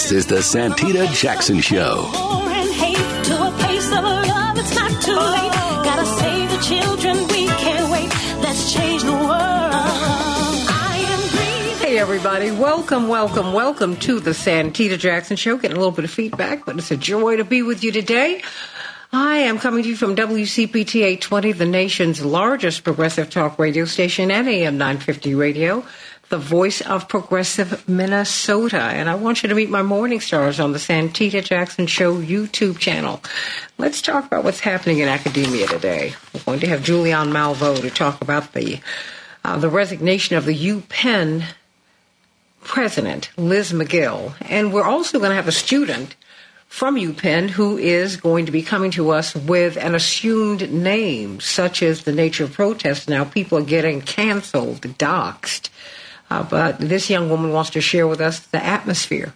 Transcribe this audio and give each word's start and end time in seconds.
This 0.00 0.12
is 0.12 0.26
the 0.26 0.36
Santita 0.36 1.12
Jackson 1.12 1.60
Show. 1.60 2.06
Hey, 11.78 11.98
everybody. 11.98 12.50
Welcome, 12.50 13.08
welcome, 13.08 13.52
welcome 13.52 13.96
to 13.96 14.20
the 14.20 14.30
Santita 14.30 14.98
Jackson 14.98 15.36
Show. 15.36 15.58
Getting 15.58 15.76
a 15.76 15.80
little 15.80 15.92
bit 15.92 16.06
of 16.06 16.10
feedback, 16.10 16.64
but 16.64 16.78
it's 16.78 16.90
a 16.90 16.96
joy 16.96 17.36
to 17.36 17.44
be 17.44 17.62
with 17.62 17.84
you 17.84 17.92
today. 17.92 18.42
I 19.12 19.38
am 19.40 19.58
coming 19.58 19.82
to 19.82 19.88
you 19.90 19.96
from 19.96 20.16
WCPT 20.16 21.02
820, 21.02 21.52
the 21.52 21.66
nation's 21.66 22.24
largest 22.24 22.84
progressive 22.84 23.28
talk 23.28 23.58
radio 23.58 23.84
station 23.84 24.30
and 24.30 24.48
AM 24.48 24.78
950 24.78 25.34
radio 25.34 25.84
the 26.30 26.38
voice 26.38 26.80
of 26.80 27.08
progressive 27.08 27.86
Minnesota. 27.88 28.80
And 28.80 29.10
I 29.10 29.16
want 29.16 29.42
you 29.42 29.48
to 29.48 29.54
meet 29.54 29.68
my 29.68 29.82
morning 29.82 30.20
stars 30.20 30.60
on 30.60 30.72
the 30.72 30.78
Santita 30.78 31.44
Jackson 31.44 31.88
Show 31.88 32.16
YouTube 32.16 32.78
channel. 32.78 33.20
Let's 33.78 34.00
talk 34.00 34.26
about 34.26 34.44
what's 34.44 34.60
happening 34.60 35.00
in 35.00 35.08
academia 35.08 35.66
today. 35.66 36.14
We're 36.32 36.44
going 36.44 36.60
to 36.60 36.68
have 36.68 36.80
Julianne 36.80 37.32
Malveaux 37.32 37.80
to 37.80 37.90
talk 37.90 38.22
about 38.22 38.52
the 38.52 38.80
uh, 39.44 39.58
the 39.58 39.70
resignation 39.70 40.36
of 40.36 40.44
the 40.44 40.56
UPenn 40.56 41.44
president, 42.62 43.30
Liz 43.36 43.72
Magill. 43.72 44.34
And 44.42 44.72
we're 44.72 44.84
also 44.84 45.18
going 45.18 45.30
to 45.30 45.36
have 45.36 45.48
a 45.48 45.52
student 45.52 46.14
from 46.68 46.94
UPenn 46.94 47.50
who 47.50 47.78
is 47.78 48.16
going 48.18 48.46
to 48.46 48.52
be 48.52 48.62
coming 48.62 48.92
to 48.92 49.10
us 49.10 49.34
with 49.34 49.76
an 49.76 49.94
assumed 49.94 50.70
name, 50.70 51.40
such 51.40 51.82
as 51.82 52.04
the 52.04 52.12
nature 52.12 52.44
of 52.44 52.52
protest. 52.52 53.08
Now, 53.08 53.24
people 53.24 53.58
are 53.58 53.62
getting 53.62 54.02
canceled, 54.02 54.82
doxxed. 54.82 55.70
Uh, 56.30 56.42
but 56.42 56.78
this 56.78 57.10
young 57.10 57.28
woman 57.28 57.52
wants 57.52 57.70
to 57.70 57.80
share 57.80 58.06
with 58.06 58.20
us 58.20 58.40
the 58.40 58.64
atmosphere 58.64 59.34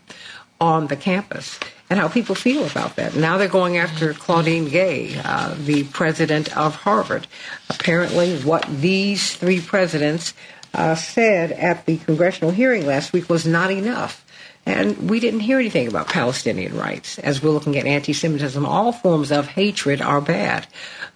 on 0.60 0.86
the 0.86 0.96
campus 0.96 1.58
and 1.90 1.98
how 1.98 2.08
people 2.08 2.34
feel 2.34 2.64
about 2.64 2.96
that. 2.96 3.14
Now 3.14 3.36
they're 3.36 3.48
going 3.48 3.76
after 3.76 4.14
Claudine 4.14 4.68
Gay, 4.68 5.20
uh, 5.24 5.54
the 5.58 5.84
president 5.84 6.56
of 6.56 6.76
Harvard. 6.76 7.26
Apparently, 7.68 8.38
what 8.38 8.64
these 8.68 9.36
three 9.36 9.60
presidents 9.60 10.32
uh, 10.72 10.94
said 10.94 11.52
at 11.52 11.86
the 11.86 11.98
congressional 11.98 12.50
hearing 12.50 12.86
last 12.86 13.12
week 13.12 13.28
was 13.28 13.46
not 13.46 13.70
enough. 13.70 14.23
And 14.66 15.10
we 15.10 15.20
didn't 15.20 15.40
hear 15.40 15.58
anything 15.58 15.88
about 15.88 16.08
Palestinian 16.08 16.76
rights 16.76 17.18
as 17.18 17.42
we're 17.42 17.50
looking 17.50 17.76
at 17.76 17.86
anti 17.86 18.14
Semitism. 18.14 18.64
All 18.64 18.92
forms 18.92 19.30
of 19.30 19.46
hatred 19.46 20.00
are 20.00 20.22
bad. 20.22 20.66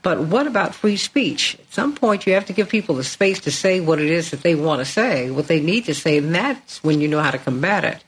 But 0.02 0.20
what 0.20 0.46
about 0.46 0.74
free 0.74 0.96
speech? 0.96 1.56
At 1.58 1.72
some 1.72 1.94
point, 1.94 2.26
you 2.26 2.34
have 2.34 2.46
to 2.46 2.52
give 2.52 2.68
people 2.68 2.94
the 2.94 3.04
space 3.04 3.40
to 3.40 3.50
say 3.50 3.80
what 3.80 4.00
it 4.00 4.10
is 4.10 4.30
that 4.30 4.42
they 4.42 4.54
want 4.54 4.80
to 4.80 4.84
say, 4.84 5.30
what 5.30 5.48
they 5.48 5.60
need 5.60 5.86
to 5.86 5.94
say, 5.94 6.18
and 6.18 6.34
that's 6.34 6.84
when 6.84 7.00
you 7.00 7.08
know 7.08 7.20
how 7.20 7.30
to 7.30 7.38
combat 7.38 7.84
it. 7.84 8.04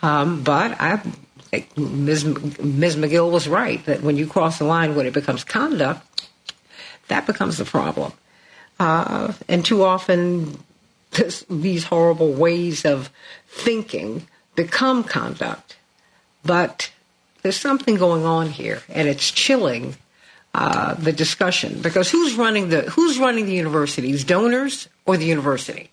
Um, 0.00 0.42
but 0.42 0.80
I 0.80 0.96
think 0.96 1.76
Ms. 1.76 2.24
Ms. 2.24 2.96
Magill 2.96 3.30
was 3.30 3.46
right 3.46 3.84
that 3.84 4.02
when 4.02 4.16
you 4.16 4.26
cross 4.26 4.58
the 4.58 4.64
line, 4.64 4.94
when 4.94 5.06
it 5.06 5.12
becomes 5.12 5.44
conduct, 5.44 6.30
that 7.08 7.26
becomes 7.26 7.58
the 7.58 7.64
problem. 7.64 8.12
Uh, 8.80 9.32
and 9.48 9.64
too 9.64 9.82
often, 9.82 10.58
this, 11.10 11.44
these 11.50 11.84
horrible 11.84 12.32
ways 12.32 12.84
of 12.84 13.10
thinking 13.46 14.26
become 14.58 15.04
conduct. 15.04 15.76
But 16.44 16.90
there's 17.42 17.56
something 17.56 17.94
going 17.96 18.24
on 18.24 18.50
here, 18.50 18.82
and 18.88 19.06
it's 19.06 19.30
chilling 19.30 19.94
uh, 20.52 20.94
the 20.94 21.12
discussion 21.12 21.80
because 21.80 22.10
who's 22.10 22.34
running 22.34 22.68
the 22.68 22.82
who's 22.90 23.18
running 23.18 23.46
the 23.46 23.54
universities, 23.54 24.24
donors 24.24 24.88
or 25.06 25.16
the 25.16 25.26
university? 25.26 25.90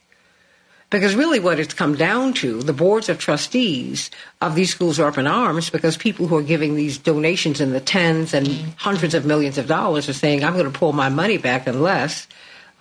Because 0.89 1.13
really, 1.13 1.39
what 1.39 1.59
it's 1.59 1.73
come 1.73 1.95
down 1.95 2.33
to, 2.41 2.61
the 2.63 2.73
boards 2.73 3.09
of 3.09 3.19
trustees 3.19 4.09
of 4.41 4.55
these 4.55 4.71
schools 4.71 4.99
are 4.99 5.09
up 5.09 5.17
in 5.17 5.27
arms 5.27 5.69
because 5.69 5.97
people 5.97 6.25
who 6.25 6.37
are 6.37 6.43
giving 6.53 6.75
these 6.75 6.97
donations 6.97 7.61
in 7.61 7.71
the 7.71 7.79
tens 7.79 8.33
and 8.33 8.47
hundreds 8.77 9.13
of 9.13 9.25
millions 9.25 9.57
of 9.57 9.67
dollars 9.67 10.09
are 10.09 10.13
saying, 10.13 10.43
"I'm 10.43 10.53
going 10.53 10.71
to 10.71 10.79
pull 10.79 10.93
my 10.93 11.09
money 11.09 11.37
back 11.37 11.67
unless 11.67 12.27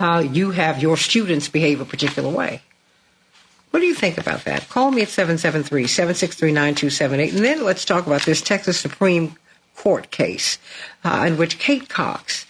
uh, 0.00 0.24
you 0.24 0.52
have 0.52 0.80
your 0.80 0.96
students 0.96 1.48
behave 1.48 1.82
a 1.82 1.84
particular 1.84 2.30
way." 2.30 2.62
What 3.74 3.80
do 3.80 3.86
you 3.86 3.94
think 3.96 4.18
about 4.18 4.44
that? 4.44 4.68
Call 4.68 4.92
me 4.92 5.02
at 5.02 5.08
773 5.08 5.88
763 5.88 6.52
9278. 6.52 7.34
And 7.34 7.44
then 7.44 7.64
let's 7.64 7.84
talk 7.84 8.06
about 8.06 8.22
this 8.22 8.40
Texas 8.40 8.78
Supreme 8.78 9.34
court 9.74 10.12
case 10.12 10.58
uh, 11.02 11.24
in 11.26 11.36
which 11.36 11.58
Kate 11.58 11.88
Cox, 11.88 12.46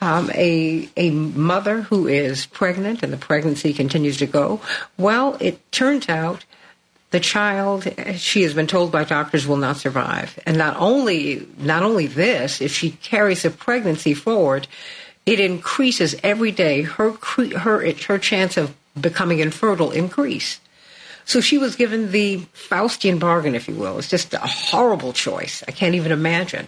um, 0.00 0.30
a 0.32 0.88
a 0.96 1.10
mother 1.10 1.82
who 1.82 2.06
is 2.06 2.46
pregnant 2.46 3.02
and 3.02 3.12
the 3.12 3.16
pregnancy 3.16 3.72
continues 3.72 4.16
to 4.18 4.26
go. 4.26 4.60
Well, 4.96 5.36
it 5.40 5.72
turns 5.72 6.08
out 6.08 6.44
the 7.10 7.18
child 7.18 7.92
she 8.14 8.42
has 8.42 8.54
been 8.54 8.68
told 8.68 8.92
by 8.92 9.02
doctors 9.02 9.48
will 9.48 9.56
not 9.56 9.76
survive, 9.76 10.38
and 10.46 10.56
not 10.56 10.76
only 10.76 11.48
not 11.58 11.82
only 11.82 12.06
this, 12.06 12.60
if 12.60 12.72
she 12.72 12.92
carries 12.92 13.42
the 13.42 13.50
pregnancy 13.50 14.14
forward, 14.14 14.68
it 15.26 15.40
increases 15.40 16.14
every 16.22 16.52
day 16.52 16.82
her 16.82 17.10
her 17.10 17.92
her 17.92 18.18
chance 18.18 18.56
of 18.56 18.72
becoming 18.98 19.40
infertile 19.40 19.90
increase. 19.90 20.59
So 21.30 21.40
she 21.40 21.58
was 21.58 21.76
given 21.76 22.10
the 22.10 22.38
Faustian 22.54 23.20
bargain, 23.20 23.54
if 23.54 23.68
you 23.68 23.76
will. 23.76 24.00
It's 24.00 24.08
just 24.08 24.34
a 24.34 24.38
horrible 24.38 25.12
choice. 25.12 25.62
I 25.68 25.70
can't 25.70 25.94
even 25.94 26.10
imagine. 26.10 26.66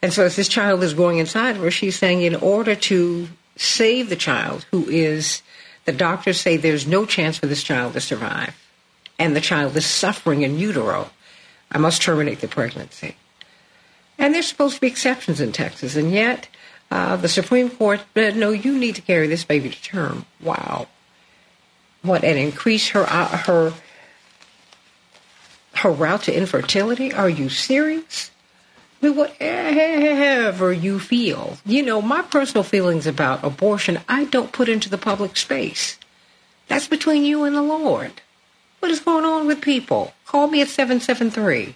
And 0.00 0.12
so 0.12 0.24
as 0.24 0.36
this 0.36 0.46
child 0.46 0.84
is 0.84 0.94
growing 0.94 1.18
inside 1.18 1.56
of 1.56 1.62
her, 1.62 1.70
she's 1.72 1.98
saying, 1.98 2.22
in 2.22 2.36
order 2.36 2.76
to 2.76 3.28
save 3.56 4.08
the 4.08 4.14
child, 4.14 4.66
who 4.70 4.88
is, 4.88 5.42
the 5.84 5.90
doctors 5.90 6.40
say 6.40 6.56
there's 6.56 6.86
no 6.86 7.04
chance 7.06 7.38
for 7.38 7.48
this 7.48 7.64
child 7.64 7.94
to 7.94 8.00
survive, 8.00 8.54
and 9.18 9.34
the 9.34 9.40
child 9.40 9.76
is 9.76 9.84
suffering 9.84 10.42
in 10.42 10.60
utero, 10.60 11.10
I 11.72 11.78
must 11.78 12.02
terminate 12.02 12.38
the 12.38 12.46
pregnancy. 12.46 13.16
And 14.16 14.32
there's 14.32 14.46
supposed 14.46 14.76
to 14.76 14.80
be 14.80 14.86
exceptions 14.86 15.40
in 15.40 15.50
Texas, 15.50 15.96
and 15.96 16.12
yet 16.12 16.46
uh, 16.92 17.16
the 17.16 17.28
Supreme 17.28 17.68
Court 17.68 18.00
said, 18.14 18.36
no, 18.36 18.50
you 18.50 18.78
need 18.78 18.94
to 18.94 19.02
carry 19.02 19.26
this 19.26 19.42
baby 19.42 19.70
to 19.70 19.82
term. 19.82 20.24
Wow 20.40 20.86
what 22.02 22.24
and 22.24 22.38
increase 22.38 22.88
her 22.88 23.04
uh, 23.08 23.36
her 23.38 23.72
her 25.74 25.90
route 25.90 26.24
to 26.24 26.36
infertility? 26.36 27.12
Are 27.12 27.28
you 27.28 27.48
serious? 27.48 28.30
I 29.02 29.06
mean, 29.06 29.16
whatever 29.16 30.72
you 30.72 31.00
feel, 31.00 31.58
you 31.66 31.82
know, 31.82 32.00
my 32.00 32.22
personal 32.22 32.62
feelings 32.62 33.06
about 33.06 33.42
abortion, 33.42 33.98
I 34.08 34.26
don't 34.26 34.52
put 34.52 34.68
into 34.68 34.88
the 34.88 34.98
public 34.98 35.36
space. 35.36 35.98
That's 36.68 36.86
between 36.86 37.24
you 37.24 37.42
and 37.42 37.56
the 37.56 37.62
Lord. 37.62 38.12
What 38.78 38.92
is 38.92 39.00
going 39.00 39.24
on 39.24 39.46
with 39.46 39.60
people? 39.60 40.14
Call 40.26 40.46
me 40.46 40.60
at 40.62 40.68
773 40.68 41.74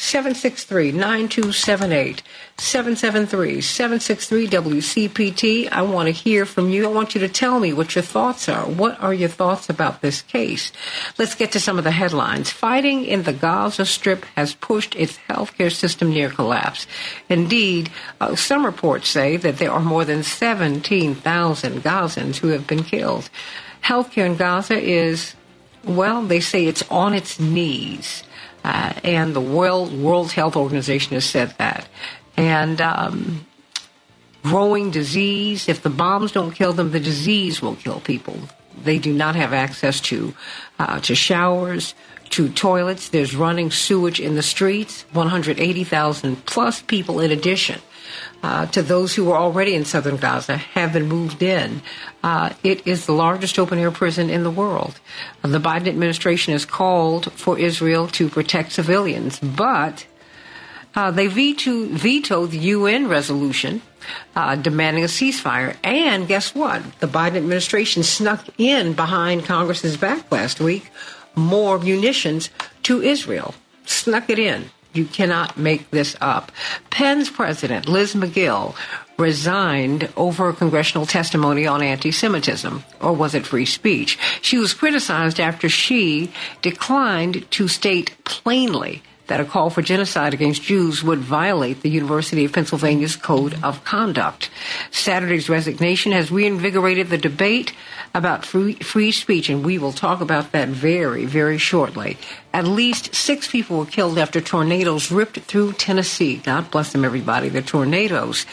763 0.00 0.92
9278. 0.92 2.22
773 2.56 3.60
763 3.60 4.46
WCPT. 4.46 5.68
I 5.72 5.82
want 5.82 6.06
to 6.06 6.12
hear 6.12 6.46
from 6.46 6.70
you. 6.70 6.84
I 6.84 6.92
want 6.92 7.16
you 7.16 7.20
to 7.22 7.28
tell 7.28 7.58
me 7.58 7.72
what 7.72 7.96
your 7.96 8.02
thoughts 8.02 8.48
are. 8.48 8.64
What 8.64 9.02
are 9.02 9.12
your 9.12 9.28
thoughts 9.28 9.68
about 9.68 10.00
this 10.00 10.22
case? 10.22 10.70
Let's 11.18 11.34
get 11.34 11.50
to 11.52 11.60
some 11.60 11.78
of 11.78 11.84
the 11.84 11.90
headlines. 11.90 12.48
Fighting 12.48 13.04
in 13.04 13.24
the 13.24 13.32
Gaza 13.32 13.84
Strip 13.84 14.24
has 14.36 14.54
pushed 14.54 14.94
its 14.94 15.18
healthcare 15.28 15.72
system 15.72 16.10
near 16.10 16.30
collapse. 16.30 16.86
Indeed, 17.28 17.90
uh, 18.20 18.36
some 18.36 18.64
reports 18.64 19.08
say 19.08 19.36
that 19.36 19.58
there 19.58 19.72
are 19.72 19.80
more 19.80 20.04
than 20.04 20.22
17,000 20.22 21.82
Gazans 21.82 22.36
who 22.36 22.48
have 22.48 22.68
been 22.68 22.84
killed. 22.84 23.28
Healthcare 23.82 24.26
in 24.26 24.36
Gaza 24.36 24.78
is, 24.78 25.34
well, 25.84 26.22
they 26.22 26.40
say 26.40 26.66
it's 26.66 26.88
on 26.88 27.14
its 27.14 27.40
knees. 27.40 28.22
Uh, 28.64 28.92
and 29.04 29.34
the 29.34 29.40
World 29.40 29.92
World 29.92 30.32
Health 30.32 30.56
Organization 30.56 31.14
has 31.14 31.24
said 31.24 31.54
that. 31.58 31.88
And 32.36 32.80
um, 32.80 33.46
growing 34.42 34.90
disease, 34.90 35.68
if 35.68 35.82
the 35.82 35.90
bombs 35.90 36.32
don't 36.32 36.52
kill 36.52 36.72
them, 36.72 36.90
the 36.90 37.00
disease 37.00 37.62
will 37.62 37.76
kill 37.76 38.00
people. 38.00 38.38
They 38.82 38.98
do 38.98 39.12
not 39.12 39.34
have 39.34 39.52
access 39.52 40.00
to 40.02 40.34
uh, 40.78 41.00
to 41.00 41.14
showers, 41.14 41.94
to 42.30 42.48
toilets. 42.48 43.08
There's 43.08 43.34
running 43.34 43.70
sewage 43.70 44.20
in 44.20 44.34
the 44.34 44.42
streets. 44.42 45.04
180,000 45.12 46.46
plus 46.46 46.82
people 46.82 47.20
in 47.20 47.30
addition 47.30 47.80
uh, 48.42 48.66
to 48.66 48.82
those 48.82 49.14
who 49.14 49.24
were 49.24 49.36
already 49.36 49.74
in 49.74 49.84
southern 49.84 50.16
Gaza 50.16 50.56
have 50.56 50.92
been 50.92 51.08
moved 51.08 51.42
in. 51.42 51.82
Uh, 52.22 52.52
it 52.62 52.86
is 52.86 53.06
the 53.06 53.12
largest 53.12 53.58
open 53.58 53.78
air 53.78 53.90
prison 53.90 54.30
in 54.30 54.44
the 54.44 54.50
world. 54.50 55.00
Uh, 55.42 55.48
the 55.48 55.58
Biden 55.58 55.88
administration 55.88 56.52
has 56.52 56.64
called 56.64 57.32
for 57.32 57.58
Israel 57.58 58.06
to 58.08 58.28
protect 58.28 58.72
civilians, 58.72 59.38
but 59.40 60.06
uh, 60.94 61.10
they 61.10 61.26
veto, 61.26 61.86
vetoed 61.86 62.50
the 62.50 62.58
UN 62.58 63.08
resolution 63.08 63.82
uh, 64.34 64.56
demanding 64.56 65.04
a 65.04 65.08
ceasefire. 65.08 65.76
And 65.84 66.26
guess 66.26 66.54
what? 66.54 66.82
The 67.00 67.08
Biden 67.08 67.36
administration 67.36 68.02
snuck 68.02 68.44
in 68.58 68.94
behind 68.94 69.44
Congress's 69.44 69.96
back 69.96 70.30
last 70.30 70.60
week 70.60 70.90
more 71.34 71.78
munitions 71.78 72.50
to 72.82 73.00
Israel. 73.00 73.54
Snuck 73.86 74.28
it 74.28 74.38
in. 74.38 74.70
You 74.92 75.04
cannot 75.04 75.58
make 75.58 75.90
this 75.90 76.16
up. 76.20 76.50
Penn's 76.90 77.30
president, 77.30 77.88
Liz 77.88 78.14
Magill, 78.14 78.74
resigned 79.18 80.08
over 80.16 80.52
congressional 80.52 81.06
testimony 81.06 81.66
on 81.66 81.82
anti 81.82 82.10
Semitism, 82.10 82.84
or 83.00 83.12
was 83.12 83.34
it 83.34 83.46
free 83.46 83.66
speech? 83.66 84.18
She 84.40 84.58
was 84.58 84.72
criticized 84.72 85.40
after 85.40 85.68
she 85.68 86.32
declined 86.62 87.50
to 87.52 87.68
state 87.68 88.16
plainly 88.24 89.02
that 89.28 89.40
a 89.40 89.44
call 89.44 89.70
for 89.70 89.82
genocide 89.82 90.34
against 90.34 90.62
Jews 90.62 91.04
would 91.04 91.20
violate 91.20 91.82
the 91.82 91.90
University 91.90 92.44
of 92.44 92.52
Pennsylvania's 92.52 93.14
Code 93.14 93.62
of 93.62 93.84
Conduct. 93.84 94.50
Saturday's 94.90 95.48
resignation 95.48 96.12
has 96.12 96.32
reinvigorated 96.32 97.08
the 97.08 97.18
debate 97.18 97.72
about 98.14 98.44
free, 98.44 98.74
free 98.74 99.12
speech, 99.12 99.48
and 99.50 99.64
we 99.64 99.78
will 99.78 99.92
talk 99.92 100.20
about 100.20 100.52
that 100.52 100.68
very, 100.68 101.26
very 101.26 101.58
shortly. 101.58 102.16
At 102.54 102.66
least 102.66 103.14
six 103.14 103.46
people 103.46 103.78
were 103.78 103.86
killed 103.86 104.18
after 104.18 104.40
tornadoes 104.40 105.12
ripped 105.12 105.38
through 105.40 105.74
Tennessee. 105.74 106.38
God 106.38 106.70
bless 106.70 106.92
them, 106.92 107.04
everybody. 107.04 107.50
The 107.50 107.60
tornadoes 107.60 108.46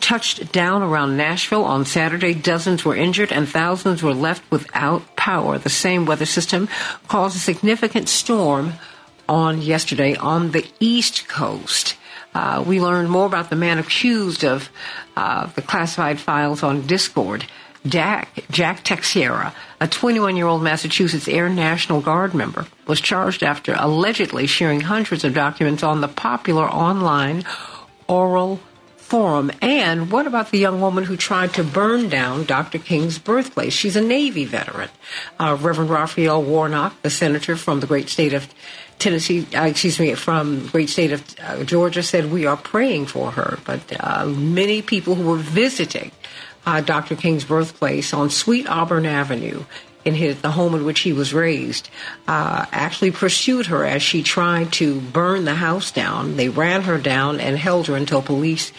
touched 0.00 0.52
down 0.52 0.82
around 0.82 1.16
Nashville 1.16 1.64
on 1.64 1.86
Saturday. 1.86 2.34
Dozens 2.34 2.84
were 2.84 2.94
injured 2.94 3.32
and 3.32 3.48
thousands 3.48 4.02
were 4.02 4.14
left 4.14 4.48
without 4.50 5.16
power. 5.16 5.56
The 5.56 5.70
same 5.70 6.04
weather 6.04 6.26
system 6.26 6.68
caused 7.08 7.36
a 7.36 7.40
significant 7.40 8.10
storm 8.10 8.74
on 9.28 9.62
yesterday 9.62 10.14
on 10.16 10.52
the 10.52 10.66
East 10.80 11.28
Coast. 11.28 11.96
Uh, 12.34 12.62
we 12.66 12.80
learned 12.80 13.10
more 13.10 13.26
about 13.26 13.50
the 13.50 13.56
man 13.56 13.78
accused 13.78 14.44
of 14.44 14.70
uh, 15.16 15.46
the 15.46 15.62
classified 15.62 16.20
files 16.20 16.62
on 16.62 16.86
Discord. 16.86 17.46
Jack, 17.86 18.44
Jack 18.50 18.84
Teixeira, 18.84 19.54
a 19.80 19.88
21 19.88 20.36
year 20.36 20.46
old 20.46 20.62
Massachusetts 20.62 21.28
Air 21.28 21.48
National 21.48 22.00
Guard 22.00 22.34
member, 22.34 22.66
was 22.86 23.00
charged 23.00 23.42
after 23.42 23.74
allegedly 23.78 24.46
sharing 24.46 24.80
hundreds 24.80 25.24
of 25.24 25.34
documents 25.34 25.82
on 25.82 26.00
the 26.00 26.08
popular 26.08 26.68
online 26.68 27.44
oral 28.06 28.60
forum. 28.96 29.50
And 29.62 30.10
what 30.10 30.26
about 30.26 30.50
the 30.50 30.58
young 30.58 30.80
woman 30.80 31.04
who 31.04 31.16
tried 31.16 31.54
to 31.54 31.64
burn 31.64 32.10
down 32.10 32.44
Dr. 32.44 32.78
King's 32.78 33.18
birthplace? 33.18 33.72
She's 33.72 33.96
a 33.96 34.02
Navy 34.02 34.44
veteran. 34.44 34.90
Uh, 35.38 35.56
Reverend 35.58 35.90
Raphael 35.90 36.42
Warnock, 36.42 37.00
the 37.00 37.10
senator 37.10 37.56
from 37.56 37.80
the 37.80 37.86
great 37.86 38.10
state 38.10 38.34
of 38.34 38.52
Tennessee, 38.98 39.46
uh, 39.54 39.64
excuse 39.64 39.98
me, 40.00 40.14
from 40.14 40.66
great 40.68 40.88
state 40.88 41.12
of 41.12 41.24
uh, 41.42 41.64
Georgia, 41.64 42.02
said 42.02 42.30
we 42.32 42.46
are 42.46 42.56
praying 42.56 43.06
for 43.06 43.30
her. 43.30 43.58
But 43.64 43.80
uh, 43.98 44.26
many 44.26 44.82
people 44.82 45.14
who 45.14 45.28
were 45.28 45.36
visiting 45.36 46.10
uh, 46.66 46.80
Dr. 46.80 47.16
King's 47.16 47.44
birthplace 47.44 48.12
on 48.12 48.30
Sweet 48.30 48.68
Auburn 48.68 49.06
Avenue 49.06 49.64
in 50.04 50.14
his, 50.14 50.40
the 50.40 50.50
home 50.50 50.74
in 50.74 50.84
which 50.84 51.00
he 51.00 51.12
was 51.12 51.32
raised, 51.32 51.90
uh, 52.26 52.66
actually 52.72 53.10
pursued 53.10 53.66
her 53.66 53.84
as 53.84 54.02
she 54.02 54.22
tried 54.22 54.72
to 54.72 55.00
burn 55.00 55.44
the 55.44 55.54
house 55.54 55.90
down. 55.90 56.36
They 56.36 56.48
ran 56.48 56.82
her 56.82 56.98
down 56.98 57.40
and 57.40 57.56
held 57.56 57.86
her 57.86 57.96
until 57.96 58.22
police 58.22 58.72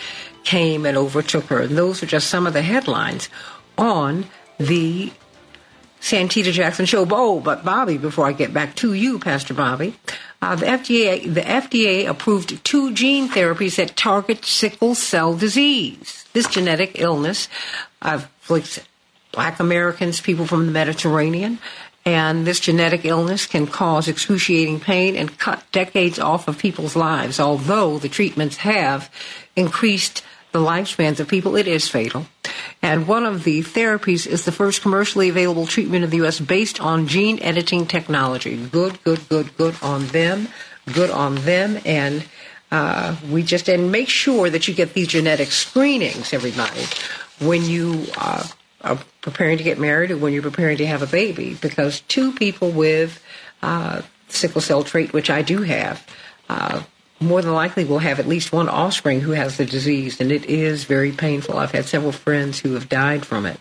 came 0.43 0.85
and 0.85 0.97
overtook 0.97 1.45
her. 1.45 1.61
And 1.61 1.77
those 1.77 2.01
are 2.03 2.07
just 2.07 2.29
some 2.29 2.47
of 2.47 2.53
the 2.53 2.61
headlines 2.61 3.29
on 3.77 4.25
the 4.57 5.11
Santita 6.01 6.51
Jackson 6.51 6.85
show. 6.85 7.07
Oh, 7.09 7.39
but 7.39 7.65
Bobby, 7.65 7.97
before 7.97 8.25
I 8.25 8.31
get 8.31 8.53
back 8.53 8.75
to 8.77 8.93
you, 8.93 9.19
Pastor 9.19 9.53
Bobby, 9.53 9.95
uh, 10.41 10.55
the 10.55 10.65
FDA 10.65 11.33
the 11.33 11.41
FDA 11.41 12.07
approved 12.07 12.63
two 12.63 12.93
gene 12.93 13.29
therapies 13.29 13.75
that 13.75 13.95
target 13.95 14.45
sickle 14.45 14.95
cell 14.95 15.35
disease. 15.35 16.25
This 16.33 16.47
genetic 16.47 16.99
illness 16.99 17.47
afflicts 18.01 18.79
Black 19.31 19.59
Americans, 19.59 20.21
people 20.21 20.47
from 20.47 20.65
the 20.65 20.71
Mediterranean, 20.71 21.59
and 22.05 22.47
this 22.47 22.59
genetic 22.59 23.05
illness 23.05 23.45
can 23.45 23.67
cause 23.67 24.07
excruciating 24.07 24.79
pain 24.79 25.15
and 25.15 25.37
cut 25.37 25.63
decades 25.71 26.17
off 26.17 26.47
of 26.47 26.57
people's 26.57 26.95
lives. 26.95 27.39
Although 27.39 27.99
the 27.99 28.09
treatments 28.09 28.57
have 28.57 29.11
increased 29.55 30.23
the 30.51 30.59
lifespans 30.59 31.19
of 31.19 31.27
people, 31.27 31.55
it 31.55 31.67
is 31.67 31.87
fatal. 31.87 32.25
And 32.81 33.07
one 33.07 33.25
of 33.25 33.43
the 33.43 33.61
therapies 33.61 34.25
is 34.25 34.45
the 34.45 34.51
first 34.51 34.81
commercially 34.81 35.29
available 35.29 35.67
treatment 35.67 36.03
in 36.03 36.09
the 36.09 36.17
U.S. 36.17 36.39
based 36.39 36.79
on 36.79 37.07
gene 37.07 37.39
editing 37.41 37.85
technology. 37.85 38.55
Good, 38.55 39.03
good, 39.03 39.27
good, 39.29 39.55
good 39.57 39.75
on 39.81 40.07
them. 40.07 40.47
Good 40.91 41.11
on 41.11 41.35
them. 41.35 41.79
And 41.85 42.25
uh, 42.71 43.15
we 43.29 43.43
just 43.43 43.67
and 43.67 43.91
make 43.91 44.09
sure 44.09 44.49
that 44.49 44.67
you 44.67 44.73
get 44.73 44.93
these 44.93 45.07
genetic 45.07 45.51
screenings, 45.51 46.33
everybody, 46.33 46.83
when 47.39 47.65
you 47.65 48.05
uh, 48.17 48.45
are 48.81 48.99
preparing 49.21 49.57
to 49.57 49.63
get 49.63 49.79
married 49.79 50.11
or 50.11 50.17
when 50.17 50.33
you're 50.33 50.41
preparing 50.41 50.77
to 50.77 50.87
have 50.87 51.01
a 51.01 51.07
baby, 51.07 51.55
because 51.55 52.01
two 52.01 52.31
people 52.31 52.71
with 52.71 53.21
uh, 53.61 54.01
sickle 54.27 54.61
cell 54.61 54.83
trait, 54.83 55.13
which 55.13 55.29
I 55.29 55.41
do 55.41 55.63
have, 55.63 56.05
uh, 56.47 56.83
more 57.19 57.41
than 57.41 57.53
likely 57.53 57.85
will 57.85 57.99
have 57.99 58.19
at 58.19 58.27
least 58.27 58.51
one 58.51 58.69
offspring 58.69 59.21
who 59.21 59.31
has 59.31 59.57
the 59.57 59.65
disease, 59.65 60.21
and 60.21 60.31
it 60.31 60.45
is 60.45 60.85
very 60.85 61.11
painful. 61.11 61.57
I've 61.57 61.71
had 61.71 61.85
several 61.85 62.11
friends 62.11 62.59
who 62.59 62.73
have 62.73 62.89
died 62.89 63.25
from 63.25 63.45
it, 63.45 63.59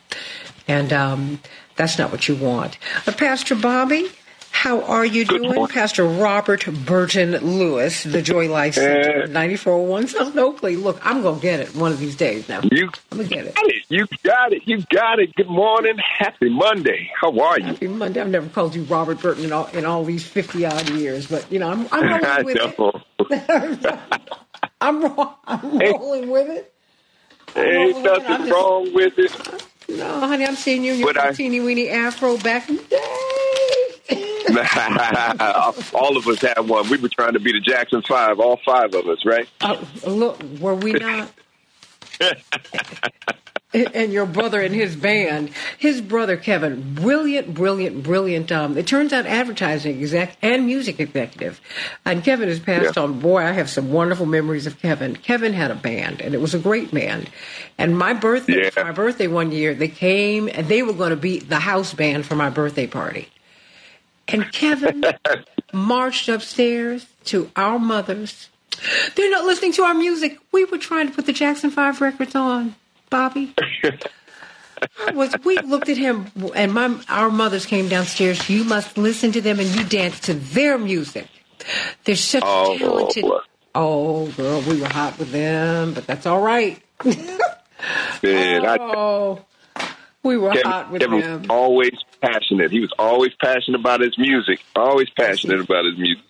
and 0.67 0.93
um, 0.93 1.41
that's 1.77 1.99
not 1.99 2.11
what 2.13 2.29
you 2.29 2.37
want. 2.37 2.79
But 3.05 3.17
Pastor 3.19 3.55
Bobby, 3.55 4.11
how 4.51 4.83
are 4.83 5.05
you 5.05 5.25
Good 5.25 5.43
doing? 5.43 5.55
morning. 5.55 5.75
Pastor 5.75 6.05
Robert 6.05 6.67
Burton 6.85 7.33
Lewis, 7.33 8.03
the 8.03 8.21
Joy 8.23 8.49
Life 8.49 8.75
Center, 8.75 9.23
Uh, 9.25 9.27
9401 9.27 10.09
South 10.09 10.37
Oakley. 10.37 10.77
Look, 10.77 10.99
I'm 11.05 11.23
going 11.23 11.37
to 11.37 11.41
get 11.43 11.61
it 11.61 11.75
one 11.77 11.93
of 11.93 11.99
these 12.01 12.17
days 12.17 12.49
now. 12.49 12.61
You 12.73 12.91
I'm 13.13 13.19
going 13.19 13.29
to 13.29 13.35
get 13.35 13.47
it. 13.47 13.55
it. 13.57 13.85
You 13.89 14.07
got 14.25 14.53
it. 14.53 14.63
You 14.67 14.83
got 14.93 15.21
it. 15.21 15.35
Good 15.37 15.49
morning. 15.49 15.97
Happy 15.99 16.49
Monday. 16.51 17.11
How 17.21 17.39
are 17.39 17.59
you? 17.61 17.67
Happy 17.67 17.87
Monday. 17.89 18.21
I've 18.21 18.29
never 18.31 18.49
called 18.49 18.75
you 18.75 18.83
Robert 18.85 19.21
Burton 19.21 19.45
in 19.45 19.53
all, 19.53 19.67
in 19.67 19.85
all 19.85 20.05
these 20.05 20.27
50 20.27 20.67
odd 20.67 20.89
years, 20.91 21.27
but, 21.29 21.51
you 21.53 21.59
know, 21.61 21.71
I'm, 21.71 21.87
I'm 21.93 22.23
rolling 22.23 22.45
with 22.45 22.57
it. 23.31 23.99
I'm, 24.81 25.03
ro- 25.03 25.35
I'm 25.47 25.81
Hey. 25.81 25.93
rolling 25.93 26.31
with 26.31 26.49
it. 26.51 26.73
Ain't 27.57 27.97
I'm 27.97 28.03
nothing 28.03 28.37
just- 28.47 28.51
wrong 28.53 28.93
with 28.93 29.19
it. 29.19 29.65
No, 29.91 30.21
honey, 30.21 30.45
I'm 30.45 30.55
seeing 30.55 30.85
you 30.85 30.93
in 30.93 30.99
your 31.01 31.33
teeny 31.33 31.61
weeny 31.61 31.89
afro 31.89 32.37
back 32.39 32.69
in 32.69 32.77
the 32.77 32.83
day. 32.83 32.99
all 35.95 36.17
of 36.17 36.27
us 36.27 36.41
had 36.41 36.61
one. 36.61 36.89
We 36.89 36.97
were 36.99 37.09
trying 37.09 37.35
to 37.35 37.41
be 37.41 37.53
the 37.53 37.61
Jackson 37.61 38.03
Five, 38.03 38.41
all 38.41 38.59
five 38.65 38.95
of 38.95 39.07
us, 39.09 39.25
right? 39.25 39.49
oh, 39.61 39.87
look, 40.07 40.43
were 40.61 40.75
we 40.75 40.93
not? 40.93 41.31
and 43.75 44.13
your 44.13 44.25
brother 44.27 44.61
and 44.63 44.75
his 44.75 44.97
band, 44.97 45.51
his 45.77 46.01
brother 46.01 46.37
Kevin, 46.39 46.95
brilliant, 46.95 47.53
brilliant, 47.55 48.03
brilliant. 48.03 48.51
Um, 48.51 48.79
it 48.79 48.87
turns 48.87 49.13
out 49.13 49.27
advertising 49.27 50.01
exec 50.01 50.37
and 50.43 50.65
music 50.67 50.99
executive, 51.01 51.61
and 52.05 52.25
Kevin 52.25 52.49
has 52.49 52.59
passed 52.61 52.97
Yeah. 52.97 53.03
on. 53.03 53.21
Boy, 53.21 53.43
I 53.43 53.53
have 53.53 53.69
some 53.69 53.93
wonderful 53.93 54.27
memories 54.27 54.67
of 54.67 54.81
Kevin. 54.81 55.15
Kevin 55.17 55.53
had 55.53 55.71
a 55.71 55.75
band, 55.77 56.21
and 56.23 56.35
it 56.35 56.41
was 56.41 56.55
a 56.55 56.59
great 56.59 56.93
band. 56.93 57.29
And 57.77 57.97
my 57.97 58.15
birthday, 58.15 58.71
Yeah. 58.75 58.83
my 58.85 58.93
birthday 58.93 59.27
one 59.27 59.53
year, 59.53 59.75
they 59.75 59.89
came 59.89 60.49
and 60.53 60.67
they 60.69 60.83
were 60.83 60.95
going 60.95 61.11
to 61.11 61.17
be 61.17 61.39
the 61.41 61.61
house 61.61 61.93
band 61.93 62.25
for 62.27 62.35
my 62.37 62.49
birthday 62.51 62.87
party. 62.87 63.29
And 64.29 64.51
Kevin 64.53 65.05
marched 65.73 66.29
upstairs 66.29 67.07
to 67.27 67.51
our 67.57 67.79
mothers. 67.79 68.49
They're 69.17 69.31
not 69.31 69.45
listening 69.45 69.73
to 69.73 69.83
our 69.83 69.95
music. 69.95 70.39
We 70.53 70.65
were 70.65 70.79
trying 70.79 71.09
to 71.09 71.15
put 71.15 71.27
the 71.27 71.33
Jackson 71.33 71.71
Five 71.71 72.01
records 72.01 72.35
on, 72.35 72.75
Bobby. 73.11 73.55
Was 75.13 75.35
we 75.45 75.59
looked 75.59 75.89
at 75.89 75.97
him 75.97 76.27
and 76.55 76.73
my 76.73 76.97
our 77.09 77.31
mothers 77.31 77.67
came 77.67 77.89
downstairs. 77.89 78.49
You 78.49 78.63
must 78.63 78.97
listen 78.97 79.33
to 79.33 79.41
them 79.41 79.59
and 79.59 79.69
you 79.75 79.83
dance 79.85 80.21
to 80.21 80.35
their 80.35 80.79
music. 80.79 81.27
They're 82.05 82.15
such 82.15 82.45
Oh, 82.47 82.79
talented. 82.79 83.25
Oh, 83.75 84.29
girl, 84.33 84.61
we 84.63 84.81
were 84.81 84.87
hot 84.89 85.19
with 85.19 85.33
them, 85.33 85.95
but 85.95 86.07
that's 86.07 86.27
all 86.27 86.41
right. 86.41 86.81
Man, 87.05 88.67
I, 88.67 88.77
oh, 88.81 89.45
we 90.23 90.37
were 90.37 90.53
hot 90.63 90.91
with 90.93 91.03
Kevin 91.03 91.21
them. 91.21 91.47
always 91.51 91.93
passionate. 92.21 92.71
He 92.71 92.81
was 92.81 92.93
always 92.99 93.33
passionate 93.43 93.81
about 93.81 94.01
his 94.01 94.17
music. 94.19 94.61
Always 94.75 95.09
passionate 95.11 95.61
about 95.61 95.85
his 95.85 95.99
music. 95.99 96.25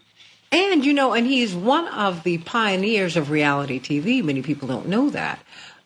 And, 0.51 0.85
you 0.85 0.95
know, 0.95 1.13
and 1.13 1.27
he's 1.27 1.55
one 1.55 1.89
of 1.89 2.23
the 2.23 2.39
pioneers 2.39 3.17
of 3.17 3.31
reality 3.31 3.79
TV. 3.79 4.25
Many 4.25 4.43
people 4.43 4.69
don't 4.69 4.89
know 4.89 5.11
that. 5.11 5.41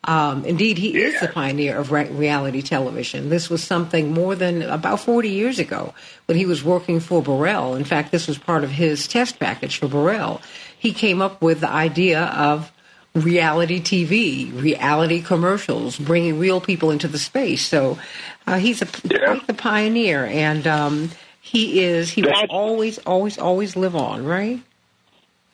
Um, 0.04 0.44
indeed, 0.44 0.78
he 0.78 1.00
is 1.00 1.20
the 1.20 1.28
pioneer 1.28 1.78
of 1.78 1.92
re- 1.92 2.10
reality 2.10 2.60
television. 2.60 3.28
This 3.28 3.48
was 3.48 3.62
something 3.62 4.12
more 4.12 4.34
than 4.34 4.62
about 4.62 4.98
40 4.98 5.28
years 5.28 5.60
ago 5.60 5.94
when 6.26 6.36
he 6.36 6.44
was 6.44 6.64
working 6.64 6.98
for 6.98 7.22
Burrell. 7.22 7.76
In 7.76 7.84
fact, 7.84 8.10
this 8.10 8.26
was 8.26 8.36
part 8.36 8.64
of 8.64 8.70
his 8.70 9.06
test 9.06 9.38
package 9.38 9.78
for 9.78 9.86
Burrell. 9.86 10.40
He 10.76 10.92
came 10.92 11.22
up 11.22 11.40
with 11.40 11.60
the 11.60 11.70
idea 11.70 12.24
of 12.24 12.72
reality 13.14 13.80
TV, 13.80 14.60
reality 14.60 15.22
commercials, 15.22 15.98
bringing 15.98 16.38
real 16.38 16.60
people 16.60 16.90
into 16.90 17.06
the 17.06 17.18
space. 17.18 17.64
So 17.64 17.98
uh, 18.46 18.58
he's 18.58 18.82
a, 18.82 18.88
Yeah. 19.04 19.40
pioneer, 19.56 20.24
and 20.26 20.66
um, 20.66 21.10
he 21.40 21.82
is. 21.82 22.10
He 22.10 22.22
will 22.22 22.32
always, 22.50 22.98
always, 22.98 23.38
always 23.38 23.76
live 23.76 23.96
on, 23.96 24.24
right? 24.24 24.60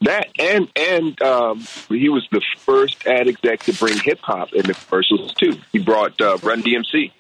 That 0.03 0.29
and 0.39 0.69
and 0.77 1.21
um, 1.23 1.67
he 1.89 2.09
was 2.09 2.27
the 2.31 2.41
first 2.59 3.05
ad 3.07 3.27
exec 3.27 3.61
to 3.65 3.73
bring 3.73 3.99
hip 3.99 4.21
hop 4.21 4.53
in 4.53 4.65
the 4.65 4.75
commercials 4.75 5.35
too. 5.35 5.59
He 5.73 5.81
brought 5.81 6.21
uh, 6.21 6.39
Run 6.43 6.63
DMC, 6.63 7.11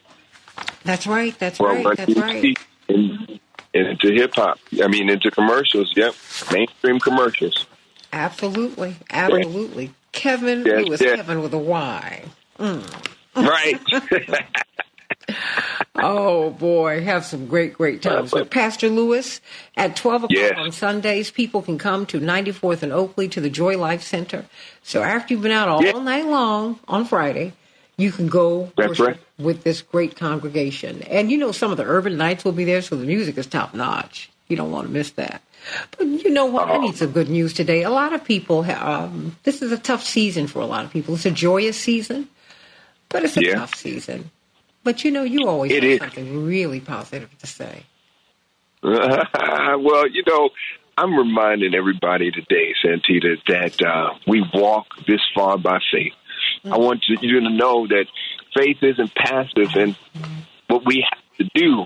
That's 0.85 1.07
right. 1.07 1.37
That's 1.41 1.59
right. 1.59 1.85
Run 1.85 1.97
That's 1.97 2.13
DMC 2.13 2.23
right. 2.23 2.59
in, 2.89 3.41
into 3.75 4.13
hip 4.13 4.35
hop. 4.35 4.61
I 4.81 4.87
mean, 4.87 5.11
into 5.11 5.29
commercials. 5.33 5.93
Yep, 5.97 6.15
mainstream 6.53 7.01
commercials. 7.01 7.67
Absolutely. 8.13 8.95
Absolutely. 9.11 9.93
Kevin 10.13 10.65
Yes, 10.65 10.89
was 10.89 11.01
yes. 11.01 11.17
Kevin 11.17 11.43
with 11.43 11.55
a 11.55 11.59
Y. 11.59 12.25
Right. 13.37 13.81
oh 15.97 16.50
boy, 16.50 17.02
have 17.02 17.25
some 17.25 17.47
great, 17.47 17.75
great 17.75 18.02
times 18.02 18.32
with 18.32 18.50
Pastor 18.50 18.88
Lewis 18.88 19.40
at 19.76 19.97
twelve 19.97 20.25
o'clock 20.25 20.37
Yes. 20.38 20.54
on 20.58 20.73
Sundays. 20.73 21.30
People 21.30 21.62
can 21.62 21.78
come 21.78 22.06
to 22.06 22.20
94th 22.20 22.82
and 22.82 22.92
Oakley 22.92 23.28
to 23.28 23.40
the 23.40 23.50
Joy 23.50 23.76
Life 23.78 24.02
Center. 24.02 24.44
So 24.82 25.02
after 25.02 25.35
you've 25.35 25.42
been 25.42 25.52
out 25.52 25.68
all 25.68 25.82
Yeah. 25.85 25.92
night 25.92 26.26
long 26.26 26.78
on 26.88 27.04
Friday, 27.04 27.52
you 27.97 28.12
can 28.12 28.28
go 28.28 28.73
That's 28.76 29.00
right. 29.00 29.16
with 29.38 29.64
this 29.64 29.82
great 29.82 30.16
congregation. 30.16 31.02
And 31.02 31.30
you 31.30 31.38
know, 31.38 31.52
some 31.52 31.70
of 31.70 31.76
the 31.76 31.85
urban 31.85 32.16
nights 32.16 32.44
will 32.44 32.52
be 32.52 32.64
there, 32.64 32.82
so 32.82 32.97
the 32.97 33.06
music 33.06 33.37
is 33.38 33.47
top 33.47 33.75
notch. 33.75 34.30
You 34.49 34.56
don't 34.56 34.70
want 34.70 34.87
to 34.87 34.92
miss 34.92 35.11
that. 35.12 35.42
But 35.99 36.06
you 36.06 36.30
know 36.30 36.47
what? 36.47 36.68
I 36.68 36.76
Oh. 36.76 36.80
need 36.80 36.97
some 36.97 37.11
good 37.11 37.28
news 37.28 37.52
today. 37.52 37.82
A 37.82 37.90
lot 37.90 38.12
of 38.14 38.25
people, 38.25 38.61
um, 38.70 39.37
this 39.42 39.61
is 39.61 39.73
a 39.73 39.76
tough 39.76 40.04
season 40.04 40.47
for 40.47 40.61
a 40.61 40.66
lot 40.66 40.85
of 40.85 40.92
people. 40.92 41.14
It's 41.16 41.26
a 41.26 41.30
joyous 41.30 41.76
season, 41.76 42.28
but 43.08 43.25
it's 43.25 43.37
a 43.37 43.42
Yeah. 43.44 43.54
tough 43.56 43.75
season. 43.75 44.30
But 44.85 45.04
you 45.04 45.11
know, 45.11 45.23
you 45.23 45.47
always 45.49 45.73
It 45.73 45.82
have 45.82 45.92
is. 45.92 45.99
something 45.99 46.47
really 46.47 46.80
positive 46.80 47.37
to 47.38 47.47
say. 47.47 47.85
well, 48.82 50.08
you 50.08 50.23
know, 50.26 50.50
I'm 50.97 51.16
reminding 51.16 51.75
everybody 51.75 52.30
today, 52.30 52.75
Santita, 52.85 53.37
that 53.49 53.82
uh, 53.82 54.14
we 54.26 54.44
walk 54.54 54.87
this 55.06 55.20
far 55.35 55.58
by 55.58 55.78
faith. 55.92 56.12
I 56.64 56.78
want 56.78 57.04
you 57.08 57.18
you 57.20 57.40
to 57.40 57.50
know 57.50 57.87
that 57.87 58.06
faith 58.56 58.78
isn't 58.82 59.14
passive, 59.14 59.75
and 59.75 59.97
what 60.68 60.85
we 60.85 61.06
have 61.08 61.23
to 61.38 61.50
do 61.54 61.85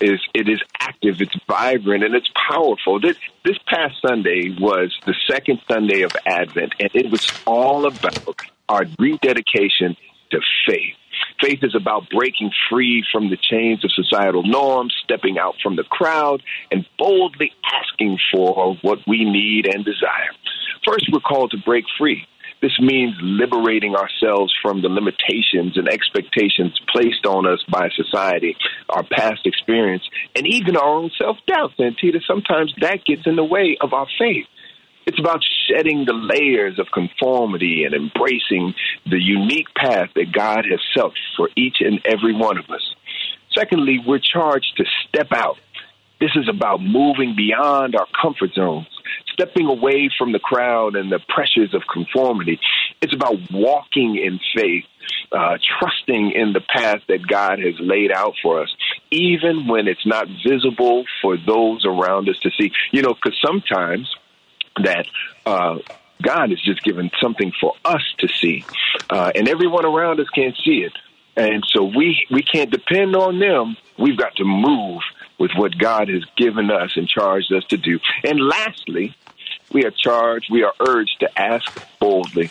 is 0.00 0.20
it 0.34 0.48
is 0.48 0.60
active, 0.80 1.20
it's 1.20 1.36
vibrant, 1.48 2.04
and 2.04 2.14
it's 2.14 2.30
powerful. 2.48 3.00
This 3.00 3.16
this 3.44 3.58
past 3.66 3.94
Sunday 4.06 4.56
was 4.58 4.94
the 5.06 5.14
second 5.30 5.60
Sunday 5.70 6.02
of 6.02 6.12
Advent, 6.26 6.74
and 6.80 6.90
it 6.94 7.10
was 7.10 7.30
all 7.46 7.86
about 7.86 8.40
our 8.68 8.84
rededication 8.98 9.96
to 10.30 10.40
faith. 10.66 10.94
Faith 11.40 11.60
is 11.62 11.74
about 11.74 12.08
breaking 12.10 12.50
free 12.70 13.04
from 13.12 13.30
the 13.30 13.36
chains 13.36 13.84
of 13.84 13.90
societal 13.92 14.42
norms, 14.42 14.94
stepping 15.04 15.38
out 15.38 15.54
from 15.62 15.76
the 15.76 15.84
crowd, 15.84 16.42
and 16.70 16.86
boldly 16.98 17.52
asking 17.74 18.18
for 18.32 18.76
what 18.82 18.98
we 19.06 19.24
need 19.24 19.66
and 19.72 19.84
desire. 19.84 20.32
First, 20.86 21.08
we're 21.12 21.20
called 21.20 21.50
to 21.50 21.58
break 21.58 21.84
free. 21.98 22.26
This 22.62 22.78
means 22.80 23.14
liberating 23.20 23.94
ourselves 23.94 24.54
from 24.62 24.80
the 24.80 24.88
limitations 24.88 25.76
and 25.76 25.88
expectations 25.88 26.78
placed 26.90 27.26
on 27.26 27.46
us 27.46 27.62
by 27.68 27.90
society, 27.94 28.56
our 28.88 29.02
past 29.02 29.44
experience, 29.44 30.04
and 30.34 30.46
even 30.46 30.76
our 30.76 30.88
own 30.88 31.10
self 31.18 31.36
doubt. 31.46 31.72
Santita, 31.78 32.20
sometimes 32.26 32.72
that 32.80 33.04
gets 33.04 33.26
in 33.26 33.36
the 33.36 33.44
way 33.44 33.76
of 33.80 33.92
our 33.92 34.06
faith. 34.18 34.46
It's 35.06 35.20
about 35.20 35.40
shedding 35.68 36.04
the 36.04 36.12
layers 36.12 36.80
of 36.80 36.88
conformity 36.92 37.84
and 37.84 37.94
embracing 37.94 38.74
the 39.08 39.20
unique 39.20 39.72
path 39.76 40.10
that 40.16 40.32
God 40.32 40.64
has 40.68 40.80
set 40.94 41.12
for 41.36 41.48
each 41.54 41.76
and 41.78 42.00
every 42.04 42.34
one 42.34 42.58
of 42.58 42.68
us. 42.70 42.82
Secondly, 43.54 44.02
we're 44.04 44.18
charged 44.18 44.76
to 44.78 44.84
step 45.08 45.28
out. 45.30 45.58
This 46.20 46.32
is 46.34 46.48
about 46.48 46.82
moving 46.82 47.36
beyond 47.36 47.94
our 47.94 48.06
comfort 48.20 48.54
zones, 48.54 48.88
stepping 49.32 49.66
away 49.66 50.10
from 50.18 50.32
the 50.32 50.40
crowd 50.40 50.96
and 50.96 51.12
the 51.12 51.20
pressures 51.28 51.72
of 51.72 51.82
conformity. 51.92 52.58
It's 53.00 53.14
about 53.14 53.36
walking 53.52 54.16
in 54.16 54.40
faith, 54.56 54.86
uh, 55.30 55.58
trusting 55.78 56.32
in 56.32 56.52
the 56.52 56.62
path 56.62 57.02
that 57.06 57.24
God 57.26 57.60
has 57.60 57.74
laid 57.78 58.10
out 58.10 58.34
for 58.42 58.60
us, 58.60 58.74
even 59.12 59.68
when 59.68 59.86
it's 59.86 60.06
not 60.06 60.26
visible 60.44 61.04
for 61.22 61.36
those 61.36 61.84
around 61.84 62.28
us 62.28 62.38
to 62.40 62.50
see. 62.58 62.72
You 62.90 63.02
know, 63.02 63.14
because 63.14 63.38
sometimes 63.46 64.12
that 64.82 65.06
uh, 65.44 65.78
God 66.22 66.50
has 66.50 66.60
just 66.60 66.82
given 66.82 67.10
something 67.20 67.52
for 67.60 67.74
us 67.84 68.02
to 68.18 68.28
see, 68.28 68.64
uh, 69.10 69.32
and 69.34 69.48
everyone 69.48 69.84
around 69.84 70.20
us 70.20 70.28
can't 70.30 70.56
see 70.64 70.84
it, 70.84 70.92
and 71.36 71.64
so 71.68 71.84
we 71.84 72.26
we 72.30 72.42
can't 72.42 72.70
depend 72.70 73.14
on 73.16 73.38
them. 73.38 73.76
We've 73.98 74.16
got 74.16 74.36
to 74.36 74.44
move 74.44 75.02
with 75.38 75.50
what 75.56 75.76
God 75.76 76.08
has 76.08 76.24
given 76.36 76.70
us 76.70 76.92
and 76.96 77.08
charged 77.08 77.52
us 77.52 77.64
to 77.66 77.76
do. 77.76 78.00
And 78.24 78.40
lastly, 78.40 79.14
we 79.72 79.84
are 79.84 79.90
charged, 79.90 80.48
we 80.50 80.62
are 80.62 80.72
urged 80.80 81.20
to 81.20 81.38
ask 81.38 81.70
boldly. 81.98 82.50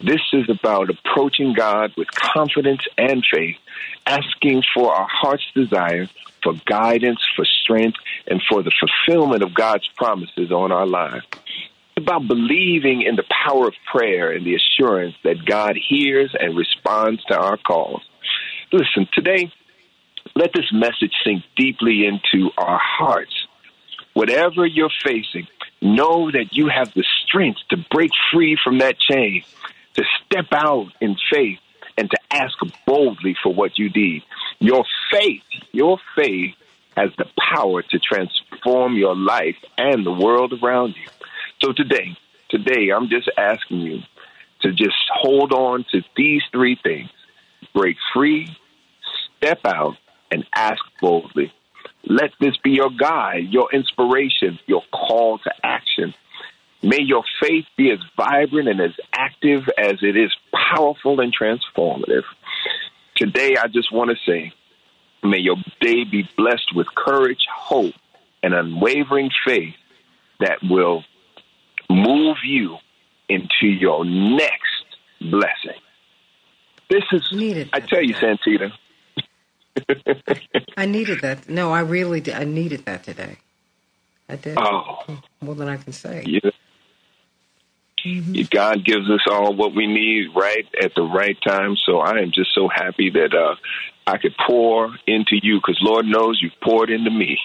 This 0.00 0.20
is 0.32 0.48
about 0.48 0.90
approaching 0.90 1.54
God 1.54 1.92
with 1.96 2.10
confidence 2.10 2.82
and 2.98 3.24
faith, 3.30 3.56
asking 4.06 4.62
for 4.74 4.92
our 4.92 5.06
heart's 5.08 5.46
desire 5.54 6.08
for 6.42 6.54
guidance, 6.66 7.20
for 7.36 7.44
strength, 7.44 7.98
and 8.26 8.42
for 8.48 8.62
the 8.62 8.72
fulfillment 8.78 9.42
of 9.42 9.54
God's 9.54 9.88
promises 9.96 10.50
on 10.50 10.72
our 10.72 10.86
lives. 10.86 11.24
It's 11.96 12.04
about 12.04 12.26
believing 12.26 13.02
in 13.02 13.16
the 13.16 13.24
power 13.44 13.68
of 13.68 13.74
prayer 13.90 14.32
and 14.32 14.46
the 14.46 14.54
assurance 14.54 15.14
that 15.24 15.44
God 15.44 15.76
hears 15.76 16.34
and 16.38 16.56
responds 16.56 17.22
to 17.24 17.36
our 17.36 17.56
calls. 17.56 18.02
Listen, 18.72 19.06
today, 19.12 19.52
let 20.34 20.52
this 20.54 20.72
message 20.72 21.12
sink 21.24 21.44
deeply 21.56 22.06
into 22.06 22.50
our 22.56 22.80
hearts. 22.82 23.34
Whatever 24.14 24.66
you're 24.66 24.90
facing, 25.04 25.46
know 25.80 26.30
that 26.30 26.48
you 26.52 26.68
have 26.68 26.92
the 26.94 27.04
strength 27.24 27.60
to 27.70 27.76
break 27.90 28.10
free 28.32 28.56
from 28.62 28.78
that 28.78 28.98
chain, 28.98 29.42
to 29.94 30.04
step 30.24 30.46
out 30.52 30.86
in 31.00 31.16
faith, 31.30 31.58
and 32.02 32.10
to 32.10 32.18
ask 32.32 32.58
boldly 32.84 33.36
for 33.40 33.54
what 33.54 33.78
you 33.78 33.88
need. 33.88 34.24
Your 34.58 34.84
faith, 35.12 35.44
your 35.70 35.98
faith 36.16 36.52
has 36.96 37.10
the 37.16 37.26
power 37.54 37.80
to 37.80 37.98
transform 38.00 38.96
your 38.96 39.14
life 39.14 39.54
and 39.78 40.04
the 40.04 40.10
world 40.10 40.52
around 40.60 40.96
you. 40.96 41.08
So 41.62 41.72
today, 41.72 42.16
today, 42.48 42.90
I'm 42.90 43.08
just 43.08 43.30
asking 43.38 43.82
you 43.82 44.00
to 44.62 44.72
just 44.72 44.96
hold 45.14 45.52
on 45.52 45.84
to 45.92 46.02
these 46.16 46.42
three 46.50 46.76
things 46.82 47.08
break 47.72 47.96
free, 48.12 48.48
step 49.38 49.60
out, 49.64 49.94
and 50.32 50.44
ask 50.56 50.80
boldly. 51.00 51.52
Let 52.04 52.32
this 52.40 52.56
be 52.64 52.72
your 52.72 52.90
guide, 52.90 53.44
your 53.50 53.72
inspiration, 53.72 54.58
your 54.66 54.82
call 54.92 55.38
to 55.38 55.52
action. 55.62 56.14
May 56.82 57.00
your 57.00 57.22
faith 57.40 57.64
be 57.76 57.92
as 57.92 57.98
vibrant 58.16 58.68
and 58.68 58.80
as 58.80 58.92
active 59.12 59.62
as 59.78 59.98
it 60.02 60.16
is 60.16 60.32
powerful 60.74 61.20
and 61.20 61.32
transformative. 61.34 62.24
Today, 63.16 63.54
I 63.56 63.68
just 63.68 63.92
want 63.92 64.10
to 64.10 64.16
say, 64.26 64.52
may 65.22 65.38
your 65.38 65.56
day 65.80 66.04
be 66.04 66.28
blessed 66.36 66.74
with 66.74 66.88
courage, 66.94 67.46
hope, 67.54 67.94
and 68.42 68.52
unwavering 68.52 69.30
faith 69.46 69.74
that 70.40 70.58
will 70.62 71.04
move 71.88 72.38
you 72.44 72.78
into 73.28 73.66
your 73.68 74.04
next 74.04 74.84
blessing. 75.20 75.80
This 76.90 77.04
is, 77.12 77.22
Needed 77.32 77.70
I 77.72 77.80
tell 77.80 78.02
you. 78.02 78.14
Santita. 78.14 78.72
I 80.76 80.86
needed 80.86 81.20
that. 81.20 81.48
No, 81.48 81.70
I 81.72 81.80
really 81.80 82.20
did. 82.20 82.34
I 82.34 82.44
needed 82.44 82.84
that 82.86 83.04
today. 83.04 83.38
I 84.28 84.36
did. 84.36 84.56
Oh, 84.58 84.98
More 85.40 85.54
than 85.54 85.68
I 85.68 85.76
can 85.76 85.92
say. 85.92 86.24
yeah. 86.26 86.50
God 88.50 88.84
gives 88.84 89.08
us 89.10 89.20
all 89.30 89.54
what 89.54 89.74
we 89.74 89.86
need 89.86 90.28
right 90.34 90.66
at 90.82 90.94
the 90.94 91.02
right 91.02 91.36
time. 91.46 91.76
So 91.76 91.98
I 91.98 92.18
am 92.20 92.32
just 92.32 92.54
so 92.54 92.68
happy 92.68 93.10
that 93.10 93.34
uh, 93.34 93.56
I 94.06 94.18
could 94.18 94.34
pour 94.46 94.94
into 95.06 95.36
you 95.42 95.56
because 95.56 95.78
Lord 95.82 96.06
knows 96.06 96.40
you've 96.42 96.60
poured 96.62 96.90
into 96.90 97.10
me. 97.10 97.38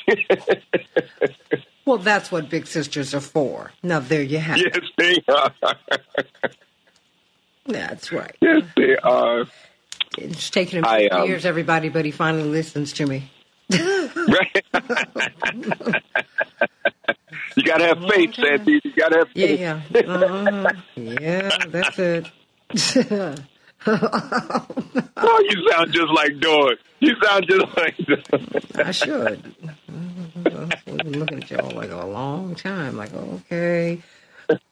Well, 1.88 1.98
that's 1.98 2.30
what 2.34 2.50
big 2.50 2.68
sisters 2.68 3.14
are 3.14 3.22
for. 3.22 3.72
Now, 3.82 4.02
there 4.02 4.22
you 4.22 4.40
have 4.40 4.58
it. 4.60 4.76
yes, 4.76 4.84
they 4.98 5.24
are. 5.34 5.54
That's 7.66 8.12
right. 8.12 8.36
Yes, 8.42 8.64
they 8.76 8.98
are. 8.98 9.46
It's 10.18 10.50
taken 10.50 10.80
him 10.80 10.86
I, 10.86 11.08
um, 11.08 11.30
years, 11.30 11.46
everybody, 11.46 11.88
but 11.88 12.04
he 12.04 12.12
finally 12.12 12.50
listens 12.50 12.92
to 12.94 13.06
me. 13.06 13.32
Right? 14.28 14.66
you 17.56 17.64
got 17.64 17.78
to 17.78 17.86
have 17.86 18.00
faith, 18.10 18.36
Sandy. 18.36 18.80
You 18.84 18.94
got 18.96 19.10
to 19.10 19.18
have 19.20 19.30
faith. 19.30 19.60
Yeah, 19.60 19.82
yeah. 19.90 20.00
Uh-huh. 20.00 20.72
Yeah, 20.96 21.58
that's 21.68 22.00
it. 22.00 23.40
Oh, 23.86 25.46
you 25.50 25.70
sound 25.72 25.94
just 25.94 26.10
like 26.14 26.40
Doug. 26.40 26.78
You 27.00 27.16
sound 27.24 27.46
just 27.48 27.78
like 27.78 27.98
Doug. 27.98 28.86
I 28.86 28.92
should. 28.92 29.56
We've 30.86 30.98
been 30.98 31.20
looking 31.20 31.44
at 31.44 31.50
y'all 31.52 31.72
like 31.72 31.92
a 31.92 32.06
long 32.06 32.56
time. 32.56 32.98
Like, 32.98 33.14
okay, 33.14 34.02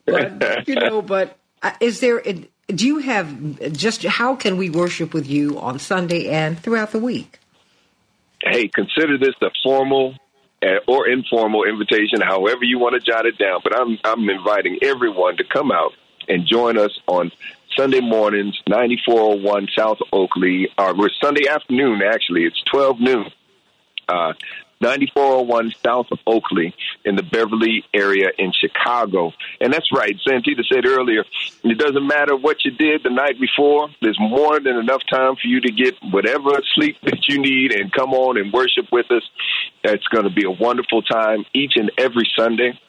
but 0.05 0.67
you 0.67 0.75
know, 0.75 1.01
but 1.01 1.37
uh, 1.63 1.71
is 1.79 1.99
there? 1.99 2.21
Do 2.67 2.87
you 2.87 2.97
have 2.99 3.73
just 3.73 4.03
how 4.03 4.35
can 4.35 4.57
we 4.57 4.69
worship 4.69 5.13
with 5.13 5.27
you 5.29 5.59
on 5.59 5.79
Sunday 5.79 6.27
and 6.27 6.59
throughout 6.59 6.91
the 6.91 6.99
week? 6.99 7.39
hey, 8.45 8.67
consider 8.67 9.17
this 9.17 9.33
a 9.41 9.49
formal 9.63 10.13
uh, 10.13 10.17
or 10.87 11.07
informal 11.07 11.63
invitation, 11.63 12.21
however 12.21 12.63
you 12.63 12.79
want 12.79 12.95
to 12.95 12.99
jot 12.99 13.25
it 13.25 13.37
down. 13.37 13.59
But 13.63 13.75
I'm 13.75 13.97
I'm 14.03 14.29
inviting 14.29 14.79
everyone 14.81 15.37
to 15.37 15.43
come 15.43 15.71
out 15.71 15.93
and 16.27 16.45
join 16.47 16.77
us 16.77 16.91
on 17.07 17.31
Sunday 17.75 17.99
mornings, 18.01 18.59
9401 18.67 19.67
South 19.77 19.97
Oakley, 20.11 20.69
or 20.77 21.09
Sunday 21.21 21.47
afternoon, 21.47 22.01
actually. 22.01 22.45
It's 22.45 22.61
12 22.71 22.99
noon. 22.99 23.31
Uh, 24.07 24.33
9401 24.81 25.73
South 25.83 26.07
of 26.11 26.19
Oakley 26.27 26.75
in 27.03 27.15
the 27.15 27.23
Beverly 27.23 27.83
area 27.93 28.29
in 28.37 28.51
Chicago. 28.51 29.33
And 29.61 29.71
that's 29.71 29.91
right. 29.91 30.15
Santita 30.27 30.63
said 30.71 30.85
earlier, 30.85 31.23
it 31.63 31.77
doesn't 31.77 32.05
matter 32.05 32.35
what 32.35 32.65
you 32.65 32.71
did 32.71 33.03
the 33.03 33.09
night 33.09 33.39
before. 33.39 33.89
There's 34.01 34.19
more 34.19 34.59
than 34.59 34.75
enough 34.75 35.01
time 35.09 35.35
for 35.35 35.47
you 35.47 35.61
to 35.61 35.71
get 35.71 35.95
whatever 36.11 36.51
sleep 36.73 36.97
that 37.03 37.27
you 37.27 37.39
need 37.39 37.71
and 37.71 37.91
come 37.91 38.13
on 38.13 38.37
and 38.37 38.51
worship 38.51 38.87
with 38.91 39.09
us. 39.11 39.23
It's 39.83 40.07
going 40.07 40.25
to 40.25 40.33
be 40.33 40.45
a 40.45 40.51
wonderful 40.51 41.01
time 41.01 41.45
each 41.53 41.73
and 41.75 41.91
every 41.97 42.29
Sunday. 42.37 42.79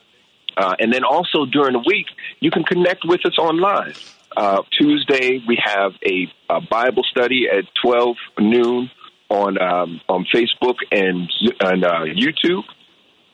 Uh, 0.56 0.74
and 0.78 0.92
then 0.92 1.04
also 1.04 1.44
during 1.44 1.74
the 1.74 1.84
week, 1.86 2.06
you 2.40 2.50
can 2.50 2.64
connect 2.64 3.04
with 3.04 3.24
us 3.26 3.38
online. 3.38 3.94
Uh, 4.36 4.62
Tuesday, 4.70 5.42
we 5.46 5.58
have 5.62 5.92
a, 6.04 6.30
a, 6.50 6.60
Bible 6.60 7.02
study 7.04 7.48
at 7.50 7.64
12 7.82 8.16
noon 8.38 8.90
on 9.28 9.60
um, 9.60 10.00
on 10.08 10.26
Facebook 10.34 10.76
and, 10.90 11.30
and 11.60 11.84
uh, 11.84 12.04
YouTube. 12.04 12.62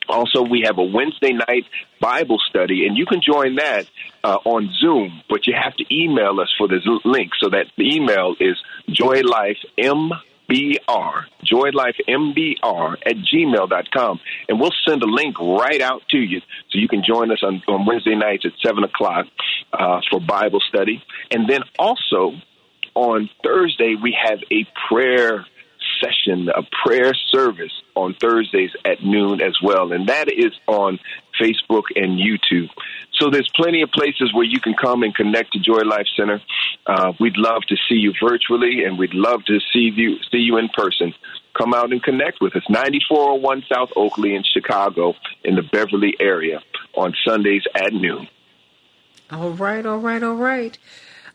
Also, 0.08 0.42
we 0.42 0.64
have 0.66 0.78
a 0.78 0.82
Wednesday 0.82 1.32
night 1.32 1.64
Bible 2.00 2.38
study, 2.48 2.86
and 2.86 2.96
you 2.96 3.06
can 3.06 3.20
join 3.22 3.56
that 3.56 3.86
uh, 4.24 4.36
on 4.44 4.70
Zoom, 4.80 5.22
but 5.28 5.46
you 5.46 5.54
have 5.54 5.74
to 5.76 5.84
email 5.94 6.40
us 6.40 6.52
for 6.58 6.66
this 6.68 6.82
link. 7.04 7.30
So 7.40 7.50
that 7.50 7.66
the 7.76 7.94
email 7.94 8.34
is 8.40 8.56
joylifem 8.90 10.10
MBR, 10.52 11.24
joylifembr 11.44 12.96
at 13.06 13.16
gmail.com. 13.16 14.20
And 14.48 14.60
we'll 14.60 14.70
send 14.86 15.02
a 15.02 15.06
link 15.06 15.38
right 15.40 15.80
out 15.80 16.02
to 16.10 16.18
you 16.18 16.40
so 16.40 16.78
you 16.78 16.88
can 16.88 17.02
join 17.06 17.30
us 17.30 17.42
on, 17.42 17.62
on 17.68 17.86
Wednesday 17.86 18.14
nights 18.16 18.44
at 18.44 18.52
7 18.64 18.84
o'clock 18.84 19.26
uh, 19.72 20.00
for 20.10 20.20
Bible 20.20 20.60
study. 20.68 21.02
And 21.30 21.48
then 21.48 21.62
also 21.78 22.32
on 22.94 23.30
Thursday, 23.42 23.94
we 24.00 24.16
have 24.22 24.40
a 24.50 24.66
prayer 24.88 25.46
session, 26.02 26.48
a 26.48 26.62
prayer 26.84 27.14
service 27.30 27.72
on 27.94 28.14
Thursdays 28.14 28.70
at 28.84 29.02
noon 29.02 29.40
as 29.40 29.56
well. 29.62 29.92
And 29.92 30.08
that 30.08 30.28
is 30.28 30.52
on 30.66 30.98
Facebook 31.40 31.84
and 31.94 32.18
YouTube. 32.18 32.68
So 33.14 33.30
there's 33.30 33.50
plenty 33.54 33.82
of 33.82 33.90
places 33.90 34.32
where 34.34 34.44
you 34.44 34.60
can 34.60 34.74
come 34.74 35.02
and 35.02 35.14
connect 35.14 35.52
to 35.52 35.60
Joy 35.60 35.82
Life 35.82 36.06
Center. 36.16 36.40
Uh, 36.86 37.12
we'd 37.20 37.36
love 37.36 37.62
to 37.68 37.76
see 37.88 37.94
you 37.94 38.12
virtually, 38.20 38.84
and 38.84 38.98
we'd 38.98 39.14
love 39.14 39.44
to 39.44 39.60
see 39.72 39.92
you 39.94 40.16
see 40.30 40.38
you 40.38 40.56
in 40.56 40.68
person. 40.70 41.14
Come 41.56 41.74
out 41.74 41.92
and 41.92 42.02
connect 42.02 42.40
with 42.40 42.56
us. 42.56 42.62
9401 42.68 43.64
South 43.72 43.90
Oakley 43.94 44.34
in 44.34 44.42
Chicago, 44.42 45.14
in 45.44 45.54
the 45.54 45.62
Beverly 45.62 46.16
area, 46.18 46.62
on 46.94 47.14
Sundays 47.24 47.62
at 47.74 47.92
noon. 47.92 48.26
All 49.30 49.50
right, 49.50 49.84
all 49.84 49.98
right, 49.98 50.22
all 50.22 50.34
right. 50.34 50.76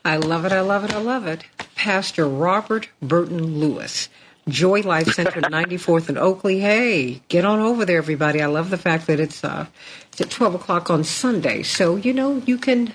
I 0.03 0.17
love 0.17 0.45
it. 0.45 0.51
I 0.51 0.61
love 0.61 0.83
it. 0.83 0.93
I 0.93 0.99
love 0.99 1.27
it. 1.27 1.45
Pastor 1.75 2.27
Robert 2.27 2.89
Burton 3.01 3.59
Lewis. 3.59 4.09
Joy 4.47 4.81
Life 4.81 5.13
Center, 5.13 5.41
94th 5.41 6.09
and 6.09 6.17
Oakley. 6.17 6.59
Hey, 6.59 7.21
get 7.27 7.45
on 7.45 7.59
over 7.59 7.85
there, 7.85 7.97
everybody. 7.97 8.41
I 8.41 8.47
love 8.47 8.69
the 8.69 8.77
fact 8.77 9.07
that 9.07 9.19
it's 9.19 9.43
uh, 9.43 9.67
it's 10.11 10.21
at 10.21 10.29
12 10.29 10.55
o'clock 10.55 10.89
on 10.89 11.03
Sunday, 11.03 11.63
so 11.63 11.95
you 11.95 12.13
know 12.13 12.41
you 12.45 12.57
can 12.57 12.93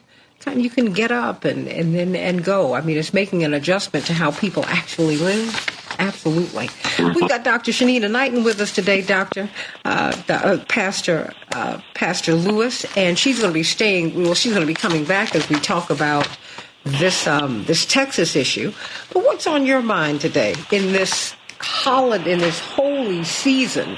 you 0.54 0.70
can 0.70 0.92
get 0.92 1.12
up 1.12 1.44
and 1.44 1.68
and 1.68 1.94
then 1.94 2.16
and 2.16 2.42
go. 2.44 2.74
I 2.74 2.80
mean, 2.80 2.96
it's 2.96 3.14
making 3.14 3.44
an 3.44 3.54
adjustment 3.54 4.06
to 4.06 4.12
how 4.12 4.30
people 4.30 4.64
actually 4.66 5.16
live. 5.16 5.68
Absolutely. 5.98 6.68
We've 6.98 7.28
got 7.28 7.44
Dr. 7.44 7.70
Shanina 7.70 8.10
Knighton 8.10 8.44
with 8.44 8.60
us 8.60 8.74
today, 8.74 9.02
Doctor 9.02 9.48
uh, 9.84 10.16
uh, 10.28 10.58
Pastor 10.68 11.32
uh, 11.52 11.80
Pastor 11.94 12.34
Lewis, 12.34 12.84
and 12.96 13.18
she's 13.18 13.38
going 13.38 13.50
to 13.50 13.54
be 13.54 13.62
staying. 13.62 14.20
Well, 14.20 14.34
she's 14.34 14.52
going 14.52 14.66
to 14.66 14.66
be 14.66 14.74
coming 14.74 15.04
back 15.04 15.34
as 15.34 15.48
we 15.48 15.56
talk 15.56 15.90
about 15.90 16.28
this 16.84 17.26
um, 17.26 17.64
this 17.64 17.86
Texas 17.86 18.34
issue. 18.34 18.72
But 19.12 19.24
what's 19.24 19.46
on 19.46 19.66
your 19.66 19.82
mind 19.82 20.20
today 20.20 20.54
in 20.70 20.92
this 20.92 21.34
holiday, 21.64 22.32
in 22.32 22.38
this 22.38 22.60
holy 22.60 23.24
season, 23.24 23.96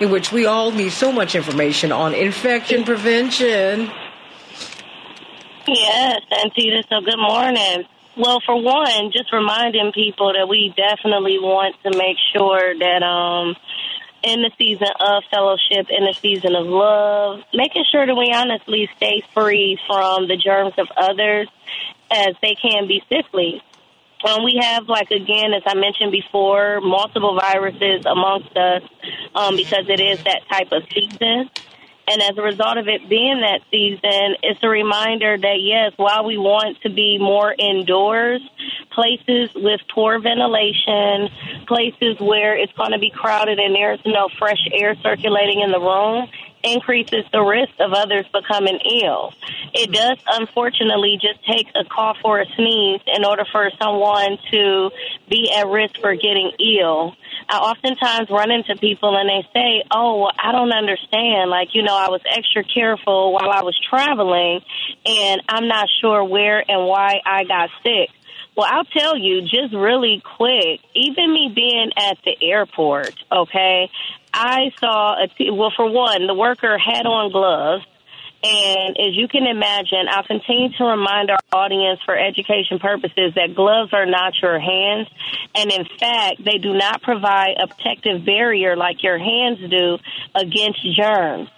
in 0.00 0.10
which 0.10 0.32
we 0.32 0.46
all 0.46 0.70
need 0.70 0.90
so 0.90 1.12
much 1.12 1.34
information 1.34 1.92
on 1.92 2.14
infection 2.14 2.84
prevention. 2.84 3.90
Yes, 5.68 6.20
Santita, 6.30 6.82
so 6.88 7.00
good 7.00 7.18
morning. 7.18 7.86
Well, 8.16 8.40
for 8.46 8.60
one, 8.60 9.10
just 9.12 9.32
reminding 9.32 9.92
people 9.92 10.32
that 10.32 10.48
we 10.48 10.72
definitely 10.76 11.38
want 11.38 11.76
to 11.82 11.98
make 11.98 12.16
sure 12.32 12.78
that 12.78 13.02
um, 13.02 13.56
in 14.22 14.42
the 14.42 14.50
season 14.56 14.88
of 14.98 15.22
fellowship, 15.30 15.88
in 15.90 16.04
the 16.04 16.14
season 16.14 16.54
of 16.54 16.66
love, 16.66 17.40
making 17.52 17.84
sure 17.90 18.06
that 18.06 18.14
we 18.14 18.32
honestly 18.32 18.88
stay 18.96 19.22
free 19.34 19.78
from 19.86 20.28
the 20.28 20.36
germs 20.36 20.74
of 20.78 20.88
others 20.96 21.48
as 22.10 22.34
they 22.40 22.54
can 22.54 22.86
be 22.88 23.02
sickly. 23.08 23.62
Um, 24.24 24.44
we 24.44 24.58
have, 24.62 24.88
like, 24.88 25.10
again, 25.10 25.52
as 25.52 25.62
I 25.66 25.74
mentioned 25.74 26.10
before, 26.10 26.80
multiple 26.80 27.38
viruses 27.38 28.06
amongst 28.06 28.56
us 28.56 28.82
um, 29.34 29.56
because 29.56 29.88
it 29.88 30.00
is 30.00 30.24
that 30.24 30.42
type 30.50 30.72
of 30.72 30.82
season. 30.92 31.50
And 32.08 32.22
as 32.22 32.38
a 32.38 32.42
result 32.42 32.78
of 32.78 32.86
it 32.86 33.08
being 33.08 33.40
that 33.40 33.62
season, 33.70 34.36
it's 34.42 34.60
a 34.62 34.68
reminder 34.68 35.36
that, 35.36 35.58
yes, 35.60 35.92
while 35.96 36.24
we 36.24 36.38
want 36.38 36.80
to 36.82 36.88
be 36.88 37.18
more 37.18 37.52
indoors, 37.58 38.40
places 38.92 39.50
with 39.56 39.80
poor 39.92 40.20
ventilation, 40.20 41.28
places 41.66 42.16
where 42.20 42.56
it's 42.56 42.72
going 42.74 42.92
to 42.92 42.98
be 42.98 43.10
crowded 43.10 43.58
and 43.58 43.74
there's 43.74 44.00
no 44.06 44.28
fresh 44.38 44.62
air 44.72 44.94
circulating 45.02 45.60
in 45.62 45.72
the 45.72 45.80
room, 45.80 46.28
increases 46.66 47.24
the 47.32 47.40
risk 47.40 47.72
of 47.80 47.92
others 47.92 48.26
becoming 48.32 48.78
ill. 49.02 49.32
It 49.72 49.88
hmm. 49.88 49.92
does, 49.92 50.18
unfortunately, 50.26 51.18
just 51.20 51.44
take 51.46 51.68
a 51.74 51.84
cough 51.84 52.18
or 52.24 52.40
a 52.40 52.46
sneeze 52.56 53.00
in 53.06 53.24
order 53.24 53.44
for 53.50 53.70
someone 53.80 54.38
to 54.52 54.90
be 55.28 55.52
at 55.52 55.66
risk 55.68 55.96
for 56.00 56.14
getting 56.14 56.52
ill. 56.80 57.14
I 57.48 57.58
oftentimes 57.58 58.28
run 58.30 58.50
into 58.50 58.76
people 58.76 59.16
and 59.16 59.28
they 59.28 59.46
say, 59.52 59.84
Oh, 59.90 60.20
well, 60.20 60.32
I 60.38 60.52
don't 60.52 60.72
understand. 60.72 61.50
Like, 61.50 61.74
you 61.74 61.82
know, 61.82 61.94
I 61.96 62.08
was 62.08 62.20
extra 62.28 62.64
careful 62.64 63.32
while 63.32 63.50
I 63.50 63.62
was 63.62 63.78
traveling 63.88 64.60
and 65.04 65.42
I'm 65.48 65.68
not 65.68 65.88
sure 66.00 66.24
where 66.24 66.58
and 66.68 66.86
why 66.86 67.20
I 67.24 67.44
got 67.44 67.70
sick. 67.82 68.10
Well, 68.56 68.66
I'll 68.70 68.84
tell 68.84 69.18
you 69.18 69.42
just 69.42 69.74
really 69.74 70.22
quick, 70.36 70.80
even 70.94 71.30
me 71.30 71.52
being 71.54 71.90
at 71.94 72.16
the 72.24 72.34
airport, 72.40 73.12
okay, 73.30 73.90
I 74.36 74.70
saw 74.78 75.14
a 75.14 75.28
t- 75.28 75.50
well 75.50 75.72
for 75.74 75.90
one, 75.90 76.26
the 76.26 76.34
worker 76.34 76.76
had 76.76 77.06
on 77.06 77.32
gloves. 77.32 77.84
And 78.44 78.96
as 79.00 79.16
you 79.16 79.28
can 79.28 79.46
imagine, 79.46 80.06
I'll 80.10 80.26
continue 80.26 80.68
to 80.76 80.84
remind 80.84 81.30
our 81.30 81.38
audience 81.52 82.00
for 82.04 82.16
education 82.16 82.78
purposes 82.78 83.32
that 83.34 83.54
gloves 83.56 83.94
are 83.94 84.04
not 84.04 84.34
your 84.42 84.60
hands. 84.60 85.08
And 85.54 85.72
in 85.72 85.86
fact, 85.98 86.44
they 86.44 86.58
do 86.58 86.74
not 86.74 87.02
provide 87.02 87.56
a 87.58 87.66
protective 87.66 88.26
barrier 88.26 88.76
like 88.76 89.02
your 89.02 89.18
hands 89.18 89.58
do 89.70 89.98
against 90.34 90.80
germs. 90.94 91.48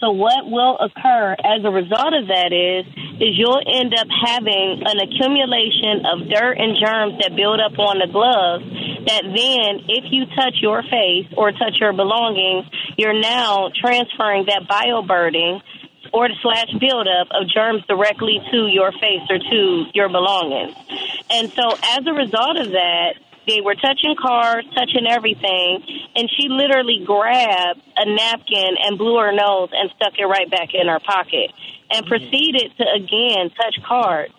So 0.00 0.10
what 0.10 0.44
will 0.44 0.76
occur 0.76 1.36
as 1.40 1.64
a 1.64 1.70
result 1.70 2.12
of 2.12 2.28
that 2.28 2.52
is, 2.52 2.84
is 3.16 3.32
you'll 3.32 3.64
end 3.64 3.94
up 3.96 4.08
having 4.12 4.84
an 4.84 5.00
accumulation 5.00 6.04
of 6.04 6.28
dirt 6.28 6.60
and 6.60 6.76
germs 6.76 7.16
that 7.24 7.32
build 7.34 7.60
up 7.60 7.78
on 7.78 7.98
the 7.98 8.10
gloves 8.12 8.64
that 9.06 9.22
then 9.22 9.86
if 9.88 10.04
you 10.10 10.26
touch 10.36 10.58
your 10.60 10.82
face 10.82 11.30
or 11.36 11.52
touch 11.52 11.78
your 11.80 11.92
belongings, 11.92 12.66
you're 12.98 13.18
now 13.18 13.70
transferring 13.72 14.46
that 14.46 14.68
bioburden 14.68 15.62
or 16.12 16.28
slash 16.42 16.70
buildup 16.78 17.28
of 17.30 17.48
germs 17.48 17.82
directly 17.88 18.40
to 18.50 18.66
your 18.66 18.92
face 18.92 19.24
or 19.30 19.38
to 19.38 19.84
your 19.94 20.08
belongings. 20.08 20.74
And 21.30 21.52
so 21.52 21.64
as 21.72 22.06
a 22.06 22.12
result 22.12 22.56
of 22.58 22.72
that, 22.72 23.14
they 23.46 23.60
were 23.60 23.74
touching 23.74 24.16
cars, 24.20 24.64
touching 24.74 25.06
everything, 25.08 25.82
and 26.14 26.30
she 26.36 26.48
literally 26.48 27.02
grabbed 27.04 27.80
a 27.96 28.04
napkin 28.04 28.76
and 28.82 28.98
blew 28.98 29.16
her 29.18 29.32
nose 29.32 29.70
and 29.72 29.90
stuck 29.96 30.18
it 30.18 30.24
right 30.24 30.50
back 30.50 30.74
in 30.74 30.88
her 30.88 31.00
pocket 31.00 31.52
and 31.90 32.04
mm-hmm. 32.04 32.08
proceeded 32.08 32.72
to 32.78 32.84
again 32.96 33.50
touch 33.50 33.78
cards. 33.86 34.34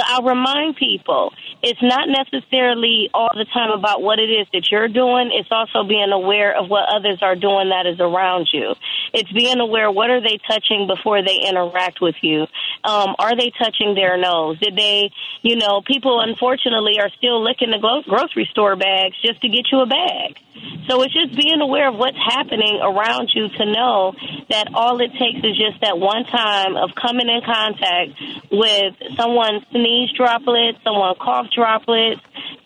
So 0.00 0.06
I'll 0.06 0.22
remind 0.22 0.76
people 0.76 1.32
it's 1.62 1.82
not 1.82 2.08
necessarily 2.08 3.10
all 3.12 3.28
the 3.34 3.44
time 3.44 3.70
about 3.70 4.00
what 4.00 4.18
it 4.18 4.30
is 4.30 4.46
that 4.54 4.70
you're 4.70 4.88
doing. 4.88 5.30
It's 5.30 5.50
also 5.50 5.86
being 5.86 6.10
aware 6.10 6.56
of 6.56 6.70
what 6.70 6.88
others 6.88 7.18
are 7.20 7.36
doing 7.36 7.68
that 7.68 7.86
is 7.86 8.00
around 8.00 8.48
you. 8.50 8.74
It's 9.12 9.30
being 9.30 9.60
aware 9.60 9.90
what 9.90 10.08
are 10.08 10.22
they 10.22 10.38
touching 10.48 10.86
before 10.86 11.22
they 11.22 11.36
interact 11.46 12.00
with 12.00 12.14
you. 12.22 12.46
Um, 12.82 13.14
are 13.18 13.36
they 13.36 13.52
touching 13.58 13.94
their 13.94 14.16
nose? 14.16 14.58
Did 14.58 14.74
they, 14.74 15.10
you 15.42 15.56
know, 15.56 15.82
people 15.82 16.20
unfortunately 16.20 16.98
are 16.98 17.10
still 17.18 17.44
licking 17.44 17.70
the 17.70 18.02
grocery 18.08 18.48
store 18.50 18.76
bags 18.76 19.16
just 19.22 19.42
to 19.42 19.48
get 19.48 19.66
you 19.70 19.80
a 19.80 19.86
bag. 19.86 20.38
So 20.88 21.02
it's 21.02 21.14
just 21.14 21.36
being 21.36 21.60
aware 21.60 21.88
of 21.88 21.96
what's 21.96 22.16
happening 22.16 22.80
around 22.82 23.30
you 23.34 23.48
to 23.48 23.64
know 23.66 24.14
that 24.48 24.68
all 24.74 25.00
it 25.00 25.12
takes 25.12 25.38
is 25.44 25.56
just 25.56 25.80
that 25.82 25.98
one 25.98 26.24
time 26.24 26.76
of 26.76 26.90
coming 27.00 27.28
in 27.28 27.40
contact 27.44 28.18
with 28.50 28.94
someone's 29.16 29.62
sneeze 29.70 30.10
droplets, 30.16 30.78
someone 30.82 31.14
cough 31.20 31.46
droplets, 31.54 32.20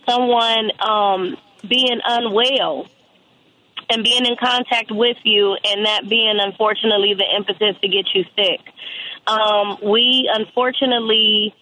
someone 0.08 0.70
um, 0.80 1.36
being 1.68 2.00
unwell 2.04 2.86
and 3.90 4.02
being 4.02 4.24
in 4.24 4.36
contact 4.40 4.90
with 4.90 5.16
you 5.24 5.56
and 5.64 5.86
that 5.86 6.08
being 6.08 6.38
unfortunately 6.40 7.14
the 7.14 7.26
impetus 7.36 7.76
to 7.82 7.88
get 7.88 8.06
you 8.14 8.24
sick. 8.36 8.60
Um, 9.26 9.78
we 9.82 10.30
unfortunately 10.32 11.54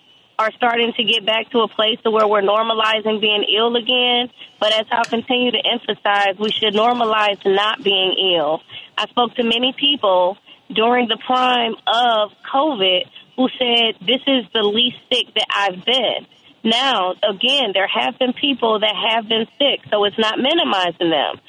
are 0.43 0.53
starting 0.57 0.93
to 0.97 1.05
get 1.05 1.25
back 1.25 1.51
to 1.51 1.59
a 1.61 1.69
place 1.69 1.99
to 2.03 2.11
where 2.11 2.27
we're 2.27 2.43
normalizing 2.43 3.21
being 3.21 3.47
ill 3.57 3.77
again. 3.77 4.29
But 4.59 4.73
as 4.73 4.87
I'll 4.91 5.05
continue 5.05 5.53
to 5.53 5.63
emphasize, 5.65 6.35
we 6.39 6.51
should 6.51 6.75
normalize 6.75 7.39
not 7.47 7.83
being 7.83 8.35
ill. 8.35 8.61
I 8.99 9.07
spoke 9.09 9.35
to 9.37 9.45
many 9.45 9.73
people 9.73 10.37
during 10.69 11.07
the 11.07 11.19
prime 11.25 11.75
of 11.87 12.33
COVID 12.53 13.03
who 13.37 13.49
said, 13.57 14.05
This 14.05 14.23
is 14.27 14.45
the 14.53 14.63
least 14.63 14.99
sick 15.13 15.33
that 15.35 15.47
I've 15.55 15.85
been. 15.85 16.27
Now, 16.65 17.15
again, 17.23 17.71
there 17.73 17.89
have 17.89 18.19
been 18.19 18.33
people 18.33 18.81
that 18.81 18.95
have 18.95 19.29
been 19.29 19.47
sick, 19.59 19.81
so 19.91 20.05
it's 20.05 20.19
not 20.19 20.39
minimizing 20.39 21.11
them. 21.11 21.41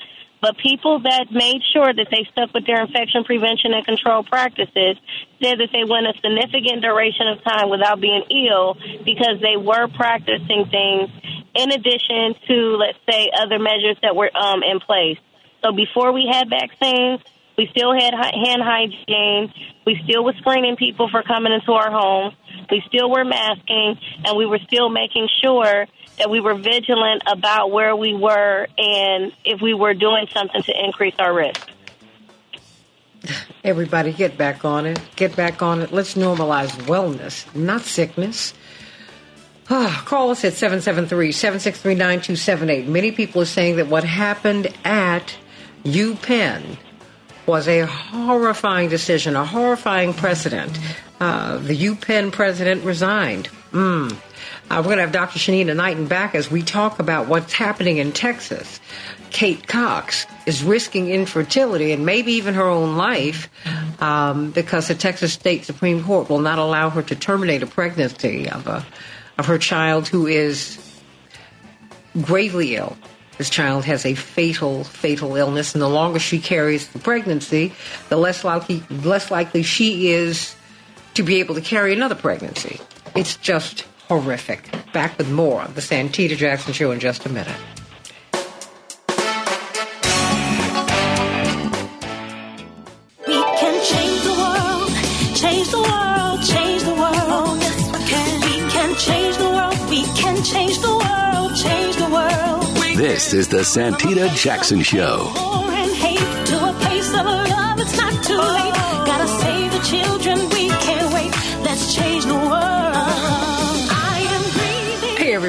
But 0.43 0.57
people 0.57 0.99
that 1.07 1.31
made 1.31 1.63
sure 1.71 1.87
that 1.87 2.07
they 2.11 2.27
stuck 2.35 2.53
with 2.53 2.67
their 2.67 2.83
infection 2.83 3.23
prevention 3.23 3.71
and 3.71 3.85
control 3.85 4.27
practices 4.27 4.99
said 5.39 5.55
that 5.63 5.71
they 5.71 5.87
went 5.87 6.03
a 6.03 6.11
significant 6.19 6.83
duration 6.83 7.31
of 7.31 7.41
time 7.47 7.69
without 7.69 8.01
being 8.01 8.27
ill 8.27 8.75
because 9.07 9.39
they 9.39 9.55
were 9.55 9.87
practicing 9.87 10.67
things 10.67 11.07
in 11.55 11.71
addition 11.71 12.35
to, 12.43 12.75
let's 12.75 12.99
say, 13.09 13.31
other 13.39 13.57
measures 13.57 13.95
that 14.03 14.17
were 14.17 14.29
um, 14.35 14.63
in 14.67 14.81
place. 14.81 15.15
So 15.63 15.71
before 15.71 16.11
we 16.11 16.27
had 16.29 16.49
vaccines, 16.49 17.23
we 17.57 17.71
still 17.71 17.93
had 17.93 18.11
hand 18.11 18.59
hygiene. 18.59 19.47
We 19.87 19.95
still 20.03 20.25
were 20.25 20.35
screening 20.39 20.75
people 20.75 21.07
for 21.07 21.23
coming 21.23 21.53
into 21.53 21.71
our 21.71 21.89
homes. 21.89 22.35
We 22.69 22.83
still 22.91 23.09
were 23.09 23.23
masking, 23.23 23.95
and 24.27 24.35
we 24.35 24.45
were 24.45 24.59
still 24.67 24.89
making 24.89 25.29
sure 25.41 25.87
that 26.17 26.29
we 26.29 26.39
were 26.39 26.55
vigilant 26.55 27.23
about 27.25 27.71
where 27.71 27.95
we 27.95 28.13
were 28.13 28.67
and 28.77 29.33
if 29.43 29.61
we 29.61 29.73
were 29.73 29.93
doing 29.93 30.27
something 30.31 30.61
to 30.63 30.85
increase 30.85 31.15
our 31.19 31.33
risk. 31.33 31.69
Everybody 33.63 34.11
get 34.11 34.37
back 34.37 34.65
on 34.65 34.85
it. 34.85 34.99
Get 35.15 35.33
back 35.35 35.61
on 35.61 35.81
it. 35.81 35.93
Let's 35.93 36.15
normalize 36.15 36.71
wellness, 36.83 37.53
not 37.55 37.81
sickness. 37.81 38.53
Oh, 39.69 40.03
call 40.05 40.31
us 40.31 40.43
at 40.43 40.53
773-763-9278. 40.53 42.87
Many 42.87 43.11
people 43.11 43.41
are 43.41 43.45
saying 43.45 43.77
that 43.77 43.87
what 43.87 44.03
happened 44.03 44.67
at 44.83 45.33
UPenn 45.85 46.77
was 47.45 47.69
a 47.69 47.85
horrifying 47.85 48.89
decision, 48.89 49.37
a 49.37 49.45
horrifying 49.45 50.13
precedent. 50.13 50.77
Uh, 51.19 51.57
the 51.57 51.77
UPenn 51.77 52.31
president 52.31 52.83
resigned. 52.83 53.49
Mm. 53.71 54.15
Uh, 54.73 54.77
we're 54.77 54.85
going 54.85 54.97
to 54.97 55.03
have 55.03 55.11
Dr. 55.11 55.37
Shanina 55.37 55.75
Knighton 55.75 56.07
back 56.07 56.33
as 56.33 56.49
we 56.49 56.63
talk 56.63 56.97
about 56.97 57.27
what's 57.27 57.53
happening 57.53 57.97
in 57.99 58.11
Texas. 58.11 58.79
Kate 59.29 59.67
Cox 59.67 60.25
is 60.47 60.63
risking 60.63 61.11
infertility 61.11 61.91
and 61.91 62.07
maybe 62.07 62.31
even 62.31 62.55
her 62.55 62.67
own 62.67 62.97
life 62.97 63.49
um, 64.01 64.49
because 64.49 64.87
the 64.87 64.95
Texas 64.95 65.31
State 65.31 65.65
Supreme 65.65 66.03
Court 66.03 66.27
will 66.27 66.39
not 66.39 66.57
allow 66.57 66.89
her 66.89 67.03
to 67.03 67.15
terminate 67.15 67.61
a 67.61 67.67
pregnancy 67.67 68.49
of 68.49 68.65
a 68.65 68.83
of 69.37 69.45
her 69.45 69.59
child 69.59 70.07
who 70.07 70.25
is 70.25 70.79
gravely 72.23 72.75
ill. 72.75 72.97
This 73.37 73.51
child 73.51 73.85
has 73.85 74.07
a 74.07 74.15
fatal, 74.15 74.85
fatal 74.85 75.35
illness, 75.35 75.75
and 75.75 75.83
the 75.83 75.87
longer 75.87 76.17
she 76.17 76.39
carries 76.39 76.87
the 76.87 76.97
pregnancy, 76.97 77.73
the 78.09 78.17
less 78.17 78.43
likely, 78.43 78.81
less 78.89 79.29
likely 79.29 79.61
she 79.61 80.09
is 80.09 80.55
to 81.13 81.21
be 81.21 81.41
able 81.41 81.53
to 81.53 81.61
carry 81.61 81.93
another 81.93 82.15
pregnancy. 82.15 82.81
It's 83.15 83.37
just 83.37 83.85
horrific. 84.07 84.69
Back 84.93 85.17
with 85.17 85.29
more 85.31 85.61
of 85.63 85.75
the 85.75 85.81
Santita 85.81 86.35
Jackson 86.35 86.73
Show 86.73 86.91
in 86.91 86.99
just 86.99 87.25
a 87.25 87.29
minute. 87.29 87.55
We 93.27 93.41
can 93.59 93.83
change 93.85 94.21
the 94.23 94.33
world, 94.33 94.91
change 95.35 95.69
the 95.69 95.81
world, 95.81 96.43
change 96.43 96.83
the 96.83 96.93
world. 96.93 97.59
Yes, 97.61 97.79
we 97.91 97.99
can. 98.09 98.41
We 98.41 98.55
can 98.71 98.95
change 98.95 99.37
the 99.37 99.49
world, 99.49 99.89
we 99.89 100.03
can 100.21 100.43
change 100.43 100.77
the 100.79 100.91
world, 100.91 101.55
change 101.55 101.95
the 101.95 102.09
world. 102.09 102.97
This 102.97 103.33
is 103.33 103.47
the 103.47 103.63
Santita 103.63 104.29
Jackson 104.35 104.81
Show. 104.83 105.31
War 105.35 105.71
and 105.71 105.91
hate 105.95 106.45
to 106.47 106.69
a 106.69 106.73
place 106.81 107.09
of 107.09 107.25
love, 107.25 107.79
it's 107.79 107.97
not 107.97 108.23
too 108.23 108.37
late. 108.37 108.73
Gotta 109.05 109.27
save 109.27 109.71
the 109.71 109.79
children, 109.79 110.49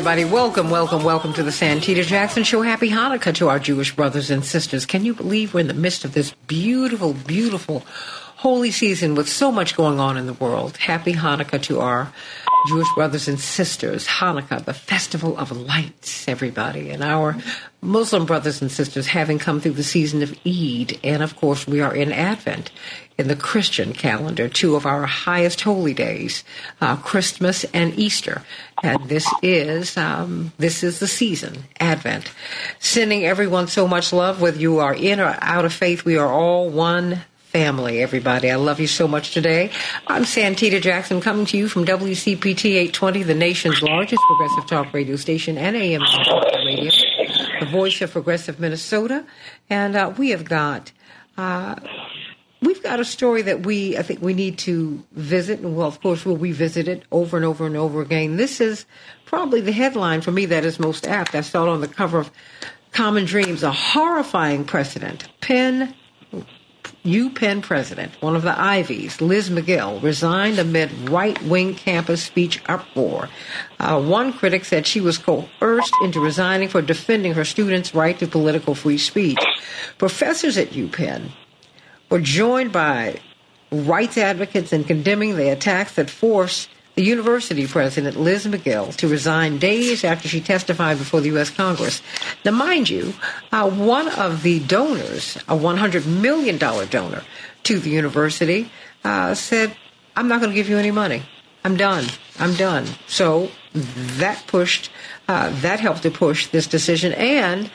everybody. 0.07 0.31
Welcome, 0.31 0.69
welcome, 0.69 1.03
welcome 1.03 1.33
to 1.33 1.43
the 1.43 1.51
Santita 1.51 2.05
Jackson 2.05 2.45
Show. 2.45 2.61
Happy 2.61 2.91
Hanukkah 2.91 3.35
to 3.37 3.49
our 3.49 3.59
Jewish 3.59 3.97
brothers 3.97 4.31
and 4.31 4.45
sisters. 4.45 4.85
Can 4.85 5.07
you 5.07 5.15
believe 5.15 5.55
we're 5.55 5.61
in 5.61 5.67
the 5.67 5.73
midst 5.73 6.05
of 6.05 6.13
this 6.13 6.33
beautiful, 6.47 7.15
beautiful 7.15 7.83
holy 8.37 8.71
season 8.71 9.15
with 9.15 9.31
so 9.31 9.51
much 9.51 9.75
going 9.75 9.99
on 9.99 10.19
in 10.19 10.27
the 10.27 10.35
world? 10.35 10.77
Happy 10.77 11.15
Hanukkah 11.15 11.63
to 11.63 11.81
our 11.81 12.13
Jewish 12.69 12.93
brothers 12.95 13.29
and 13.29 13.41
sisters. 13.41 14.07
Hanukkah, 14.07 14.63
the 14.63 14.75
festival 14.75 15.39
of 15.39 15.51
lights, 15.51 16.29
everybody. 16.29 16.91
And 16.91 17.03
our 17.03 17.39
Muslim 17.81 18.27
brothers 18.27 18.61
and 18.61 18.71
sisters 18.71 19.07
having 19.07 19.39
come 19.39 19.59
through 19.59 19.73
the 19.73 19.83
season 19.83 20.23
of 20.23 20.39
Eid. 20.47 20.99
And 21.03 21.23
of 21.23 21.35
course, 21.37 21.67
we 21.67 21.81
are 21.81 21.95
in 21.95 22.13
Advent 22.13 22.71
in 23.17 23.29
the 23.29 23.37
Christian 23.37 23.93
calendar, 23.93 24.49
two 24.49 24.75
of 24.75 24.87
our 24.87 25.07
highest 25.07 25.61
holy 25.61 25.95
days, 25.95 26.43
uh, 26.81 26.97
Christmas 26.97 27.65
and 27.73 27.97
Easter. 27.99 28.43
And 28.83 29.09
this 29.09 29.27
is 29.43 29.97
um, 29.97 30.53
this 30.59 30.83
is 30.83 30.99
the 30.99 31.07
season, 31.07 31.65
Advent. 31.79 32.33
Sending 32.81 33.25
everyone 33.25 33.69
so 33.69 33.87
much 33.87 34.13
love, 34.13 34.41
whether 34.41 34.59
you 34.59 34.79
are 34.79 34.95
in 34.95 35.21
or 35.21 35.37
out 35.41 35.65
of 35.65 35.73
faith. 35.73 36.05
We 36.05 36.17
are 36.17 36.29
all 36.29 36.69
one 36.69 37.23
family, 37.55 38.03
everybody. 38.03 38.51
I 38.51 38.57
love 38.57 38.81
you 38.81 38.89
so 38.89 39.07
much 39.07 39.33
today. 39.33 39.71
I'm 40.09 40.25
Santita 40.25 40.83
Jackson 40.83 41.21
coming 41.21 41.47
to 41.47 41.57
you 41.57 41.69
from 41.69 41.85
WCPT 41.85 42.73
820, 42.73 43.23
the 43.23 43.35
nation's 43.35 43.81
largest 43.81 44.21
progressive 44.27 44.67
talk 44.67 44.93
radio 44.93 45.15
station 45.15 45.57
and 45.57 45.77
AM 45.77 46.03
radio, 46.03 46.91
the 47.61 47.69
voice 47.71 48.03
of 48.03 48.11
progressive 48.11 48.59
Minnesota. 48.59 49.25
And 49.71 49.95
uh, 49.95 50.13
we 50.19 50.31
have 50.31 50.45
got. 50.45 50.91
Uh, 51.39 51.77
We've 52.65 52.83
got 52.83 52.99
a 52.99 53.05
story 53.05 53.43
that 53.43 53.67
we, 53.67 53.99
I 53.99 54.03
think, 54.03 54.23
we 54.23 54.33
need 54.33 54.57
to 54.61 55.05
visit, 55.13 55.61
and 55.61 55.77
well, 55.77 55.87
of 55.87 56.01
course, 56.01 56.25
we'll 56.25 56.39
revisit 56.39 56.89
it 56.89 57.03
over 57.13 57.37
and 57.37 57.45
over 57.45 57.67
and 57.67 57.77
over 57.77 58.01
again. 58.01 58.37
This 58.37 58.59
is 58.59 58.87
probably 59.27 59.61
the 59.61 59.73
headline 59.73 60.23
for 60.23 60.33
me 60.33 60.47
that 60.47 60.65
is 60.65 60.81
most 60.81 61.07
apt. 61.07 61.35
I 61.35 61.43
saw 61.43 61.65
it 61.65 61.69
on 61.69 61.83
the 61.83 61.89
cover 61.89 62.19
of 62.19 62.31
Common 62.93 63.27
Dreams, 63.27 63.63
a 63.63 63.71
horrifying 63.71 64.65
precedent. 64.65 65.29
Penn 65.43 65.95
UPenn 67.05 67.61
president, 67.61 68.13
one 68.23 68.35
of 68.35 68.43
the 68.43 68.59
Ivies, 68.59 69.21
Liz 69.21 69.51
Magill, 69.51 70.03
resigned 70.03 70.59
amid 70.59 71.11
right 71.11 71.41
wing 71.43 71.75
campus 71.75 72.23
speech 72.23 72.63
uproar. 72.67 73.29
Uh, 73.79 74.01
one 74.01 74.33
critic 74.33 74.65
said 74.65 74.87
she 74.87 75.03
was 75.03 75.19
coerced 75.19 75.95
into 76.03 76.19
resigning 76.19 76.69
for 76.69 76.81
defending 76.81 77.35
her 77.35 77.45
students' 77.45 77.95
right 77.95 78.19
to 78.19 78.27
political 78.27 78.75
free 78.75 78.97
speech. 78.97 79.39
Professors 79.99 80.57
at 80.57 80.71
UPenn 80.71 81.31
were 82.11 82.21
joined 82.21 82.73
by 82.73 83.21
rights 83.71 84.19
advocates 84.19 84.73
in 84.73 84.85
condemning 84.85 85.37
the 85.37 85.51
attacks 85.51 85.95
that 85.97 86.11
forced 86.11 86.69
the 86.95 87.03
university 87.03 87.67
president, 87.67 88.17
Liz 88.17 88.47
Magill, 88.47 88.95
to 88.97 89.09
resign 89.09 89.59
days 89.59 90.05
after 90.05 90.29
she 90.29 90.41
testified 90.41 90.99
before 90.99 91.21
the 91.21 91.29
U.S. 91.31 91.51
Congress. 91.51 92.03
Now, 92.45 92.53
mind 92.53 92.89
you, 92.89 93.15
uh, 93.51 93.69
one 93.69 94.09
of 94.09 94.43
the 94.43 94.61
donors, 94.61 95.37
a 95.49 95.57
$100 95.57 96.07
million 96.07 96.57
donor 96.57 97.23
to 97.65 97.79
the 97.81 97.91
university, 97.91 98.71
uh, 99.03 99.35
said, 99.35 99.77
I'm 100.15 100.29
not 100.29 100.41
going 100.41 100.51
to 100.51 100.55
give 100.55 100.69
you 100.69 100.79
any 100.79 100.93
money. 100.93 101.23
I'm 101.65 101.77
done. 101.77 102.05
I'm 102.39 102.55
done. 102.55 102.87
So 103.07 103.51
that 103.73 104.45
pushed, 104.47 104.91
uh, 105.27 105.51
that 105.63 105.81
helped 105.81 106.03
to 106.03 106.11
push 106.11 106.47
this 106.49 106.69
decision. 106.69 107.13
And 107.15 107.71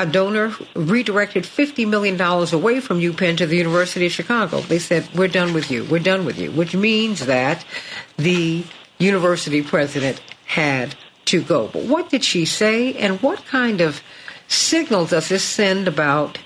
a 0.00 0.06
donor 0.06 0.54
redirected 0.74 1.44
$50 1.44 1.86
million 1.86 2.18
away 2.18 2.80
from 2.80 3.00
UPenn 3.00 3.36
to 3.36 3.46
the 3.46 3.56
University 3.56 4.06
of 4.06 4.12
Chicago. 4.12 4.60
They 4.60 4.78
said, 4.78 5.06
We're 5.14 5.28
done 5.28 5.52
with 5.52 5.70
you. 5.70 5.84
We're 5.84 5.98
done 5.98 6.24
with 6.24 6.38
you, 6.38 6.50
which 6.50 6.74
means 6.74 7.26
that 7.26 7.64
the 8.16 8.64
university 8.98 9.62
president 9.62 10.20
had 10.46 10.94
to 11.26 11.42
go. 11.42 11.68
But 11.68 11.84
what 11.84 12.08
did 12.08 12.24
she 12.24 12.46
say, 12.46 12.94
and 12.94 13.20
what 13.20 13.44
kind 13.44 13.82
of 13.82 14.02
signal 14.48 15.04
does 15.04 15.28
this 15.28 15.44
send 15.44 15.86
about 15.86 16.38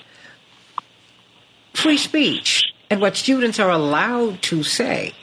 free 1.75 1.97
speech 1.97 2.73
and 2.91 3.01
what 3.01 3.17
students 3.17 3.61
are 3.61 3.71
allowed 3.71 4.43
to 4.43 4.65
say? 4.65 5.15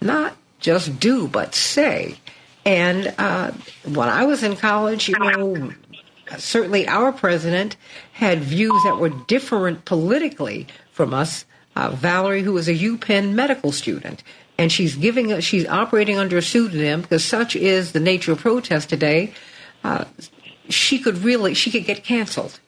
Not 0.00 0.36
just 0.60 1.00
do, 1.00 1.26
but 1.26 1.54
say. 1.56 2.16
And 2.64 3.12
uh, 3.18 3.50
when 3.84 4.08
I 4.08 4.24
was 4.24 4.44
in 4.44 4.54
college, 4.54 5.08
you 5.08 5.18
know, 5.18 5.72
certainly 6.38 6.86
our 6.86 7.12
president 7.12 7.76
had 8.12 8.40
views 8.40 8.82
that 8.84 8.98
were 8.98 9.10
different 9.10 9.84
politically 9.84 10.66
from 10.92 11.12
us. 11.14 11.44
Uh, 11.74 11.90
Valerie, 11.90 12.42
who 12.42 12.56
is 12.58 12.68
a 12.68 12.74
UPenn 12.74 13.32
medical 13.32 13.72
student, 13.72 14.22
and 14.58 14.70
she's 14.70 14.94
giving, 14.94 15.40
she's 15.40 15.66
operating 15.66 16.18
under 16.18 16.36
a 16.36 16.42
pseudonym 16.42 17.00
because 17.00 17.24
such 17.24 17.56
is 17.56 17.92
the 17.92 18.00
nature 18.00 18.32
of 18.32 18.38
protest 18.38 18.90
today. 18.90 19.32
Uh, 19.82 20.04
she 20.68 20.98
could 20.98 21.18
really, 21.18 21.54
she 21.54 21.70
could 21.70 21.86
get 21.86 22.04
canceled. 22.04 22.60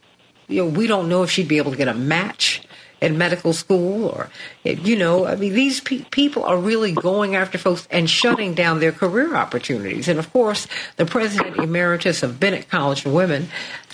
You 0.49 0.65
know, 0.65 0.71
we 0.71 0.87
don't 0.87 1.09
know 1.09 1.23
if 1.23 1.31
she'd 1.31 1.49
be 1.49 1.59
able 1.59 1.71
to 1.71 1.77
get 1.77 1.89
a 1.89 1.95
match 1.95 2.63
in 3.05 3.19
medical 3.19 3.53
school 3.53 4.07
or, 4.07 4.31
you 4.65 4.97
know, 4.97 5.27
I 5.27 5.37
mean, 5.37 5.53
these 5.53 5.81
pe- 5.81 6.05
people 6.11 6.45
are 6.45 6.57
really 6.57 6.93
going 6.93 7.37
after 7.37 7.59
folks 7.59 7.87
and 7.91 8.09
shutting 8.09 8.55
down 8.55 8.81
their 8.81 8.93
career 8.93 9.37
opportunities. 9.37 10.09
And 10.09 10.19
of 10.19 10.33
course, 10.33 10.67
the 10.97 11.07
president 11.07 11.59
emeritus 11.59 12.23
of 12.23 12.41
Bennett 12.41 12.69
College 12.69 13.03
for 13.03 13.11
Women, 13.11 13.49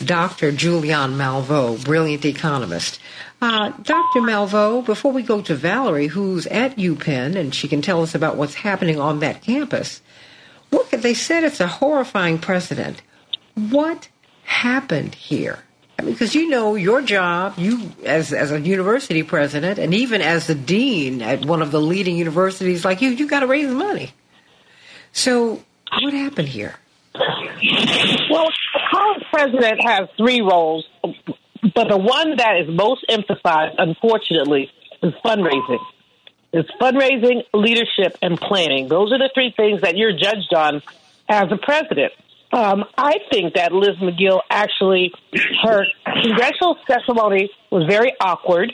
Dr. 0.05 0.53
Julianne 0.53 1.17
Malveaux, 1.17 1.85
brilliant 1.85 2.25
economist. 2.25 3.01
Uh, 3.43 3.71
Dr. 3.83 4.21
Malveaux, 4.21 4.85
before 4.85 5.13
we 5.13 5.23
go 5.23 5.41
to 5.43 5.55
Valerie, 5.55 6.09
who's 6.09 6.47
at 6.47 6.77
UPenn, 6.77 7.37
and 7.37 7.55
she 7.55 7.69
can 7.69 7.83
tell 7.83 8.03
us 8.03 8.15
about 8.15 8.37
what's 8.37 8.55
happening 8.55 9.01
on 9.01 9.21
that 9.21 9.43
campus, 9.43 10.03
what 10.71 10.91
they 10.91 11.15
said 11.15 11.43
it's 11.43 11.61
a 11.61 11.67
horrifying 11.67 12.39
precedent. 12.39 13.03
What 13.55 14.09
happened 14.45 15.15
here? 15.15 15.61
I 16.01 16.03
mean, 16.03 16.15
because 16.15 16.35
you 16.35 16.49
know 16.49 16.77
your 16.77 17.03
job, 17.03 17.59
you 17.59 17.93
as 18.07 18.33
as 18.33 18.53
a 18.53 18.59
university 18.59 19.23
president, 19.23 19.79
and 19.79 19.93
even 19.93 20.23
as 20.23 20.47
the 20.47 20.55
dean 20.55 21.21
at 21.21 21.45
one 21.45 21.61
of 21.61 21.73
the 21.73 21.81
leading 21.81 22.17
universities 22.17 22.87
like 22.87 23.03
you, 23.03 23.11
you 23.11 23.29
got 23.29 23.41
to 23.41 23.47
raise 23.47 23.69
money. 23.69 24.11
So, 25.13 25.63
what 26.01 26.15
happened 26.15 26.49
here? 26.49 26.75
Well, 28.31 28.47
a 28.47 28.79
college 28.91 29.25
president 29.31 29.83
has 29.85 30.09
three 30.17 30.41
roles, 30.41 30.89
but 31.03 31.89
the 31.91 31.99
one 31.99 32.37
that 32.37 32.63
is 32.63 32.75
most 32.75 33.05
emphasized, 33.07 33.75
unfortunately, 33.77 34.71
is 35.03 35.13
fundraising. 35.23 35.85
It's 36.55 36.71
fundraising, 36.81 37.43
leadership, 37.53 38.17
and 38.23 38.41
planning. 38.41 38.89
Those 38.89 39.13
are 39.13 39.19
the 39.19 39.29
three 39.35 39.53
things 39.55 39.83
that 39.83 39.99
you're 39.99 40.17
judged 40.17 40.55
on 40.55 40.81
as 41.29 41.53
a 41.53 41.59
president. 41.59 42.15
Um, 42.53 42.85
I 42.99 43.19
think 43.31 43.55
that 43.55 43.73
Liz 43.73 43.97
Magill 44.03 44.41
actually, 44.51 45.13
her 45.63 45.85
congressional 46.23 46.77
testimony 46.87 47.51
was 47.71 47.85
very 47.89 48.13
awkward. 48.21 48.73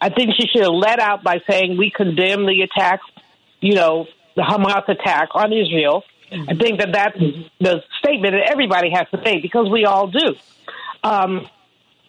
I 0.00 0.10
think 0.10 0.34
she 0.38 0.46
should 0.48 0.62
have 0.62 0.74
let 0.74 1.00
out 1.00 1.24
by 1.24 1.40
saying 1.48 1.78
we 1.78 1.90
condemn 1.90 2.44
the 2.44 2.60
attack, 2.62 3.00
you 3.60 3.74
know, 3.74 4.06
the 4.36 4.42
Hamas 4.42 4.86
attack 4.88 5.30
on 5.34 5.52
Israel. 5.52 6.04
I 6.30 6.54
think 6.54 6.80
that 6.80 6.92
that's 6.92 7.18
the 7.60 7.82
statement 8.00 8.34
that 8.34 8.50
everybody 8.50 8.90
has 8.92 9.06
to 9.14 9.22
say 9.24 9.40
because 9.40 9.70
we 9.70 9.84
all 9.86 10.08
do. 10.08 10.34
Um, 11.02 11.48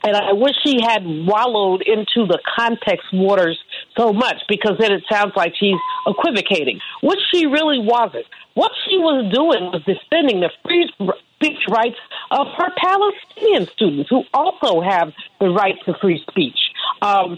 and 0.03 0.15
I 0.15 0.33
wish 0.33 0.55
she 0.65 0.81
had 0.81 1.03
wallowed 1.05 1.83
into 1.83 2.27
the 2.27 2.39
context 2.57 3.07
waters 3.13 3.57
so 3.97 4.13
much 4.13 4.37
because 4.47 4.77
then 4.79 4.91
it 4.91 5.03
sounds 5.11 5.33
like 5.35 5.53
she's 5.59 5.79
equivocating, 6.05 6.79
which 7.01 7.19
she 7.33 7.45
really 7.45 7.79
wasn't. 7.79 8.25
What 8.53 8.71
she 8.87 8.97
was 8.97 9.31
doing 9.33 9.71
was 9.71 9.83
defending 9.85 10.41
the 10.41 10.49
free 10.63 10.89
speech 11.35 11.59
rights 11.69 11.97
of 12.31 12.47
her 12.57 12.69
Palestinian 12.77 13.67
students 13.73 14.09
who 14.09 14.23
also 14.33 14.81
have 14.81 15.13
the 15.39 15.49
right 15.49 15.75
to 15.85 15.93
free 16.01 16.23
speech. 16.29 16.57
Um, 17.01 17.37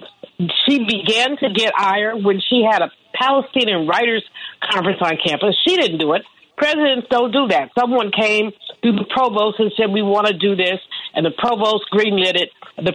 she 0.65 0.79
began 0.79 1.37
to 1.37 1.49
get 1.53 1.73
ire 1.77 2.15
when 2.15 2.39
she 2.39 2.65
had 2.69 2.81
a 2.81 2.91
Palestinian 3.13 3.87
writers 3.87 4.23
conference 4.71 4.99
on 5.01 5.17
campus. 5.25 5.55
She 5.67 5.75
didn't 5.75 5.97
do 5.97 6.13
it. 6.13 6.23
Presidents 6.55 7.07
don't 7.09 7.31
do 7.31 7.47
that. 7.47 7.71
Someone 7.77 8.11
came 8.11 8.51
through 8.81 8.97
the 8.97 9.05
provost 9.09 9.59
and 9.59 9.71
said, 9.77 9.91
"We 9.91 10.01
want 10.01 10.27
to 10.27 10.33
do 10.33 10.55
this," 10.55 10.79
and 11.13 11.25
the 11.25 11.31
provost 11.31 11.85
greenlit 11.91 12.35
it. 12.35 12.51
The 12.77 12.93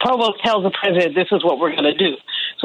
provost 0.00 0.44
tells 0.44 0.64
the 0.64 0.70
president, 0.70 1.14
"This 1.14 1.28
is 1.32 1.42
what 1.42 1.58
we're 1.58 1.72
going 1.72 1.84
to 1.84 1.94
do." 1.96 2.16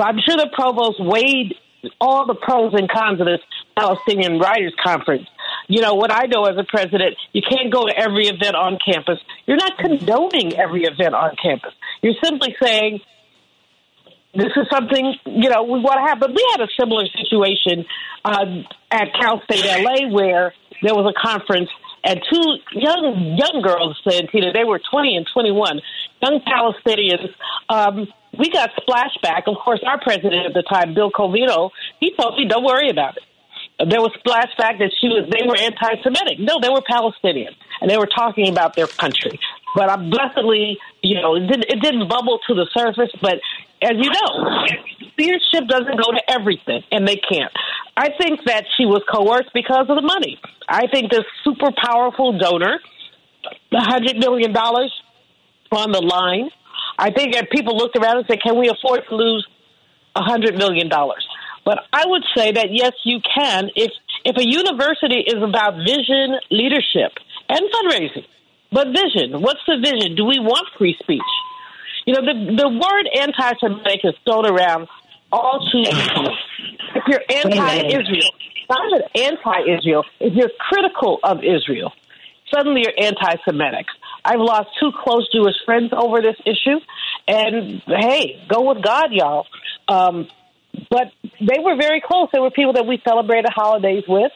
So 0.02 0.08
I'm 0.08 0.18
sure 0.18 0.36
the 0.36 0.50
provost 0.52 0.98
weighed 1.00 1.54
all 2.00 2.26
the 2.26 2.34
pros 2.34 2.74
and 2.74 2.90
cons 2.90 3.22
of 3.22 3.28
this 3.28 3.40
Palestinian 3.78 4.40
Writers 4.40 4.74
Conference. 4.84 5.28
You 5.68 5.82
know, 5.82 5.94
what 5.94 6.12
I 6.12 6.26
know 6.26 6.46
as 6.46 6.58
a 6.58 6.64
president, 6.64 7.18
you 7.34 7.44
can't 7.48 7.72
go 7.72 7.86
to 7.86 7.94
every 7.96 8.26
event 8.26 8.56
on 8.56 8.80
campus. 8.84 9.20
You're 9.46 9.58
not 9.58 9.78
condoning 9.78 10.58
every 10.58 10.86
event 10.86 11.14
on 11.14 11.36
campus. 11.42 11.74
You're 12.02 12.16
simply 12.24 12.56
saying, 12.60 13.02
this 14.34 14.50
is 14.56 14.66
something, 14.72 15.14
you 15.28 15.50
know, 15.50 15.64
we 15.64 15.80
want 15.80 16.00
to 16.02 16.10
have. 16.10 16.20
But 16.20 16.32
we 16.32 16.44
had 16.50 16.62
a 16.62 16.68
similar 16.80 17.06
situation 17.06 17.86
uh, 18.26 18.46
at 18.90 19.14
Cal 19.14 19.40
State 19.44 19.66
LA 19.66 20.10
where 20.10 20.56
there 20.82 20.96
was 20.96 21.14
a 21.14 21.28
conference 21.28 21.70
and 22.04 22.20
two 22.32 22.58
young 22.74 23.38
young 23.38 23.62
girls 23.62 24.00
said, 24.08 24.30
Tina, 24.32 24.52
they 24.54 24.64
were 24.64 24.80
20 24.92 25.18
and 25.18 25.28
21, 25.32 25.82
young 26.22 26.40
Palestinians. 26.42 27.30
Um, 27.70 28.08
we 28.38 28.50
got 28.50 28.72
splashback. 28.76 29.44
Of 29.48 29.58
course, 29.64 29.82
our 29.86 30.00
president 30.00 30.46
at 30.46 30.54
the 30.54 30.64
time, 30.64 30.94
Bill 30.94 31.12
Covino, 31.12 31.72
he 32.00 32.14
told 32.16 32.38
me, 32.38 32.48
don't 32.48 32.64
worry 32.64 32.90
about 32.90 33.18
it. 33.18 33.24
There 33.90 34.00
was 34.00 34.12
splashback 34.24 34.78
that 34.78 34.92
she 35.02 35.08
was, 35.08 35.28
they 35.32 35.42
were 35.48 35.58
anti-Semitic. 35.58 36.40
No, 36.40 36.60
they 36.62 36.70
were 36.70 36.82
Palestinian, 36.88 37.56
and 37.82 37.90
they 37.90 37.98
were 37.98 38.08
talking 38.08 38.50
about 38.50 38.76
their 38.76 38.86
country. 38.86 39.40
But 39.76 39.90
I'm 39.90 40.10
blessedly, 40.10 40.78
you 41.02 41.16
know, 41.16 41.36
it 41.36 41.48
didn't, 41.48 41.66
it 41.66 41.82
didn't 41.82 42.08
bubble 42.08 42.40
to 42.48 42.54
the 42.54 42.68
surface. 42.78 43.10
But 43.22 43.40
as 43.82 43.98
you 43.98 44.12
know, 44.12 44.66
leadership 45.18 45.68
doesn't 45.68 45.98
go 45.98 46.12
to 46.14 46.22
everything, 46.30 46.84
and 46.92 47.08
they 47.08 47.16
can't. 47.16 47.52
I 47.98 48.10
think 48.20 48.46
that 48.46 48.66
she 48.78 48.86
was 48.86 49.02
coerced 49.12 49.50
because 49.54 49.88
of 49.90 49.96
the 49.96 50.02
money. 50.02 50.40
I 50.70 50.88
think 50.88 51.12
this 51.12 51.26
super 51.44 51.72
powerful 51.76 52.38
donor, 52.38 52.80
the 53.72 53.80
hundred 53.80 54.18
million 54.18 54.54
dollars 54.54 54.94
on 55.72 55.92
the 55.92 56.02
line. 56.02 56.50
I 56.98 57.12
think 57.12 57.34
that 57.34 57.50
people 57.50 57.78
looked 57.78 57.98
around 57.98 58.18
and 58.18 58.26
said, 58.28 58.42
"Can 58.42 58.58
we 58.58 58.70
afford 58.70 59.02
to 59.10 59.16
lose 59.16 59.48
a 60.16 60.22
hundred 60.22 60.56
million 60.56 60.90
dollars?" 60.90 61.26
But 61.64 61.86
I 61.94 62.06
would 62.06 62.24
say 62.36 62.52
that 62.54 62.68
yes, 62.72 62.94
you 63.04 63.20
can. 63.22 63.70
If 63.76 63.92
if 64.26 64.38
a 64.38 64.46
university 64.48 65.24
is 65.26 65.42
about 65.42 65.76
vision, 65.78 66.40
leadership, 66.50 67.14
and 67.50 67.62
fundraising, 67.72 68.26
but 68.72 68.88
vision, 68.88 69.42
what's 69.42 69.62
the 69.68 69.78
vision? 69.78 70.16
Do 70.16 70.26
we 70.26 70.40
want 70.40 70.68
free 70.78 70.96
speech? 71.02 71.22
You 72.06 72.14
know, 72.14 72.22
the 72.22 72.56
the 72.56 72.70
word 72.70 73.10
anti-Semitic 73.16 74.02
is 74.04 74.14
thrown 74.26 74.46
around 74.46 74.88
all 75.32 75.68
too 75.72 75.80
often. 75.92 76.34
If 76.96 77.04
you're 77.08 77.24
anti-Israel, 77.30 78.32
not 78.70 78.80
even 78.88 79.32
anti-Israel. 79.32 80.04
If 80.20 80.34
you're 80.34 80.52
critical 80.60 81.20
of 81.24 81.44
Israel, 81.44 81.94
suddenly 82.54 82.84
you're 82.84 83.06
anti-Semitic. 83.06 83.86
I've 84.24 84.40
lost 84.40 84.70
two 84.80 84.92
close 85.04 85.28
Jewish 85.34 85.56
friends 85.66 85.92
over 85.98 86.22
this 86.22 86.38
issue, 86.46 86.80
and 87.28 87.82
hey, 87.86 88.46
go 88.50 88.74
with 88.74 88.84
God, 88.84 89.08
y'all. 89.12 89.48
Um, 89.88 90.28
but 90.90 91.12
they 91.40 91.60
were 91.60 91.76
very 91.76 92.02
close. 92.06 92.30
They 92.34 92.40
were 92.40 92.52
people 92.52 92.74
that 92.74 92.86
we 92.86 93.02
celebrated 93.08 93.50
holidays 93.54 94.04
with. 94.08 94.32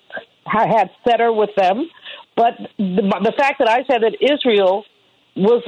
I 0.46 0.68
had 0.68 0.90
Seder 1.08 1.32
with 1.32 1.52
them. 1.56 1.90
But 2.36 2.58
the, 2.78 3.22
the 3.24 3.34
fact 3.38 3.60
that 3.60 3.70
I 3.70 3.84
said 3.86 4.02
that 4.02 4.18
Israel 4.20 4.84
was 5.36 5.64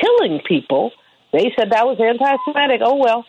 killing 0.00 0.40
people, 0.46 0.92
they 1.32 1.52
said 1.56 1.70
that 1.70 1.86
was 1.86 1.98
anti-Semitic. 2.00 2.80
Oh 2.84 2.96
well. 2.96 3.24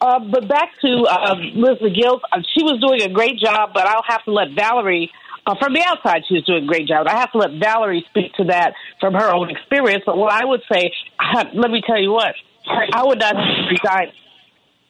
Uh, 0.00 0.20
but 0.20 0.48
back 0.48 0.72
to 0.80 1.04
uh, 1.08 1.34
Liz 1.54 1.78
Magill, 1.82 2.20
uh, 2.32 2.40
she 2.54 2.62
was 2.62 2.80
doing 2.80 3.02
a 3.02 3.12
great 3.12 3.38
job, 3.38 3.70
but 3.74 3.86
I'll 3.86 4.04
have 4.06 4.24
to 4.24 4.32
let 4.32 4.48
Valerie. 4.56 5.10
Uh, 5.46 5.54
from 5.60 5.74
the 5.74 5.82
outside, 5.86 6.22
she 6.28 6.34
was 6.34 6.44
doing 6.44 6.64
a 6.64 6.66
great 6.66 6.88
job. 6.88 7.06
I 7.06 7.20
have 7.20 7.30
to 7.32 7.38
let 7.38 7.50
Valerie 7.62 8.04
speak 8.10 8.34
to 8.34 8.44
that 8.44 8.74
from 9.00 9.14
her 9.14 9.32
own 9.32 9.48
experience. 9.48 10.02
But 10.04 10.18
what 10.18 10.32
I 10.32 10.44
would 10.44 10.62
say, 10.70 10.92
let 11.54 11.70
me 11.70 11.82
tell 11.86 12.00
you 12.00 12.12
what, 12.12 12.34
I 12.66 13.04
would 13.04 13.20
not 13.20 13.36
resign 13.70 14.12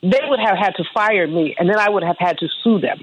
they 0.02 0.20
would 0.28 0.40
have 0.40 0.56
had 0.58 0.74
to 0.76 0.84
fire 0.94 1.26
me, 1.26 1.56
and 1.58 1.68
then 1.68 1.78
I 1.78 1.90
would 1.90 2.02
have 2.02 2.16
had 2.18 2.38
to 2.38 2.48
sue 2.62 2.80
them. 2.80 2.98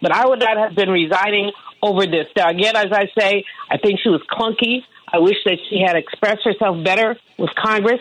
But 0.00 0.12
I 0.12 0.26
would 0.26 0.40
not 0.40 0.56
have 0.56 0.74
been 0.74 0.88
resigning 0.88 1.52
over 1.82 2.06
this. 2.06 2.26
Now, 2.36 2.48
again, 2.48 2.76
as 2.76 2.92
I 2.92 3.06
say, 3.18 3.44
I 3.70 3.78
think 3.78 4.00
she 4.02 4.08
was 4.08 4.22
clunky. 4.30 4.80
I 5.12 5.18
wish 5.18 5.36
that 5.44 5.58
she 5.68 5.82
had 5.84 5.96
expressed 5.96 6.44
herself 6.44 6.82
better 6.84 7.16
with 7.38 7.50
Congress. 7.56 8.00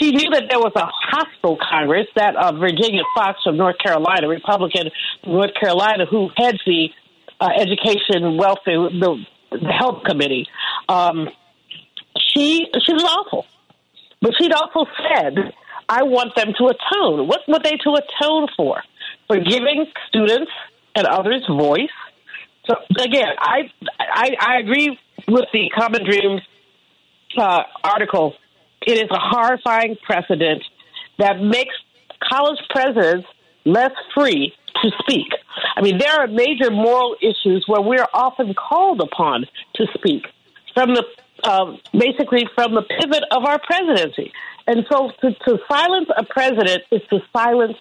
She 0.00 0.10
knew 0.12 0.30
that 0.30 0.44
there 0.48 0.58
was 0.58 0.72
a 0.76 0.86
hostile 0.86 1.58
Congress, 1.58 2.06
that 2.16 2.36
of 2.36 2.58
Virginia 2.58 3.02
Foxx 3.14 3.40
from 3.44 3.56
North 3.56 3.76
Carolina, 3.78 4.28
Republican 4.28 4.90
from 5.22 5.32
North 5.32 5.54
Carolina, 5.60 6.06
who 6.06 6.30
heads 6.36 6.58
the 6.66 6.88
uh, 7.40 7.48
Education, 7.56 8.36
Welfare, 8.36 8.90
the, 8.90 9.24
the 9.52 9.72
Health 9.72 10.04
Committee. 10.04 10.46
Um, 10.88 11.28
she 12.34 12.66
she 12.84 12.92
was 12.92 13.04
awful, 13.04 13.46
but 14.20 14.32
she'd 14.38 14.52
also 14.52 14.90
said 14.96 15.52
I 15.88 16.02
want 16.02 16.34
them 16.36 16.52
to 16.58 16.64
atone. 16.66 17.28
What 17.28 17.40
were 17.48 17.60
they 17.62 17.76
to 17.76 17.94
atone 17.94 18.48
for? 18.56 18.82
For 19.26 19.36
giving 19.36 19.86
students 20.08 20.50
and 20.94 21.06
others 21.06 21.46
voice. 21.48 21.90
So 22.66 22.74
again, 22.98 23.28
I 23.38 23.70
I, 23.98 24.30
I 24.40 24.58
agree 24.58 24.98
with 25.26 25.44
the 25.52 25.70
Common 25.78 26.04
Dreams 26.04 26.42
uh, 27.36 27.62
article. 27.84 28.34
It 28.86 28.98
is 28.98 29.10
a 29.10 29.18
horrifying 29.18 29.96
precedent 30.04 30.62
that 31.18 31.40
makes 31.40 31.74
college 32.22 32.58
presidents 32.70 33.26
less 33.64 33.92
free 34.14 34.54
to 34.82 34.90
speak. 35.00 35.28
I 35.76 35.82
mean, 35.82 35.98
there 35.98 36.12
are 36.12 36.26
major 36.26 36.70
moral 36.70 37.16
issues 37.20 37.64
where 37.66 37.80
we're 37.80 38.06
often 38.12 38.54
called 38.54 39.00
upon 39.00 39.46
to 39.76 39.86
speak 39.94 40.26
from 40.74 40.94
the 40.94 41.04
uh, 41.44 41.76
basically 41.92 42.46
from 42.54 42.74
the 42.74 42.82
pivot 42.82 43.22
of 43.30 43.44
our 43.44 43.60
presidency. 43.60 44.32
And 44.66 44.84
so 44.90 45.10
to, 45.20 45.32
to 45.32 45.58
silence 45.70 46.08
a 46.16 46.24
president 46.24 46.82
is 46.90 47.00
to 47.10 47.20
silence 47.32 47.76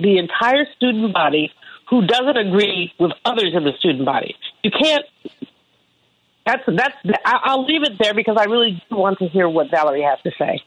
the 0.00 0.18
entire 0.18 0.66
student 0.76 1.12
body 1.12 1.52
who 1.90 2.06
doesn't 2.06 2.36
agree 2.36 2.92
with 2.98 3.12
others 3.24 3.52
in 3.54 3.64
the 3.64 3.72
student 3.78 4.04
body. 4.04 4.34
You 4.62 4.70
can't. 4.70 5.04
That's 6.46 6.62
that's. 6.66 6.94
I'll 7.24 7.64
leave 7.64 7.82
it 7.82 7.98
there 7.98 8.14
because 8.14 8.36
I 8.38 8.44
really 8.44 8.82
want 8.90 9.18
to 9.18 9.28
hear 9.28 9.48
what 9.48 9.70
Valerie 9.70 10.02
has 10.02 10.18
to 10.22 10.30
say. 10.38 10.60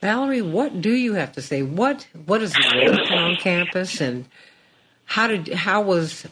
Valerie, 0.00 0.42
what 0.42 0.80
do 0.80 0.92
you 0.92 1.14
have 1.14 1.32
to 1.32 1.42
say? 1.42 1.62
What 1.62 2.06
what 2.26 2.42
is 2.42 2.52
the 2.52 2.60
reaction 2.74 3.18
on 3.18 3.36
campus, 3.36 4.00
and 4.00 4.28
how 5.06 5.28
did 5.28 5.48
how 5.48 5.82
was 5.82 6.26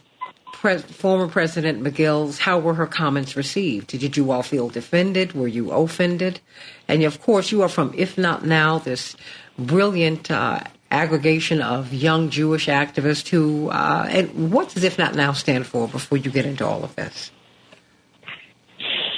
pres, 0.52 0.82
former 0.84 1.28
President 1.28 1.80
Magill's 1.80 2.38
how 2.38 2.58
were 2.58 2.74
her 2.74 2.86
comments 2.86 3.36
received? 3.36 3.86
Did 3.86 4.16
you 4.16 4.30
all 4.30 4.42
feel 4.42 4.68
defended? 4.68 5.32
Were 5.32 5.48
you 5.48 5.70
offended? 5.70 6.40
And 6.86 7.02
of 7.04 7.22
course, 7.22 7.50
you 7.50 7.62
are 7.62 7.68
from 7.68 7.94
If 7.96 8.18
Not 8.18 8.44
Now, 8.44 8.78
this 8.78 9.16
brilliant 9.58 10.30
uh, 10.30 10.60
aggregation 10.90 11.62
of 11.62 11.94
young 11.94 12.30
Jewish 12.30 12.66
activists 12.66 13.28
who. 13.28 13.70
Uh, 13.70 14.06
and 14.08 14.52
what 14.52 14.70
does 14.70 14.84
If 14.84 14.98
Not 14.98 15.14
Now 15.14 15.32
stand 15.32 15.66
for? 15.66 15.88
Before 15.88 16.18
you 16.18 16.30
get 16.30 16.44
into 16.44 16.66
all 16.66 16.84
of 16.84 16.94
this. 16.96 17.30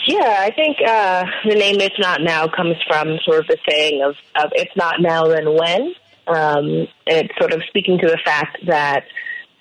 Yeah, 0.07 0.37
I 0.39 0.53
think 0.53 0.77
uh, 0.87 1.25
the 1.49 1.57
name 1.57 1.81
"If 1.81 1.95
Not 1.99 2.23
Now" 2.23 2.47
comes 2.47 2.77
from 2.87 3.19
sort 3.25 3.41
of 3.41 3.47
the 3.49 3.59
saying 3.69 4.03
of, 4.03 4.15
of 4.37 4.53
"If 4.55 4.69
not 4.77 5.01
now, 5.01 5.25
then 5.25 5.53
when." 5.53 5.95
Um, 6.29 6.89
it's 7.07 7.37
sort 7.39 7.53
of 7.53 7.63
speaking 7.69 7.99
to 7.99 8.07
the 8.07 8.19
fact 8.25 8.59
that 8.67 9.05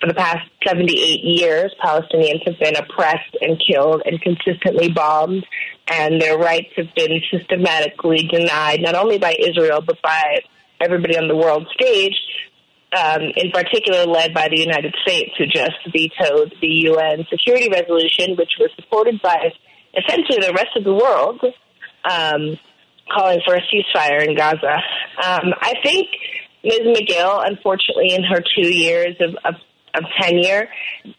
for 0.00 0.08
the 0.08 0.14
past 0.14 0.48
78 0.66 1.20
years, 1.22 1.74
Palestinians 1.82 2.46
have 2.46 2.58
been 2.58 2.76
oppressed 2.76 3.36
and 3.40 3.60
killed 3.66 4.02
and 4.04 4.20
consistently 4.20 4.90
bombed, 4.90 5.46
and 5.88 6.20
their 6.20 6.36
rights 6.36 6.70
have 6.76 6.94
been 6.94 7.20
systematically 7.30 8.28
denied, 8.30 8.80
not 8.82 8.94
only 8.94 9.18
by 9.18 9.34
Israel, 9.38 9.80
but 9.80 10.00
by 10.02 10.40
everybody 10.80 11.16
on 11.16 11.28
the 11.28 11.36
world 11.36 11.66
stage, 11.72 12.14
um, 12.96 13.22
in 13.36 13.50
particular 13.50 14.04
led 14.06 14.34
by 14.34 14.48
the 14.48 14.60
United 14.60 14.94
States, 15.02 15.30
who 15.38 15.46
just 15.46 15.76
vetoed 15.90 16.54
the 16.60 16.68
UN 16.90 17.24
security 17.30 17.68
resolution, 17.68 18.36
which 18.36 18.52
was 18.58 18.70
supported 18.76 19.20
by 19.22 19.52
essentially 19.96 20.46
the 20.46 20.52
rest 20.52 20.76
of 20.76 20.84
the 20.84 20.94
world 20.94 21.40
um, 22.04 22.58
calling 23.12 23.40
for 23.46 23.54
a 23.54 23.62
ceasefire 23.62 24.26
in 24.26 24.36
Gaza. 24.36 24.76
Um, 25.24 25.54
I 25.60 25.74
think 25.82 26.08
Ms. 26.64 26.80
Magill, 26.80 27.46
unfortunately, 27.46 28.12
in 28.12 28.24
her 28.24 28.42
two 28.56 28.68
years 28.68 29.16
of, 29.20 29.36
of, 29.44 29.54
of 29.96 30.04
tenure, 30.20 30.68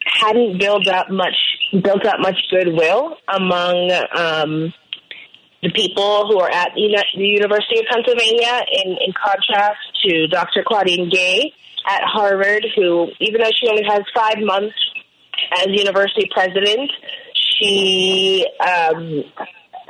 hadn't 0.06 0.60
built 0.60 0.88
up 0.88 1.10
much 1.10 1.36
built 1.82 2.06
up 2.06 2.20
much 2.20 2.38
goodwill 2.50 3.18
among 3.28 3.92
um, 4.16 4.74
the 5.62 5.72
people 5.72 6.28
who 6.28 6.40
are 6.40 6.50
at 6.50 6.72
the 6.76 6.82
University 7.16 7.80
of 7.80 7.86
Pennsylvania. 7.92 8.62
In, 8.72 8.92
in 9.06 9.14
contrast 9.14 9.80
to 10.06 10.28
Dr. 10.28 10.64
Claudine 10.66 11.10
Gay 11.10 11.54
at 11.88 12.02
Harvard, 12.04 12.66
who, 12.76 13.08
even 13.20 13.42
though 13.42 13.52
she 13.56 13.70
only 13.70 13.84
has 13.88 14.02
five 14.16 14.38
months 14.40 14.76
as 15.60 15.68
university 15.68 16.30
president, 16.32 16.92
she, 17.34 18.46
um, 18.60 19.24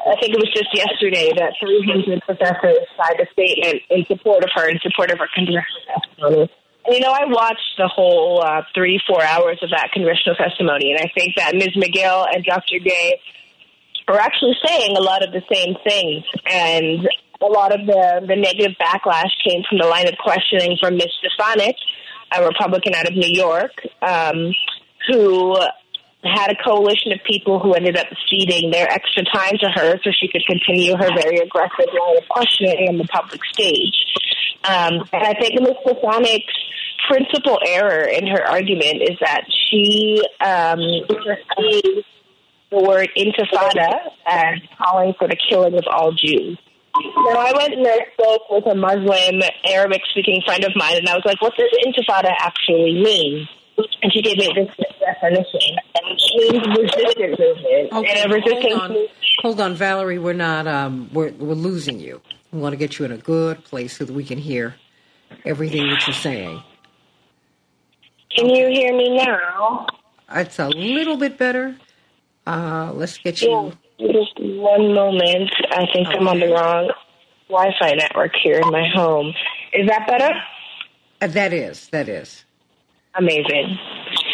I 0.05 0.15
think 0.21 0.33
it 0.33 0.39
was 0.39 0.51
just 0.53 0.69
yesterday 0.73 1.31
that 1.35 1.53
300 1.59 2.21
professors 2.21 2.77
signed 2.95 3.19
a 3.19 3.27
statement 3.33 3.83
in 3.89 4.05
support 4.05 4.43
of 4.43 4.49
her, 4.55 4.69
in 4.69 4.79
support 4.79 5.11
of 5.11 5.19
her. 5.19 5.27
And, 5.35 6.49
you 6.87 6.99
know, 6.99 7.11
I 7.11 7.25
watched 7.25 7.75
the 7.77 7.87
whole 7.87 8.41
uh, 8.41 8.61
three, 8.73 8.99
four 9.07 9.21
hours 9.23 9.59
of 9.61 9.69
that 9.71 9.89
congressional 9.93 10.35
testimony, 10.35 10.91
and 10.91 10.99
I 10.99 11.11
think 11.13 11.35
that 11.35 11.53
Ms. 11.53 11.75
Magill 11.75 12.25
and 12.33 12.43
Dr. 12.43 12.79
Gay 12.79 13.19
are 14.07 14.19
actually 14.19 14.55
saying 14.65 14.95
a 14.95 15.01
lot 15.01 15.23
of 15.23 15.33
the 15.33 15.41
same 15.51 15.75
things. 15.83 16.23
And 16.45 17.07
a 17.41 17.45
lot 17.45 17.73
of 17.73 17.85
the, 17.85 18.25
the 18.27 18.35
negative 18.35 18.75
backlash 18.79 19.31
came 19.45 19.63
from 19.67 19.79
the 19.79 19.87
line 19.87 20.07
of 20.07 20.15
questioning 20.17 20.77
from 20.79 20.95
Ms. 20.95 21.11
Stefanik, 21.19 21.75
a 22.35 22.45
Republican 22.45 22.95
out 22.95 23.07
of 23.07 23.15
New 23.15 23.29
York, 23.29 23.71
um, 24.01 24.53
who 25.07 25.55
had 26.23 26.51
a 26.51 26.55
coalition 26.63 27.11
of 27.11 27.19
people 27.29 27.59
who 27.59 27.73
ended 27.73 27.95
up 27.95 28.07
ceding 28.29 28.71
their 28.71 28.89
extra 28.89 29.23
time 29.23 29.57
to 29.59 29.69
her 29.75 29.99
so 30.03 30.11
she 30.11 30.27
could 30.27 30.43
continue 30.45 30.95
her 30.95 31.07
very 31.15 31.37
aggressive 31.37 31.87
line 31.93 32.17
of 32.17 32.27
questioning 32.29 32.89
on 32.89 32.97
the 32.97 33.05
public 33.05 33.41
stage. 33.53 33.93
Um, 34.63 35.07
and 35.13 35.23
I 35.23 35.33
think 35.39 35.59
Ms. 35.59 35.75
Stefanik's 35.85 36.53
principal 37.07 37.59
error 37.65 38.03
in 38.03 38.27
her 38.27 38.45
argument 38.45 39.01
is 39.01 39.17
that 39.21 39.43
she 39.69 40.21
um, 40.41 40.79
the 42.69 42.81
word 42.81 43.09
intifada 43.15 43.99
as 44.25 44.59
calling 44.77 45.13
for 45.17 45.27
the 45.27 45.37
killing 45.49 45.75
of 45.75 45.83
all 45.89 46.11
Jews. 46.11 46.57
Now, 46.95 47.37
I 47.37 47.53
went 47.55 47.73
and 47.73 47.87
I 47.87 47.99
spoke 48.13 48.49
with 48.49 48.65
a 48.65 48.75
Muslim 48.75 49.41
Arabic 49.65 50.01
speaking 50.09 50.41
friend 50.45 50.63
of 50.63 50.71
mine, 50.75 50.97
and 50.97 51.07
I 51.07 51.13
was 51.13 51.23
like, 51.25 51.41
what 51.41 51.53
does 51.55 51.69
intifada 51.85 52.31
actually 52.39 53.01
mean? 53.03 53.47
And 54.01 54.11
she 54.11 54.21
gave 54.23 54.37
me 54.37 54.49
this 54.55 54.87
definition. 54.99 55.77
It 55.95 56.51
means 56.51 56.67
resistance 56.77 57.39
movement. 57.39 57.93
Okay, 57.93 58.21
and 58.21 58.31
a 58.31 58.35
resistance 58.35 58.73
hold 58.73 58.91
on, 58.91 59.07
hold 59.41 59.61
on, 59.61 59.75
Valerie. 59.75 60.17
We're 60.17 60.33
not. 60.33 60.65
Um, 60.65 61.09
we're 61.13 61.31
we're 61.33 61.53
losing 61.53 61.99
you. 61.99 62.21
We 62.51 62.59
want 62.59 62.73
to 62.73 62.77
get 62.77 62.97
you 62.97 63.05
in 63.05 63.11
a 63.11 63.17
good 63.17 63.63
place 63.63 63.97
so 63.97 64.05
that 64.05 64.13
we 64.13 64.23
can 64.23 64.37
hear 64.37 64.75
everything 65.45 65.89
that 65.89 66.07
you're 66.07 66.13
saying. 66.13 66.63
Can 68.35 68.49
you 68.49 68.67
hear 68.67 68.95
me 68.95 69.17
now? 69.17 69.87
It's 70.31 70.59
a 70.59 70.69
little 70.69 71.17
bit 71.17 71.37
better. 71.37 71.75
Uh, 72.45 72.91
let's 72.93 73.17
get 73.17 73.41
you. 73.41 73.73
Yeah, 73.97 74.11
just 74.13 74.39
one 74.39 74.93
moment. 74.93 75.51
I 75.71 75.85
think 75.91 76.07
I'm 76.07 76.27
on 76.27 76.39
the 76.39 76.47
wrong 76.47 76.91
Wi-Fi 77.49 77.93
network 77.93 78.31
here 78.41 78.59
in 78.59 78.69
my 78.71 78.87
home. 78.93 79.33
Is 79.73 79.87
that 79.87 80.07
better? 80.07 80.33
Uh, 81.21 81.27
that 81.27 81.51
is. 81.53 81.87
That 81.89 82.07
is. 82.07 82.45
Amazing. 83.15 83.77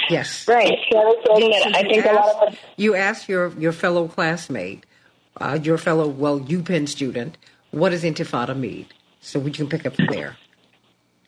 Yes. 0.10 0.48
Right. 0.48 0.78
So 0.92 1.00
I 1.00 1.04
was 1.06 1.40
saying 1.40 1.52
that 1.52 1.76
I 1.76 1.82
think 1.84 2.06
a 2.06 2.14
lot 2.14 2.48
of 2.48 2.60
You 2.78 2.96
asked 2.96 3.30
your 3.30 3.58
your 3.58 3.72
fellow 3.72 4.08
classmate, 4.08 4.86
uh, 5.40 5.58
your 5.62 5.78
fellow 5.78 6.08
well 6.08 6.40
UPenn 6.40 6.88
student, 6.90 7.38
what 7.74 7.90
does 7.90 8.04
intifada 8.04 8.56
mean? 8.58 8.86
So 9.20 9.40
we 9.40 9.52
can 9.52 9.68
pick 9.68 9.86
up 9.86 9.96
from 9.96 10.06
there. 10.08 10.38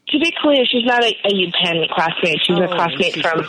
to 0.10 0.20
be 0.20 0.32
clear, 0.42 0.64
she's 0.70 0.86
not 0.86 1.04
a, 1.04 1.12
a 1.26 1.32
UPenn 1.32 1.90
classmate. 1.90 2.40
She's 2.46 2.58
a 2.58 2.70
Oh, 2.70 2.76
classmate 2.76 3.14
she's 3.16 3.24
from 3.26 3.44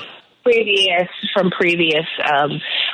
previous 0.45 1.09
from 1.35 1.51
previous 1.51 2.07
um, 2.33 2.51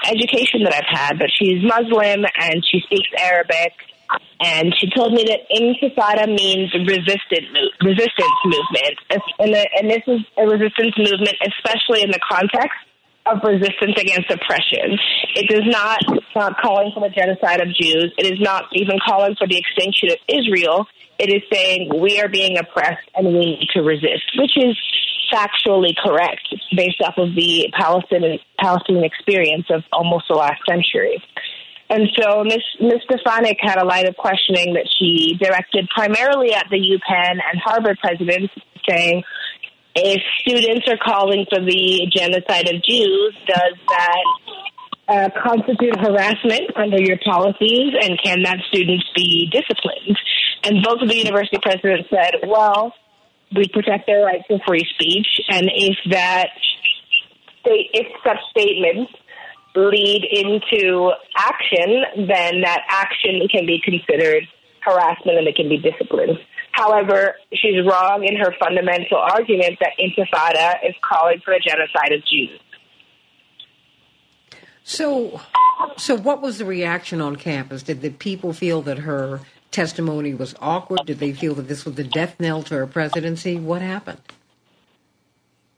education 0.09 0.65
that 0.65 0.75
I've 0.75 0.89
had. 0.99 1.19
But 1.19 1.29
she's 1.39 1.63
Muslim 1.63 2.25
and 2.41 2.65
she 2.71 2.81
speaks 2.81 3.09
Arabic. 3.19 3.73
And 4.41 4.75
she 4.79 4.91
told 4.95 5.13
me 5.15 5.25
that 5.25 5.41
intifada 5.55 6.27
means 6.27 6.73
resistant 6.75 7.53
mo- 7.53 7.89
resistance 7.89 8.39
movement, 8.45 8.97
and, 9.39 9.55
the, 9.55 9.69
and 9.79 9.89
this 9.89 10.03
is 10.07 10.21
a 10.37 10.45
resistance 10.45 10.93
movement, 10.99 11.37
especially 11.49 12.03
in 12.03 12.11
the 12.11 12.21
context 12.29 12.77
of 13.27 13.39
resistance 13.45 13.95
against 13.97 14.31
oppression. 14.31 14.99
It 15.35 15.49
does 15.49 15.67
not 15.67 15.99
it's 16.09 16.35
not 16.35 16.61
calling 16.61 16.91
for 16.95 17.01
the 17.01 17.15
genocide 17.15 17.61
of 17.61 17.69
Jews. 17.75 18.13
It 18.19 18.27
is 18.27 18.41
not 18.41 18.65
even 18.73 18.99
calling 19.05 19.37
for 19.37 19.47
the 19.47 19.59
extinction 19.59 20.11
of 20.11 20.19
Israel. 20.29 20.87
It 21.19 21.31
is 21.31 21.43
saying 21.53 21.91
we 22.01 22.21
are 22.21 22.29
being 22.29 22.59
oppressed 22.59 23.09
and 23.15 23.29
we 23.29 23.61
need 23.61 23.69
to 23.75 23.83
resist, 23.83 24.25
which 24.39 24.57
is 24.57 24.77
factually 25.33 25.95
correct 25.97 26.43
based 26.77 27.01
off 27.01 27.15
of 27.17 27.35
the 27.35 27.73
Palestinian 27.79 28.39
Palestinian 28.59 29.05
experience 29.05 29.67
of 29.71 29.83
almost 29.93 30.27
the 30.29 30.35
last 30.35 30.61
century. 30.69 31.23
And 31.89 32.09
so 32.19 32.43
Ms. 32.43 32.65
Ms. 32.81 33.01
Stefanik 33.05 33.59
had 33.61 33.79
a 33.79 33.85
line 33.85 34.07
of 34.07 34.17
questioning 34.17 34.75
that 34.75 34.89
she 34.99 35.37
directed 35.39 35.89
primarily 35.95 36.55
at 36.55 36.67
the 36.71 36.79
UPenn 36.79 37.33
and 37.33 37.61
Harvard 37.63 37.99
presidents, 37.99 38.53
saying, 38.89 39.23
if 39.95 40.23
students 40.41 40.89
are 40.89 40.97
calling 40.97 41.47
for 41.49 41.61
the 41.61 42.09
genocide 42.11 42.69
of 42.69 42.83
Jews, 42.83 43.37
does 43.47 43.75
that 43.89 44.25
uh, 45.09 45.29
constitute 45.43 45.99
harassment 45.99 46.77
under 46.77 47.01
your 47.01 47.19
policies, 47.25 47.95
and 48.01 48.19
can 48.23 48.43
that 48.45 48.59
students 48.69 49.05
be 49.15 49.51
disciplined? 49.53 50.19
And 50.65 50.83
both 50.83 51.03
of 51.03 51.09
the 51.09 51.17
university 51.17 51.59
presidents 51.61 52.09
said, 52.09 52.49
well, 52.49 52.95
we 53.55 53.69
protect 53.69 54.07
their 54.07 54.25
right 54.25 54.41
to 54.49 54.59
free 54.67 54.87
speech, 54.95 55.27
and 55.51 55.71
if 55.75 55.97
that 56.11 56.49
if 57.65 58.07
such 58.25 58.39
statements 58.51 59.13
lead 59.75 60.25
into 60.31 61.11
action, 61.37 62.27
then 62.27 62.63
that 62.63 62.81
action 62.89 63.47
can 63.51 63.67
be 63.67 63.81
considered 63.83 64.45
harassment 64.81 65.39
and 65.39 65.47
it 65.47 65.55
can 65.55 65.69
be 65.69 65.79
disciplined. 65.79 66.39
However, 66.73 67.35
she's 67.53 67.85
wrong 67.87 68.25
in 68.25 68.37
her 68.37 68.55
fundamental 68.59 69.19
argument 69.19 69.79
that 69.81 69.93
Intifada 70.01 70.89
is 70.89 70.95
calling 71.03 71.41
for 71.45 71.55
the 71.55 71.61
genocide 71.61 72.13
of 72.13 72.25
Jews. 72.27 72.61
So, 74.85 75.41
so 75.97 76.17
what 76.17 76.43
was 76.43 76.59
the 76.59 76.65
reaction 76.65 77.21
on 77.21 77.37
campus? 77.37 77.83
Did 77.83 78.01
the 78.01 78.11
people 78.11 78.53
feel 78.53 78.83
that 78.83 78.99
her 78.99 79.41
testimony 79.71 80.35
was 80.35 80.55
awkward? 80.61 81.01
Did 81.07 81.19
they 81.19 81.33
feel 81.33 81.55
that 81.55 81.69
this 81.69 81.85
was 81.85 81.95
the 81.95 82.05
death 82.05 82.37
knell 82.41 82.63
to 82.65 82.75
her 82.75 82.87
presidency? 82.87 83.57
What 83.57 83.83
happened? 83.83 84.21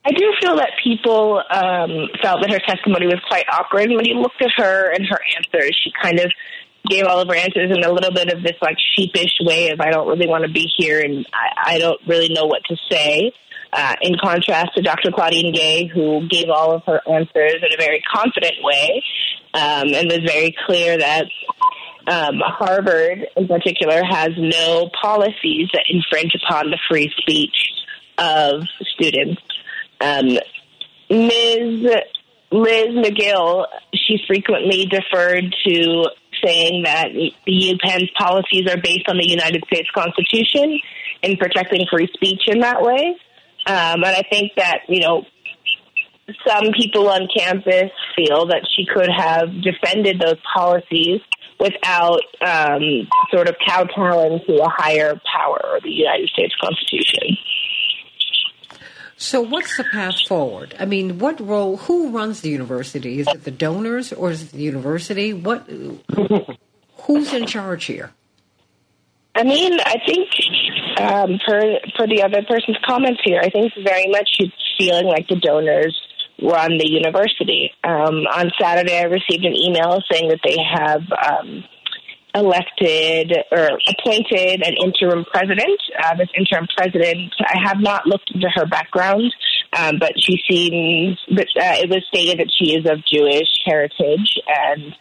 I 0.06 0.10
do 0.10 0.32
feel 0.40 0.56
that 0.56 0.70
people 0.82 1.42
um, 1.50 2.08
felt 2.22 2.42
that 2.42 2.50
her 2.50 2.60
testimony 2.66 3.06
was 3.06 3.20
quite 3.26 3.44
awkward. 3.50 3.88
When 3.90 4.04
you 4.04 4.20
looked 4.20 4.42
at 4.42 4.50
her 4.56 4.92
and 4.92 5.06
her 5.06 5.18
answers, 5.36 5.78
she 5.82 5.90
kind 6.02 6.20
of 6.20 6.30
gave 6.88 7.04
all 7.06 7.20
of 7.20 7.28
her 7.28 7.34
answers 7.34 7.70
in 7.70 7.82
a 7.82 7.92
little 7.92 8.12
bit 8.12 8.32
of 8.32 8.42
this 8.42 8.56
like 8.60 8.76
sheepish 8.94 9.38
way 9.40 9.70
of 9.70 9.80
I 9.80 9.90
don't 9.90 10.06
really 10.06 10.26
want 10.26 10.44
to 10.44 10.50
be 10.50 10.70
here 10.76 11.00
and 11.00 11.26
I, 11.32 11.74
I 11.74 11.78
don't 11.78 12.00
really 12.06 12.28
know 12.32 12.46
what 12.46 12.62
to 12.68 12.76
say. 12.90 13.32
Uh, 13.76 13.94
in 14.02 14.14
contrast 14.22 14.72
to 14.76 14.82
Dr. 14.82 15.10
Claudine 15.10 15.52
Gay, 15.52 15.86
who 15.92 16.28
gave 16.28 16.48
all 16.48 16.76
of 16.76 16.84
her 16.86 17.00
answers 17.08 17.56
in 17.56 17.74
a 17.74 17.76
very 17.76 18.00
confident 18.14 18.54
way 18.62 19.02
um, 19.52 19.92
and 19.92 20.08
was 20.08 20.20
very 20.24 20.54
clear 20.64 20.96
that 20.96 21.24
um, 22.06 22.40
Harvard, 22.44 23.26
in 23.36 23.48
particular, 23.48 24.04
has 24.04 24.30
no 24.36 24.90
policies 25.02 25.70
that 25.72 25.86
infringe 25.88 26.32
upon 26.36 26.70
the 26.70 26.78
free 26.88 27.12
speech 27.18 27.56
of 28.16 28.62
students. 28.94 29.42
Um, 30.00 30.38
Ms. 31.10 31.90
Liz 32.52 32.88
Magill, 32.94 33.66
she 33.94 34.18
frequently 34.26 34.86
deferred 34.86 35.54
to 35.66 36.04
saying 36.44 36.82
that 36.84 37.08
the 37.46 37.74
UPenn's 37.74 38.10
policies 38.18 38.70
are 38.70 38.80
based 38.80 39.08
on 39.08 39.16
the 39.16 39.26
United 39.26 39.64
States 39.66 39.88
Constitution 39.94 40.78
in 41.22 41.36
protecting 41.36 41.86
free 41.90 42.08
speech 42.12 42.42
in 42.46 42.60
that 42.60 42.82
way. 42.82 43.16
Um, 43.66 44.04
and 44.04 44.06
I 44.06 44.22
think 44.30 44.52
that, 44.56 44.80
you 44.88 45.00
know, 45.00 45.24
some 46.46 46.72
people 46.78 47.08
on 47.08 47.28
campus 47.34 47.90
feel 48.16 48.46
that 48.46 48.66
she 48.74 48.86
could 48.86 49.10
have 49.10 49.48
defended 49.62 50.20
those 50.20 50.38
policies 50.54 51.20
without 51.60 52.20
um, 52.40 53.08
sort 53.32 53.48
of 53.48 53.56
kowtowing 53.66 54.40
to 54.46 54.62
a 54.62 54.68
higher 54.68 55.14
power 55.34 55.60
or 55.72 55.80
the 55.80 55.90
United 55.90 56.28
States 56.30 56.54
Constitution. 56.60 57.36
So, 59.24 59.40
what's 59.40 59.78
the 59.78 59.84
path 59.84 60.20
forward? 60.28 60.74
I 60.78 60.84
mean, 60.84 61.18
what 61.18 61.40
role? 61.40 61.78
Who 61.78 62.10
runs 62.10 62.42
the 62.42 62.50
university? 62.50 63.20
Is 63.20 63.26
it 63.28 63.44
the 63.44 63.50
donors 63.50 64.12
or 64.12 64.30
is 64.30 64.42
it 64.42 64.52
the 64.52 64.62
university? 64.62 65.32
What? 65.32 65.66
Who's 66.98 67.32
in 67.32 67.46
charge 67.46 67.86
here? 67.86 68.12
I 69.34 69.44
mean, 69.44 69.80
I 69.80 69.96
think 70.04 70.28
um, 71.00 71.40
per 71.46 71.78
for 71.96 72.06
the 72.06 72.22
other 72.22 72.42
person's 72.46 72.76
comments 72.84 73.22
here, 73.24 73.40
I 73.42 73.48
think 73.48 73.72
very 73.82 74.08
much 74.08 74.28
she's 74.30 74.52
feeling 74.76 75.06
like 75.06 75.26
the 75.28 75.36
donors 75.36 75.98
run 76.42 76.76
the 76.76 76.86
university. 76.86 77.70
Um, 77.82 78.26
on 78.28 78.50
Saturday, 78.60 78.98
I 78.98 79.04
received 79.04 79.46
an 79.46 79.56
email 79.56 80.02
saying 80.12 80.28
that 80.28 80.40
they 80.44 80.58
have 80.62 81.00
um, 81.00 81.64
elected 82.34 83.32
or 83.52 83.78
appointed 83.88 84.62
an 84.66 84.74
interim 84.82 85.24
president. 85.24 85.80
Uh, 86.02 86.16
this 86.16 86.28
interim 86.36 86.66
president, 86.76 87.32
I 87.40 87.58
have 87.64 87.80
not 87.80 88.06
looked 88.06 88.30
into 88.34 88.48
her 88.54 88.66
background, 88.66 89.32
um, 89.72 89.98
but 89.98 90.12
she 90.18 90.42
seems. 90.48 91.18
But 91.28 91.46
uh, 91.56 91.78
it 91.82 91.88
was 91.88 92.04
stated 92.08 92.38
that 92.40 92.52
she 92.52 92.74
is 92.74 92.84
of 92.90 93.04
Jewish 93.06 93.48
heritage, 93.64 94.38
and 94.46 94.94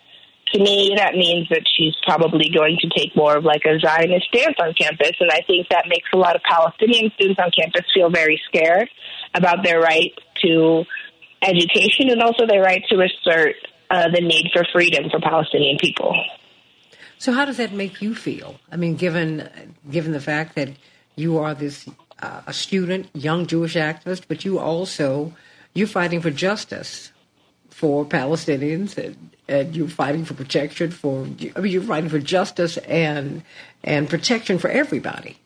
to 0.53 0.59
me, 0.61 0.93
that 0.95 1.15
means 1.15 1.49
that 1.49 1.63
she's 1.75 1.95
probably 2.05 2.49
going 2.49 2.77
to 2.81 2.89
take 2.95 3.15
more 3.15 3.37
of 3.37 3.43
like 3.43 3.63
a 3.65 3.79
Zionist 3.79 4.27
stance 4.27 4.55
on 4.59 4.73
campus, 4.73 5.17
and 5.19 5.31
I 5.31 5.41
think 5.47 5.69
that 5.69 5.85
makes 5.87 6.09
a 6.13 6.17
lot 6.17 6.35
of 6.35 6.41
Palestinian 6.43 7.11
students 7.15 7.41
on 7.43 7.49
campus 7.49 7.81
feel 7.93 8.09
very 8.09 8.39
scared 8.47 8.89
about 9.33 9.63
their 9.63 9.79
right 9.79 10.13
to 10.43 10.85
education 11.41 12.09
and 12.09 12.21
also 12.21 12.45
their 12.45 12.61
right 12.61 12.83
to 12.89 13.01
assert 13.01 13.55
uh, 13.89 14.09
the 14.13 14.21
need 14.21 14.49
for 14.53 14.63
freedom 14.71 15.09
for 15.09 15.19
Palestinian 15.19 15.77
people. 15.79 16.13
So, 17.23 17.31
how 17.31 17.45
does 17.45 17.55
that 17.55 17.71
make 17.71 18.01
you 18.01 18.15
feel? 18.15 18.59
I 18.69 18.75
mean, 18.75 18.95
given 18.97 19.49
given 19.89 20.11
the 20.11 20.19
fact 20.19 20.55
that 20.55 20.71
you 21.15 21.37
are 21.37 21.53
this 21.53 21.87
uh, 22.21 22.41
a 22.45 22.51
student, 22.51 23.09
young 23.13 23.47
Jewish 23.47 23.75
activist, 23.75 24.23
but 24.27 24.43
you 24.43 24.59
also 24.59 25.33
you're 25.73 25.87
fighting 25.87 26.19
for 26.19 26.31
justice 26.31 27.13
for 27.69 28.03
Palestinians, 28.03 28.97
and, 28.97 29.29
and 29.47 29.73
you're 29.73 29.87
fighting 29.87 30.25
for 30.25 30.33
protection 30.33 30.91
for. 30.91 31.25
I 31.55 31.61
mean, 31.61 31.71
you're 31.71 31.81
fighting 31.81 32.09
for 32.09 32.19
justice 32.19 32.75
and 32.75 33.41
and 33.85 34.09
protection 34.09 34.59
for 34.59 34.69
everybody. 34.69 35.37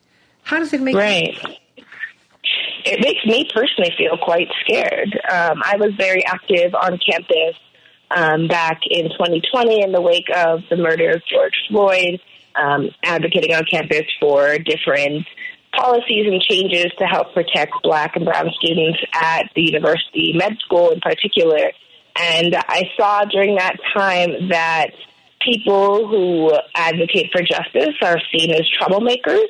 How 0.42 0.58
does 0.58 0.72
it 0.72 0.80
make 0.80 0.96
right? 0.96 1.32
You 1.46 1.54
it 2.86 3.00
makes 3.04 3.24
me 3.24 3.48
personally 3.54 3.94
feel 3.96 4.18
quite 4.18 4.48
scared. 4.62 5.14
Um, 5.30 5.62
I 5.64 5.76
was 5.76 5.92
very 5.96 6.24
active 6.26 6.74
on 6.74 6.98
campus 6.98 7.54
um, 8.10 8.48
back 8.48 8.80
in 8.88 9.10
2020 9.10 9.82
in 9.82 9.92
the 9.92 10.00
wake 10.00 10.28
of 10.34 10.62
the 10.70 10.76
murder 10.76 11.10
of 11.10 11.22
George 11.26 11.54
Floyd, 11.68 12.20
um, 12.54 12.90
advocating 13.02 13.54
on 13.54 13.64
campus 13.70 14.06
for 14.20 14.58
different 14.58 15.26
policies 15.76 16.26
and 16.26 16.40
changes 16.42 16.86
to 16.98 17.04
help 17.04 17.34
protect 17.34 17.72
black 17.82 18.16
and 18.16 18.24
brown 18.24 18.50
students 18.58 18.98
at 19.14 19.50
the 19.54 19.62
university 19.62 20.32
med 20.34 20.56
school 20.64 20.90
in 20.90 21.00
particular. 21.00 21.72
And 22.16 22.56
I 22.56 22.90
saw 22.96 23.24
during 23.24 23.56
that 23.56 23.76
time 23.94 24.48
that 24.48 24.90
people 25.44 26.08
who 26.08 26.52
advocate 26.74 27.30
for 27.32 27.42
justice 27.42 27.94
are 28.02 28.18
seen 28.32 28.50
as 28.52 28.62
troublemakers 28.80 29.46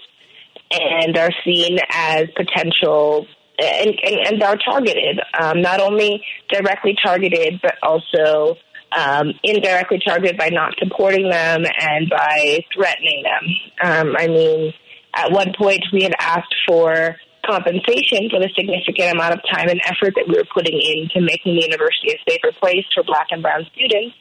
and 0.70 1.16
are 1.16 1.30
seen 1.44 1.78
as 1.90 2.28
potential 2.36 3.26
and, 3.58 3.98
and, 4.02 4.26
and 4.26 4.42
are 4.42 4.56
targeted, 4.56 5.20
um, 5.38 5.60
not 5.60 5.80
only 5.80 6.24
directly 6.50 6.94
targeted, 7.02 7.60
but 7.62 7.74
also 7.82 8.56
um, 8.96 9.32
indirectly 9.42 10.00
targeted 10.04 10.38
by 10.38 10.48
not 10.48 10.74
supporting 10.78 11.28
them 11.28 11.64
and 11.80 12.08
by 12.08 12.64
threatening 12.74 13.22
them. 13.22 13.90
Um, 13.90 14.14
I 14.16 14.28
mean, 14.28 14.72
at 15.14 15.32
one 15.32 15.52
point 15.58 15.84
we 15.92 16.02
had 16.02 16.14
asked 16.18 16.54
for 16.66 17.16
compensation 17.46 18.28
for 18.30 18.40
the 18.40 18.50
significant 18.56 19.14
amount 19.14 19.34
of 19.34 19.40
time 19.50 19.68
and 19.68 19.80
effort 19.84 20.14
that 20.16 20.26
we 20.28 20.36
were 20.36 20.46
putting 20.52 20.78
into 20.80 21.20
making 21.20 21.56
the 21.56 21.62
university 21.62 22.12
a 22.12 22.30
safer 22.30 22.52
place 22.60 22.84
for 22.94 23.02
black 23.04 23.28
and 23.30 23.42
brown 23.42 23.66
students. 23.74 24.14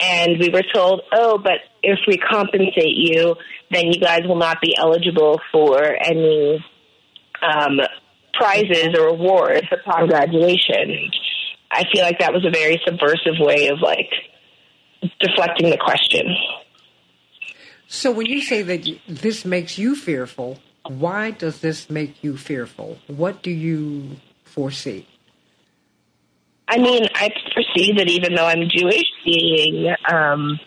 And 0.00 0.38
we 0.40 0.50
were 0.50 0.64
told, 0.74 1.02
oh, 1.12 1.38
but 1.38 1.62
if 1.82 2.00
we 2.08 2.18
compensate 2.18 2.96
you, 2.96 3.36
then 3.70 3.92
you 3.92 4.00
guys 4.00 4.22
will 4.26 4.36
not 4.36 4.60
be 4.60 4.76
eligible 4.76 5.40
for 5.52 5.80
any 5.84 6.64
um, 7.42 7.78
prizes 8.38 8.94
or 8.98 9.08
awards 9.08 9.66
upon 9.72 10.08
graduation. 10.08 11.10
I 11.70 11.84
feel 11.92 12.02
like 12.02 12.18
that 12.20 12.32
was 12.32 12.44
a 12.44 12.50
very 12.50 12.80
subversive 12.86 13.34
way 13.38 13.68
of 13.68 13.78
like 13.80 14.10
deflecting 15.20 15.70
the 15.70 15.78
question. 15.78 16.26
So 17.86 18.10
when 18.10 18.26
you 18.26 18.40
say 18.40 18.62
that 18.62 18.86
this 19.08 19.44
makes 19.44 19.78
you 19.78 19.94
fearful, 19.94 20.58
why 20.86 21.30
does 21.32 21.60
this 21.60 21.90
make 21.90 22.22
you 22.22 22.36
fearful? 22.36 22.98
What 23.06 23.42
do 23.42 23.50
you 23.50 24.16
foresee? 24.44 25.06
I 26.68 26.78
mean, 26.78 27.06
I 27.14 27.30
foresee 27.52 27.92
that 27.96 28.08
even 28.08 28.34
though 28.34 28.46
I'm 28.46 28.68
Jewish, 28.68 29.04
being 29.24 29.94
um, 30.10 30.58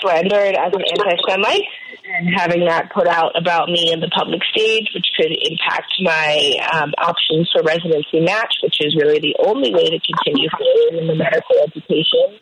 slandered 0.00 0.56
as 0.56 0.72
an 0.72 0.82
anti-Semite 0.82 1.62
and 2.06 2.28
having 2.34 2.64
that 2.66 2.92
put 2.92 3.08
out 3.08 3.32
about 3.38 3.68
me 3.68 3.92
in 3.92 4.00
the 4.00 4.08
public 4.08 4.40
stage, 4.50 4.88
which 4.94 5.06
could 5.16 5.32
impact 5.32 5.92
my 6.00 6.56
um, 6.72 6.92
options 6.98 7.50
for 7.52 7.62
residency 7.62 8.20
match, 8.20 8.54
which 8.62 8.76
is 8.80 8.94
really 8.96 9.18
the 9.18 9.34
only 9.44 9.74
way 9.74 9.84
to 9.90 9.98
continue 9.98 10.48
in 10.92 11.06
the 11.06 11.14
medical 11.14 11.56
education. 11.66 12.38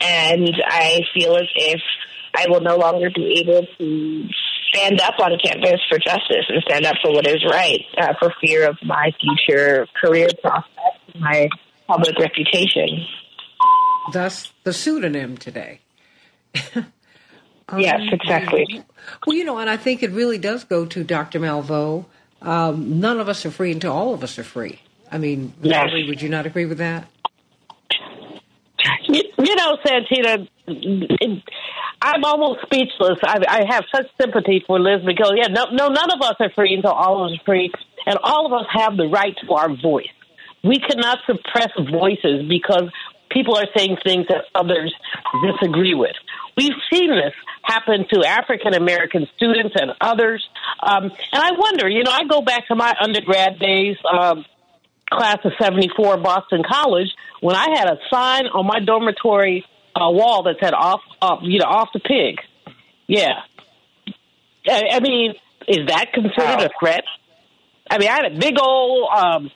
And 0.00 0.50
I 0.66 1.00
feel 1.14 1.36
as 1.36 1.48
if 1.54 1.80
I 2.36 2.46
will 2.48 2.60
no 2.60 2.76
longer 2.76 3.10
be 3.14 3.44
able 3.44 3.66
to 3.78 4.28
stand 4.72 5.00
up 5.00 5.14
on 5.20 5.38
campus 5.42 5.80
for 5.88 5.98
justice 5.98 6.46
and 6.48 6.62
stand 6.66 6.84
up 6.84 6.96
for 7.02 7.12
what 7.12 7.26
is 7.26 7.44
right 7.48 7.80
uh, 7.98 8.14
for 8.18 8.32
fear 8.40 8.68
of 8.68 8.76
my 8.82 9.10
future 9.20 9.86
career 10.02 10.28
prospects, 10.42 11.18
my 11.18 11.48
public 11.86 12.18
reputation. 12.18 13.06
Thus, 14.12 14.52
the 14.64 14.72
pseudonym 14.72 15.36
today. 15.36 15.80
um, 17.68 17.80
yes, 17.80 18.00
exactly. 18.12 18.84
Well, 19.26 19.36
you 19.36 19.44
know, 19.44 19.58
and 19.58 19.70
I 19.70 19.76
think 19.76 20.02
it 20.02 20.10
really 20.10 20.38
does 20.38 20.64
go 20.64 20.84
to 20.86 21.04
Dr. 21.04 21.40
Malveaux. 21.40 22.04
Um, 22.42 23.00
none 23.00 23.20
of 23.20 23.28
us 23.28 23.46
are 23.46 23.50
free 23.50 23.72
until 23.72 23.92
all 23.92 24.12
of 24.12 24.22
us 24.22 24.38
are 24.38 24.44
free. 24.44 24.80
I 25.10 25.18
mean, 25.18 25.54
yes. 25.62 25.88
would 25.92 26.20
you 26.20 26.28
not 26.28 26.46
agree 26.46 26.66
with 26.66 26.78
that? 26.78 27.08
You, 29.08 29.22
you 29.38 29.54
know, 29.56 29.78
Santita, 29.84 30.46
I'm 32.02 32.24
almost 32.24 32.60
speechless. 32.62 33.18
I, 33.22 33.38
I 33.48 33.64
have 33.68 33.84
such 33.94 34.06
sympathy 34.20 34.62
for 34.66 34.78
Liz 34.78 35.00
Magill. 35.02 35.32
Yeah, 35.36 35.48
no, 35.48 35.66
no, 35.72 35.88
none 35.88 36.10
of 36.12 36.20
us 36.20 36.34
are 36.40 36.50
free 36.54 36.74
until 36.74 36.92
all 36.92 37.24
of 37.24 37.32
us 37.32 37.38
are 37.38 37.44
free, 37.44 37.72
and 38.06 38.18
all 38.22 38.46
of 38.46 38.52
us 38.52 38.66
have 38.72 38.96
the 38.96 39.06
right 39.06 39.34
to 39.46 39.52
our 39.54 39.74
voice. 39.74 40.08
We 40.62 40.80
cannot 40.80 41.18
suppress 41.26 41.70
voices 41.90 42.46
because 42.48 42.90
people 43.30 43.56
are 43.56 43.66
saying 43.76 43.98
things 44.04 44.26
that 44.28 44.44
others 44.54 44.94
disagree 45.42 45.94
with. 45.94 46.16
We've 46.56 46.72
seen 46.92 47.10
this 47.10 47.34
happen 47.62 48.06
to 48.12 48.26
African 48.26 48.74
American 48.74 49.26
students 49.36 49.74
and 49.80 49.92
others. 50.00 50.46
Um, 50.82 51.04
and 51.04 51.42
I 51.42 51.52
wonder, 51.56 51.88
you 51.88 52.04
know, 52.04 52.10
I 52.10 52.24
go 52.24 52.42
back 52.42 52.68
to 52.68 52.74
my 52.74 52.94
undergrad 53.00 53.58
days, 53.58 53.96
um, 54.10 54.44
class 55.10 55.38
of 55.44 55.52
74, 55.60 56.18
Boston 56.18 56.62
College, 56.68 57.08
when 57.40 57.56
I 57.56 57.76
had 57.76 57.88
a 57.88 57.98
sign 58.10 58.46
on 58.46 58.66
my 58.66 58.80
dormitory 58.80 59.64
uh, 59.94 60.10
wall 60.10 60.44
that 60.44 60.56
said 60.62 60.74
off, 60.74 61.00
uh, 61.20 61.36
you 61.42 61.58
know, 61.58 61.66
off 61.66 61.88
the 61.92 62.00
pig. 62.00 62.38
Yeah. 63.06 63.40
I, 64.68 64.82
I 64.92 65.00
mean, 65.00 65.34
is 65.68 65.86
that 65.88 66.12
considered 66.12 66.58
wow. 66.58 66.66
a 66.66 66.70
threat? 66.78 67.04
I 67.90 67.98
mean, 67.98 68.08
I 68.08 68.12
had 68.12 68.32
a 68.32 68.38
big 68.38 68.56
old, 68.60 69.08
um, 69.14 69.50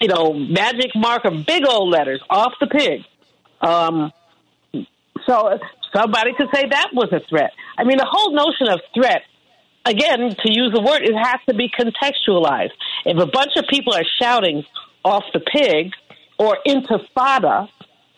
you 0.00 0.08
know, 0.08 0.32
magic 0.32 0.90
marker, 0.94 1.30
big 1.30 1.64
old 1.66 1.90
letters 1.90 2.20
off 2.28 2.52
the 2.60 2.66
pig. 2.66 3.02
Um, 3.60 4.12
so 5.26 5.58
somebody 5.94 6.32
could 6.36 6.48
say 6.54 6.68
that 6.68 6.90
was 6.92 7.12
a 7.12 7.20
threat. 7.28 7.52
I 7.76 7.84
mean, 7.84 7.98
the 7.98 8.08
whole 8.08 8.32
notion 8.32 8.68
of 8.68 8.80
threat, 8.94 9.22
again, 9.84 10.18
to 10.30 10.52
use 10.52 10.72
the 10.74 10.82
word, 10.82 11.02
it 11.02 11.14
has 11.14 11.40
to 11.48 11.54
be 11.54 11.70
contextualized. 11.70 12.72
If 13.04 13.18
a 13.18 13.26
bunch 13.26 13.52
of 13.56 13.64
people 13.68 13.94
are 13.94 14.04
shouting 14.20 14.64
off 15.04 15.24
the 15.32 15.40
pig 15.40 15.92
or 16.38 16.58
intifada, 16.66 17.68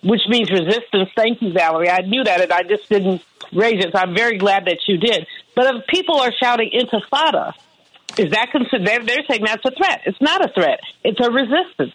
which 0.02 0.22
means 0.28 0.50
resistance. 0.50 1.10
Thank 1.16 1.42
you, 1.42 1.52
Valerie. 1.52 1.90
I 1.90 2.00
knew 2.00 2.22
that, 2.22 2.40
and 2.40 2.52
I 2.52 2.62
just 2.62 2.88
didn't 2.88 3.22
raise 3.52 3.84
it. 3.84 3.92
So 3.92 3.98
I'm 3.98 4.14
very 4.14 4.38
glad 4.38 4.66
that 4.66 4.78
you 4.86 4.98
did. 4.98 5.26
But 5.54 5.74
if 5.74 5.86
people 5.88 6.20
are 6.20 6.32
shouting 6.40 6.70
intifada, 6.72 7.52
is 8.16 8.30
that 8.30 8.50
considered? 8.52 8.86
They're, 8.86 9.04
they're 9.04 9.24
saying 9.28 9.42
that's 9.44 9.64
a 9.64 9.72
threat. 9.72 10.02
It's 10.06 10.20
not 10.20 10.44
a 10.44 10.52
threat. 10.52 10.80
It's 11.02 11.18
a 11.20 11.30
resistance. 11.30 11.92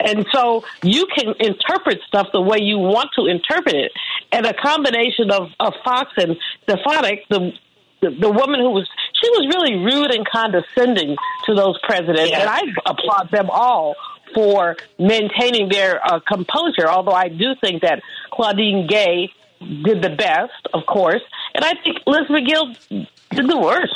And 0.00 0.26
so 0.32 0.64
you 0.82 1.06
can 1.06 1.34
interpret 1.40 2.00
stuff 2.06 2.28
the 2.32 2.40
way 2.40 2.58
you 2.60 2.78
want 2.78 3.10
to 3.18 3.26
interpret 3.26 3.74
it. 3.74 3.92
And 4.30 4.46
a 4.46 4.54
combination 4.54 5.30
of, 5.30 5.48
of 5.58 5.74
Foxx 5.84 6.12
and 6.16 6.36
Stefanik, 6.62 7.26
the, 7.28 7.52
the 8.00 8.10
the 8.10 8.30
woman 8.30 8.60
who 8.60 8.70
was 8.70 8.88
she 9.20 9.28
was 9.30 9.52
really 9.52 9.74
rude 9.82 10.14
and 10.14 10.24
condescending 10.28 11.16
to 11.46 11.54
those 11.54 11.78
presidents, 11.82 12.30
Yeah. 12.30 12.40
and 12.42 12.48
I 12.48 12.60
applaud 12.86 13.30
them 13.32 13.48
all 13.50 13.96
for 14.34 14.76
maintaining 14.98 15.68
their 15.68 16.00
uh, 16.06 16.20
composure. 16.20 16.88
Although 16.88 17.12
I 17.12 17.28
do 17.28 17.54
think 17.60 17.82
that 17.82 18.02
Claudine 18.30 18.86
Gay 18.86 19.30
did 19.60 20.02
the 20.02 20.10
best, 20.10 20.52
of 20.72 20.86
course, 20.86 21.22
and 21.54 21.64
I 21.64 21.72
think 21.82 21.98
Liz 22.06 22.28
Magill 22.30 22.76
did 23.32 23.48
the 23.48 23.58
worst. 23.58 23.94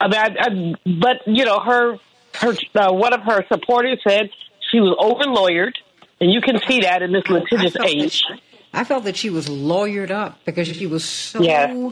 I 0.00 0.08
mean, 0.08 0.20
I, 0.20 0.28
I, 0.38 0.74
but 1.00 1.16
you 1.26 1.44
know, 1.46 1.60
her 1.60 1.96
her 2.40 2.54
uh, 2.74 2.92
one 2.92 3.14
of 3.14 3.22
her 3.22 3.44
supporters 3.50 3.98
said 4.06 4.28
she 4.70 4.80
was 4.80 4.94
over 4.98 5.24
lawyered, 5.24 5.74
and 6.20 6.30
you 6.32 6.40
can 6.40 6.58
see 6.68 6.80
that 6.80 7.02
in 7.02 7.12
this 7.12 7.24
litigious 7.28 7.72
that 7.74 7.86
age. 7.86 8.12
she- 8.12 8.24
I 8.72 8.84
felt 8.84 9.04
that 9.04 9.16
she 9.16 9.30
was 9.30 9.48
lawyered 9.48 10.10
up 10.10 10.44
because 10.44 10.68
she 10.68 10.86
was 10.86 11.04
so 11.04 11.42
Yeah. 11.42 11.90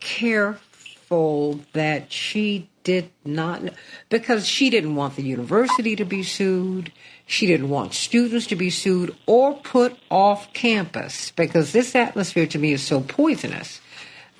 careful 0.00 1.60
that 1.72 2.12
she 2.12 2.68
did 2.84 3.10
not, 3.24 3.62
because 4.10 4.46
she 4.46 4.68
didn't 4.68 4.94
want 4.96 5.16
the 5.16 5.22
university 5.22 5.96
to 5.96 6.04
be 6.04 6.22
sued. 6.22 6.92
She 7.26 7.46
didn't 7.46 7.68
want 7.70 7.94
students 7.94 8.46
to 8.48 8.56
be 8.56 8.68
sued 8.70 9.14
or 9.26 9.54
put 9.54 9.96
off 10.10 10.52
campus 10.52 11.32
because 11.34 11.72
this 11.72 11.94
atmosphere 11.94 12.46
to 12.48 12.58
me 12.58 12.72
is 12.72 12.82
so 12.82 13.00
poisonous 13.00 13.80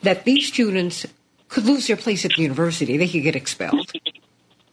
that 0.02 0.24
these 0.24 0.48
students 0.48 1.06
could 1.48 1.64
lose 1.64 1.86
their 1.86 1.96
place 1.96 2.24
at 2.24 2.32
the 2.36 2.42
university. 2.42 2.96
They 2.96 3.08
could 3.08 3.22
get 3.22 3.36
expelled 3.36 3.92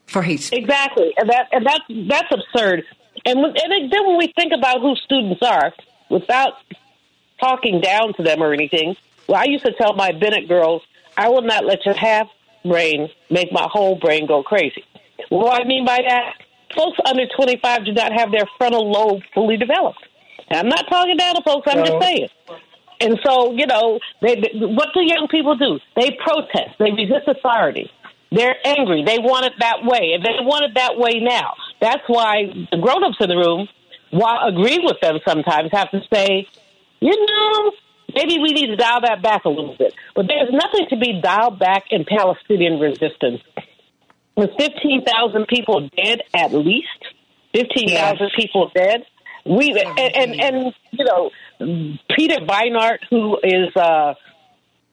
for 0.09 0.21
hate. 0.21 0.49
Exactly, 0.51 1.13
and 1.17 1.29
that 1.29 1.47
and 1.51 1.65
that's 1.65 1.83
that's 2.07 2.31
absurd. 2.31 2.83
And 3.25 3.39
and 3.39 3.91
then 3.91 4.07
when 4.07 4.17
we 4.17 4.33
think 4.35 4.53
about 4.57 4.81
who 4.81 4.95
students 4.95 5.41
are, 5.41 5.73
without 6.09 6.53
talking 7.39 7.81
down 7.81 8.13
to 8.15 8.23
them 8.23 8.41
or 8.41 8.53
anything, 8.53 8.95
well, 9.27 9.39
I 9.39 9.45
used 9.45 9.65
to 9.65 9.73
tell 9.73 9.93
my 9.93 10.11
Bennett 10.11 10.47
girls, 10.47 10.81
"I 11.15 11.29
will 11.29 11.43
not 11.43 11.65
let 11.65 11.85
your 11.85 11.95
half 11.95 12.27
brain 12.63 13.09
make 13.29 13.51
my 13.51 13.67
whole 13.71 13.95
brain 13.95 14.25
go 14.25 14.43
crazy." 14.43 14.83
What 15.29 15.55
do 15.55 15.63
I 15.63 15.67
mean 15.67 15.85
by 15.85 15.99
that? 16.07 16.33
Folks 16.75 16.97
under 17.05 17.25
twenty 17.35 17.57
five 17.57 17.85
do 17.85 17.93
not 17.93 18.11
have 18.13 18.31
their 18.31 18.45
frontal 18.57 18.89
lobe 18.91 19.21
fully 19.33 19.57
developed. 19.57 20.05
And 20.49 20.59
I'm 20.59 20.69
not 20.69 20.87
talking 20.89 21.17
down 21.17 21.35
to 21.35 21.41
folks. 21.43 21.67
I'm 21.69 21.85
just 21.85 22.01
saying. 22.01 22.29
And 23.01 23.17
so, 23.25 23.53
you 23.53 23.65
know, 23.65 23.99
they, 24.21 24.35
they, 24.35 24.49
what 24.53 24.89
do 24.93 25.01
young 25.01 25.27
people 25.29 25.55
do? 25.55 25.79
They 25.95 26.17
protest. 26.21 26.77
They 26.79 26.91
resist 26.91 27.27
authority. 27.27 27.89
They're 28.31 28.55
angry. 28.63 29.03
They 29.05 29.17
want 29.17 29.45
it 29.45 29.53
that 29.59 29.77
way, 29.83 30.13
and 30.13 30.23
they 30.23 30.37
want 30.41 30.65
it 30.65 30.75
that 30.75 30.97
way 30.97 31.19
now. 31.19 31.53
That's 31.81 32.03
why 32.07 32.67
the 32.71 32.77
grown-ups 32.77 33.17
in 33.19 33.29
the 33.29 33.35
room, 33.35 33.67
while 34.11 34.47
agreeing 34.47 34.83
with 34.83 34.99
them 35.01 35.19
sometimes, 35.27 35.69
have 35.71 35.89
to 35.91 36.01
say, 36.13 36.47
you 36.99 37.09
know, 37.09 37.71
maybe 38.13 38.37
we 38.41 38.53
need 38.53 38.67
to 38.67 38.75
dial 38.75 39.01
that 39.01 39.21
back 39.23 39.45
a 39.45 39.49
little 39.49 39.75
bit. 39.77 39.93
But 40.15 40.27
there's 40.27 40.51
nothing 40.51 40.87
to 40.89 40.97
be 40.97 41.21
dialed 41.21 41.57
back 41.57 41.85
in 41.89 42.05
Palestinian 42.05 42.79
resistance. 42.79 43.41
With 44.35 44.51
15,000 44.57 45.47
people 45.47 45.89
dead, 45.97 46.21
at 46.33 46.53
least 46.53 46.87
15,000 47.53 48.29
people 48.37 48.71
dead, 48.75 49.05
we 49.45 49.71
and, 49.97 50.15
and 50.15 50.41
and 50.41 50.73
you 50.91 51.05
know 51.05 51.31
Peter 52.15 52.37
Beinart, 52.45 52.99
who 53.09 53.37
is 53.41 53.75
uh, 53.75 54.13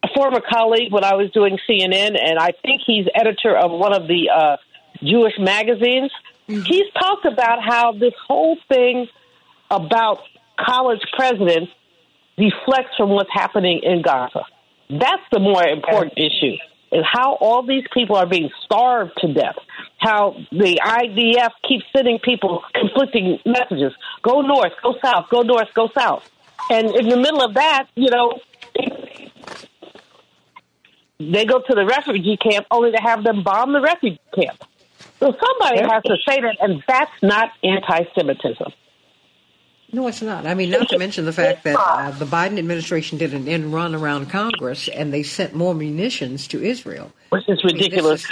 a 0.07 0.15
former 0.15 0.41
colleague 0.41 0.93
when 0.93 1.05
I 1.05 1.15
was 1.15 1.31
doing 1.33 1.59
CNN, 1.69 2.17
and 2.21 2.39
I 2.39 2.53
think 2.63 2.83
he's 2.87 3.07
editor 3.15 3.57
of 3.57 3.71
one 3.71 3.95
of 3.95 4.09
the 4.09 4.31
uh, 4.31 4.57
Jewish 5.03 5.35
magazines. 5.39 6.11
He's 6.47 6.93
talked 6.99 7.25
about 7.25 7.63
how 7.63 7.93
this 7.93 8.15
whole 8.27 8.57
thing 8.69 9.09
about 9.71 10.21
college 10.59 11.01
presidents 11.13 11.73
deflects 12.37 12.97
from 12.97 13.11
what's 13.11 13.31
happening 13.33 13.81
in 13.83 14.03
Gaza. 14.03 14.45
That's 14.89 15.23
the 15.33 15.41
more 15.41 15.67
important 15.67 16.15
issue. 16.17 16.57
Is 16.93 17.05
how 17.05 17.35
all 17.35 17.67
these 17.67 17.83
people 17.93 18.15
are 18.15 18.27
being 18.27 18.49
starved 18.65 19.11
to 19.19 19.35
death. 19.35 19.57
How 19.99 20.37
the 20.53 20.81
IDF 20.81 21.51
keeps 21.69 21.85
sending 21.95 22.21
people 22.21 22.63
conflicting 22.75 23.41
messages: 23.45 23.93
go 24.23 24.41
north, 24.41 24.73
go 24.83 24.95
south, 25.05 25.29
go 25.29 25.41
north, 25.41 25.69
go 25.75 25.89
south. 25.99 26.31
And 26.71 26.95
in 26.95 27.09
the 27.09 27.17
middle 27.17 27.43
of 27.43 27.55
that, 27.55 27.89
you 27.97 28.09
know, 28.11 28.39
they 31.19 31.45
go 31.45 31.61
to 31.61 31.75
the 31.75 31.87
refugee 31.87 32.37
camp 32.37 32.67
only 32.71 32.93
to 32.93 32.99
have 32.99 33.25
them 33.25 33.43
bomb 33.43 33.73
the 33.73 33.81
refugee 33.81 34.21
camp. 34.35 34.63
So 35.21 35.33
somebody 35.33 35.81
has 35.81 36.03
to 36.05 36.17
say 36.29 36.41
that, 36.41 36.57
and 36.61 36.83
that's 36.87 37.13
not 37.23 37.51
anti-Semitism. 37.63 38.73
No, 39.93 40.09
it's 40.09 40.21
not. 40.21 40.47
I 40.47 40.55
mean, 40.55 40.71
not 40.71 40.89
to 40.89 40.99
mention 40.99 41.25
the 41.25 41.33
fact 41.33 41.65
that 41.65 41.77
uh, 41.79 42.11
the 42.11 42.27
Biden 42.27 42.59
administration 42.59 43.19
did 43.19 43.33
an 43.33 43.49
end 43.49 43.73
run 43.73 43.95
around 43.95 44.29
Congress 44.29 44.89
and 44.89 45.13
they 45.13 45.23
sent 45.23 45.55
more 45.55 45.75
munitions 45.75 46.49
to 46.49 46.63
Israel. 46.63 47.13
Which 47.31 47.49
is 47.49 47.63
ridiculous. 47.65 48.27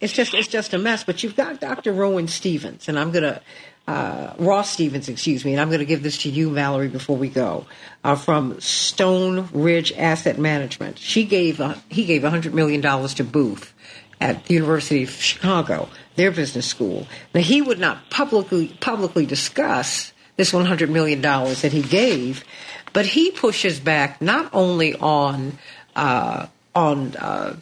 It's 0.00 0.12
just 0.12 0.32
it's 0.32 0.48
just 0.48 0.72
a 0.72 0.78
mess. 0.78 1.02
But 1.02 1.22
you've 1.22 1.36
got 1.36 1.60
Dr. 1.60 1.92
Rowan 1.92 2.28
Stevens, 2.28 2.88
and 2.88 2.98
I'm 2.98 3.10
gonna 3.10 3.40
uh, 3.86 4.32
Ross 4.38 4.70
Stevens, 4.70 5.08
excuse 5.08 5.44
me, 5.44 5.52
and 5.52 5.60
I'm 5.60 5.70
gonna 5.70 5.84
give 5.84 6.02
this 6.02 6.18
to 6.22 6.30
you, 6.30 6.50
Valerie, 6.50 6.88
before 6.88 7.16
we 7.16 7.28
go. 7.28 7.66
Uh, 8.02 8.16
from 8.16 8.60
Stone 8.60 9.48
Ridge 9.52 9.92
Asset 9.92 10.38
Management, 10.38 10.98
she 10.98 11.24
gave 11.24 11.60
uh, 11.60 11.74
he 11.88 12.04
gave 12.04 12.22
100 12.22 12.54
million 12.54 12.80
dollars 12.80 13.14
to 13.14 13.24
Booth 13.24 13.74
at 14.20 14.46
the 14.46 14.54
University 14.54 15.02
of 15.02 15.10
Chicago, 15.10 15.88
their 16.16 16.30
business 16.30 16.66
school. 16.66 17.06
Now 17.34 17.42
he 17.42 17.60
would 17.60 17.78
not 17.78 18.08
publicly 18.10 18.68
publicly 18.80 19.26
discuss 19.26 20.12
this 20.36 20.52
100 20.52 20.88
million 20.90 21.20
dollars 21.20 21.62
that 21.62 21.72
he 21.72 21.82
gave, 21.82 22.44
but 22.92 23.04
he 23.04 23.30
pushes 23.32 23.80
back 23.80 24.22
not 24.22 24.48
only 24.54 24.94
on 24.96 25.58
uh, 25.94 26.46
on 26.74 27.14
uh, 27.16 27.56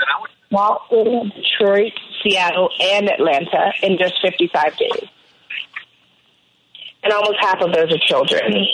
Boston, 0.51 1.31
Detroit, 1.33 1.93
Seattle, 2.21 2.71
and 2.81 3.09
Atlanta 3.09 3.71
in 3.81 3.97
just 3.97 4.15
55 4.21 4.75
days. 4.77 5.07
And 7.03 7.13
almost 7.13 7.37
half 7.39 7.61
of 7.61 7.71
those 7.71 7.93
are 7.93 7.99
children. 8.05 8.41
And. 8.45 8.67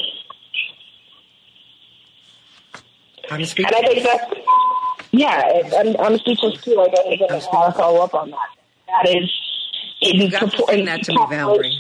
I 3.30 3.38
think 3.44 4.04
that's, 4.04 4.34
yeah, 5.18 5.42
it, 5.46 5.74
I'm, 5.74 6.06
I'm 6.14 6.18
speechless 6.20 6.62
too. 6.64 6.80
I 6.80 6.88
don't 6.88 7.14
even 7.14 7.28
know 7.28 7.40
how 7.52 7.68
to 7.68 7.74
follow 7.74 8.02
up 8.04 8.14
on 8.14 8.32
that. 8.32 8.50
That 8.88 9.10
is 9.10 9.30
in 10.02 10.22
You 10.22 10.30
got 10.32 10.52
to 10.52 10.66
send 10.68 10.88
that 10.88 11.04
to 11.04 11.14
me, 11.14 11.26
Valerie. 11.30 11.80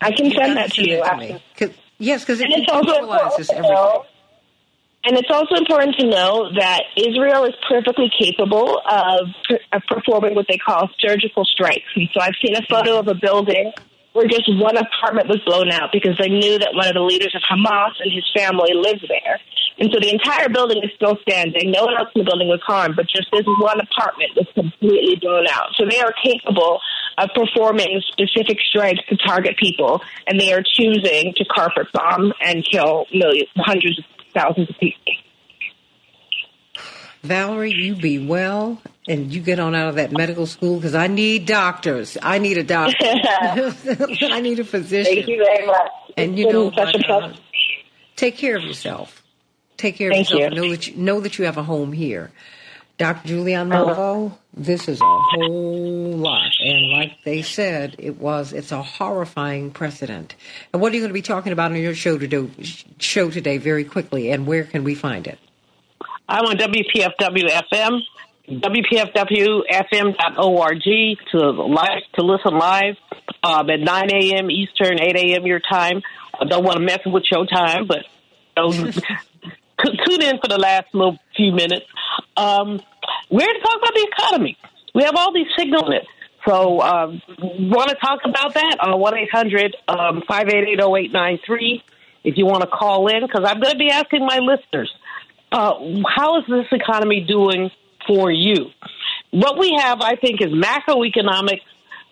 I 0.00 0.12
can 0.12 0.26
You 0.26 0.32
send 0.32 0.56
that 0.56 0.72
to 0.72 0.88
you. 0.88 0.96
that 1.02 1.40
to. 1.58 1.74
Yes, 1.98 2.22
because 2.22 2.40
it 2.40 2.48
it's 2.50 2.70
also 2.70 3.00
important 3.00 3.04
equalizes 3.04 3.46
to 3.48 3.54
everything. 3.54 3.74
know, 3.74 4.04
and 5.04 5.16
it's 5.18 5.30
also 5.30 5.54
important 5.56 5.96
to 6.00 6.06
know 6.08 6.50
that 6.58 6.82
Israel 6.96 7.44
is 7.44 7.54
perfectly 7.68 8.10
capable 8.18 8.80
of, 8.88 9.28
of 9.72 9.82
performing 9.86 10.34
what 10.34 10.46
they 10.48 10.56
call 10.56 10.88
surgical 10.98 11.44
strikes. 11.44 11.84
And 11.94 12.08
so 12.12 12.20
I've 12.20 12.34
seen 12.44 12.56
a 12.56 12.62
photo 12.68 12.98
of 12.98 13.08
a 13.08 13.14
building 13.14 13.72
where 14.14 14.26
just 14.26 14.48
one 14.48 14.76
apartment 14.76 15.28
was 15.28 15.40
blown 15.44 15.70
out 15.70 15.90
because 15.92 16.16
they 16.18 16.28
knew 16.28 16.58
that 16.58 16.70
one 16.72 16.88
of 16.88 16.94
the 16.94 17.02
leaders 17.02 17.34
of 17.34 17.42
Hamas 17.42 17.92
and 18.00 18.10
his 18.12 18.24
family 18.34 18.70
lived 18.72 19.04
there. 19.08 19.40
And 19.78 19.90
so 19.92 19.98
the 19.98 20.10
entire 20.10 20.48
building 20.48 20.82
is 20.84 20.90
still 20.94 21.18
standing. 21.22 21.70
No 21.70 21.84
one 21.84 21.96
else 21.96 22.08
in 22.14 22.20
the 22.22 22.24
building 22.24 22.48
was 22.48 22.60
harmed, 22.64 22.94
but 22.96 23.06
just 23.08 23.28
this 23.32 23.44
one 23.58 23.80
apartment 23.80 24.30
was 24.36 24.46
completely 24.54 25.16
blown 25.20 25.46
out. 25.50 25.70
So 25.76 25.84
they 25.88 26.00
are 26.00 26.14
capable 26.22 26.80
of 27.18 27.30
performing 27.34 28.00
specific 28.06 28.58
strikes 28.60 29.00
to 29.08 29.16
target 29.16 29.56
people, 29.58 30.00
and 30.26 30.40
they 30.40 30.52
are 30.52 30.62
choosing 30.62 31.34
to 31.36 31.44
carpet 31.44 31.88
bomb 31.92 32.32
and 32.40 32.64
kill 32.64 33.06
millions, 33.12 33.48
hundreds 33.56 33.98
of 33.98 34.04
thousands 34.32 34.70
of 34.70 34.76
people. 34.78 35.12
Valerie, 37.22 37.72
you 37.72 37.96
be 37.96 38.24
well, 38.24 38.80
and 39.08 39.32
you 39.32 39.40
get 39.40 39.58
on 39.58 39.74
out 39.74 39.88
of 39.88 39.94
that 39.94 40.12
medical 40.12 40.46
school 40.46 40.76
because 40.76 40.94
I 40.94 41.06
need 41.06 41.46
doctors. 41.46 42.18
I 42.22 42.38
need 42.38 42.58
a 42.58 42.62
doctor. 42.62 42.96
I 43.02 44.40
need 44.40 44.58
a 44.58 44.64
physician. 44.64 45.14
Thank 45.14 45.28
you 45.28 45.42
very 45.42 45.66
much. 45.66 45.90
And 46.16 46.38
you 46.38 46.52
know 46.52 46.70
such 46.70 46.94
a 46.94 46.98
uh, 46.98 47.20
pleasure. 47.20 47.40
Take 48.14 48.36
care 48.36 48.56
of 48.56 48.62
yourself. 48.62 49.23
Take 49.84 49.96
care 49.96 50.08
of 50.08 50.14
Thank 50.14 50.30
yourself. 50.30 50.54
you. 50.54 50.62
Know 50.62 50.70
that 50.70 50.88
you 50.88 50.96
know 50.96 51.20
that 51.20 51.36
you 51.36 51.44
have 51.44 51.58
a 51.58 51.62
home 51.62 51.92
here. 51.92 52.30
Dr. 52.96 53.28
Julian. 53.28 53.68
Malveaux, 53.68 54.32
this 54.54 54.88
is 54.88 54.98
a 54.98 55.04
whole 55.04 56.12
lot. 56.12 56.52
And 56.58 56.90
like 56.90 57.22
they 57.22 57.42
said, 57.42 57.96
it 57.98 58.18
was 58.18 58.54
it's 58.54 58.72
a 58.72 58.82
horrifying 58.82 59.72
precedent. 59.72 60.36
And 60.72 60.80
what 60.80 60.90
are 60.90 60.94
you 60.94 61.02
going 61.02 61.10
to 61.10 61.14
be 61.14 61.20
talking 61.20 61.52
about 61.52 61.70
on 61.70 61.76
your 61.76 61.94
show 61.94 62.16
today, 62.16 62.48
show 62.98 63.28
today 63.28 63.58
very 63.58 63.84
quickly 63.84 64.30
and 64.30 64.46
where 64.46 64.64
can 64.64 64.84
we 64.84 64.94
find 64.94 65.26
it? 65.26 65.38
I'm 66.30 66.46
on 66.46 66.56
WPFW 66.56 67.50
FM, 67.70 68.00
WPFWFM.org 68.48 70.82
to 71.32 71.50
live 71.50 72.02
to 72.14 72.24
listen 72.24 72.58
live 72.58 72.96
um, 73.42 73.68
at 73.68 73.80
9 73.80 74.10
a.m. 74.14 74.50
Eastern, 74.50 74.98
8 74.98 75.14
a.m. 75.14 75.44
your 75.44 75.60
time. 75.60 76.00
I 76.40 76.46
don't 76.46 76.64
want 76.64 76.78
to 76.78 76.82
mess 76.82 77.00
with 77.04 77.24
your 77.30 77.44
time, 77.44 77.86
but 77.86 78.06
you 78.56 78.62
know, 78.62 78.72
t- 78.90 79.02
tune 79.82 80.22
in 80.22 80.38
for 80.40 80.48
the 80.48 80.58
last 80.58 80.86
little 80.92 81.18
few 81.36 81.52
minutes. 81.52 81.86
Um, 82.36 82.80
we're 83.30 83.46
to 83.46 83.60
talk 83.60 83.78
about 83.78 83.94
the 83.94 84.08
economy. 84.12 84.56
We 84.94 85.02
have 85.04 85.14
all 85.16 85.32
these 85.32 85.48
signals. 85.58 85.90
So, 86.46 86.80
um, 86.80 87.22
want 87.38 87.88
to 87.88 87.96
talk 87.96 88.20
about 88.24 88.54
that 88.54 88.76
on 88.80 89.00
1 89.00 89.18
800 89.18 89.76
588 89.88 90.78
0893 90.78 91.82
if 92.22 92.36
you 92.36 92.46
want 92.46 92.62
to 92.62 92.68
call 92.68 93.08
in, 93.08 93.20
because 93.22 93.44
I'm 93.46 93.60
going 93.60 93.72
to 93.72 93.78
be 93.78 93.90
asking 93.90 94.26
my 94.26 94.38
listeners 94.38 94.90
uh, 95.54 95.74
how 96.16 96.38
is 96.38 96.44
this 96.48 96.66
economy 96.72 97.24
doing 97.26 97.70
for 98.06 98.30
you? 98.30 98.66
What 99.30 99.58
we 99.58 99.76
have, 99.78 100.00
I 100.00 100.16
think, 100.16 100.40
is 100.40 100.48
macroeconomic 100.48 101.60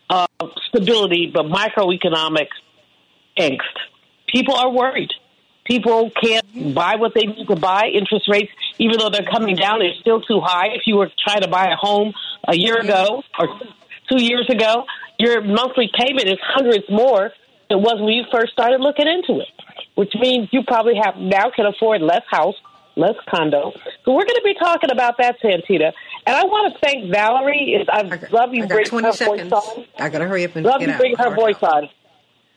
uh, 0.09 0.27
stability, 0.69 1.31
but 1.33 1.47
microeconomic 1.47 2.49
angst. 3.37 3.59
People 4.29 4.55
are 4.55 4.71
worried. 4.71 5.11
People 5.65 6.11
can't 6.11 6.75
buy 6.75 6.97
what 6.97 7.15
they 7.15 7.23
need 7.23 7.47
to 7.47 7.57
buy. 7.57 7.87
Interest 7.95 8.29
rates, 8.29 8.51
even 8.79 8.99
though 8.99 9.11
they're 9.11 9.29
coming 9.31 9.55
down, 9.57 9.79
they're 9.79 9.95
still 10.01 10.21
too 10.21 10.41
high. 10.41 10.69
If 10.75 10.83
you 10.87 10.97
were 10.97 11.11
trying 11.25 11.43
to 11.43 11.49
buy 11.49 11.67
a 11.67 11.77
home 11.77 12.13
a 12.49 12.57
year 12.57 12.77
ago 12.79 13.23
or 13.39 13.61
two 14.11 14.21
years 14.23 14.49
ago, 14.51 14.85
your 15.19 15.41
monthly 15.43 15.89
payment 15.97 16.27
is 16.27 16.39
hundreds 16.43 16.85
more 16.91 17.31
than 17.71 17.79
it 17.79 17.81
was 17.81 18.01
when 18.01 18.13
you 18.13 18.25
first 18.33 18.53
started 18.53 18.81
looking 18.81 19.07
into 19.07 19.41
it, 19.41 19.49
which 19.95 20.13
means 20.17 20.49
you 20.53 20.63
probably 20.67 20.95
have 21.03 21.17
now 21.17 21.51
can 21.55 21.65
afford 21.67 22.03
less 22.03 22.23
house, 22.29 22.57
less 22.97 23.15
condo. 23.31 23.73
So 24.05 24.13
we're 24.13 24.25
going 24.27 24.37
to 24.37 24.43
be 24.45 24.55
talking 24.55 24.91
about 24.91 25.15
that, 25.19 25.37
Santita. 25.41 25.93
And 26.27 26.37
I 26.37 26.45
want 26.45 26.75
to 26.75 26.81
thank 26.81 27.11
Valerie. 27.11 27.79
Is 27.81 27.89
I 27.91 28.03
love 28.33 28.53
you 28.53 28.65
I 28.65 28.67
got 28.67 28.75
bring 28.75 28.85
20 28.87 29.07
her 29.07 29.13
seconds. 29.13 29.51
voice 29.51 29.53
on. 29.77 29.85
I 29.99 30.09
got 30.09 30.19
to 30.19 30.27
hurry 30.27 30.45
up 30.45 30.57
and 30.57 30.67
Love 30.67 30.81
get 30.81 30.89
you 30.89 30.95
out. 30.95 30.99
bring 30.99 31.17
her 31.17 31.35
voice 31.35 31.63
on. 31.63 31.89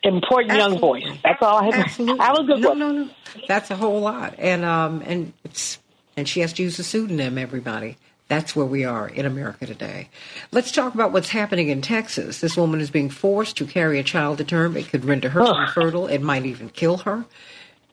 Important 0.06 0.56
young 0.56 0.78
voice. 0.78 1.04
That's 1.24 1.42
all 1.42 1.58
I 1.58 1.64
have. 1.64 1.74
Absolutely. 1.74 2.24
Have 2.24 2.38
a 2.38 2.44
good 2.44 2.60
no, 2.60 2.68
one. 2.68 2.78
No, 2.78 2.92
no, 2.92 3.10
That's 3.48 3.70
a 3.70 3.76
whole 3.76 4.00
lot, 4.00 4.34
and 4.38 4.64
um, 4.64 5.02
and 5.04 5.32
it's 5.44 5.78
and 6.16 6.28
she 6.28 6.40
has 6.40 6.52
to 6.54 6.62
use 6.62 6.78
a 6.78 6.84
pseudonym. 6.84 7.38
Everybody. 7.38 7.96
That's 8.28 8.56
where 8.56 8.66
we 8.66 8.84
are 8.84 9.08
in 9.08 9.24
America 9.24 9.66
today. 9.66 10.08
Let's 10.50 10.72
talk 10.72 10.94
about 10.94 11.12
what's 11.12 11.28
happening 11.28 11.68
in 11.68 11.80
Texas. 11.80 12.40
This 12.40 12.56
woman 12.56 12.80
is 12.80 12.90
being 12.90 13.08
forced 13.08 13.56
to 13.58 13.66
carry 13.66 14.00
a 14.00 14.02
child 14.02 14.38
to 14.38 14.44
term. 14.44 14.76
It 14.76 14.88
could 14.88 15.04
render 15.04 15.28
her 15.28 15.42
Ugh. 15.42 15.68
infertile. 15.68 16.08
It 16.08 16.20
might 16.20 16.44
even 16.44 16.68
kill 16.68 16.98
her. 16.98 17.24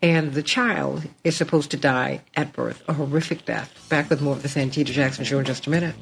And 0.01 0.33
the 0.33 0.43
child 0.43 1.07
is 1.23 1.37
supposed 1.37 1.71
to 1.71 1.77
die 1.77 2.21
at 2.35 2.51
birth, 2.51 2.83
a 2.87 2.93
horrific 2.93 3.45
death. 3.45 3.87
Back 3.89 4.09
with 4.09 4.21
more 4.21 4.33
of 4.33 4.41
the 4.41 4.49
Santita 4.49 4.85
Jackson 4.85 5.23
Show 5.23 5.39
in 5.39 5.45
just 5.45 5.67
a 5.67 5.69
minute. 5.69 5.95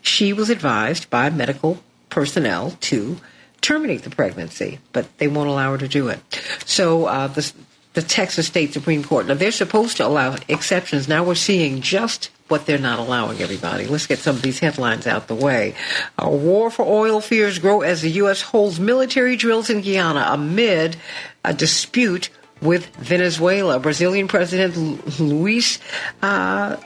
she 0.00 0.32
was 0.32 0.48
advised 0.48 1.10
by 1.10 1.28
medical 1.28 1.82
personnel 2.08 2.72
to 2.80 3.18
terminate 3.60 4.02
the 4.02 4.10
pregnancy, 4.10 4.78
but 4.92 5.06
they 5.18 5.28
won't 5.28 5.48
allow 5.48 5.72
her 5.72 5.78
to 5.78 5.88
do 5.88 6.08
it. 6.08 6.20
So 6.64 7.06
uh, 7.06 7.26
the, 7.28 7.52
the 7.94 8.02
Texas 8.02 8.46
State 8.46 8.72
Supreme 8.72 9.04
Court, 9.04 9.26
now 9.26 9.34
they're 9.34 9.52
supposed 9.52 9.96
to 9.98 10.06
allow 10.06 10.36
exceptions. 10.48 11.08
Now 11.08 11.24
we're 11.24 11.34
seeing 11.34 11.80
just 11.80 12.30
what 12.48 12.66
they're 12.66 12.78
not 12.78 12.98
allowing 12.98 13.40
everybody. 13.40 13.86
Let's 13.86 14.06
get 14.06 14.18
some 14.18 14.36
of 14.36 14.42
these 14.42 14.58
headlines 14.58 15.06
out 15.06 15.28
the 15.28 15.34
way. 15.34 15.74
A 16.18 16.28
war 16.28 16.70
for 16.70 16.84
oil 16.84 17.20
fears 17.20 17.58
grow 17.58 17.82
as 17.82 18.02
the 18.02 18.10
U.S. 18.12 18.42
holds 18.42 18.80
military 18.80 19.36
drills 19.36 19.70
in 19.70 19.82
Guyana 19.82 20.26
amid 20.30 20.96
a 21.44 21.54
dispute 21.54 22.30
with 22.60 22.86
Venezuela. 22.96 23.78
Brazilian 23.78 24.28
President 24.28 25.18
Luiz 25.20 25.78
uh, 26.22 26.76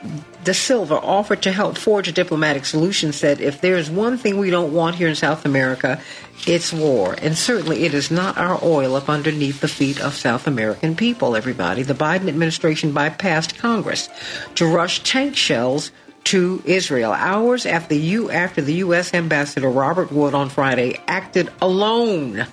da 0.43 0.53
Silva 0.53 0.95
offered 0.95 1.41
to 1.43 1.51
help 1.51 1.77
forge 1.77 2.07
a 2.07 2.11
diplomatic 2.11 2.65
solution, 2.65 3.11
said, 3.11 3.41
if 3.41 3.61
there's 3.61 3.89
one 3.89 4.17
thing 4.17 4.37
we 4.37 4.49
don't 4.49 4.73
want 4.73 4.95
here 4.95 5.07
in 5.07 5.15
South 5.15 5.45
America, 5.45 5.99
it's 6.45 6.71
war. 6.71 7.15
And 7.21 7.37
certainly 7.37 7.83
it 7.83 7.93
is 7.93 8.11
not 8.11 8.37
our 8.37 8.59
oil 8.63 8.95
up 8.95 9.09
underneath 9.09 9.61
the 9.61 9.67
feet 9.67 9.99
of 9.99 10.13
South 10.13 10.47
American 10.47 10.95
people, 10.95 11.35
everybody. 11.35 11.83
The 11.83 11.93
Biden 11.93 12.27
administration 12.27 12.93
bypassed 12.93 13.57
Congress 13.57 14.09
to 14.55 14.65
rush 14.65 15.03
tank 15.03 15.35
shells 15.35 15.91
to 16.25 16.61
Israel 16.65 17.11
hours 17.11 17.65
after 17.65 17.89
the, 17.89 18.01
U- 18.01 18.31
after 18.31 18.61
the 18.61 18.75
U.S. 18.75 19.13
Ambassador 19.13 19.69
Robert 19.69 20.11
Wood 20.11 20.33
on 20.33 20.49
Friday 20.49 20.99
acted 21.07 21.51
alone 21.61 22.47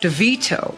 to 0.00 0.08
veto 0.08 0.76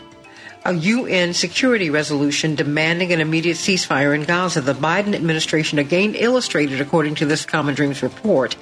a 0.68 0.74
UN 0.74 1.32
security 1.32 1.88
resolution 1.88 2.54
demanding 2.54 3.10
an 3.10 3.22
immediate 3.22 3.56
ceasefire 3.56 4.14
in 4.14 4.24
Gaza. 4.24 4.60
The 4.60 4.74
Biden 4.74 5.14
administration 5.14 5.78
again 5.78 6.14
illustrated, 6.14 6.78
according 6.78 7.14
to 7.14 7.24
this 7.24 7.46
Common 7.46 7.74
Dreams 7.74 8.02
report, 8.02 8.54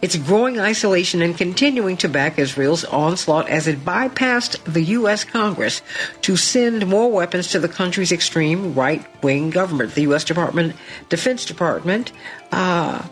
its 0.00 0.14
growing 0.14 0.60
isolation 0.60 1.20
and 1.20 1.36
continuing 1.36 1.96
to 1.96 2.08
back 2.08 2.38
Israel's 2.38 2.84
onslaught 2.84 3.48
as 3.48 3.66
it 3.66 3.84
bypassed 3.84 4.72
the 4.72 4.82
U.S. 4.98 5.24
Congress 5.24 5.82
to 6.22 6.36
send 6.36 6.86
more 6.86 7.10
weapons 7.10 7.48
to 7.48 7.58
the 7.58 7.68
country's 7.68 8.12
extreme 8.12 8.72
right 8.72 9.04
wing 9.20 9.50
government. 9.50 9.96
The 9.96 10.02
U.S. 10.02 10.22
Department, 10.22 10.76
Defense 11.08 11.44
Department, 11.44 12.12
uh, 12.52 13.02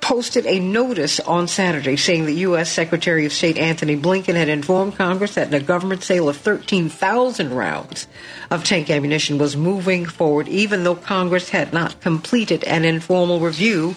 posted 0.00 0.46
a 0.46 0.58
notice 0.58 1.20
on 1.20 1.46
Saturday 1.46 1.96
saying 1.96 2.26
that 2.26 2.32
U.S. 2.32 2.70
Secretary 2.70 3.26
of 3.26 3.32
State 3.32 3.58
Antony 3.58 3.96
Blinken 3.96 4.34
had 4.34 4.48
informed 4.48 4.96
Congress 4.96 5.34
that 5.34 5.52
a 5.52 5.60
government 5.60 6.02
sale 6.02 6.28
of 6.28 6.36
13,000 6.36 7.54
rounds 7.54 8.06
of 8.50 8.64
tank 8.64 8.90
ammunition 8.90 9.38
was 9.38 9.56
moving 9.56 10.06
forward, 10.06 10.48
even 10.48 10.84
though 10.84 10.96
Congress 10.96 11.50
had 11.50 11.72
not 11.72 12.00
completed 12.00 12.64
an 12.64 12.84
informal 12.84 13.40
review 13.40 13.94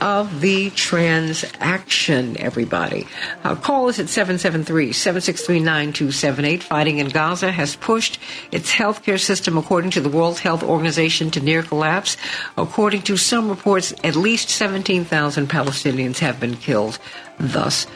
of 0.00 0.40
the 0.40 0.70
transaction, 0.70 2.38
everybody. 2.38 3.06
Uh, 3.44 3.54
call 3.54 3.88
us 3.88 3.98
at 3.98 4.06
773-763-9278. 4.06 6.62
Fighting 6.62 6.98
in 6.98 7.08
Gaza 7.08 7.50
has 7.50 7.76
pushed 7.76 8.18
its 8.52 8.72
healthcare 8.72 9.20
system, 9.20 9.58
according 9.58 9.90
to 9.92 10.00
the 10.00 10.08
World 10.08 10.38
Health 10.38 10.62
Organization, 10.62 11.30
to 11.32 11.40
near 11.40 11.62
collapse. 11.62 12.16
According 12.56 13.02
to 13.02 13.16
some 13.16 13.48
reports, 13.48 13.92
at 14.04 14.14
least 14.16 14.50
17,000 14.50 15.48
Palestinians 15.48 16.18
have 16.18 16.40
been 16.40 16.56
killed 16.56 16.98
thus 17.38 17.86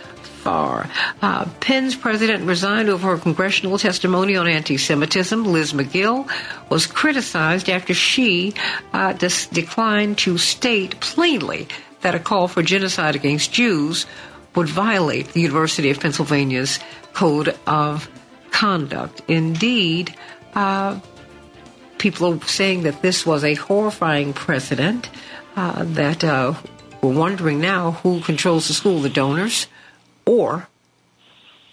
far. 0.43 0.89
Uh, 1.23 1.47
Penn's 1.61 1.95
president 1.95 2.45
resigned 2.45 2.89
over 2.89 3.09
her 3.09 3.19
congressional 3.19 3.79
testimony 3.79 4.37
on 4.37 4.49
anti 4.49 4.77
Semitism. 4.77 5.45
Liz 5.45 5.73
Magill 5.73 6.29
was 6.69 6.87
criticized 6.87 7.69
after 7.69 7.95
she 7.95 8.53
uh, 8.93 9.13
declined 9.13 10.19
to 10.19 10.39
state 10.39 10.99
plainly 11.01 11.69
that 12.03 12.15
a 12.15 12.19
call 12.19 12.49
for 12.49 12.63
genocide 12.63 13.17
against 13.17 13.53
Jews 13.53 14.07
would 14.55 14.69
violate 14.69 15.29
the 15.29 15.41
University 15.41 15.91
of 15.91 16.01
Pennsylvania's 16.01 16.79
Code 17.15 17.57
of 17.67 18.09
Conduct. 18.51 19.23
Indeed, 19.29 20.15
uh, 20.55 21.01
people 21.99 22.35
are 22.35 22.47
saying 22.47 22.83
that 22.83 23.01
this 23.03 23.25
was 23.25 23.45
a 23.45 23.55
horrifying 23.55 24.33
precedent, 24.33 25.09
uh, 25.57 25.85
that 25.85 26.23
uh, 26.23 26.55
we're 27.03 27.15
wondering 27.15 27.61
now 27.61 27.93
who 27.93 28.21
controls 28.21 28.69
the 28.69 28.75
school, 28.75 29.01
the 29.01 29.09
donors 29.09 29.67
or 30.27 30.69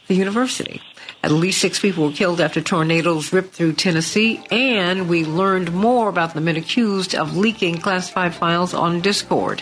the 0.08 0.16
university. 0.16 0.82
At 1.22 1.32
least 1.32 1.60
six 1.60 1.80
people 1.80 2.06
were 2.06 2.14
killed 2.14 2.40
after 2.40 2.62
tornadoes 2.62 3.34
ripped 3.34 3.54
through 3.54 3.74
Tennessee, 3.74 4.42
and 4.52 5.10
we 5.10 5.26
learned 5.26 5.74
more 5.74 6.08
about 6.08 6.34
the 6.34 6.40
men 6.40 6.56
accused 6.56 7.14
of 7.14 7.36
leaking 7.36 7.80
classified 7.80 8.34
files 8.34 8.74
on 8.74 9.02
Discord. 9.02 9.62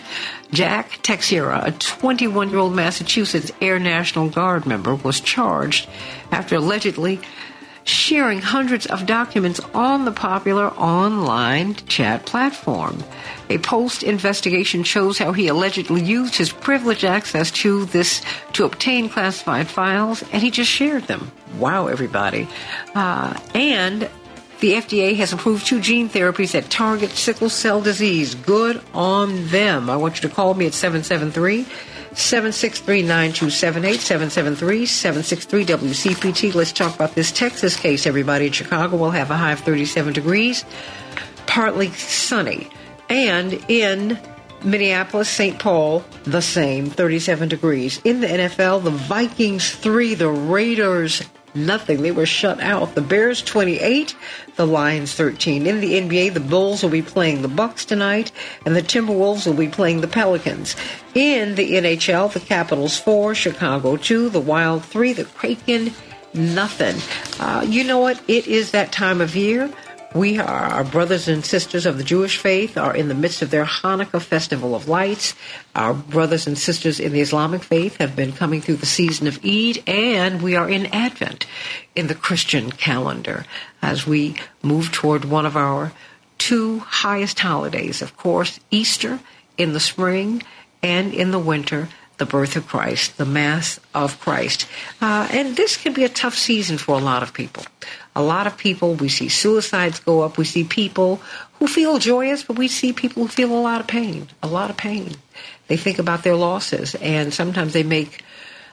Jack 0.52 1.00
Teixeira, 1.02 1.64
a 1.66 1.72
21 1.72 2.52
year 2.52 2.60
old 2.60 2.76
Massachusetts 2.76 3.52
Air 3.60 3.80
National 3.80 4.30
Guard 4.30 4.68
member, 4.68 4.94
was 4.94 5.20
charged 5.20 5.90
after 6.32 6.58
allegedly 6.58 7.20
sharing 7.88 8.42
hundreds 8.42 8.86
of 8.86 9.06
documents 9.06 9.60
on 9.74 10.06
the 10.06 10.12
popular 10.12 10.68
online 10.74 11.76
chat 11.88 12.26
platform. 12.26 13.04
A 13.50 13.58
post 13.60 14.04
investigation 14.04 14.84
shows 14.84 15.18
how 15.18 15.32
he 15.32 15.48
allegedly 15.48 16.02
used 16.02 16.36
his 16.36 16.52
privileged 16.52 17.06
access 17.06 17.50
to 17.52 17.86
this 17.86 18.22
to 18.54 18.66
obtain 18.66 19.10
classified 19.10 19.68
files, 19.68 20.24
and 20.34 20.44
he 20.44 20.52
just 20.52 20.70
shared 20.70 21.04
them. 21.04 21.32
Wow, 21.58 21.88
everybody! 21.88 22.48
Uh, 22.94 23.40
and 23.56 24.10
the 24.60 24.74
FDA 24.74 25.16
has 25.18 25.34
approved 25.34 25.66
two 25.66 25.80
gene 25.80 26.10
therapies 26.10 26.52
that 26.52 26.70
target 26.70 27.12
sickle 27.12 27.50
cell 27.50 27.80
disease. 27.80 28.36
Good 28.36 28.82
on 28.94 29.48
them. 29.48 29.90
I 29.90 29.96
want 29.96 30.22
you 30.22 30.28
to 30.28 30.36
call 30.36 30.54
me 30.56 30.66
at 30.66 30.74
773 30.74 31.66
763 32.18 33.04
9278 33.04 34.00
773 34.00 34.86
763 34.88 35.66
WCPT. 35.66 36.56
Let's 36.56 36.72
talk 36.72 36.96
about 36.96 37.14
this 37.14 37.32
Texas 37.32 37.76
case, 37.76 38.08
everybody. 38.08 38.48
In 38.48 38.54
Chicago, 38.54 38.98
we'll 38.98 39.12
have 39.12 39.30
a 39.30 39.38
high 39.38 39.52
of 39.52 39.60
37 39.60 40.14
degrees, 40.14 40.66
partly 41.46 41.92
sunny. 41.92 42.70
And 43.08 43.54
in 43.70 44.20
Minneapolis, 44.64 45.30
St. 45.30 45.60
Paul, 45.60 46.04
the 46.24 46.42
same, 46.42 46.90
37 46.90 47.50
degrees. 47.50 48.02
In 48.04 48.22
the 48.22 48.28
NFL, 48.28 48.84
the 48.84 48.90
Vikings 48.90 49.76
3, 49.76 50.16
the 50.16 50.30
Raiders 50.30 51.22
nothing. 51.54 52.02
They 52.02 52.12
were 52.12 52.26
shut 52.26 52.60
out. 52.62 52.96
The 52.96 53.02
Bears 53.02 53.42
28, 53.42 54.16
the 54.58 54.68
Lions 54.68 55.14
13. 55.14 55.66
In 55.66 55.80
the 55.80 55.94
NBA, 55.94 56.34
the 56.34 56.40
Bulls 56.40 56.84
will 56.84 56.90
be 56.90 57.02
playing 57.02 57.42
the 57.42 57.48
Bucks 57.48 57.86
tonight, 57.86 58.32
and 58.66 58.76
the 58.76 58.82
Timberwolves 58.82 59.46
will 59.46 59.54
be 59.54 59.68
playing 59.70 60.02
the 60.02 60.08
Pelicans. 60.08 60.76
In 61.16 61.56
the 61.56 61.74
NHL, 61.74 62.34
the 62.34 62.40
Capitals 62.40 63.00
4, 63.00 63.34
Chicago 63.34 63.96
2, 63.96 64.30
the 64.30 64.42
Wild 64.42 64.84
3, 64.84 65.14
the 65.14 65.26
Kraken 65.26 65.94
nothing. 66.34 66.96
Uh, 67.40 67.64
you 67.66 67.84
know 67.84 68.00
what? 68.00 68.22
It 68.28 68.48
is 68.48 68.72
that 68.72 68.92
time 68.92 69.22
of 69.22 69.36
year. 69.36 69.72
We 70.16 70.40
are 70.40 70.48
our 70.48 70.84
brothers 70.86 71.28
and 71.28 71.46
sisters 71.46 71.86
of 71.86 71.98
the 71.98 72.04
Jewish 72.04 72.38
faith 72.38 72.78
are 72.78 72.96
in 72.96 73.10
the 73.10 73.14
midst 73.14 73.42
of 73.42 73.52
their 73.52 73.66
Hanukkah 73.66 74.22
festival 74.22 74.74
of 74.74 74.88
lights. 74.88 75.36
Our 75.76 75.94
brothers 75.94 76.48
and 76.48 76.58
sisters 76.58 77.00
in 77.00 77.12
the 77.12 77.20
Islamic 77.20 77.62
faith 77.62 77.98
have 77.98 78.16
been 78.16 78.32
coming 78.32 78.62
through 78.62 78.78
the 78.78 78.86
season 78.86 79.28
of 79.28 79.44
Eid, 79.46 79.84
and 79.86 80.42
we 80.42 80.56
are 80.56 80.70
in 80.70 80.86
Advent 80.88 81.46
in 81.94 82.08
the 82.08 82.16
Christian 82.16 82.72
calendar 82.72 83.46
as 83.82 84.08
we 84.08 84.36
move 84.64 84.92
toward 84.92 85.26
one 85.26 85.46
of 85.46 85.58
our 85.58 85.92
two 86.38 86.80
highest 86.80 87.40
holidays, 87.40 88.02
of 88.02 88.16
course, 88.16 88.60
Easter 88.72 89.20
in 89.58 89.74
the 89.74 89.80
spring 89.80 90.42
and 90.82 91.14
in 91.14 91.32
the 91.32 91.40
winter, 91.40 91.90
the 92.18 92.26
birth 92.26 92.56
of 92.56 92.68
Christ, 92.68 93.18
the 93.18 93.26
Mass 93.26 93.80
of 93.94 94.20
Christ. 94.20 94.68
Uh, 95.02 95.28
and 95.32 95.56
this 95.56 95.78
can 95.78 95.94
be 95.94 96.04
a 96.04 96.10
tough 96.10 96.36
season 96.36 96.78
for 96.78 96.96
a 96.96 97.04
lot 97.04 97.24
of 97.24 97.34
people. 97.34 97.64
A 98.18 98.24
lot 98.24 98.48
of 98.48 98.58
people, 98.58 98.96
we 98.96 99.10
see 99.10 99.30
suicides 99.30 100.00
go 100.00 100.22
up, 100.22 100.40
we 100.40 100.44
see 100.44 100.64
people 100.64 101.22
who 101.60 101.68
feel 101.68 102.00
joyous, 102.00 102.42
but 102.42 102.58
we 102.58 102.68
see 102.68 102.92
people 102.92 103.22
who 103.22 103.30
feel 103.30 103.52
a 103.52 103.62
lot 103.62 103.80
of 103.80 103.86
pain, 103.86 104.28
a 104.42 104.48
lot 104.48 104.72
of 104.72 104.76
pain. 104.76 105.12
They 105.68 105.78
think 105.78 106.00
about 106.00 106.24
their 106.24 106.34
losses, 106.34 106.96
and 106.96 107.32
sometimes 107.32 107.74
they 107.74 107.84
make 107.84 108.24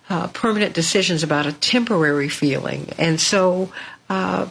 uh, 0.09 0.29
permanent 0.29 0.73
decisions 0.73 1.23
about 1.23 1.45
a 1.45 1.53
temporary 1.53 2.31
feeling. 2.31 2.89
And 2.97 3.21
so, 3.21 3.71
uh, 4.09 4.49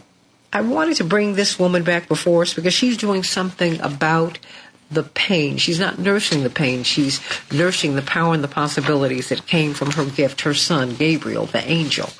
I 0.52 0.60
wanted 0.60 0.98
to 0.98 1.04
bring 1.04 1.34
this 1.34 1.58
woman 1.58 1.82
back 1.82 2.06
before 2.06 2.42
us 2.42 2.54
because 2.54 2.72
she's 2.72 2.96
doing 2.96 3.24
something 3.24 3.80
about 3.80 4.38
the 4.92 5.02
pain. 5.02 5.56
She's 5.56 5.80
not 5.80 5.98
nursing 5.98 6.44
the 6.44 6.50
pain. 6.50 6.84
She's 6.84 7.20
nursing 7.50 7.96
the 7.96 8.02
power 8.02 8.34
and 8.34 8.44
the 8.44 8.48
possibilities 8.48 9.30
that 9.30 9.48
came 9.48 9.74
from 9.74 9.90
her 9.92 10.04
gift, 10.04 10.42
her 10.42 10.54
son, 10.54 10.94
Gabriel, 10.94 11.46
the 11.46 11.68
angel 11.68 12.10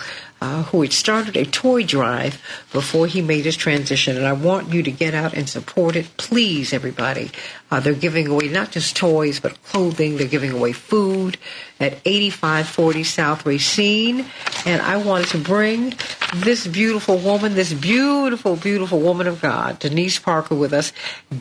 uh, 0.44 0.62
who 0.64 0.82
had 0.82 0.92
started 0.92 1.38
a 1.38 1.46
toy 1.46 1.82
drive 1.82 2.34
before 2.70 3.06
he 3.06 3.22
made 3.22 3.46
his 3.46 3.56
transition. 3.56 4.14
And 4.14 4.26
I 4.26 4.34
want 4.34 4.74
you 4.74 4.82
to 4.82 4.90
get 4.90 5.14
out 5.14 5.32
and 5.32 5.48
support 5.48 5.96
it. 5.96 6.14
Please, 6.18 6.74
everybody. 6.74 7.30
Uh, 7.70 7.80
they're 7.80 7.94
giving 7.94 8.26
away 8.26 8.48
not 8.48 8.70
just 8.70 8.94
toys, 8.94 9.40
but 9.40 9.62
clothing. 9.62 10.18
They're 10.18 10.28
giving 10.28 10.52
away 10.52 10.72
food 10.72 11.38
at 11.80 11.94
8540 12.04 13.04
South 13.04 13.46
Racine. 13.46 14.26
And 14.66 14.82
I 14.82 14.98
wanted 14.98 15.28
to 15.28 15.38
bring 15.38 15.94
this 16.34 16.66
beautiful 16.66 17.16
woman, 17.16 17.54
this 17.54 17.72
beautiful, 17.72 18.56
beautiful 18.56 19.00
woman 19.00 19.26
of 19.26 19.40
God, 19.40 19.78
Denise 19.78 20.18
Parker, 20.18 20.54
with 20.54 20.74
us. 20.74 20.92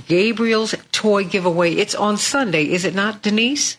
Gabriel's 0.08 0.76
toy 0.94 1.26
giveaway. 1.26 1.74
It's 1.74 1.94
on 1.94 2.16
Sunday, 2.16 2.72
is 2.72 2.86
it 2.86 2.96
not, 2.96 3.22
Denise? 3.22 3.78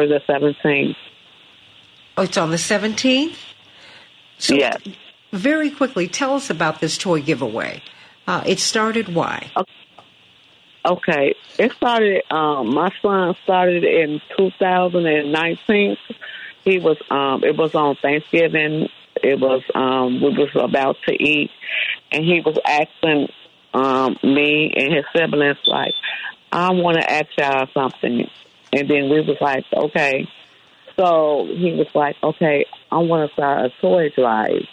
For 0.00 0.06
the 0.06 0.20
17th. 0.20 0.96
Oh, 2.16 2.22
it's 2.22 2.38
on 2.38 2.50
the 2.50 2.56
17th? 2.56 3.36
So 4.38 4.54
yes. 4.54 4.80
Very 5.32 5.70
quickly, 5.70 6.08
tell 6.08 6.34
us 6.34 6.48
about 6.48 6.80
this 6.80 6.96
toy 6.96 7.20
giveaway. 7.20 7.82
Uh, 8.26 8.42
it 8.46 8.58
started 8.58 9.14
why? 9.14 9.50
Okay. 10.84 11.34
It 11.58 11.72
started, 11.72 12.22
um, 12.30 12.74
my 12.74 12.90
son 13.02 13.34
started 13.44 13.84
in 13.84 14.20
2019. 14.38 15.96
He 16.64 16.78
was, 16.78 16.96
um, 17.10 17.44
it 17.44 17.56
was 17.56 17.74
on 17.74 17.96
Thanksgiving. 17.96 18.88
It 19.22 19.38
was, 19.38 19.62
um, 19.74 20.22
we 20.22 20.30
was 20.30 20.50
about 20.54 20.96
to 21.06 21.12
eat 21.12 21.50
and 22.10 22.24
he 22.24 22.40
was 22.40 22.58
asking, 22.64 23.28
um, 23.74 24.16
me 24.22 24.72
and 24.74 24.94
his 24.94 25.04
siblings, 25.14 25.58
like, 25.66 25.94
I 26.50 26.72
want 26.72 26.96
to 26.96 27.08
ask 27.08 27.26
y'all 27.36 27.68
something. 27.74 28.28
And 28.72 28.88
then 28.88 29.10
we 29.10 29.20
was 29.20 29.36
like, 29.40 29.64
okay. 29.72 30.28
So 30.96 31.46
he 31.48 31.72
was 31.72 31.88
like, 31.94 32.16
okay, 32.22 32.66
I 32.90 32.98
want 32.98 33.28
to 33.28 33.34
start 33.34 33.66
a 33.66 33.70
toy 33.80 34.10
drive. 34.14 34.66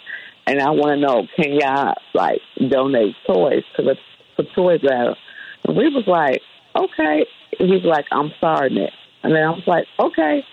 And 0.46 0.60
I 0.60 0.70
want 0.70 0.94
to 0.94 0.96
know, 0.96 1.26
can 1.36 1.54
y'all, 1.54 1.94
like, 2.14 2.40
donate 2.56 3.14
toys 3.26 3.64
to 3.76 3.82
the 3.82 3.96
to 4.36 4.48
toy 4.54 4.78
drive? 4.78 5.16
And 5.64 5.76
we 5.76 5.88
was 5.88 6.06
like, 6.06 6.40
okay. 6.74 7.26
He 7.58 7.66
was 7.66 7.84
like, 7.84 8.06
I'm 8.12 8.32
starting 8.38 8.78
it. 8.78 8.92
And 9.22 9.34
then 9.34 9.42
I 9.42 9.50
was 9.50 9.66
like, 9.66 9.86
okay. 9.98 10.44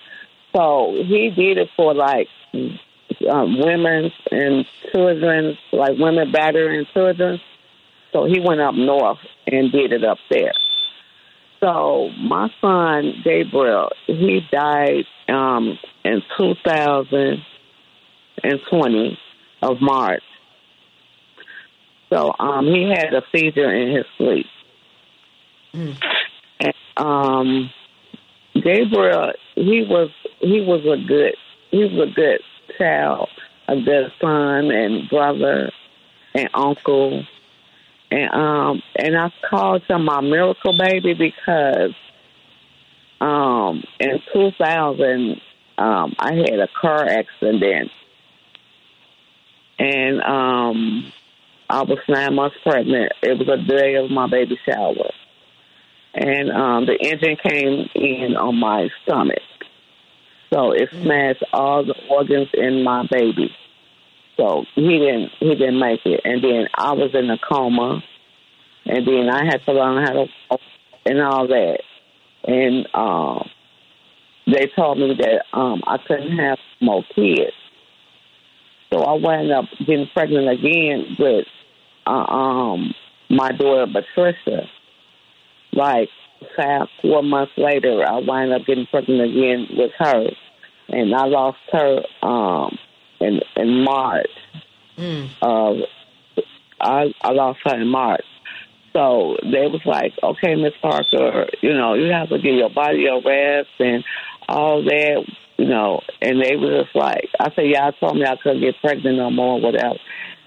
So 0.55 0.93
he 0.95 1.31
did 1.35 1.57
it 1.57 1.69
for 1.75 1.93
like 1.93 2.27
um, 3.29 3.59
women 3.59 4.11
and 4.31 4.65
children, 4.91 5.57
like 5.71 5.97
women 5.97 6.31
battering 6.31 6.85
children. 6.93 7.39
So 8.11 8.25
he 8.25 8.39
went 8.39 8.61
up 8.61 8.75
north 8.75 9.19
and 9.45 9.71
did 9.71 9.91
it 9.91 10.03
up 10.03 10.17
there. 10.29 10.53
So 11.59 12.09
my 12.19 12.49
son 12.61 13.21
Gabriel, 13.23 13.89
he 14.05 14.41
died 14.51 15.05
um, 15.27 15.79
in 16.03 16.21
2020 16.37 19.19
of 19.61 19.81
March. 19.81 20.23
So 22.09 22.33
um, 22.39 22.65
he 22.67 22.89
had 22.89 23.13
a 23.13 23.23
seizure 23.31 23.73
in 23.73 23.95
his 23.95 24.05
sleep. 24.17 24.47
Mm. 25.73 25.97
And, 26.59 26.73
um, 26.97 27.71
Gabriel, 28.53 29.31
he 29.55 29.85
was 29.89 30.11
he 30.39 30.61
was 30.61 30.85
a 30.85 30.97
good 31.05 31.35
he 31.71 31.83
was 31.83 32.09
a 32.09 32.13
good 32.13 32.39
child, 32.77 33.29
a 33.67 33.81
good 33.81 34.13
son 34.21 34.71
and 34.71 35.09
brother 35.09 35.71
and 36.33 36.49
uncle. 36.53 37.25
And 38.11 38.31
um 38.33 38.83
and 38.95 39.17
I 39.17 39.31
called 39.49 39.83
him 39.89 40.05
my 40.05 40.21
miracle 40.21 40.77
baby 40.77 41.13
because 41.13 41.93
um 43.19 43.83
in 43.99 44.21
two 44.33 44.51
thousand 44.59 45.41
um 45.77 46.15
I 46.19 46.33
had 46.33 46.59
a 46.59 46.67
car 46.79 47.03
accident 47.05 47.91
and 49.79 50.21
um 50.21 51.11
I 51.69 51.81
was 51.81 51.97
nine 52.07 52.35
months 52.35 52.57
pregnant. 52.63 53.11
It 53.23 53.39
was 53.39 53.47
a 53.47 53.57
day 53.67 53.95
of 53.95 54.11
my 54.11 54.27
baby 54.27 54.57
shower. 54.65 55.11
And 56.13 56.51
um 56.51 56.85
the 56.85 56.97
engine 57.01 57.37
came 57.43 57.89
in 57.95 58.35
on 58.37 58.55
my 58.59 58.89
stomach. 59.03 59.39
So 60.53 60.71
it 60.71 60.89
smashed 60.91 61.43
all 61.51 61.83
the 61.83 61.95
organs 62.09 62.49
in 62.53 62.83
my 62.83 63.05
baby. 63.09 63.51
So 64.37 64.65
he 64.75 64.99
didn't 64.99 65.31
he 65.39 65.49
didn't 65.55 65.79
make 65.79 66.01
it. 66.05 66.21
And 66.23 66.43
then 66.43 66.67
I 66.75 66.93
was 66.93 67.11
in 67.13 67.29
a 67.29 67.37
coma 67.37 68.03
and 68.85 69.07
then 69.07 69.29
I 69.29 69.45
had 69.45 69.63
to 69.65 69.73
learn 69.73 70.03
how 70.03 70.13
to 70.13 70.25
walk 70.49 70.61
and 71.05 71.21
all 71.21 71.47
that. 71.47 71.79
And 72.43 72.87
um 72.93 73.49
they 74.47 74.69
told 74.75 74.99
me 74.99 75.15
that 75.19 75.57
um 75.57 75.81
I 75.87 75.97
couldn't 76.05 76.37
have 76.37 76.59
more 76.81 77.03
kids. 77.15 77.53
So 78.93 78.99
I 79.01 79.13
wound 79.13 79.51
up 79.51 79.65
getting 79.79 80.07
pregnant 80.13 80.49
again 80.49 81.15
with 81.17 81.47
uh, 82.05 82.11
um 82.11 82.93
my 83.29 83.51
daughter 83.51 83.91
Patricia. 83.91 84.69
Like 85.73 86.09
five, 86.55 86.87
four 87.01 87.21
months 87.21 87.51
later, 87.57 88.03
I 88.07 88.19
wound 88.19 88.53
up 88.53 88.65
getting 88.65 88.85
pregnant 88.85 89.21
again 89.21 89.67
with 89.77 89.91
her, 89.99 90.27
and 90.89 91.13
I 91.13 91.25
lost 91.25 91.57
her 91.71 92.01
um 92.21 92.77
in 93.19 93.41
in 93.55 93.83
March. 93.83 94.29
Mm. 94.97 95.29
Uh, 95.41 95.85
I 96.79 97.13
I 97.21 97.31
lost 97.31 97.59
her 97.65 97.79
in 97.79 97.87
March. 97.87 98.25
So 98.93 99.35
they 99.43 99.67
was 99.67 99.81
like, 99.85 100.13
okay, 100.23 100.55
Miss 100.55 100.71
Parker, 100.81 101.47
you 101.61 101.73
know, 101.73 101.95
you 101.95 102.13
have 102.13 102.29
to 102.29 102.37
give 102.37 102.55
your 102.55 102.69
body 102.69 103.07
a 103.07 103.15
rest 103.15 103.67
and 103.79 104.05
all 104.47 104.83
that, 104.85 105.25
you 105.57 105.67
know. 105.67 105.99
And 106.21 106.41
they 106.41 106.55
was 106.55 106.85
just 106.85 106.95
like, 106.95 107.27
I 107.37 107.53
said, 107.53 107.65
y'all 107.65 107.91
told 107.91 108.15
me 108.15 108.23
I 108.23 108.37
couldn't 108.41 108.61
get 108.61 108.79
pregnant 108.79 109.17
no 109.17 109.29
more, 109.29 109.59
whatever. 109.59 109.99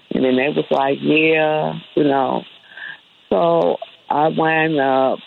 And 0.09 0.25
then 0.25 0.35
they 0.35 0.49
was 0.49 0.65
like, 0.71 0.97
yeah, 0.99 1.73
you 1.95 2.05
know. 2.05 2.43
So 3.29 3.77
I 4.09 4.29
wound 4.29 4.79
up 4.79 5.19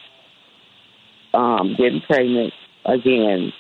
um, 1.33 1.77
getting 1.79 2.01
pregnant 2.01 2.53
again, 2.85 3.53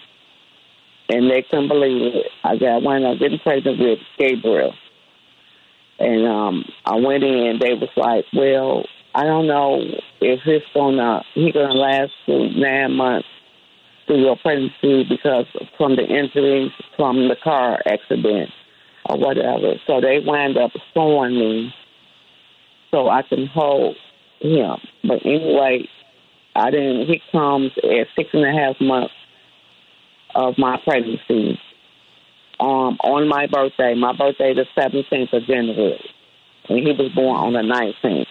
and 1.09 1.30
they 1.30 1.42
couldn't 1.42 1.68
believe 1.68 2.14
it. 2.14 2.26
I 2.44 2.57
got 2.57 2.82
wound 2.82 3.05
up 3.05 3.18
getting 3.18 3.38
pregnant 3.38 3.78
with 3.78 3.98
Gabriel, 4.18 4.74
and 5.98 6.26
um, 6.26 6.64
I 6.84 6.96
went 6.96 7.22
in. 7.22 7.59
They 7.61 7.74
was 7.74 7.90
like, 7.96 8.24
"Well, 8.32 8.84
I 9.14 9.24
don't 9.24 9.46
know 9.46 9.80
if 10.20 10.40
it's 10.46 10.66
gonna 10.74 11.22
he 11.34 11.53
gonna 11.53 11.74
last 11.74 12.12
through 12.24 12.55
nine 12.55 12.92
months 12.92 13.28
through 14.07 14.22
your 14.22 14.36
pregnancy 14.36 15.05
because 15.09 15.46
from 15.76 15.96
the 15.96 16.05
injuries 16.05 16.72
from 16.96 17.28
the 17.28 17.36
car 17.42 17.80
accident 17.86 18.50
or 19.07 19.18
whatever." 19.18 19.74
So 19.86 20.00
they 20.00 20.20
wind 20.24 20.57
up 20.57 20.72
sewing 20.94 21.34
me 21.34 21.74
so 22.90 23.09
I 23.09 23.22
can 23.22 23.46
hold 23.46 23.96
him. 24.40 24.76
But 25.05 25.24
anyway, 25.24 25.88
I 26.55 26.70
didn't. 26.70 27.07
He 27.07 27.20
comes 27.32 27.72
at 27.78 28.07
six 28.16 28.30
and 28.32 28.44
a 28.44 28.53
half 28.53 28.80
months 28.80 29.14
of 30.35 30.55
my 30.59 30.80
pregnancy. 30.85 31.59
Um, 32.61 32.97
on 33.03 33.28
my 33.28 33.47
birthday, 33.47 33.95
my 33.95 34.12
birthday 34.16 34.55
the 34.55 34.66
seventeenth 34.78 35.33
of 35.33 35.45
January, 35.47 36.05
and 36.68 36.78
he 36.78 36.93
was 36.93 37.11
born 37.14 37.37
on 37.37 37.53
the 37.55 37.62
nineteenth. 37.62 38.28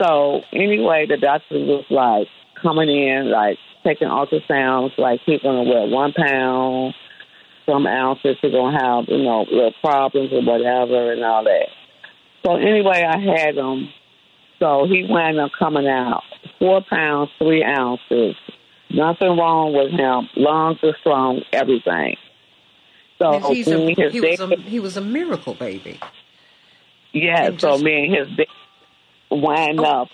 So 0.00 0.42
anyway, 0.52 1.06
the 1.08 1.16
doctor 1.16 1.58
was 1.58 1.84
like 1.90 2.28
coming 2.60 2.88
in, 2.88 3.30
like 3.30 3.58
taking 3.84 4.08
ultrasounds, 4.08 4.98
like 4.98 5.20
he's 5.24 5.40
gonna 5.40 5.62
weigh 5.62 5.88
one 5.90 6.12
pound, 6.12 6.94
some 7.64 7.86
ounces. 7.86 8.36
He's 8.42 8.52
gonna 8.52 8.78
have 8.78 9.04
you 9.08 9.24
know 9.24 9.46
little 9.50 9.74
problems 9.80 10.32
or 10.32 10.42
whatever 10.42 11.12
and 11.12 11.24
all 11.24 11.44
that. 11.44 11.68
So 12.44 12.56
anyway, 12.56 13.02
I 13.02 13.18
had 13.18 13.56
him. 13.56 13.88
So 14.58 14.86
he 14.88 15.06
wound 15.08 15.38
up 15.38 15.52
coming 15.58 15.86
out 15.86 16.22
four 16.58 16.82
pounds, 16.88 17.30
three 17.38 17.64
ounces. 17.64 18.34
Nothing 18.90 19.36
wrong 19.36 19.74
with 19.74 19.90
him. 19.92 20.28
Lungs 20.36 20.78
are 20.82 20.96
strong, 21.00 21.42
everything. 21.52 22.16
So 23.18 23.38
he's 23.52 23.66
a, 23.68 23.78
he, 24.10 24.20
was 24.20 24.38
dad- 24.38 24.52
a, 24.52 24.56
he 24.62 24.80
was 24.80 24.96
a 24.96 25.00
miracle 25.00 25.54
baby. 25.54 25.98
yeah, 27.12 27.46
and 27.46 27.60
so 27.60 27.72
just- 27.72 27.82
me 27.84 28.04
and 28.06 28.14
his 28.14 28.36
dad 28.36 28.46
wind 29.30 29.80
Oh. 29.80 29.84
up. 29.84 30.08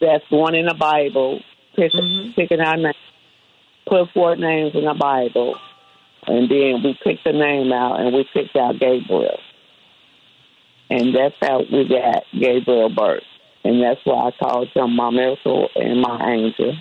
That's 0.00 0.24
one 0.30 0.54
in 0.54 0.66
the 0.66 0.74
Bible, 0.74 1.40
pick, 1.74 1.90
Mhm. 1.92 2.36
picking 2.36 2.60
our 2.60 2.76
name, 2.76 2.92
put 3.88 4.10
four 4.12 4.36
names 4.36 4.74
in 4.76 4.84
the 4.84 4.94
Bible, 4.94 5.56
and 6.26 6.48
then 6.48 6.82
we 6.84 6.96
picked 7.02 7.24
the 7.24 7.32
name 7.32 7.72
out 7.72 7.98
and 8.00 8.14
we 8.14 8.24
picked 8.32 8.54
out 8.54 8.78
Gabriel. 8.78 9.40
And 10.90 11.14
that's 11.14 11.34
how 11.42 11.60
we 11.70 11.88
got 11.88 12.22
Gabriel 12.32 12.90
birth. 12.90 13.24
And 13.64 13.82
that's 13.82 14.00
why 14.04 14.28
I 14.28 14.30
called 14.38 14.68
him 14.68 14.94
my 14.94 15.10
miracle 15.10 15.68
and 15.74 16.00
my 16.00 16.30
angel. 16.32 16.74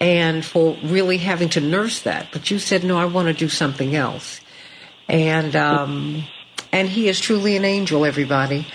and 0.00 0.44
for 0.44 0.76
really 0.84 1.18
having 1.18 1.48
to 1.50 1.60
nurse 1.60 2.02
that. 2.02 2.28
But 2.32 2.50
you 2.50 2.58
said, 2.58 2.84
no, 2.84 2.96
I 2.96 3.06
want 3.06 3.28
to 3.28 3.34
do 3.34 3.48
something 3.48 3.96
else, 3.96 4.40
and 5.08 5.56
um, 5.56 6.24
and 6.70 6.88
he 6.88 7.08
is 7.08 7.18
truly 7.18 7.56
an 7.56 7.64
angel. 7.64 8.04
Everybody, 8.04 8.66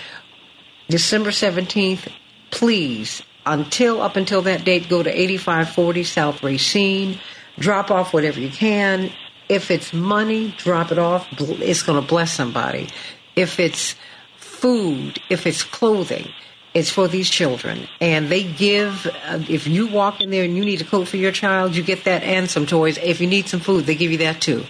December 0.88 1.30
17th, 1.30 2.12
please, 2.50 3.22
until 3.46 4.02
up 4.02 4.16
until 4.16 4.42
that 4.42 4.64
date, 4.64 4.88
go 4.88 5.02
to 5.02 5.10
8540 5.10 6.04
South 6.04 6.42
Racine, 6.42 7.18
drop 7.58 7.90
off 7.90 8.12
whatever 8.12 8.40
you 8.40 8.50
can, 8.50 9.10
If 9.48 9.72
it's 9.72 9.92
money, 9.92 10.54
drop 10.58 10.92
it 10.92 10.98
off. 10.98 11.26
It's 11.40 11.82
going 11.82 12.00
to 12.00 12.06
bless 12.06 12.32
somebody. 12.32 12.88
If 13.34 13.58
it's 13.58 13.96
food, 14.36 15.18
if 15.28 15.44
it's 15.44 15.64
clothing, 15.64 16.28
it's 16.72 16.88
for 16.88 17.08
these 17.08 17.28
children. 17.28 17.88
And 18.00 18.28
they 18.28 18.44
give, 18.44 19.08
uh, 19.26 19.40
if 19.48 19.66
you 19.66 19.88
walk 19.88 20.20
in 20.20 20.30
there 20.30 20.44
and 20.44 20.56
you 20.56 20.64
need 20.64 20.80
a 20.80 20.84
coat 20.84 21.08
for 21.08 21.16
your 21.16 21.32
child, 21.32 21.74
you 21.74 21.82
get 21.82 22.04
that 22.04 22.22
and 22.22 22.48
some 22.48 22.64
toys. 22.64 22.96
If 22.98 23.20
you 23.20 23.26
need 23.26 23.48
some 23.48 23.58
food, 23.58 23.86
they 23.86 23.96
give 23.96 24.12
you 24.12 24.18
that 24.18 24.40
too. 24.40 24.64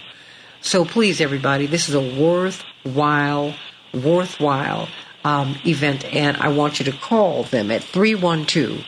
So 0.61 0.83
please, 0.83 1.21
everybody, 1.21 1.67
this 1.67 1.87
is 1.87 1.93
a 1.93 2.01
worthwhile, 2.01 3.53
worthwhile 3.93 4.87
um, 5.23 5.57
event. 5.65 6.05
And 6.13 6.37
I 6.37 6.49
want 6.49 6.79
you 6.79 6.85
to 6.85 6.91
call 6.91 7.43
them 7.43 7.71
at 7.71 7.83
312 7.83 8.85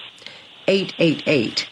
888 0.67 1.69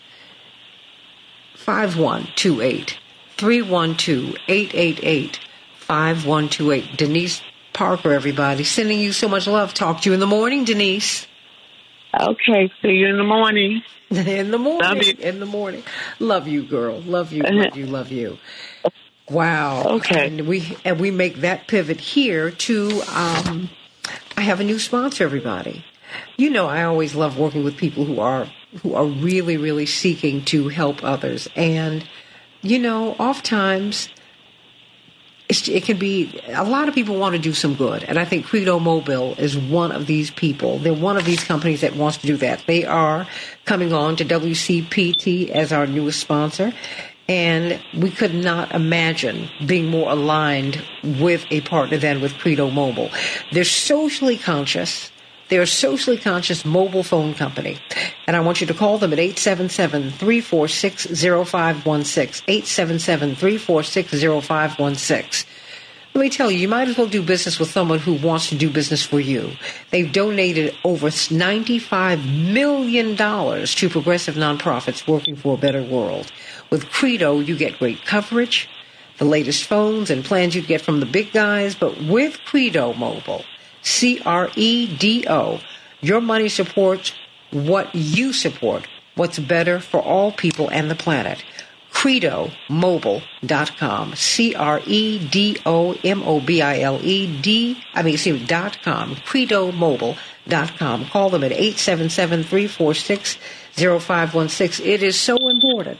5128. 1.55 2.97
312 3.37 4.35
888 4.47 5.39
5128. 5.75 6.97
Denise 6.97 7.41
Parker, 7.73 8.11
everybody. 8.11 8.63
Sending 8.63 8.99
you 8.99 9.11
so 9.11 9.27
much 9.27 9.47
love. 9.47 9.73
Talk 9.73 10.01
to 10.01 10.09
you 10.09 10.13
in 10.13 10.19
the 10.19 10.27
morning, 10.27 10.65
Denise. 10.65 11.27
Okay, 12.19 12.71
see 12.81 12.89
you 12.89 13.07
in 13.07 13.17
the 13.17 13.23
morning. 13.23 13.81
in 14.09 14.51
the 14.51 14.57
morning. 14.57 14.81
Love 14.81 15.03
you. 15.03 15.13
In 15.19 15.39
the 15.39 15.45
morning. 15.45 15.83
Love 16.19 16.47
you, 16.47 16.63
girl. 16.63 16.99
Love 17.01 17.31
you. 17.31 17.43
Love 17.49 17.77
you. 17.77 17.85
Love 17.85 18.11
you. 18.11 18.37
Wow. 19.29 19.83
Okay. 19.83 20.27
And 20.27 20.47
we 20.47 20.77
and 20.83 20.99
we 20.99 21.11
make 21.11 21.37
that 21.37 21.67
pivot 21.67 22.01
here 22.01 22.51
to 22.51 23.01
um, 23.13 23.69
I 24.41 24.45
have 24.45 24.59
a 24.59 24.63
new 24.63 24.79
sponsor, 24.79 25.23
everybody. 25.23 25.85
You 26.35 26.49
know, 26.49 26.65
I 26.65 26.81
always 26.81 27.13
love 27.13 27.37
working 27.37 27.63
with 27.63 27.77
people 27.77 28.05
who 28.05 28.19
are 28.21 28.49
who 28.81 28.95
are 28.95 29.05
really, 29.05 29.55
really 29.55 29.85
seeking 29.85 30.43
to 30.45 30.67
help 30.67 31.03
others. 31.03 31.47
And 31.55 32.09
you 32.63 32.79
know, 32.79 33.11
oftentimes 33.19 34.09
it 35.47 35.83
can 35.83 35.99
be 35.99 36.41
a 36.47 36.63
lot 36.63 36.87
of 36.87 36.95
people 36.95 37.19
want 37.19 37.35
to 37.35 37.39
do 37.39 37.53
some 37.53 37.75
good, 37.75 38.03
and 38.03 38.17
I 38.17 38.25
think 38.25 38.47
Credo 38.47 38.79
Mobile 38.79 39.35
is 39.35 39.55
one 39.55 39.91
of 39.91 40.07
these 40.07 40.31
people. 40.31 40.79
They're 40.79 40.91
one 40.91 41.17
of 41.17 41.25
these 41.25 41.43
companies 41.43 41.81
that 41.81 41.95
wants 41.95 42.17
to 42.17 42.25
do 42.25 42.37
that. 42.37 42.63
They 42.65 42.83
are 42.83 43.27
coming 43.65 43.93
on 43.93 44.15
to 44.15 44.25
WCPT 44.25 45.49
as 45.49 45.71
our 45.71 45.85
newest 45.85 46.19
sponsor, 46.19 46.73
and 47.31 47.79
we 47.93 48.11
could 48.11 48.33
not 48.33 48.75
imagine 48.75 49.49
being 49.65 49.87
more 49.87 50.11
aligned 50.11 50.83
with 51.01 51.45
a 51.49 51.61
partner 51.61 51.97
than 51.97 52.19
with 52.19 52.37
Credo 52.39 52.69
Mobile. 52.69 53.09
They're 53.53 53.63
socially 53.63 54.37
conscious. 54.37 55.09
They're 55.47 55.61
a 55.61 55.67
socially 55.67 56.17
conscious 56.17 56.65
mobile 56.65 57.03
phone 57.03 57.33
company. 57.33 57.79
And 58.27 58.35
I 58.35 58.41
want 58.41 58.59
you 58.59 58.67
to 58.67 58.73
call 58.73 58.97
them 58.97 59.13
at 59.13 59.19
877 59.19 60.11
346 60.11 61.05
0516. 61.05 62.43
877 62.49 63.35
346 63.35 64.11
0516. 64.45 65.47
Let 66.13 66.21
me 66.21 66.29
tell 66.29 66.51
you, 66.51 66.57
you 66.57 66.67
might 66.67 66.89
as 66.89 66.97
well 66.97 67.07
do 67.07 67.23
business 67.23 67.57
with 67.57 67.71
someone 67.71 67.99
who 67.99 68.15
wants 68.15 68.49
to 68.49 68.55
do 68.55 68.69
business 68.69 69.01
for 69.01 69.21
you. 69.21 69.51
They've 69.91 70.11
donated 70.11 70.75
over 70.83 71.07
$95 71.07 72.51
million 72.51 73.15
to 73.15 73.89
progressive 73.89 74.35
nonprofits 74.35 75.07
working 75.07 75.37
for 75.37 75.53
a 75.53 75.57
better 75.57 75.81
world. 75.81 76.29
With 76.71 76.89
Credo, 76.89 77.39
you 77.41 77.57
get 77.57 77.79
great 77.79 78.05
coverage, 78.05 78.69
the 79.17 79.25
latest 79.25 79.65
phones 79.65 80.09
and 80.09 80.23
plans 80.23 80.55
you 80.55 80.61
get 80.61 80.79
from 80.79 81.01
the 81.01 81.05
big 81.05 81.33
guys, 81.33 81.75
but 81.75 82.01
with 82.01 82.39
Credo 82.45 82.93
Mobile, 82.93 83.43
C 83.81 84.21
R 84.25 84.49
E 84.55 84.87
D 84.95 85.25
O. 85.27 85.59
Your 85.99 86.21
money 86.21 86.47
supports 86.47 87.11
what 87.51 87.93
you 87.93 88.31
support, 88.31 88.87
what's 89.15 89.37
better 89.37 89.81
for 89.81 89.99
all 89.99 90.31
people 90.31 90.69
and 90.69 90.89
the 90.89 90.95
planet. 90.95 91.43
CredoMobile.com. 91.91 94.15
C 94.15 94.55
R 94.55 94.79
E 94.85 95.27
D 95.27 95.57
O 95.65 95.97
M 96.05 96.23
O 96.23 96.39
B 96.39 96.61
I 96.61 96.79
L 96.79 97.01
E 97.03 97.41
D, 97.41 97.83
I 97.93 98.01
mean, 98.01 98.13
excuse 98.13 98.39
me, 98.39 98.47
dot 98.47 98.77
com. 98.81 99.15
CredoMobile.com. 99.15 101.05
Call 101.07 101.29
them 101.29 101.43
at 101.43 101.51
877 101.51 102.43
346 102.43 103.37
0516. 103.75 104.85
It 104.85 105.03
is 105.03 105.19
so 105.19 105.49
important 105.49 105.99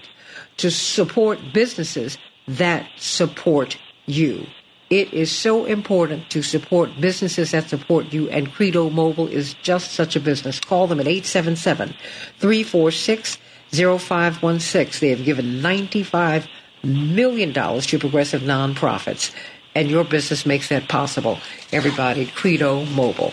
to 0.61 0.71
support 0.71 1.39
businesses 1.53 2.17
that 2.47 2.87
support 2.97 3.77
you. 4.05 4.45
It 4.89 5.13
is 5.13 5.31
so 5.31 5.65
important 5.65 6.29
to 6.31 6.41
support 6.41 6.89
businesses 6.99 7.51
that 7.51 7.69
support 7.69 8.11
you, 8.11 8.29
and 8.29 8.51
Credo 8.51 8.89
Mobile 8.89 9.27
is 9.27 9.53
just 9.61 9.93
such 9.93 10.15
a 10.15 10.19
business. 10.19 10.59
Call 10.59 10.87
them 10.87 10.99
at 10.99 11.07
877 11.07 11.95
346 12.39 13.37
0516. 13.71 14.99
They 14.99 15.15
have 15.15 15.23
given 15.23 15.61
$95 15.61 16.47
million 16.83 17.53
to 17.53 17.99
progressive 17.99 18.41
nonprofits, 18.41 19.33
and 19.75 19.89
your 19.89 20.03
business 20.03 20.45
makes 20.45 20.67
that 20.69 20.89
possible. 20.89 21.39
Everybody, 21.71 22.25
Credo 22.25 22.83
Mobile. 22.85 23.31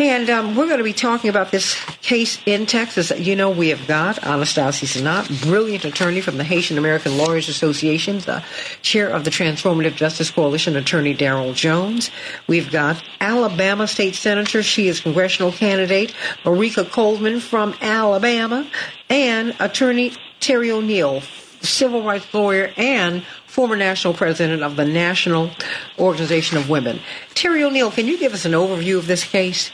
And 0.00 0.30
um, 0.30 0.56
we're 0.56 0.64
going 0.64 0.78
to 0.78 0.84
be 0.84 0.94
talking 0.94 1.28
about 1.28 1.50
this 1.50 1.78
case 2.00 2.38
in 2.46 2.64
Texas. 2.64 3.10
You 3.10 3.36
know, 3.36 3.50
we 3.50 3.68
have 3.68 3.86
got 3.86 4.24
Anastasia 4.24 4.86
Senat, 4.86 5.42
brilliant 5.42 5.84
attorney 5.84 6.22
from 6.22 6.38
the 6.38 6.44
Haitian 6.44 6.78
American 6.78 7.18
Lawyers 7.18 7.50
Association, 7.50 8.20
the 8.20 8.42
chair 8.80 9.10
of 9.10 9.24
the 9.24 9.30
Transformative 9.30 9.96
Justice 9.96 10.30
Coalition, 10.30 10.74
attorney 10.76 11.14
Daryl 11.14 11.54
Jones. 11.54 12.10
We've 12.46 12.72
got 12.72 13.04
Alabama 13.20 13.86
State 13.86 14.14
Senator, 14.14 14.62
she 14.62 14.88
is 14.88 15.00
congressional 15.00 15.52
candidate, 15.52 16.14
Merika 16.44 16.90
Coleman 16.90 17.38
from 17.38 17.74
Alabama, 17.82 18.66
and 19.10 19.54
attorney 19.60 20.14
Terry 20.40 20.70
O'Neill, 20.70 21.20
civil 21.60 22.02
rights 22.04 22.32
lawyer 22.32 22.72
and 22.78 23.22
former 23.46 23.76
national 23.76 24.14
president 24.14 24.62
of 24.62 24.76
the 24.76 24.86
National 24.86 25.50
Organization 25.98 26.56
of 26.56 26.70
Women. 26.70 27.00
Terry 27.34 27.62
O'Neill, 27.62 27.90
can 27.90 28.06
you 28.08 28.18
give 28.18 28.32
us 28.32 28.46
an 28.46 28.52
overview 28.52 28.96
of 28.96 29.06
this 29.06 29.24
case? 29.24 29.72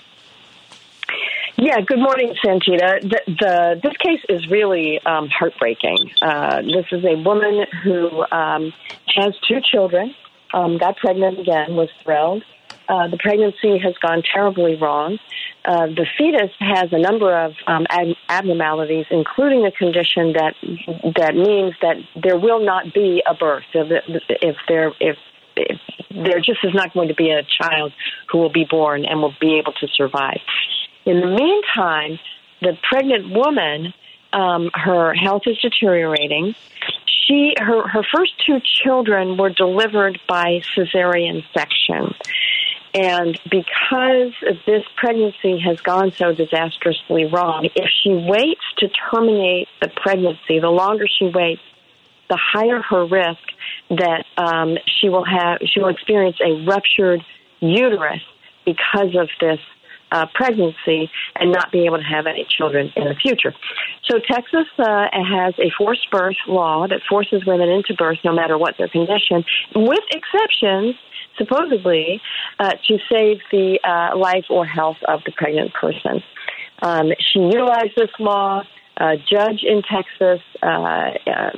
Yeah, 1.59 1.81
good 1.81 1.99
morning, 1.99 2.35
Santita. 2.45 3.01
The, 3.01 3.21
the, 3.27 3.81
this 3.83 3.97
case 3.97 4.21
is 4.29 4.47
really 4.51 5.01
um, 5.07 5.29
heartbreaking. 5.29 6.11
Uh, 6.21 6.61
this 6.61 6.85
is 6.93 7.03
a 7.03 7.17
woman 7.17 7.65
who 7.83 8.23
um, 8.31 8.75
has 9.17 9.33
two 9.49 9.61
children, 9.73 10.15
um, 10.53 10.77
got 10.77 10.99
pregnant 10.99 11.41
again, 11.41 11.75
was 11.75 11.89
thrilled. 12.05 12.43
Uh, 12.87 13.09
the 13.09 13.17
pregnancy 13.17 13.79
has 13.83 13.95
gone 14.07 14.23
terribly 14.35 14.77
wrong. 14.77 15.19
Uh, 15.65 15.87
the 15.87 16.05
fetus 16.19 16.53
has 16.61 16.93
a 16.93 17.01
number 17.01 17.35
of 17.35 17.53
um, 17.67 17.87
ab- 17.89 18.17
abnormalities, 18.29 19.07
including 19.11 19.65
a 19.65 19.73
condition 19.73 20.35
that 20.35 20.55
that 21.17 21.35
means 21.35 21.73
that 21.81 21.97
there 22.23 22.39
will 22.39 22.65
not 22.65 22.93
be 22.93 23.23
a 23.27 23.35
birth. 23.35 23.65
If, 23.73 24.57
there 24.69 24.93
if 25.01 25.17
there 26.11 26.39
just 26.39 26.61
is 26.65 26.75
not 26.75 26.93
going 26.93 27.09
to 27.09 27.15
be 27.15 27.31
a 27.31 27.43
child 27.63 27.93
who 28.31 28.39
will 28.39 28.53
be 28.53 28.67
born 28.69 29.07
and 29.07 29.23
will 29.23 29.35
be 29.41 29.59
able 29.59 29.73
to 29.73 29.89
survive. 29.97 30.41
In 31.07 31.21
the 31.21 31.29
meantime, 31.29 32.19
the 32.61 32.77
pregnant 32.83 33.31
woman, 33.31 33.95
um, 34.33 34.71
her 34.75 35.15
health 35.15 35.43
is 35.47 35.57
deteriorating. 35.59 36.55
She, 37.07 37.55
her, 37.59 37.87
her 37.87 38.03
first 38.15 38.33
two 38.45 38.61
children 38.61 39.37
were 39.37 39.51
delivered 39.51 40.21
by 40.29 40.63
cesarean 40.75 41.45
section. 41.55 42.13
And 42.93 43.39
because 43.51 44.33
this 44.65 44.85
pregnancy 44.97 45.59
has 45.61 45.81
gone 45.81 46.13
so 46.13 46.33
disastrously 46.33 47.27
wrong, 47.27 47.69
if 47.75 47.91
she 48.03 48.11
waits 48.11 48.65
to 48.79 48.89
terminate 49.11 49.69
the 49.81 49.89
pregnancy, 49.89 50.59
the 50.61 50.71
longer 50.71 51.07
she 51.07 51.27
waits, 51.27 51.63
the 52.29 52.39
higher 52.41 52.81
her 52.83 53.05
risk 53.05 53.43
that 53.91 54.25
um, 54.37 54.79
she 54.87 55.09
will 55.09 55.25
have 55.25 55.59
she 55.65 55.79
will 55.79 55.91
experience 55.91 56.37
a 56.45 56.65
ruptured 56.65 57.23
uterus 57.61 58.23
because 58.65 59.15
of 59.15 59.29
this 59.41 59.61
uh, 60.13 60.27
pregnancy 60.35 61.11
and 61.35 61.53
not 61.53 61.71
be 61.73 61.87
able 61.87 61.99
to 61.99 62.05
have 62.05 62.27
any 62.27 62.47
children 62.49 62.93
in 62.97 63.05
the 63.05 63.15
future. 63.15 63.55
So 64.05 64.19
Texas 64.19 64.67
uh, 64.79 65.07
has 65.13 65.55
a 65.59 65.71
forced 65.77 66.11
birth 66.11 66.37
law 66.47 66.87
that 66.89 67.01
forces 67.09 67.45
women 67.47 67.69
into 67.69 67.95
birth 67.95 68.19
no 68.25 68.33
matter 68.33 68.57
what 68.57 68.77
their 68.79 68.89
condition, 68.89 69.45
with 69.75 70.05
exceptions 70.11 70.95
supposedly 71.39 72.21
uh, 72.59 72.73
to 72.89 72.99
save 73.11 73.41
the 73.51 73.79
uh, 73.85 74.17
life 74.17 74.47
or 74.49 74.65
health 74.65 74.97
of 75.07 75.21
the 75.25 75.33
pregnant 75.33 75.73
person. 75.75 76.23
Um, 76.83 77.13
she 77.19 77.41
utilized 77.41 77.93
this 77.97 78.11
law 78.19 78.63
a 78.99 79.17
judge 79.17 79.63
in 79.63 79.83
Texas 79.83 80.41
uh, 80.63 80.67
uh, 80.67 81.51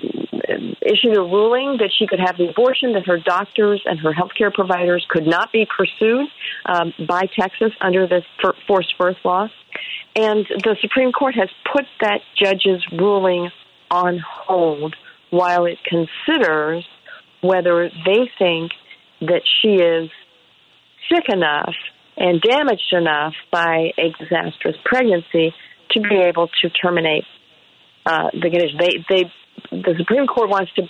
issued 0.83 1.17
a 1.17 1.21
ruling 1.21 1.79
that 1.79 1.91
she 1.97 2.07
could 2.07 2.19
have 2.19 2.37
the 2.37 2.49
abortion, 2.49 2.95
that 2.95 3.07
her 3.07 3.19
doctors 3.19 3.81
and 3.85 4.01
her 4.01 4.13
healthcare 4.13 4.53
providers 4.53 5.07
could 5.09 5.27
not 5.27 5.53
be 5.53 5.67
pursued 5.77 6.27
um, 6.67 6.93
by 7.07 7.29
Texas 7.39 7.73
under 7.81 8.07
this 8.09 8.25
forced 8.67 8.97
birth 8.99 9.19
law. 9.25 9.49
And 10.17 10.47
the 10.65 10.77
Supreme 10.81 11.13
Court 11.13 11.35
has 11.37 11.49
put 11.73 11.85
that 12.01 12.21
judge's 12.37 12.85
ruling 12.93 13.51
on 13.91 14.19
hold 14.19 14.97
while 15.31 15.67
it 15.67 15.79
considers 15.85 16.85
whether 17.41 17.89
they 18.05 18.31
think 18.39 18.73
that 19.21 19.43
she 19.61 19.75
is 19.75 20.11
sick 21.09 21.25
enough 21.29 21.75
and 22.17 22.41
damaged 22.41 22.93
enough 22.93 23.35
by 23.53 23.93
a 23.97 24.11
disastrous 24.19 24.77
pregnancy 24.85 25.55
to 25.91 26.01
be 26.01 26.17
able 26.17 26.49
to 26.63 26.71
terminate 26.71 27.25
uh, 28.07 28.31
the 28.33 28.51
condition. 28.51 28.79
They, 28.79 29.05
they, 29.09 29.33
the 29.71 29.95
Supreme 29.99 30.27
Court 30.27 30.49
wants 30.49 30.73
to 30.75 30.83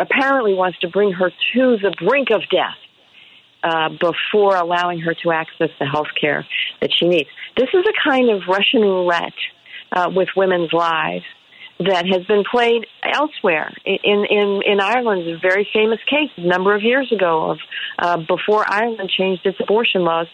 apparently 0.00 0.54
wants 0.54 0.78
to 0.80 0.88
bring 0.88 1.12
her 1.12 1.30
to 1.30 1.76
the 1.78 1.94
brink 2.04 2.28
of 2.30 2.42
death 2.50 2.76
uh, 3.62 3.88
before 3.88 4.56
allowing 4.56 5.00
her 5.00 5.14
to 5.22 5.32
access 5.32 5.70
the 5.78 5.86
health 5.86 6.08
care 6.20 6.46
that 6.80 6.90
she 6.96 7.08
needs. 7.08 7.28
This 7.56 7.68
is 7.72 7.84
a 7.86 8.10
kind 8.10 8.30
of 8.30 8.42
Russian 8.48 8.82
roulette 8.82 9.32
uh, 9.92 10.10
with 10.14 10.28
women's 10.36 10.72
lives 10.72 11.24
that 11.80 12.06
has 12.06 12.26
been 12.26 12.44
played 12.50 12.86
elsewhere. 13.02 13.72
In 13.84 14.24
in 14.28 14.62
in 14.66 14.80
Ireland, 14.80 15.28
a 15.28 15.38
very 15.38 15.68
famous 15.72 16.00
case 16.08 16.30
a 16.36 16.46
number 16.46 16.74
of 16.74 16.82
years 16.82 17.10
ago 17.12 17.52
of 17.52 17.58
uh, 17.98 18.16
before 18.16 18.64
Ireland 18.66 19.10
changed 19.16 19.46
its 19.46 19.58
abortion 19.60 20.02
laws. 20.02 20.26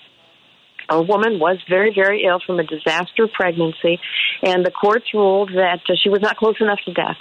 A 0.89 1.01
woman 1.03 1.39
was 1.39 1.59
very, 1.69 1.93
very 1.95 2.25
ill 2.25 2.41
from 2.45 2.61
a 2.61 2.65
disaster 2.65 3.29
pregnancy, 3.33 3.99
and 4.43 4.65
the 4.65 4.71
courts 4.71 5.07
ruled 5.15 5.51
that 5.55 5.81
uh, 5.89 5.95
she 6.03 6.09
was 6.11 6.21
not 6.21 6.37
close 6.37 6.57
enough 6.61 6.81
to 6.85 6.93
death 6.93 7.17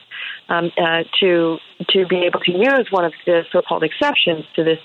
um, 0.50 0.72
uh, 0.78 1.04
to 1.20 1.58
to 1.90 2.06
be 2.08 2.26
able 2.28 2.40
to 2.42 2.52
use 2.52 2.88
one 2.92 3.06
of 3.06 3.14
the 3.26 3.44
so-called 3.52 3.84
exceptions 3.84 4.46
to 4.56 4.64
this 4.64 4.80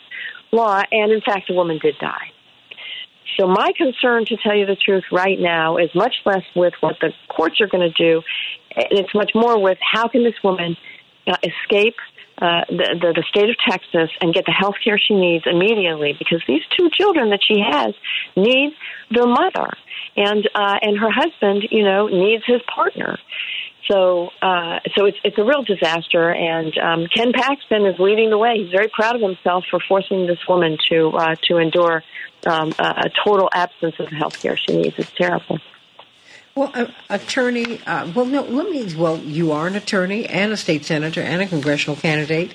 law. 0.52 0.82
And 0.90 1.12
in 1.12 1.20
fact, 1.20 1.48
the 1.48 1.54
woman 1.54 1.78
did 1.82 1.96
die. 2.00 2.32
So 3.38 3.46
my 3.46 3.72
concern, 3.76 4.24
to 4.26 4.36
tell 4.36 4.56
you 4.56 4.66
the 4.66 4.76
truth, 4.76 5.04
right 5.12 5.38
now 5.38 5.76
is 5.76 5.90
much 5.94 6.14
less 6.24 6.42
with 6.56 6.74
what 6.80 6.96
the 7.00 7.12
courts 7.28 7.60
are 7.60 7.68
going 7.68 7.88
to 7.88 7.96
do. 7.96 8.22
And 8.74 8.86
it's 8.90 9.14
much 9.14 9.32
more 9.34 9.60
with 9.60 9.78
how 9.80 10.08
can 10.08 10.24
this 10.24 10.34
woman 10.42 10.76
uh, 11.26 11.36
escape 11.42 11.96
uh, 12.40 12.62
the, 12.68 12.98
the 13.00 13.12
the 13.16 13.24
state 13.28 13.50
of 13.50 13.56
Texas 13.68 14.10
and 14.20 14.32
get 14.32 14.46
the 14.46 14.52
health 14.52 14.76
care 14.82 14.98
she 14.98 15.14
needs 15.14 15.44
immediately 15.46 16.14
because 16.18 16.42
these 16.46 16.62
two 16.76 16.88
children 16.92 17.30
that 17.30 17.40
she 17.42 17.58
has 17.60 17.94
need 18.36 18.74
their 19.10 19.26
mother 19.26 19.70
and 20.16 20.48
uh, 20.54 20.76
and 20.80 20.98
her 20.98 21.10
husband, 21.10 21.68
you 21.70 21.84
know, 21.84 22.06
needs 22.06 22.44
his 22.46 22.60
partner. 22.72 23.18
So, 23.90 24.28
uh, 24.42 24.80
so 24.96 25.06
it's 25.06 25.18
it's 25.24 25.38
a 25.38 25.44
real 25.44 25.62
disaster. 25.62 26.30
And 26.30 26.76
um, 26.78 27.06
Ken 27.12 27.32
Paxton 27.32 27.86
is 27.86 27.98
leading 27.98 28.30
the 28.30 28.38
way. 28.38 28.62
He's 28.62 28.70
very 28.70 28.88
proud 28.88 29.16
of 29.16 29.22
himself 29.22 29.64
for 29.70 29.80
forcing 29.88 30.26
this 30.26 30.38
woman 30.48 30.76
to 30.90 31.08
uh, 31.08 31.36
to 31.48 31.58
endure 31.58 32.02
um, 32.46 32.74
a, 32.78 33.06
a 33.06 33.10
total 33.24 33.48
absence 33.52 33.94
of 33.98 34.08
health 34.08 34.34
care 34.40 34.56
she 34.56 34.72
needs. 34.72 34.94
It's 34.98 35.10
terrible. 35.16 35.58
Well, 36.58 36.72
uh, 36.74 36.86
attorney, 37.08 37.80
uh, 37.86 38.10
well, 38.16 38.24
no, 38.24 38.42
let 38.42 38.68
me, 38.68 38.92
well, 38.96 39.16
you 39.18 39.52
are 39.52 39.68
an 39.68 39.76
attorney 39.76 40.26
and 40.26 40.52
a 40.52 40.56
state 40.56 40.84
senator 40.84 41.20
and 41.20 41.40
a 41.40 41.46
congressional 41.46 41.94
candidate. 41.94 42.52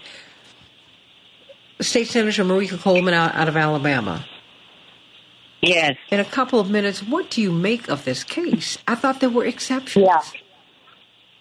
State 1.80 2.10
Senator 2.10 2.44
Merika 2.44 2.78
Coleman 2.78 3.14
out, 3.14 3.34
out 3.34 3.48
of 3.48 3.56
Alabama. 3.56 4.26
Yes. 5.62 5.96
In 6.12 6.20
a 6.20 6.26
couple 6.26 6.60
of 6.60 6.70
minutes, 6.70 7.02
what 7.02 7.30
do 7.30 7.42
you 7.42 7.50
make 7.50 7.88
of 7.88 8.04
this 8.04 8.26
case? 8.26 8.78
I 8.86 8.96
thought 8.96 9.22
there 9.22 9.30
were 9.30 9.46
exceptions. 9.46 10.06
Yeah. 10.06 10.22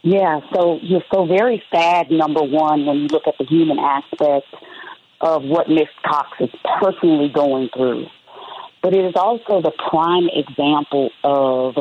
Yeah, 0.04 0.40
so 0.54 0.78
you're 0.82 1.02
so 1.12 1.26
very 1.26 1.64
sad, 1.72 2.12
number 2.12 2.44
one, 2.44 2.86
when 2.86 2.98
you 2.98 3.06
look 3.08 3.26
at 3.26 3.34
the 3.38 3.44
human 3.44 3.80
aspect 3.80 4.46
of 5.20 5.42
what 5.42 5.68
Miss 5.68 5.88
Cox 6.06 6.28
is 6.38 6.50
personally 6.80 7.28
going 7.28 7.70
through. 7.74 8.06
But 8.82 8.94
it 8.94 9.04
is 9.04 9.14
also 9.16 9.60
the 9.60 9.72
prime 9.90 10.28
example 10.32 11.10
of 11.24 11.76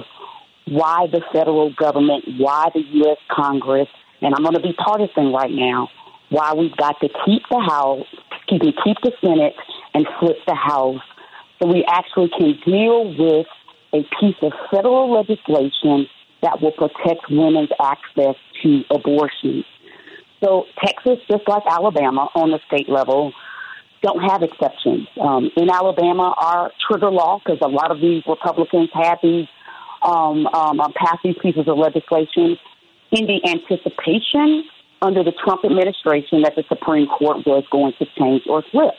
why 0.68 1.08
the 1.12 1.22
federal 1.34 1.74
government, 1.74 2.26
why 2.38 2.70
the 2.74 2.82
U.S. 2.82 3.18
Congress, 3.30 3.88
and 4.22 4.34
I'm 4.36 4.44
going 4.44 4.56
to 4.56 4.62
be 4.62 4.74
partisan 4.74 5.34
right 5.34 5.52
now, 5.52 5.90
why 6.30 6.54
we've 6.54 6.76
got 6.78 7.00
to 7.02 7.10
keep 7.26 7.44
the 7.50 7.60
House, 7.60 8.06
me, 8.52 8.74
keep 8.84 8.98
the 9.04 9.12
Senate 9.22 9.56
and 9.94 10.06
flip 10.20 10.38
the 10.46 10.56
House 10.56 11.02
so 11.62 11.68
we 11.68 11.86
actually 11.88 12.30
can 12.30 12.58
deal 12.66 13.16
with 13.18 13.48
a 13.94 14.04
piece 14.20 14.36
of 14.42 14.52
federal 14.72 15.12
legislation 15.12 16.08
that 16.42 16.62
will 16.62 16.72
protect 16.72 17.30
women's 17.30 17.70
access 17.80 18.36
to 18.64 18.84
abortion. 18.90 19.64
So 20.44 20.66
Texas, 20.84 21.20
just 21.30 21.48
like 21.48 21.64
Alabama 21.70 22.30
on 22.36 22.52
the 22.52 22.60
state 22.68 22.90
level, 22.90 23.32
don't 24.02 24.22
have 24.22 24.42
exceptions. 24.42 25.08
Um, 25.20 25.52
in 25.56 25.70
Alabama, 25.70 26.34
our 26.38 26.72
trigger 26.88 27.12
law, 27.12 27.40
because 27.44 27.60
a 27.62 27.68
lot 27.68 27.92
of 27.92 28.02
these 28.02 28.24
Republicans 28.28 28.90
have 28.94 29.20
these 29.22 29.48
um, 30.02 30.48
um, 30.48 30.80
passed 30.96 31.20
these 31.24 31.36
pieces 31.42 31.68
of 31.68 31.78
legislation 31.78 32.58
in 33.12 33.28
the 33.28 33.42
anticipation 33.46 34.64
under 35.02 35.24
the 35.24 35.32
Trump 35.32 35.66
administration 35.66 36.44
that 36.44 36.56
the 36.56 36.64
Supreme 36.70 37.08
Court 37.08 37.46
was 37.46 37.64
going 37.72 37.94
to 38.00 38.06
change 38.18 38.44
or 38.48 38.64
flip. 38.72 38.96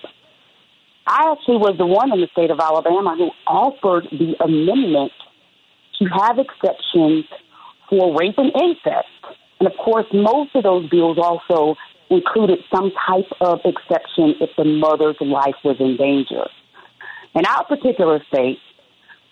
I 1.07 1.32
actually 1.32 1.59
was 1.59 1.76
the 1.78 1.86
one 1.86 2.12
in 2.12 2.20
the 2.20 2.28
state 2.32 2.50
of 2.50 2.61
Alabama 2.61 3.16
who 3.16 3.30
offered 3.46 4.07
the 4.11 4.34
amendment 4.42 5.12
to 5.98 6.05
have 6.07 6.38
exceptions 6.38 7.24
for 7.88 8.16
rape 8.18 8.38
and 8.38 8.53
incest. 8.55 9.09
And 9.61 9.68
of 9.68 9.76
course, 9.76 10.07
most 10.12 10.55
of 10.55 10.62
those 10.62 10.88
bills 10.88 11.18
also 11.18 11.76
included 12.11 12.59
some 12.74 12.92
type 13.07 13.30
of 13.40 13.61
exception 13.64 14.34
if 14.40 14.50
the 14.57 14.64
mother's 14.64 15.16
life 15.20 15.57
was 15.64 15.76
in 15.80 15.96
danger. 15.96 16.46
In 17.34 17.46
our 17.46 17.64
particular 17.64 18.22
state, 18.28 18.59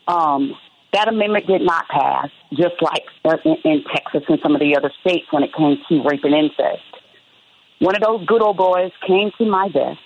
um, 0.08 0.54
that 0.92 1.08
amendment 1.08 1.46
did 1.46 1.62
not 1.62 1.88
pass, 1.88 2.28
just 2.52 2.74
like 2.80 3.04
uh, 3.24 3.36
in, 3.44 3.56
in 3.64 3.84
Texas 3.94 4.22
and 4.28 4.38
some 4.42 4.54
of 4.54 4.60
the 4.60 4.76
other 4.76 4.92
states 5.00 5.26
when 5.30 5.42
it 5.42 5.50
came 5.56 5.76
to 5.88 6.02
rape 6.08 6.24
and 6.24 6.34
incest. 6.34 6.82
One 7.78 7.94
of 7.94 8.02
those 8.02 8.26
good 8.26 8.42
old 8.42 8.56
boys 8.56 8.90
came 9.06 9.30
to 9.38 9.46
my 9.46 9.68
desk 9.68 10.00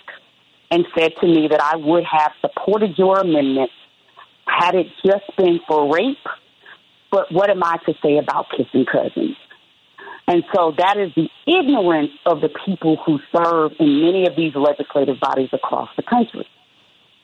and 0.71 0.85
said 0.97 1.13
to 1.21 1.27
me 1.27 1.47
that 1.49 1.61
I 1.61 1.75
would 1.75 2.03
have 2.03 2.31
supported 2.41 2.97
your 2.97 3.19
amendment 3.19 3.71
had 4.45 4.75
it 4.75 4.87
just 5.03 5.25
been 5.37 5.59
for 5.67 5.93
rape. 5.93 6.17
But 7.11 7.31
what 7.31 7.49
am 7.49 7.63
I 7.63 7.77
to 7.85 7.93
say 8.03 8.17
about 8.17 8.47
kissing 8.51 8.85
cousins? 8.85 9.35
And 10.27 10.43
so 10.55 10.73
that 10.77 10.97
is 10.97 11.11
the 11.15 11.29
ignorance 11.45 12.11
of 12.25 12.41
the 12.41 12.49
people 12.65 12.97
who 13.05 13.19
serve 13.35 13.73
in 13.79 14.01
many 14.01 14.25
of 14.27 14.35
these 14.35 14.53
legislative 14.55 15.19
bodies 15.19 15.49
across 15.53 15.89
the 15.95 16.03
country. 16.03 16.47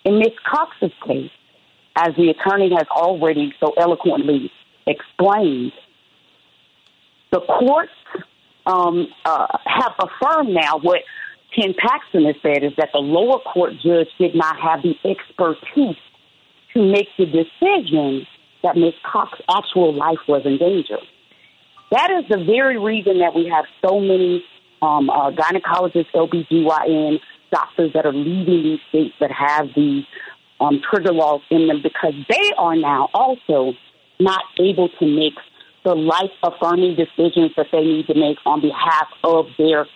In 0.03 0.19
Ms. 0.19 0.33
Cox's 0.49 0.91
case, 1.05 1.31
as 1.95 2.15
the 2.15 2.29
attorney 2.29 2.71
has 2.77 2.87
already 2.89 3.53
so 3.59 3.73
eloquently 3.77 4.51
explained, 4.87 5.73
the 7.31 7.41
courts 7.41 7.91
um, 8.65 9.07
uh, 9.25 9.47
have 9.65 9.93
affirmed 9.99 10.49
now 10.49 10.79
what 10.79 11.01
Ken 11.55 11.73
Paxton 11.77 12.25
has 12.25 12.35
said 12.41 12.63
is 12.63 12.71
that 12.77 12.89
the 12.93 12.99
lower 12.99 13.39
court 13.39 13.73
judge 13.83 14.07
did 14.17 14.35
not 14.35 14.59
have 14.59 14.81
the 14.83 14.95
expertise 15.09 15.97
to 16.73 16.81
make 16.81 17.07
the 17.17 17.25
decision 17.25 18.25
that 18.63 18.77
Ms. 18.77 18.93
Cox's 19.03 19.43
actual 19.49 19.93
life 19.93 20.19
was 20.27 20.43
in 20.45 20.57
danger. 20.57 20.97
That 21.91 22.09
is 22.11 22.29
the 22.29 22.43
very 22.45 22.77
reason 22.77 23.19
that 23.19 23.35
we 23.35 23.47
have 23.53 23.65
so 23.85 23.99
many 23.99 24.45
um, 24.81 25.09
uh, 25.09 25.31
gynecologists, 25.31 26.11
OBGYN 26.13 27.19
doctors 27.51 27.91
that 27.93 28.05
are 28.05 28.13
leaving 28.13 28.63
these 28.63 28.79
states 28.89 29.13
that 29.19 29.31
have 29.31 29.67
these 29.75 30.05
um, 30.61 30.81
trigger 30.89 31.11
laws 31.11 31.41
in 31.49 31.67
them 31.67 31.81
because 31.81 32.13
they 32.29 32.51
are 32.57 32.75
now 32.75 33.09
also 33.13 33.73
not 34.19 34.43
able 34.59 34.89
to 34.99 35.05
make 35.05 35.33
the 35.83 35.95
life 35.95 36.31
affirming 36.43 36.95
decisions 36.95 37.51
that 37.57 37.67
they 37.71 37.81
need 37.81 38.05
to 38.07 38.13
make 38.13 38.37
on 38.45 38.61
behalf 38.61 39.07
of 39.23 39.47
their 39.57 39.87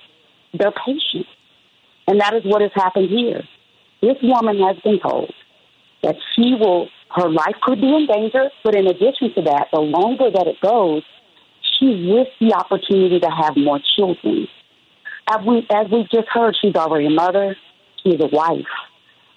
their 0.54 0.72
patients. 0.72 1.30
And 2.08 2.20
that 2.20 2.34
is 2.34 2.44
what 2.44 2.62
has 2.62 2.72
happened 2.74 3.10
here. 3.10 3.44
This 4.02 4.18
woman 4.22 4.60
has 4.60 4.78
been 4.84 5.00
told 5.00 5.34
that 6.04 6.16
she 6.36 6.56
will, 6.60 6.88
her 7.16 7.30
life 7.30 7.56
could 7.62 7.82
be 7.82 7.88
in 7.88 8.08
danger, 8.08 8.50
but 8.64 8.76
in 8.76 8.88
addition 8.88 9.34
to 9.36 9.42
that, 9.44 9.68
the 9.74 9.80
longer 9.80 10.30
that 10.32 10.48
it 10.48 10.58
goes, 10.62 11.04
she 11.78 12.14
risks 12.14 12.36
the 12.40 12.54
opportunity 12.54 13.20
to 13.20 13.30
have 13.30 13.58
more 13.58 13.80
children. 13.96 14.48
As 15.28 15.46
we, 15.46 15.68
as 15.70 15.90
we 15.92 16.08
just 16.14 16.28
heard, 16.30 16.56
she's 16.62 16.76
already 16.76 17.08
a 17.08 17.10
mother, 17.10 17.56
she's 18.04 18.20
a 18.22 18.28
wife. 18.28 18.66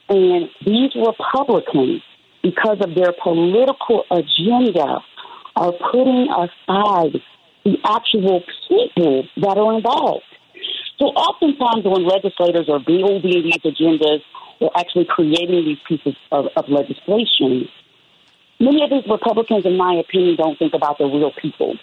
And 0.09 0.49
these 0.65 0.93
Republicans, 0.95 2.03
because 2.43 2.79
of 2.81 2.95
their 2.95 3.13
political 3.23 4.05
agenda, 4.11 5.01
are 5.57 5.73
putting 5.91 6.29
aside 6.31 7.21
the 7.65 7.77
actual 7.85 8.43
people 8.69 9.25
that 9.37 9.59
are 9.59 9.77
involved. 9.77 10.25
So 10.99 11.07
oftentimes 11.07 11.85
when 11.85 12.07
legislators 12.07 12.69
are 12.69 12.81
building 12.81 13.21
these 13.23 13.59
agendas 13.59 14.21
or 14.61 14.71
actually 14.77 15.07
creating 15.09 15.65
these 15.65 15.79
pieces 15.87 16.17
of, 16.33 16.47
of 16.57 16.69
legislation, 16.69 17.69
many 18.59 18.83
of 18.83 18.91
these 18.91 19.05
Republicans, 19.09 19.67
in 19.67 19.77
my 19.77 19.95
opinion, 19.95 20.37
don't 20.37 20.59
think 20.59 20.75
about 20.75 20.99
the 20.99 21.05
real 21.05 21.33
people. 21.41 21.77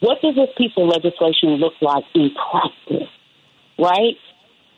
What 0.00 0.22
does 0.22 0.34
this 0.34 0.48
piece 0.56 0.72
of 0.76 0.88
legislation 0.88 1.60
look 1.60 1.74
like 1.80 2.04
in 2.14 2.30
practice? 2.34 3.08
Right? 3.78 4.16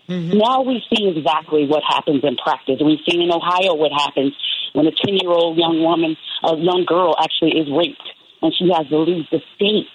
Mm-hmm. 0.09 0.39
Now 0.39 0.63
we 0.63 0.83
see 0.91 1.09
exactly 1.09 1.67
what 1.67 1.83
happens 1.87 2.23
in 2.25 2.37
practice. 2.37 2.81
We've 2.85 2.99
seen 3.09 3.23
in 3.23 3.31
Ohio 3.31 3.75
what 3.75 3.93
happens 3.93 4.35
when 4.73 4.87
a 4.87 4.91
10 4.91 5.17
year 5.17 5.31
old 5.31 5.57
young 5.57 5.83
woman, 5.83 6.17
a 6.43 6.57
young 6.57 6.85
girl 6.87 7.15
actually 7.19 7.59
is 7.59 7.69
raped 7.71 8.03
and 8.43 8.53
she 8.59 8.69
has 8.75 8.89
to 8.89 8.99
leave 8.99 9.27
the 9.31 9.41
state 9.55 9.87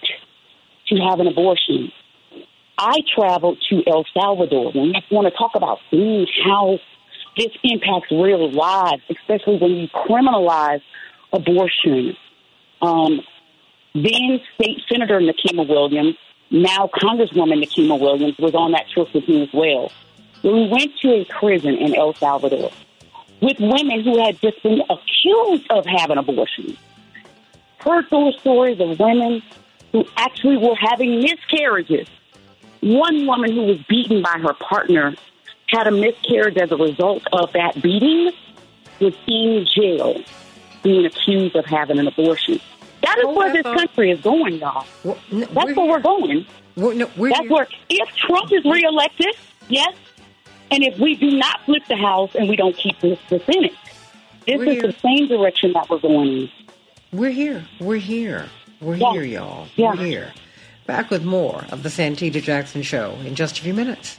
to 0.88 0.95
have 1.09 1.19
an 1.19 1.27
abortion. 1.27 1.91
I 2.77 2.99
traveled 3.15 3.57
to 3.69 3.81
El 3.88 4.05
Salvador, 4.13 4.69
I 4.69 5.01
want 5.11 5.27
to 5.27 5.31
talk 5.31 5.51
about 5.55 5.79
seeing 5.89 6.27
how 6.45 6.79
this 7.35 7.51
impacts 7.63 8.11
real 8.11 8.51
lives, 8.51 9.01
especially 9.09 9.57
when 9.57 9.71
you 9.71 9.88
criminalize 9.88 10.81
abortion. 11.34 12.15
Um, 12.81 13.21
then 13.93 14.39
State 14.55 14.81
Senator 14.91 15.19
Nikema 15.19 15.67
Williams 15.67 16.15
now 16.52 16.90
Congresswoman 16.94 17.64
Nikema 17.64 17.99
Williams 17.99 18.38
was 18.38 18.56
on 18.56 18.72
that 18.72 18.90
trip 18.90 19.14
with 19.14 19.28
me 19.28 19.44
as 19.44 19.49
well. 19.53 19.91
We 20.44 20.68
went 20.68 20.98
to 21.02 21.10
a 21.14 21.26
prison 21.26 21.76
in 21.76 21.95
El 21.95 22.14
Salvador 22.14 22.72
with 23.41 23.60
women 23.60 24.02
who 24.03 24.24
had 24.24 24.40
just 24.40 24.61
been 24.64 24.82
accused 24.90 25.68
of 25.69 25.86
having 25.86 26.18
abortions. 26.18 26.78
Heard 27.80 28.10
those 28.10 28.38
stories 28.40 28.80
of 28.80 28.99
women 28.99 29.41
who 29.91 30.06
actually 30.15 30.57
were 30.57 30.76
having 30.76 31.22
miscarriages. 31.22 32.07
One 32.82 33.26
woman 33.26 33.52
who 33.52 33.64
was 33.64 33.82
beaten 33.84 34.22
by 34.22 34.40
her 34.40 34.53
partner 34.53 35.15
had 35.69 35.88
a 35.88 35.91
miscarriage 35.91 36.57
as 36.57 36.72
a 36.72 36.78
result 36.78 37.24
of 37.34 37.52
that 37.53 37.82
beating 37.82 38.32
was 38.99 39.14
in 39.28 39.65
jail 39.65 40.22
being 40.84 41.06
accused 41.06 41.56
of 41.56 41.65
having 41.65 41.99
an 41.99 42.07
abortion. 42.07 42.60
That 43.07 43.17
is 43.19 43.25
Oh, 43.27 43.34
where 43.34 43.53
this 43.53 43.61
thought- 43.63 43.77
country 43.77 44.11
is 44.11 44.19
going, 44.21 44.55
y'all. 44.55 44.85
Well, 45.03 45.17
n- 45.31 45.39
That's 45.39 45.53
we're 45.55 45.73
where 45.75 45.85
we're 45.88 45.99
going. 45.99 46.45
We're, 46.75 46.93
no, 46.93 47.09
we're 47.15 47.29
That's 47.29 47.49
where, 47.49 47.67
if 47.89 48.15
Trump 48.15 48.51
is 48.51 48.63
reelected, 48.65 49.34
yes, 49.69 49.93
and 50.71 50.84
if 50.84 50.99
we 50.99 51.15
do 51.15 51.31
not 51.38 51.61
flip 51.65 51.84
the 51.88 51.95
House 51.95 52.31
and 52.35 52.49
we 52.49 52.55
don't 52.55 52.75
keep 52.75 52.99
this, 52.99 53.17
the 53.29 53.39
Senate, 53.39 53.73
this 54.45 54.59
is 54.61 54.67
here. 54.73 54.81
the 54.81 54.95
same 55.01 55.27
direction 55.27 55.71
that 55.73 55.89
we're 55.89 55.99
going 55.99 56.27
in. 56.29 56.49
We're 57.13 57.31
here. 57.31 57.65
We're 57.79 57.97
here. 57.97 58.49
We're 58.81 58.95
Yeah. 58.95 59.11
here, 59.13 59.23
y'all. 59.23 59.67
Yeah. 59.75 59.91
We're 59.91 60.05
here. 60.05 60.34
Back 60.85 61.09
with 61.09 61.23
more 61.23 61.65
of 61.71 61.84
the 61.84 61.89
Santita 61.89 62.41
Jackson 62.43 62.81
Show 62.81 63.15
in 63.25 63.35
just 63.35 63.57
a 63.57 63.61
few 63.61 63.73
minutes. 63.73 64.17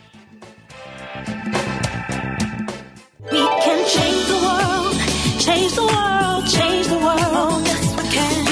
We 3.30 3.38
can 3.38 3.86
change 3.86 4.26
the 4.26 4.38
world, 4.42 4.96
change 5.38 5.72
the 5.74 5.82
world, 5.86 6.46
change 6.48 6.86
the 6.88 6.98
world. 6.98 7.66
Yes, 7.66 8.02
we 8.02 8.08
can. 8.10 8.47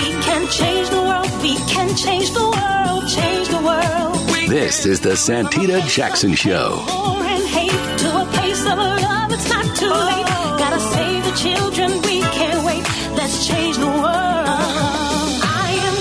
We 0.47 0.53
can 0.53 0.59
change 0.65 0.91
the 0.91 1.03
world, 1.03 1.43
we 1.43 1.57
can 1.57 1.97
change 1.97 2.31
the 2.31 2.45
world, 2.45 3.09
change 3.09 3.49
the 3.49 3.59
world. 3.59 4.49
This 4.49 4.87
is 4.87 5.01
the 5.01 5.17
Santita 5.17 5.85
Jackson 5.89 6.35
Show. 6.35 6.85
And 6.89 7.45
hate 7.49 7.99
to 7.99 8.23
a 8.23 8.25
place 8.27 8.61
of 8.61 8.79
love, 8.79 9.33
it's 9.33 9.49
not 9.49 9.65
too 9.77 9.91
oh. 9.91 10.07
late. 10.07 10.27
Gotta 10.57 10.79
save 10.79 11.25
the 11.25 11.33
children, 11.33 12.01
we 12.03 12.21
can't 12.21 12.65
wait. 12.65 12.85
Let's 13.17 13.45
change 13.49 13.77
the 13.77 13.87
world. 13.87 14.05
I 14.07 15.73
am 15.83 15.97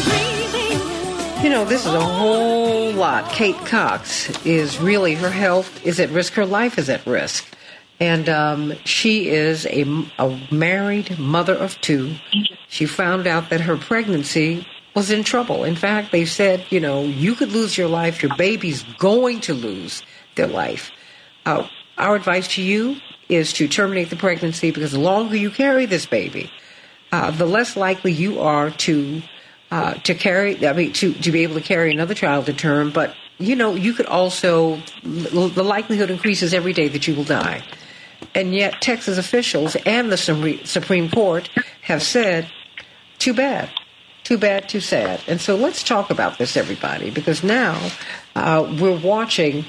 breathing. 1.34 1.44
You 1.44 1.50
know, 1.50 1.66
this 1.66 1.84
is 1.88 1.94
a 1.96 2.06
whole 2.06 2.92
lot. 2.92 3.32
Kate 3.32 3.58
Cox 3.66 4.30
is 4.46 4.80
really, 4.80 5.16
her 5.16 5.32
health 5.32 5.84
is 5.84 6.00
at 6.00 6.12
risk, 6.12 6.34
her 6.34 6.46
life 6.46 6.78
is 6.78 6.88
at 6.88 7.04
risk. 7.08 7.48
And 8.00 8.28
um, 8.28 8.74
she 8.84 9.30
is 9.30 9.66
a, 9.68 9.86
a 10.20 10.40
married 10.52 11.18
mother 11.18 11.56
of 11.56 11.80
two. 11.82 12.16
She 12.68 12.86
found 12.86 13.26
out 13.26 13.50
that 13.50 13.62
her 13.62 13.78
pregnancy 13.78 14.68
was 14.94 15.12
in 15.12 15.24
trouble. 15.24 15.64
In 15.64 15.76
fact, 15.76 16.12
they 16.12 16.26
said, 16.26 16.66
you 16.70 16.80
know, 16.80 17.04
you 17.04 17.36
could 17.36 17.52
lose 17.52 17.78
your 17.78 17.88
life, 17.88 18.22
your 18.24 18.36
baby's 18.38 18.84
going 18.98 19.42
to 19.42 19.54
lose 19.54 20.04
their 20.36 20.48
life. 20.48 20.92
Uh, 21.46 21.68
our 21.98 22.16
advice 22.16 22.56
to 22.56 22.62
you 22.62 22.98
is 23.30 23.54
to 23.54 23.68
terminate 23.68 24.10
the 24.10 24.16
pregnancy 24.16 24.72
because 24.72 24.92
the 24.92 25.00
longer 25.00 25.36
you 25.36 25.50
carry 25.50 25.86
this 25.86 26.06
baby, 26.06 26.52
uh, 27.12 27.32
the 27.32 27.46
less 27.46 27.76
likely 27.78 28.12
you 28.12 28.40
are 28.42 28.72
to 28.72 29.22
uh, 29.72 29.94
to 29.96 30.14
carry. 30.14 30.66
I 30.66 30.74
mean, 30.74 30.94
to 30.94 31.14
to 31.14 31.32
be 31.32 31.44
able 31.44 31.56
to 31.56 31.62
carry 31.62 31.92
another 31.92 32.14
child 32.14 32.46
to 32.48 32.54
term. 32.54 32.92
But 32.92 33.16
you 33.38 33.56
know, 33.56 33.76
you 33.76 33.94
could 33.94 34.06
also 34.06 34.82
the 35.04 35.64
likelihood 35.64 36.10
increases 36.10 36.54
every 36.54 36.74
day 36.74 36.88
that 36.90 37.08
you 37.08 37.16
will 37.16 37.24
die. 37.24 37.64
And 38.36 38.54
yet, 38.54 38.82
Texas 38.82 39.18
officials 39.18 39.76
and 39.86 40.12
the 40.12 40.18
Supreme 40.66 41.10
Court 41.10 41.50
have 41.82 42.04
said, 42.04 42.48
"Too 43.18 43.34
bad." 43.34 43.70
Too 44.24 44.40
bad, 44.40 44.68
too 44.68 44.80
sad. 44.80 45.22
And 45.28 45.40
so 45.40 45.56
let's 45.56 45.84
talk 45.84 46.10
about 46.10 46.40
this, 46.40 46.58
everybody, 46.58 47.12
because 47.12 47.44
now 47.44 47.80
uh, 48.36 48.76
we're 48.82 48.98
watching 48.98 49.66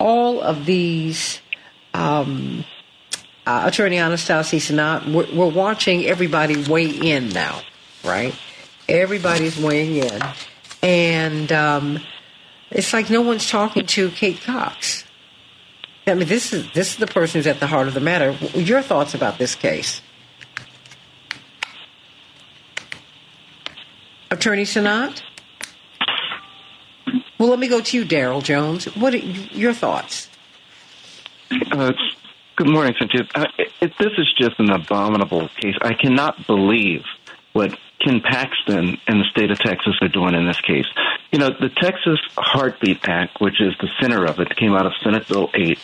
all 0.00 0.40
of 0.40 0.66
these 0.66 1.40
um, 1.94 2.64
uh, 3.46 3.62
Attorney 3.66 3.98
Anastasie 3.98 4.58
Senat, 4.58 5.12
we're, 5.12 5.32
we're 5.34 5.52
watching 5.52 6.04
everybody 6.06 6.64
weigh 6.68 6.90
in 6.90 7.28
now, 7.28 7.60
right? 8.04 8.34
Everybody's 8.88 9.58
weighing 9.58 9.96
in. 9.96 10.22
And 10.82 11.52
um, 11.52 12.00
it's 12.70 12.92
like 12.92 13.10
no 13.10 13.20
one's 13.20 13.48
talking 13.48 13.86
to 13.86 14.10
Kate 14.10 14.40
Cox. 14.40 15.04
I 16.06 16.14
mean, 16.14 16.26
this 16.26 16.52
is 16.52 16.70
this 16.72 16.92
is 16.92 16.96
the 16.96 17.06
person 17.06 17.38
who's 17.38 17.46
at 17.46 17.60
the 17.60 17.66
heart 17.66 17.86
of 17.88 17.94
the 17.94 18.00
matter. 18.00 18.32
Your 18.54 18.82
thoughts 18.82 19.14
about 19.14 19.38
this 19.38 19.54
case, 19.54 20.00
Attorney 24.30 24.64
Senat? 24.64 25.22
Well, 27.38 27.48
let 27.50 27.58
me 27.58 27.68
go 27.68 27.80
to 27.80 27.96
you, 27.96 28.04
Daryl 28.04 28.42
Jones. 28.42 28.84
What 28.96 29.14
are 29.14 29.18
your 29.18 29.72
thoughts? 29.72 30.28
Uh, 31.50 31.92
good 32.56 32.68
morning, 32.68 32.94
Cynthia. 32.98 33.26
Uh, 33.34 33.46
this 33.80 34.12
is 34.18 34.32
just 34.38 34.58
an 34.58 34.70
abominable 34.70 35.48
case. 35.60 35.74
I 35.82 35.94
cannot 35.94 36.46
believe 36.46 37.04
what 37.52 37.76
Ken 38.04 38.20
Paxton 38.20 38.98
and 39.06 39.20
the 39.20 39.24
state 39.30 39.50
of 39.50 39.58
Texas 39.58 39.94
are 40.00 40.08
doing 40.08 40.34
in 40.34 40.46
this 40.46 40.60
case. 40.60 40.86
You 41.30 41.38
know, 41.38 41.50
the 41.50 41.68
Texas 41.68 42.18
Heartbeat 42.36 43.08
Act, 43.08 43.40
which 43.40 43.60
is 43.60 43.74
the 43.80 43.88
center 44.00 44.24
of 44.24 44.40
it, 44.40 44.54
came 44.56 44.72
out 44.74 44.86
of 44.86 44.92
Senate 45.02 45.28
Bill 45.28 45.50
8. 45.54 45.78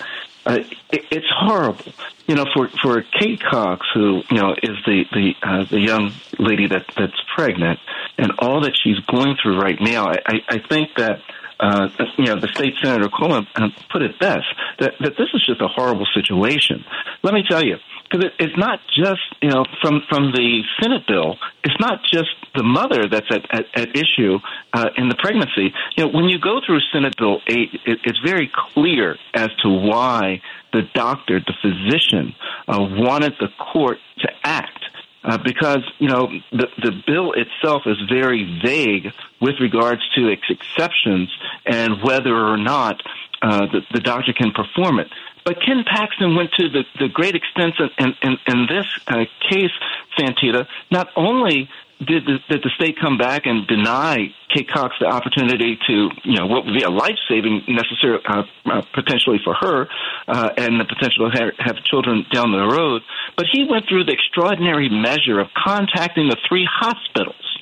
Uh, 0.47 0.59
it, 0.91 1.05
it's 1.11 1.27
horrible. 1.31 1.93
You 2.27 2.35
know, 2.35 2.47
for 2.55 2.69
for 2.83 3.03
Kate 3.03 3.41
Cox, 3.43 3.87
who 3.93 4.23
you 4.31 4.41
know 4.41 4.55
is 4.63 4.77
the 4.87 5.05
the 5.13 5.35
uh, 5.43 5.65
the 5.65 5.81
young 5.81 6.13
lady 6.39 6.67
that 6.69 6.87
that's 6.97 7.21
pregnant, 7.35 7.81
and 8.17 8.33
all 8.39 8.63
that 8.63 8.73
she's 8.83 8.99
going 9.01 9.37
through 9.43 9.61
right 9.61 9.79
now, 9.81 10.07
I, 10.07 10.17
I, 10.27 10.35
I 10.49 10.59
think 10.67 10.91
that 10.97 11.21
uh, 11.61 11.89
you 12.17 12.27
know, 12.27 12.41
the 12.41 12.49
state 12.49 12.75
senator 12.83 13.09
Coleman 13.09 13.47
put 13.91 14.03
it 14.03 14.19
best 14.19 14.47
that, 14.79 14.95
that 15.01 15.15
this 15.19 15.29
is 15.35 15.45
just 15.47 15.61
a 15.61 15.69
horrible 15.69 16.07
situation. 16.15 16.85
Let 17.23 17.35
me 17.35 17.43
tell 17.49 17.65
you, 17.65 17.77
because 18.05 18.27
it, 18.27 18.33
it's 18.39 18.57
not 18.57 18.81
just 18.97 19.23
you 19.43 19.51
know 19.51 19.65
from 19.83 20.03
from 20.09 20.33
the 20.33 20.63
Senate 20.81 21.03
bill, 21.07 21.37
it's 21.65 21.79
not 21.81 22.01
just 22.05 22.31
the 22.55 22.63
mother 22.63 23.09
that's 23.11 23.27
at 23.31 23.43
at, 23.51 23.67
at 23.75 23.89
issue 23.97 24.39
uh, 24.73 24.91
in 24.97 25.09
the 25.09 25.17
pregnancy. 25.17 25.75
You 25.97 26.05
know, 26.05 26.11
when 26.11 26.25
you 26.25 26.39
go 26.39 26.61
through 26.65 26.81
Senate 26.93 27.17
Bill 27.19 27.41
eight, 27.49 27.75
it, 27.87 27.99
it's 28.05 28.21
very 28.25 28.51
clear 28.73 29.17
as 29.35 29.49
to 29.63 29.69
why 29.69 30.41
the 30.73 30.83
doctor, 30.95 31.41
the 31.41 31.55
physician, 31.61 32.35
uh, 32.69 32.79
wanted 32.79 33.35
the 33.41 33.49
court 33.73 33.99
to 34.19 34.29
act 34.45 34.85
uh, 35.29 35.37
because 35.37 35.85
you 35.99 36.09
know 36.09 36.29
the 36.51 36.67
the 36.83 37.03
bill 37.07 37.33
itself 37.33 37.83
is 37.87 37.99
very 38.09 38.61
vague 38.65 39.13
with 39.41 39.61
regards 39.61 40.01
to 40.15 40.29
its 40.29 40.43
exceptions 40.49 41.29
and 41.67 42.03
whether 42.03 42.35
or 42.35 42.57
not 42.57 43.03
uh, 43.43 43.67
the, 43.67 43.83
the 43.93 44.01
doctor 44.01 44.33
can 44.33 44.51
perform 44.53 44.99
it. 44.99 45.09
But 45.45 45.63
Ken 45.65 45.85
Paxton 45.85 46.35
went 46.35 46.53
to 46.59 46.69
the, 46.69 46.85
the 46.99 47.09
great 47.09 47.35
extent 47.35 47.75
in, 47.99 48.15
in, 48.23 48.39
in 48.47 48.67
this 48.67 48.87
uh, 49.07 49.25
case, 49.49 49.71
Santita, 50.19 50.67
not 50.91 51.09
only 51.17 51.71
did 51.99 52.25
the, 52.27 52.39
did 52.49 52.63
the 52.63 52.71
state 52.77 52.97
come 53.01 53.19
back 53.19 53.43
and 53.47 53.67
deny 53.67 54.33
Kate 54.55 54.69
Cox 54.69 54.95
the 55.01 55.07
opportunity 55.07 55.79
to, 55.87 56.09
you 56.23 56.37
know, 56.39 56.47
what 56.47 56.65
would 56.65 56.75
be 56.75 56.83
a 56.83 56.91
life 56.91 57.19
saving 57.29 57.63
necessary 57.67 58.19
uh, 58.25 58.43
uh, 58.67 58.83
potentially 58.95 59.39
for 59.43 59.55
her 59.55 59.89
uh, 60.29 60.51
and 60.57 60.81
the 60.81 60.85
potential 60.85 61.31
to 61.31 61.39
have, 61.39 61.53
have 61.59 61.85
children 61.85 62.25
down 62.33 62.53
the 62.53 62.65
road, 62.65 63.03
but 63.37 63.47
he 63.51 63.67
went 63.69 63.87
through 63.89 64.05
the 64.05 64.13
extraordinary 64.13 64.89
measure 64.89 65.41
of 65.41 65.49
contacting 65.57 66.29
the 66.29 66.37
three 66.49 66.67
hospitals 66.71 67.59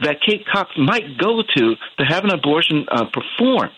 that 0.00 0.20
Kate 0.20 0.44
Cox 0.46 0.70
might 0.76 1.16
go 1.16 1.42
to 1.42 1.74
to 1.98 2.04
have 2.04 2.24
an 2.24 2.30
abortion 2.30 2.86
uh, 2.90 3.04
performed 3.06 3.72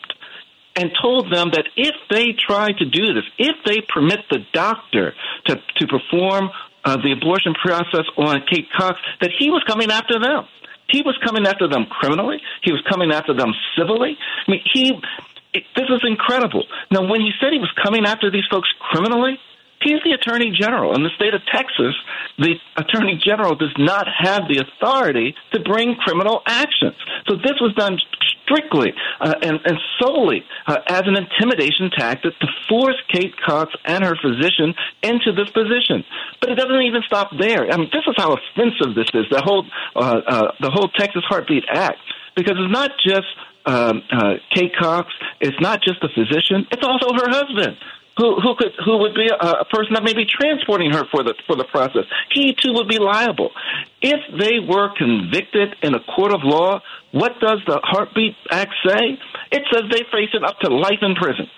and 0.75 0.93
told 1.01 1.33
them 1.33 1.51
that 1.53 1.67
if 1.77 1.95
they 2.09 2.33
try 2.33 2.69
to 2.71 2.85
do 2.85 3.13
this, 3.13 3.25
if 3.37 3.57
they 3.67 3.81
permit 3.81 4.21
the 4.31 4.39
doctor 4.53 5.13
to, 5.47 5.57
to 5.77 5.87
perform 5.87 6.51
uh, 6.85 6.97
the 6.97 7.13
abortion 7.13 7.55
process 7.55 8.07
on 8.17 8.43
Kate 8.51 8.69
Cox, 8.77 8.99
that 9.21 9.31
he 9.39 9.51
was 9.51 9.63
coming 9.67 9.91
after 9.91 10.19
them. 10.19 10.45
He 10.89 11.03
was 11.03 11.19
coming 11.25 11.47
after 11.47 11.69
them 11.69 11.87
criminally. 11.91 12.39
He 12.63 12.73
was 12.73 12.83
coming 12.89 13.13
after 13.13 13.35
them 13.35 13.53
civilly. 13.77 14.17
I 14.47 14.51
mean, 14.51 14.63
he. 14.73 14.93
It, 15.53 15.65
this 15.77 15.89
is 15.89 16.01
incredible. 16.05 16.65
Now, 16.91 17.09
when 17.09 17.21
he 17.21 17.33
said 17.41 17.53
he 17.53 17.59
was 17.59 17.73
coming 17.83 18.05
after 18.05 18.31
these 18.31 18.45
folks 18.51 18.69
criminally, 18.81 19.39
he's 19.83 20.03
the 20.05 20.13
attorney 20.13 20.51
general. 20.51 20.95
In 20.95 21.03
the 21.03 21.11
state 21.17 21.35
of 21.35 21.43
Texas, 21.53 21.95
the 22.39 22.55
attorney 22.77 23.21
general 23.23 23.55
does 23.55 23.75
not 23.79 24.07
have 24.09 24.49
the 24.49 24.65
authority 24.65 25.35
to 25.53 25.61
bring 25.61 25.97
criminal 25.97 26.43
actions. 26.47 26.95
So 27.29 27.37
this 27.37 27.61
was 27.61 27.75
done 27.75 27.99
strictly 28.43 28.93
uh, 29.21 29.35
and, 29.43 29.61
and 29.65 29.79
solely 30.01 30.45
uh, 30.67 30.79
as 30.89 31.03
an 31.07 31.17
intimidation 31.17 31.91
tactic 31.91 32.39
to 32.39 32.47
force 32.69 32.97
Kate 33.13 33.35
Cox 33.45 33.73
and 33.85 34.05
her 34.05 34.17
physician 34.17 34.75
into 35.03 35.33
this 35.33 35.51
position. 35.51 36.05
But 36.41 36.51
it 36.51 36.55
doesn't 36.57 36.83
even 36.83 37.03
stop 37.07 37.31
there. 37.39 37.71
I 37.71 37.77
mean, 37.77 37.91
this 37.93 38.05
is 38.07 38.15
how 38.17 38.35
offensive 38.35 38.95
this 38.95 39.11
is. 39.15 39.27
The 39.31 39.43
whole 39.43 39.67
uh, 39.95 40.21
uh, 40.27 40.53
the 40.61 40.71
whole 40.71 40.89
Texas 40.89 41.23
Heartbeat 41.29 41.65
Act, 41.69 41.99
because 42.35 42.57
it's 42.59 42.73
not 42.73 42.93
just 43.05 43.27
um, 43.67 44.03
uh, 44.11 44.35
Kate 44.55 44.75
Cox, 44.77 45.13
it's 45.41 45.61
not 45.61 45.83
just 45.83 46.01
the 46.01 46.09
physician, 46.09 46.67
it's 46.71 46.85
also 46.85 47.13
her 47.13 47.29
husband 47.29 47.77
who 48.19 48.41
who 48.41 48.55
could 48.57 48.73
who 48.85 48.99
would 48.99 49.15
be 49.15 49.29
a, 49.31 49.49
a 49.63 49.65
person 49.65 49.95
that 49.95 50.03
may 50.03 50.13
be 50.13 50.27
transporting 50.27 50.91
her 50.93 51.05
for 51.11 51.23
the 51.23 51.35
for 51.47 51.57
the 51.57 51.65
process. 51.65 52.05
He 52.31 52.53
too 52.53 52.75
would 52.75 52.89
be 52.89 52.99
liable. 52.99 53.51
If 54.03 54.21
they 54.39 54.59
were 54.59 54.91
convicted 54.97 55.77
in 55.83 55.95
a 55.95 56.01
court 56.01 56.35
of 56.35 56.41
law, 56.43 56.83
what 57.13 57.41
does 57.41 57.61
the 57.67 57.81
Heartbeat 57.83 58.37
Act 58.51 58.75
say? 58.87 59.19
It 59.53 59.63
says 59.73 59.83
they 59.91 60.03
face 60.11 60.35
it 60.35 60.45
up 60.45 60.59
to 60.61 60.69
life 60.69 61.01
in 61.01 61.15
prison. 61.15 61.49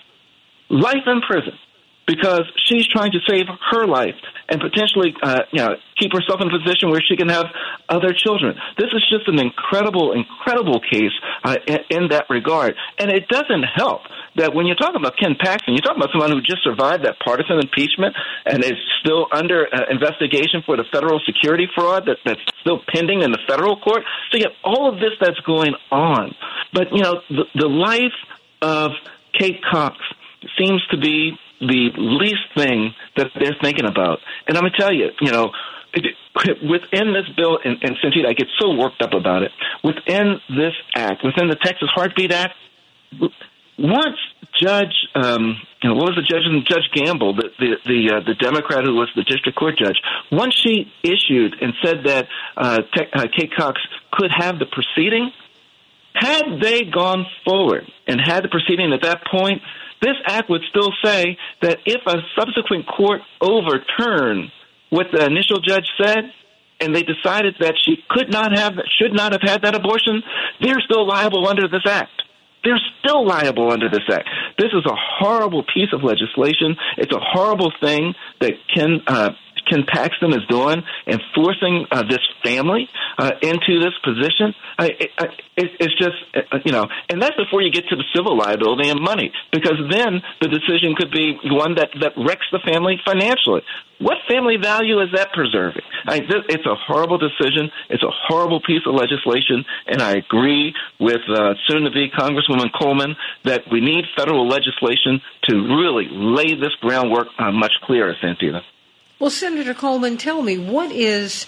Life 0.69 1.07
in 1.07 1.21
prison 1.23 1.59
because 2.07 2.43
she's 2.57 2.87
trying 2.89 3.13
to 3.13 3.19
save 3.29 3.47
her 3.71 3.87
life 3.87 4.17
and 4.49 4.61
potentially 4.61 5.15
uh, 5.23 5.43
you 5.53 5.61
know, 5.61 5.77
keep 5.97 6.13
herself 6.13 6.41
in 6.41 6.49
a 6.49 6.59
position 6.59 6.91
where 6.91 7.01
she 7.01 7.17
can 7.17 7.29
have 7.29 7.47
other 7.89 8.13
children. 8.13 8.57
This 8.77 8.91
is 8.93 9.07
just 9.09 9.29
an 9.29 9.39
incredible, 9.39 10.13
incredible 10.13 10.81
case 10.81 11.13
uh, 11.45 11.57
in, 11.67 11.79
in 11.89 12.09
that 12.09 12.27
regard. 12.29 12.75
And 12.99 13.13
it 13.13 13.29
doesn't 13.29 13.63
help 13.63 14.03
that 14.37 14.55
when 14.55 14.67
you're 14.67 14.77
talking 14.77 15.01
about 15.01 15.15
Ken 15.19 15.35
Paxton, 15.39 15.75
you're 15.75 15.83
talking 15.83 16.03
about 16.03 16.13
someone 16.13 16.31
who 16.31 16.41
just 16.41 16.63
survived 16.63 17.05
that 17.05 17.19
partisan 17.19 17.59
impeachment 17.59 18.15
and 18.47 18.63
is 18.65 18.79
still 19.01 19.27
under 19.33 19.67
uh, 19.67 19.91
investigation 19.91 20.63
for 20.65 20.77
the 20.77 20.85
federal 20.93 21.21
security 21.27 21.67
fraud 21.75 22.07
that, 22.07 22.19
that's 22.25 22.41
still 22.61 22.81
pending 22.93 23.23
in 23.23 23.33
the 23.33 23.41
federal 23.49 23.77
court. 23.77 24.03
So 24.31 24.39
you 24.39 24.45
have 24.45 24.57
all 24.63 24.89
of 24.93 25.01
this 25.01 25.13
that's 25.21 25.41
going 25.41 25.75
on. 25.91 26.35
But, 26.73 26.93
you 26.93 27.03
know, 27.03 27.21
the, 27.29 27.45
the 27.55 27.69
life 27.69 28.17
of 28.63 28.93
Kate 29.39 29.61
Cox 29.71 29.97
seems 30.59 30.83
to 30.91 30.97
be 30.97 31.33
the 31.61 31.91
least 31.97 32.47
thing 32.57 32.95
that 33.17 33.29
they're 33.39 33.57
thinking 33.61 33.85
about. 33.85 34.19
And 34.47 34.57
I'm 34.57 34.63
going 34.63 34.73
to 34.73 34.79
tell 34.79 34.95
you, 34.95 35.11
you 35.21 35.33
know, 35.33 35.51
within 35.93 37.13
this 37.13 37.29
bill, 37.37 37.59
and, 37.65 37.77
and 37.83 37.97
Cynthia, 38.03 38.29
I 38.29 38.33
get 38.33 38.47
so 38.59 38.75
worked 38.75 39.03
up 39.03 39.13
about 39.13 39.43
it. 39.43 39.51
Within 39.83 40.41
this 40.49 40.75
act, 40.95 41.25
within 41.25 41.49
the 41.49 41.57
Texas 41.57 41.89
Heartbeat 41.93 42.33
Act, 42.33 42.55
once 43.81 44.17
Judge, 44.61 44.93
um, 45.15 45.57
what 45.83 46.13
was 46.13 46.17
the 46.17 46.27
judge? 46.29 46.45
Judge 46.69 46.91
Gamble, 46.93 47.35
the 47.35 47.49
the 47.59 47.77
the, 47.87 48.15
uh, 48.17 48.21
the 48.27 48.35
Democrat 48.35 48.85
who 48.85 48.95
was 48.95 49.09
the 49.17 49.23
district 49.25 49.57
court 49.57 49.79
judge. 49.79 49.97
Once 50.31 50.55
she 50.55 50.93
issued 51.03 51.57
and 51.61 51.73
said 51.83 52.05
that 52.05 52.27
uh, 52.57 52.79
Te- 52.95 53.11
uh, 53.13 53.27
Kate 53.35 53.51
Cox 53.57 53.81
could 54.13 54.31
have 54.37 54.59
the 54.59 54.67
proceeding, 54.67 55.31
had 56.15 56.61
they 56.61 56.83
gone 56.83 57.25
forward 57.45 57.85
and 58.07 58.21
had 58.21 58.45
the 58.45 58.49
proceeding 58.49 58.93
at 58.93 59.03
that 59.03 59.23
point, 59.31 59.63
this 60.03 60.17
act 60.27 60.51
would 60.51 60.63
still 60.69 60.93
say 61.03 61.39
that 61.63 61.79
if 61.87 62.03
a 62.07 62.17
subsequent 62.39 62.87
court 62.87 63.23
overturned 63.41 64.51
what 64.91 65.07
the 65.13 65.25
initial 65.25 65.61
judge 65.61 65.87
said, 66.03 66.33
and 66.81 66.95
they 66.95 67.03
decided 67.03 67.55
that 67.61 67.75
she 67.85 67.97
could 68.09 68.31
not 68.31 68.57
have, 68.57 68.75
should 69.01 69.13
not 69.13 69.33
have 69.33 69.43
had 69.43 69.63
that 69.63 69.75
abortion, 69.75 70.23
they're 70.61 70.81
still 70.85 71.07
liable 71.07 71.47
under 71.47 71.69
this 71.69 71.87
act. 71.87 72.11
They're 72.65 72.81
still 73.01 73.27
liable 73.27 73.71
under 73.71 73.89
this 73.89 74.05
act. 74.11 74.29
This 74.59 74.69
is 74.73 74.85
a 74.87 74.95
horrible 74.95 75.63
piece 75.63 75.93
of 75.93 76.03
legislation. 76.03 76.77
It's 76.99 77.13
a 77.13 77.21
horrible 77.21 77.73
thing 77.81 78.15
that 78.41 78.53
can 78.75 79.01
uh, 79.07 79.31
Ken 79.71 79.85
Paxton 79.87 80.33
is 80.33 80.45
doing 80.49 80.83
and 81.07 81.21
forcing 81.35 81.87
uh, 81.91 82.03
this 82.03 82.25
family 82.45 82.89
uh, 83.19 83.31
into 83.41 83.79
this 83.79 83.95
position, 84.03 84.55
uh, 84.79 84.89
it, 84.99 85.11
it, 85.57 85.71
it's 85.79 85.99
just, 85.99 86.17
uh, 86.35 86.59
you 86.65 86.73
know, 86.73 86.87
and 87.09 87.23
that's 87.23 87.37
before 87.37 87.63
you 87.63 87.71
get 87.71 87.87
to 87.89 87.97
the 87.97 88.05
civil 88.15 88.37
liability 88.37 88.89
and 88.89 89.01
money, 89.01 89.33
because 89.53 89.79
then 89.91 90.21
the 90.41 90.49
decision 90.49 90.95
could 90.97 91.11
be 91.11 91.39
one 91.45 91.77
that, 91.77 91.91
that 92.01 92.13
wrecks 92.17 92.47
the 92.51 92.59
family 92.67 93.01
financially. 93.05 93.63
What 94.01 94.17
family 94.29 94.57
value 94.57 95.01
is 95.01 95.09
that 95.15 95.33
preserving? 95.33 95.83
I, 96.07 96.21
this, 96.21 96.43
it's 96.49 96.65
a 96.65 96.75
horrible 96.75 97.19
decision. 97.19 97.71
It's 97.91 98.03
a 98.03 98.11
horrible 98.29 98.61
piece 98.61 98.81
of 98.87 98.95
legislation, 98.95 99.65
and 99.87 100.01
I 100.01 100.13
agree 100.13 100.73
with 100.99 101.21
uh, 101.29 101.55
soon-to-be 101.69 102.11
Congresswoman 102.19 102.71
Coleman 102.73 103.15
that 103.45 103.65
we 103.71 103.81
need 103.81 104.05
federal 104.17 104.49
legislation 104.49 105.21
to 105.49 105.55
really 105.55 106.09
lay 106.11 106.55
this 106.55 106.75
groundwork 106.81 107.29
uh, 107.39 107.53
much 107.53 107.73
clearer, 107.85 108.15
Santita. 108.25 108.63
Well, 109.21 109.29
Senator 109.29 109.75
Coleman, 109.75 110.17
tell 110.17 110.41
me 110.41 110.57
what 110.57 110.91
is 110.91 111.47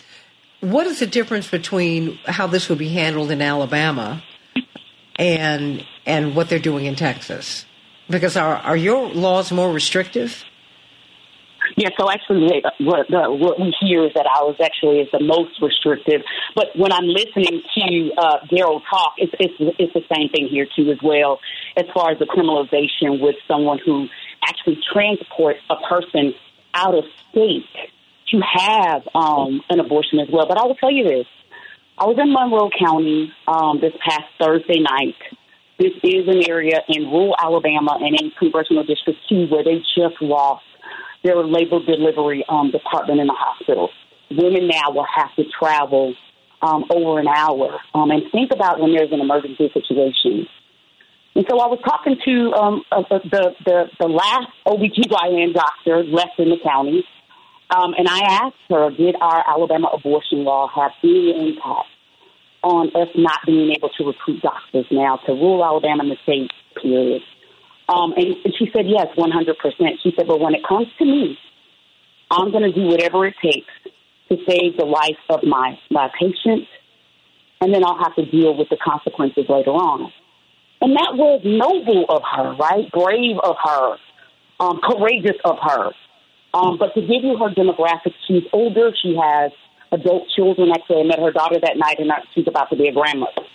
what 0.61 0.86
is 0.86 1.01
the 1.01 1.07
difference 1.07 1.49
between 1.49 2.19
how 2.27 2.47
this 2.47 2.69
would 2.69 2.78
be 2.78 2.90
handled 2.90 3.31
in 3.31 3.40
Alabama 3.40 4.23
and 5.16 5.82
and 6.05 6.36
what 6.36 6.51
they're 6.51 6.59
doing 6.59 6.85
in 6.85 6.97
Texas? 6.97 7.65
Because 8.11 8.36
are 8.36 8.57
are 8.57 8.77
your 8.77 9.09
laws 9.09 9.51
more 9.51 9.73
restrictive? 9.73 10.44
Yeah, 11.77 11.89
so 11.99 12.11
actually, 12.11 12.62
what, 12.81 13.07
what 13.09 13.59
we 13.59 13.74
hear 13.81 14.05
is 14.05 14.12
that 14.15 14.27
ours 14.27 14.57
actually 14.61 14.99
is 14.99 15.09
the 15.11 15.23
most 15.23 15.53
restrictive. 15.62 16.20
But 16.55 16.66
when 16.77 16.93
I'm 16.93 17.07
listening 17.07 17.62
to 17.78 18.11
uh, 18.19 18.36
Daryl 18.53 18.82
talk, 18.90 19.15
it's, 19.16 19.32
it's 19.40 19.55
it's 19.78 19.94
the 19.94 20.05
same 20.15 20.28
thing 20.28 20.49
here 20.51 20.66
too 20.77 20.90
as 20.90 20.99
well. 21.03 21.40
As 21.78 21.86
far 21.94 22.11
as 22.11 22.19
the 22.19 22.27
criminalization 22.27 23.23
with 23.23 23.36
someone 23.49 23.78
who 23.78 24.09
actually 24.44 24.78
transports 24.93 25.61
a 25.70 25.77
person 25.89 26.35
out 26.74 26.94
of 26.94 27.05
state 27.31 27.66
to 28.31 28.40
have 28.40 29.03
um, 29.15 29.62
an 29.69 29.81
abortion 29.81 30.19
as 30.19 30.28
well. 30.32 30.47
But 30.49 30.59
I 30.59 30.65
will 30.65 30.77
tell 30.77 30.90
you 30.90 31.05
this. 31.05 31.27
I 31.99 32.07
was 32.07 32.16
in 32.19 32.32
Monroe 32.32 32.70
County 32.70 33.32
um, 33.47 33.81
this 33.81 33.93
past 34.05 34.24
Thursday 34.40 34.81
night. 34.81 35.16
This 35.78 35.93
is 36.03 36.27
an 36.28 36.49
area 36.49 36.81
in 36.89 37.05
rural 37.05 37.36
Alabama 37.39 37.99
and 38.01 38.19
in 38.19 38.31
Congressional 38.39 38.85
District 38.85 39.19
2 39.28 39.47
where 39.49 39.65
they 39.65 39.78
just 39.94 40.20
lost 40.20 40.65
their 41.23 41.44
labor 41.44 41.81
delivery 41.85 42.44
um, 42.49 42.70
department 42.70 43.20
in 43.20 43.27
the 43.27 43.36
hospital. 43.36 43.90
Women 44.31 44.69
now 44.69 44.90
will 44.90 45.07
have 45.15 45.35
to 45.36 45.44
travel 45.59 46.15
um, 46.62 46.85
over 46.90 47.19
an 47.19 47.28
hour. 47.28 47.78
Um, 47.94 48.11
and 48.11 48.23
think 48.32 48.53
about 48.53 48.81
when 48.81 48.94
there's 48.94 49.12
an 49.12 49.20
emergency 49.20 49.70
situation. 49.74 50.47
And 51.34 51.46
so 51.48 51.59
I 51.59 51.66
was 51.66 51.80
talking 51.84 52.16
to 52.24 52.52
um, 52.52 52.84
uh, 52.92 53.02
the, 53.09 53.54
the, 53.64 53.84
the 53.98 54.06
last 54.06 54.52
OBGYN 54.66 55.54
doctor 55.54 56.04
left 56.04 56.38
in 56.38 56.50
the 56.50 56.59
county, 56.62 57.04
um, 57.74 57.94
and 57.96 58.06
I 58.06 58.44
asked 58.44 58.60
her, 58.68 58.90
did 58.90 59.16
our 59.18 59.42
Alabama 59.48 59.88
abortion 59.94 60.44
law 60.44 60.68
have 60.68 60.92
any 61.02 61.32
impact 61.32 61.88
on 62.62 62.88
us 62.88 63.09
not 63.16 63.40
being 63.46 63.72
able 63.72 63.88
to 63.96 64.04
recruit 64.04 64.42
doctors 64.42 64.84
now 64.90 65.16
to 65.24 65.32
rural 65.32 65.64
Alabama 65.64 66.02
and 66.02 66.12
the 66.12 66.16
state, 66.22 66.50
period? 66.80 67.22
Um, 67.88 68.12
and, 68.12 68.36
and 68.44 68.54
she 68.59 68.68
said, 68.72 68.84
yes, 68.86 69.09
100%. 69.16 69.56
She 70.02 70.12
said, 70.16 70.26
but 70.28 70.38
when 70.38 70.54
it 70.54 70.60
comes 70.68 70.88
to 70.98 71.04
me, 71.04 71.38
I'm 72.30 72.50
going 72.50 72.64
to 72.64 72.72
do 72.72 72.86
whatever 72.86 73.26
it 73.26 73.34
takes 73.42 73.72
to 74.28 74.36
save 74.48 74.76
the 74.76 74.84
life 74.84 75.20
of 75.30 75.40
my, 75.44 75.78
my 75.90 76.10
patient, 76.18 76.68
and 77.60 77.72
then 77.72 77.84
I'll 77.84 77.98
have 77.98 78.14
to 78.16 78.26
deal 78.26 78.56
with 78.56 78.68
the 78.68 78.76
consequences 78.76 79.44
later 79.48 79.70
on. 79.70 80.12
And 80.82 80.96
that 80.96 81.14
was 81.14 81.40
noble 81.44 82.06
of 82.09 82.22
her, 82.26 82.56
right? 82.56 82.90
Brave 82.90 83.38
of 83.38 83.54
her, 83.62 83.96
um, 84.59 84.80
courageous 84.82 85.38
of 85.44 85.56
her. 85.62 85.92
Um, 86.54 86.76
but 86.76 86.92
to 86.94 87.00
give 87.00 87.22
you 87.22 87.38
her 87.38 87.50
demographics, 87.50 88.18
she's 88.26 88.42
older. 88.52 88.90
She 89.00 89.16
has 89.16 89.52
adult 89.92 90.28
children. 90.34 90.70
Actually, 90.74 91.02
I 91.02 91.04
met 91.04 91.20
her 91.20 91.30
daughter 91.30 91.60
that 91.62 91.76
night, 91.76 92.00
and 92.00 92.10
she's 92.34 92.48
about 92.48 92.68
to 92.70 92.76
be 92.76 92.88
a 92.88 92.92
grandmother. 92.92 93.46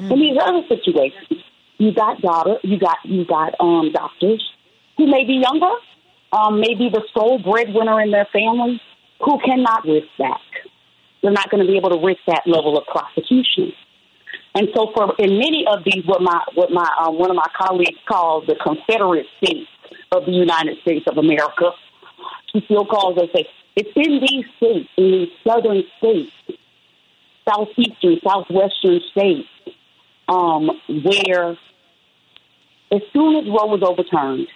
Mm. 0.00 0.12
In 0.12 0.18
these 0.18 0.38
other 0.40 0.62
situations, 0.66 1.44
you 1.76 1.92
got 1.92 2.22
daughter, 2.22 2.56
you 2.62 2.78
got 2.78 2.98
you 3.04 3.26
got 3.26 3.54
um, 3.60 3.92
doctors 3.92 4.42
who 4.96 5.06
may 5.06 5.24
be 5.24 5.42
younger, 5.44 5.74
um, 6.32 6.58
maybe 6.58 6.88
the 6.88 7.02
sole 7.12 7.38
breadwinner 7.38 8.00
in 8.00 8.10
their 8.10 8.28
family, 8.32 8.80
who 9.20 9.38
cannot 9.44 9.84
risk 9.84 10.08
that. 10.18 10.40
They're 11.22 11.32
not 11.32 11.50
going 11.50 11.64
to 11.64 11.70
be 11.70 11.76
able 11.76 11.90
to 11.90 12.04
risk 12.04 12.20
that 12.26 12.42
level 12.46 12.78
of 12.78 12.86
prosecution. 12.86 13.72
And 14.54 14.68
so, 14.74 14.90
for 14.94 15.14
in 15.18 15.38
many 15.38 15.64
of 15.66 15.82
these, 15.84 16.04
what 16.04 16.20
my 16.20 16.42
what 16.54 16.70
my 16.70 16.88
um, 17.00 17.18
one 17.18 17.30
of 17.30 17.36
my 17.36 17.48
colleagues 17.56 17.98
calls 18.06 18.46
the 18.46 18.54
Confederate 18.54 19.26
states 19.42 19.70
of 20.10 20.26
the 20.26 20.32
United 20.32 20.78
States 20.82 21.06
of 21.06 21.16
America, 21.16 21.70
she 22.52 22.60
still 22.66 22.84
calls 22.84 23.16
us. 23.18 23.28
Say, 23.34 23.46
it's 23.76 23.90
in 23.96 24.20
these 24.20 24.44
states, 24.58 24.88
in 24.98 25.10
these 25.10 25.28
southern 25.46 25.82
states, 25.98 26.32
southeastern, 27.48 28.18
southwestern 28.22 29.00
states, 29.10 29.48
um, 30.28 30.70
where 30.88 31.56
as 32.92 33.00
soon 33.14 33.36
as 33.36 33.46
Roe 33.46 33.66
was 33.66 33.82
overturned, 33.82 34.48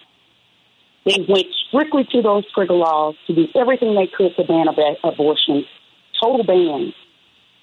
they 1.07 1.25
went 1.27 1.47
strictly 1.69 2.05
to 2.13 2.21
those 2.21 2.45
trigger 2.53 2.75
laws 2.75 3.15
to 3.29 3.35
do 3.35 3.47
everything 3.55 3.95
they 3.95 4.09
could 4.09 4.37
to 4.37 4.45
ban 4.45 4.69
ab- 4.69 4.97
abortion, 5.03 5.65
total 6.21 6.45
ban. 6.45 6.93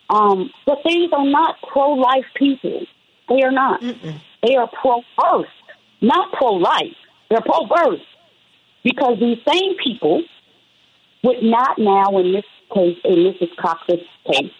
Um, 0.09 0.49
but 0.65 0.79
these 0.85 1.09
are 1.13 1.25
not 1.25 1.55
pro 1.71 1.93
life 1.93 2.25
people. 2.35 2.85
They 3.29 3.41
are 3.43 3.51
not. 3.51 3.81
Mm-mm. 3.81 4.19
They 4.45 4.55
are 4.55 4.69
pro 4.69 5.01
birth, 5.17 5.47
not 6.01 6.31
pro 6.33 6.53
life. 6.53 6.95
They're 7.29 7.41
pro 7.41 7.65
birth. 7.65 8.01
Because 8.83 9.17
these 9.19 9.37
same 9.47 9.75
people 9.81 10.23
would 11.23 11.41
not 11.41 11.79
now, 11.79 12.17
in 12.19 12.33
this 12.33 12.43
case, 12.73 12.97
in 13.05 13.15
Mrs. 13.15 13.55
Cox's 13.55 14.05
case, 14.29 14.51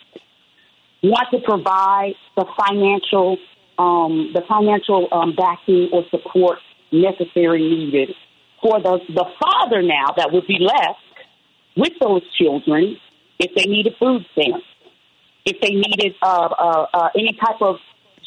want 1.03 1.27
to 1.31 1.39
provide 1.39 2.13
the 2.37 2.45
financial, 2.65 3.37
um, 3.77 4.31
the 4.33 4.41
financial 4.47 5.09
um, 5.11 5.35
backing 5.35 5.89
or 5.91 6.05
support 6.09 6.59
necessary 6.93 7.61
needed 7.61 8.15
for 8.61 8.79
the 8.79 8.99
the 9.09 9.25
father 9.41 9.81
now 9.81 10.13
that 10.15 10.31
would 10.31 10.47
be 10.47 10.59
left 10.59 10.99
with 11.75 11.91
those 11.99 12.21
children 12.37 12.97
if 13.39 13.51
they 13.55 13.69
needed 13.69 13.93
food 13.99 14.25
stamps 14.31 14.65
if 15.45 15.59
they 15.61 15.71
needed 15.71 16.15
uh, 16.21 16.25
uh, 16.25 16.85
uh, 16.93 17.09
any 17.15 17.33
type 17.33 17.61
of 17.61 17.77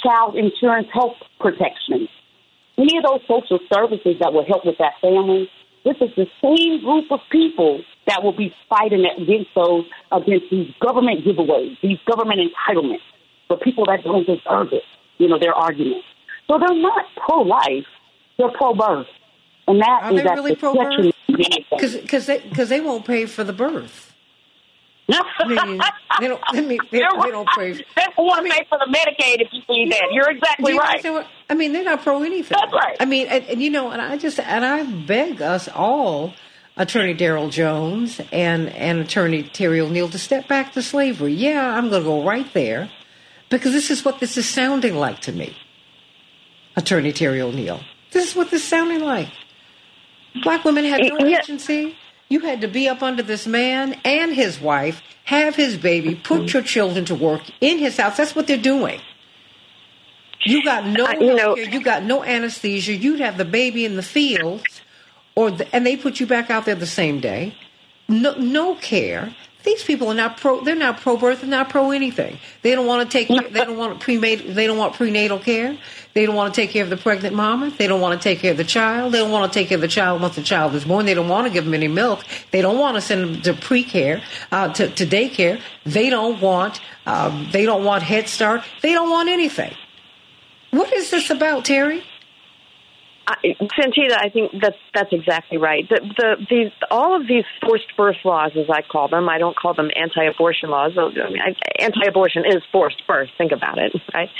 child 0.02 0.36
insurance 0.36 0.88
health 0.92 1.16
protection. 1.40 2.08
Any 2.78 2.98
of 2.98 3.04
those 3.04 3.20
social 3.26 3.58
services 3.72 4.16
that 4.20 4.32
would 4.32 4.46
help 4.46 4.66
with 4.66 4.76
that 4.78 4.94
family, 5.00 5.48
this 5.84 5.96
is 6.00 6.10
the 6.16 6.26
same 6.42 6.84
group 6.84 7.10
of 7.10 7.20
people 7.30 7.80
that 8.06 8.22
will 8.22 8.36
be 8.36 8.54
fighting 8.68 9.06
against 9.16 9.50
those, 9.54 9.84
against 10.12 10.46
these 10.50 10.70
government 10.80 11.24
giveaways, 11.24 11.76
these 11.82 11.98
government 12.06 12.40
entitlements 12.40 13.06
for 13.48 13.56
people 13.56 13.86
that 13.86 14.04
don't 14.04 14.26
deserve 14.26 14.72
it, 14.72 14.82
you 15.18 15.28
know, 15.28 15.38
their 15.38 15.54
argument. 15.54 16.02
So 16.48 16.58
they're 16.58 16.80
not 16.80 17.06
pro-life, 17.16 17.86
they're 18.36 18.50
pro-birth. 18.50 19.06
And 19.66 19.80
that 19.80 20.02
Are 20.02 20.12
is 20.12 20.22
they 20.22 20.28
really 20.28 20.50
the 20.52 20.56
pro-birth? 20.58 21.14
Because 21.28 22.26
they, 22.26 22.38
cause 22.40 22.68
they 22.68 22.80
won't 22.80 23.04
pay 23.04 23.26
for 23.26 23.42
the 23.42 23.52
birth. 23.52 24.05
I 25.08 25.90
they 26.20 26.28
don't, 26.28 26.40
I 26.48 26.60
mean, 26.60 26.68
they, 26.90 26.98
they 26.98 27.00
don't 27.00 27.48
pay. 27.56 27.72
They 27.72 27.82
want 28.18 28.46
to 28.46 28.52
pay 28.52 28.66
for 28.68 28.78
the 28.78 28.86
Medicaid 28.92 29.40
if 29.40 29.48
you 29.52 29.62
see 29.68 29.88
that. 29.90 30.08
You're 30.10 30.30
exactly 30.30 30.72
you 30.72 30.78
right. 30.78 31.02
what- 31.04 31.26
I 31.48 31.54
mean, 31.54 31.72
they're 31.72 31.84
not 31.84 32.02
pro 32.02 32.22
anything. 32.22 32.58
That's 32.60 32.72
right. 32.72 32.96
I 32.98 33.04
mean, 33.04 33.28
and, 33.28 33.44
and 33.44 33.62
you 33.62 33.70
know, 33.70 33.90
and 33.90 34.02
I 34.02 34.16
just 34.16 34.40
and 34.40 34.64
I 34.64 34.82
beg 34.82 35.40
us 35.40 35.68
all, 35.68 36.34
Attorney 36.76 37.14
Daryl 37.14 37.50
Jones 37.50 38.20
and 38.32 38.68
and 38.70 38.98
Attorney 39.00 39.44
Terry 39.44 39.80
O'Neill, 39.80 40.08
to 40.08 40.18
step 40.18 40.48
back 40.48 40.72
to 40.72 40.82
slavery. 40.82 41.32
Yeah, 41.34 41.76
I'm 41.76 41.88
going 41.88 42.02
to 42.02 42.08
go 42.08 42.24
right 42.24 42.52
there 42.52 42.90
because 43.48 43.72
this 43.72 43.90
is 43.92 44.04
what 44.04 44.18
this 44.18 44.36
is 44.36 44.48
sounding 44.48 44.96
like 44.96 45.20
to 45.20 45.32
me. 45.32 45.56
Attorney 46.74 47.12
Terry 47.12 47.40
O'Neill, 47.40 47.80
this 48.10 48.28
is 48.28 48.34
what 48.36 48.50
this 48.50 48.62
is 48.62 48.68
sounding 48.68 49.00
like. 49.00 49.28
Black 50.42 50.64
women 50.64 50.84
had 50.84 51.00
no 51.00 51.24
agency. 51.26 51.96
You 52.28 52.40
had 52.40 52.60
to 52.62 52.68
be 52.68 52.88
up 52.88 53.02
under 53.02 53.22
this 53.22 53.46
man 53.46 53.98
and 54.04 54.34
his 54.34 54.60
wife, 54.60 55.00
have 55.24 55.54
his 55.54 55.76
baby, 55.76 56.14
put 56.16 56.52
your 56.52 56.62
children 56.62 57.04
to 57.06 57.14
work 57.14 57.42
in 57.60 57.78
his 57.78 57.96
house. 57.96 58.16
That's 58.16 58.34
what 58.34 58.46
they're 58.46 58.56
doing. 58.56 59.00
You 60.44 60.62
got 60.64 60.86
no, 60.86 61.06
Uh, 61.06 61.14
you 61.20 61.34
know- 61.34 61.56
you 61.56 61.80
got 61.82 62.02
no 62.04 62.22
anesthesia. 62.24 62.94
You'd 62.94 63.20
have 63.20 63.36
the 63.38 63.44
baby 63.44 63.84
in 63.84 63.96
the 63.96 64.02
fields, 64.02 64.80
or 65.34 65.50
the, 65.50 65.74
and 65.74 65.86
they 65.86 65.96
put 65.96 66.20
you 66.20 66.26
back 66.26 66.50
out 66.50 66.64
there 66.64 66.74
the 66.74 66.86
same 66.86 67.20
day. 67.20 67.54
No, 68.08 68.34
no 68.34 68.74
care. 68.76 69.34
These 69.64 69.82
people 69.82 70.08
are 70.08 70.14
not 70.14 70.36
pro. 70.36 70.62
They're 70.62 70.76
not 70.76 71.00
pro 71.00 71.16
birth. 71.16 71.40
They're 71.40 71.50
not 71.50 71.68
pro 71.70 71.90
anything. 71.90 72.38
They 72.62 72.76
don't 72.76 72.86
want 72.86 73.10
to 73.10 73.18
take. 73.18 73.26
They 73.28 73.64
don't 73.64 73.76
want 73.76 73.98
prenatal. 73.98 74.52
They 74.54 74.66
don't 74.68 74.78
want 74.78 74.94
prenatal 74.94 75.40
care. 75.40 75.76
They 76.16 76.24
don't 76.24 76.34
want 76.34 76.54
to 76.54 76.58
take 76.58 76.70
care 76.70 76.82
of 76.82 76.88
the 76.88 76.96
pregnant 76.96 77.36
mama. 77.36 77.70
They 77.76 77.86
don't 77.86 78.00
want 78.00 78.18
to 78.18 78.26
take 78.26 78.38
care 78.38 78.52
of 78.52 78.56
the 78.56 78.64
child. 78.64 79.12
They 79.12 79.18
don't 79.18 79.30
want 79.30 79.52
to 79.52 79.58
take 79.58 79.68
care 79.68 79.76
of 79.76 79.82
the 79.82 79.86
child 79.86 80.22
once 80.22 80.34
the 80.34 80.42
child 80.42 80.74
is 80.74 80.86
born. 80.86 81.04
They 81.04 81.12
don't 81.12 81.28
want 81.28 81.46
to 81.46 81.52
give 81.52 81.66
them 81.66 81.74
any 81.74 81.88
milk. 81.88 82.24
They 82.52 82.62
don't 82.62 82.78
want 82.78 82.94
to 82.94 83.02
send 83.02 83.22
them 83.22 83.42
to 83.42 83.52
pre 83.52 83.84
care, 83.84 84.22
uh, 84.50 84.72
to, 84.72 84.88
to 84.88 85.04
daycare. 85.04 85.60
They 85.84 86.08
don't 86.08 86.40
want. 86.40 86.80
Um, 87.04 87.50
they 87.52 87.66
don't 87.66 87.84
want 87.84 88.02
Head 88.02 88.28
Start. 88.28 88.64
They 88.80 88.94
don't 88.94 89.10
want 89.10 89.28
anything. 89.28 89.74
What 90.70 90.90
is 90.94 91.10
this 91.10 91.28
about, 91.28 91.66
Terry? 91.66 92.02
I, 93.26 93.34
Santita, 93.78 94.16
I 94.18 94.30
think 94.30 94.52
that's 94.58 94.78
that's 94.94 95.12
exactly 95.12 95.58
right. 95.58 95.86
The, 95.86 96.00
the 96.00 96.46
these 96.48 96.72
all 96.90 97.14
of 97.14 97.28
these 97.28 97.44
forced 97.60 97.94
birth 97.94 98.24
laws, 98.24 98.52
as 98.56 98.70
I 98.70 98.80
call 98.80 99.08
them, 99.08 99.28
I 99.28 99.36
don't 99.36 99.54
call 99.54 99.74
them 99.74 99.90
anti-abortion 99.94 100.70
laws. 100.70 100.92
I 100.96 101.10
mean, 101.10 101.42
I, 101.44 101.54
anti-abortion 101.78 102.44
is 102.46 102.62
forced 102.72 103.06
birth. 103.06 103.28
Think 103.36 103.52
about 103.52 103.76
it, 103.76 103.92
right? 104.14 104.30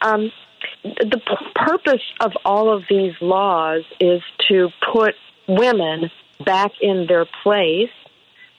Um, 0.00 0.32
the 0.82 1.20
purpose 1.54 2.02
of 2.20 2.32
all 2.44 2.74
of 2.74 2.84
these 2.88 3.12
laws 3.20 3.82
is 4.00 4.22
to 4.48 4.68
put 4.92 5.14
women 5.46 6.10
back 6.44 6.72
in 6.80 7.06
their 7.06 7.26
place, 7.42 7.90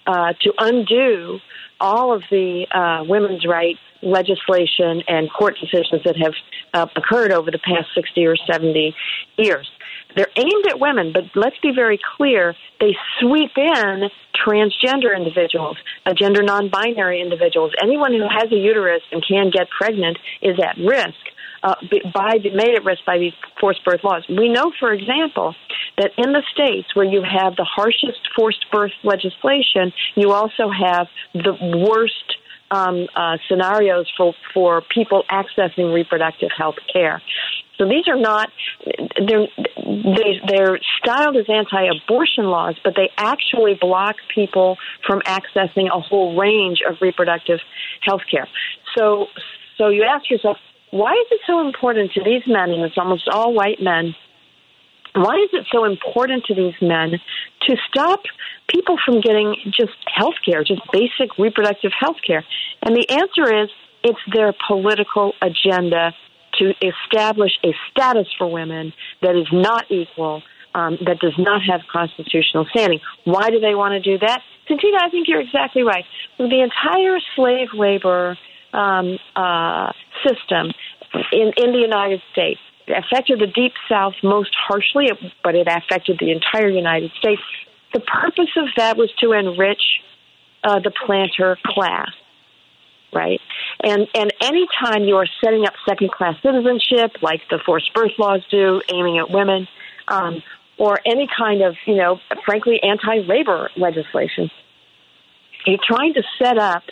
uh, 0.06 0.34
to 0.42 0.54
undo 0.60 1.40
all 1.80 2.14
of 2.14 2.24
the 2.30 2.66
uh, 2.72 3.04
women's 3.08 3.46
rights 3.46 3.80
legislation 4.04 5.04
and 5.08 5.32
court 5.32 5.56
decisions 5.60 6.04
that 6.06 6.18
have 6.18 6.34
uh, 6.74 6.88
occurred 6.96 7.32
over 7.32 7.52
the 7.52 7.60
past 7.60 7.88
60 7.96 8.26
or 8.26 8.36
70 8.36 8.96
years. 9.38 9.70
They're 10.16 10.32
aimed 10.36 10.66
at 10.70 10.80
women, 10.80 11.14
but 11.14 11.24
let's 11.36 11.58
be 11.62 11.72
very 11.74 12.00
clear, 12.18 12.56
they 12.80 12.96
sweep 13.20 13.52
in 13.56 14.10
transgender 14.36 15.16
individuals, 15.16 15.78
uh, 16.06 16.14
gender 16.14 16.44
non 16.44 16.70
binary 16.70 17.22
individuals. 17.22 17.72
Anyone 17.82 18.14
who 18.14 18.28
has 18.30 18.52
a 18.52 18.56
uterus 18.56 19.02
and 19.12 19.24
can 19.26 19.52
get 19.52 19.70
pregnant 19.70 20.18
is 20.42 20.58
at 20.60 20.78
risk. 20.78 21.31
Uh, 21.64 21.76
by 22.12 22.40
made 22.42 22.74
at 22.76 22.84
risk 22.84 23.06
by 23.06 23.20
these 23.20 23.34
forced 23.60 23.86
birth 23.86 24.04
laws. 24.04 24.24
We 24.28 24.50
know, 24.50 24.72
for 24.80 24.92
example, 24.92 25.54
that 26.00 26.10
in 26.18 26.32
the 26.34 26.42
states 26.52 26.96
where 26.96 27.06
you 27.06 27.22
have 27.22 27.56
the 27.56 27.66
harshest 27.66 28.22
forced 28.36 28.66
birth 28.72 28.94
legislation, 29.04 29.94
you 30.16 30.32
also 30.32 30.72
have 30.72 31.08
the 31.36 31.54
worst 31.88 32.36
um, 32.72 33.08
uh, 33.16 33.38
scenarios 33.48 34.08
for 34.18 34.34
for 34.54 34.82
people 34.82 35.24
accessing 35.30 35.94
reproductive 35.94 36.50
health 36.58 36.80
care. 36.92 37.22
So 37.78 37.88
these 37.88 38.08
are 38.08 38.20
not 38.20 38.50
they're 39.28 39.48
they, 39.76 40.42
they're 40.48 40.80
styled 41.00 41.36
as 41.36 41.46
anti-abortion 41.48 42.46
laws, 42.46 42.76
but 42.84 42.96
they 42.96 43.10
actually 43.18 43.76
block 43.80 44.16
people 44.34 44.78
from 45.06 45.22
accessing 45.22 45.88
a 45.94 46.00
whole 46.00 46.40
range 46.40 46.80
of 46.88 46.96
reproductive 47.02 47.60
health 48.02 48.22
care. 48.32 48.48
So 48.98 49.28
so 49.78 49.90
you 49.90 50.04
ask 50.04 50.30
yourself, 50.30 50.58
why 50.92 51.12
is 51.14 51.28
it 51.32 51.42
so 51.48 51.66
important 51.66 52.12
to 52.14 52.24
these 52.24 52.44
men, 52.48 52.70
and 52.70 52.84
it's 52.84 52.98
almost 52.98 53.28
all 53.32 53.54
white 53.54 53.82
men? 53.82 54.16
Why 55.14 55.36
is 55.44 55.50
it 55.54 55.66
so 55.72 55.86
important 55.86 56.46
to 56.46 56.56
these 56.56 56.76
men 56.82 57.12
to 57.68 57.78
stop 57.90 58.22
people 58.68 58.98
from 59.06 59.20
getting 59.20 59.56
just 59.66 59.92
health 60.06 60.36
care, 60.46 60.64
just 60.64 60.82
basic 60.92 61.38
reproductive 61.38 61.92
health 61.98 62.18
care? 62.26 62.44
And 62.82 62.96
the 62.96 63.10
answer 63.10 63.64
is 63.64 63.70
it's 64.04 64.20
their 64.34 64.54
political 64.68 65.34
agenda 65.42 66.14
to 66.60 66.74
establish 66.82 67.52
a 67.64 67.74
status 67.92 68.28
for 68.38 68.52
women 68.52 68.94
that 69.22 69.36
is 69.36 69.48
not 69.52 69.90
equal, 69.90 70.44
um, 70.76 70.98
that 71.06 71.20
does 71.20 71.36
not 71.38 71.62
have 71.70 71.82
constitutional 71.92 72.66
standing. 72.72 73.00
Why 73.24 73.50
do 73.50 73.60
they 73.60 73.76
want 73.76 73.94
to 73.94 74.00
do 74.02 74.20
that? 74.26 74.42
Santita, 74.70 74.98
I 75.02 75.10
think 75.10 75.28
you're 75.28 75.42
exactly 75.42 75.84
right. 75.84 76.06
The 76.38 76.62
entire 76.62 77.20
slave 77.36 77.70
labor 77.74 78.38
um, 78.74 79.18
uh, 79.36 79.92
system 80.26 80.72
in, 81.32 81.54
in 81.58 81.72
the 81.72 81.80
United 81.80 82.22
States 82.32 82.60
affected 82.88 83.40
the 83.40 83.48
Deep 83.48 83.74
South 83.90 84.14
most 84.24 84.52
harshly, 84.56 85.08
but 85.44 85.56
it 85.56 85.68
affected 85.68 86.18
the 86.20 86.32
entire 86.32 86.70
United 86.70 87.12
States. 87.20 87.42
The 87.94 88.00
purpose 88.00 88.50
of 88.58 88.68
that 88.78 88.98
was 88.98 89.12
to 89.20 89.34
enrich 89.34 89.82
uh, 90.64 90.80
the 90.80 90.92
planter 91.06 91.58
class, 91.66 92.12
right? 93.14 93.40
And 93.84 94.08
and 94.14 94.34
any 94.42 94.68
time 94.80 95.04
you 95.04 95.18
are 95.18 95.28
setting 95.44 95.66
up 95.66 95.74
second 95.88 96.12
class 96.12 96.36
citizenship, 96.42 97.22
like 97.22 97.42
the 97.50 97.60
forced 97.66 97.94
birth 97.94 98.12
laws 98.18 98.42
do, 98.50 98.82
aiming 98.94 99.18
at 99.18 99.30
women, 99.30 99.68
um, 100.08 100.42
or 100.78 101.00
any 101.06 101.28
kind 101.38 101.62
of 101.62 101.76
you 101.86 101.96
know, 101.96 102.20
frankly, 102.46 102.80
anti 102.82 103.20
labor 103.28 103.70
legislation, 103.76 104.50
you're 105.66 105.80
trying 105.86 106.14
to 106.14 106.24
set 106.42 106.58
up. 106.58 106.84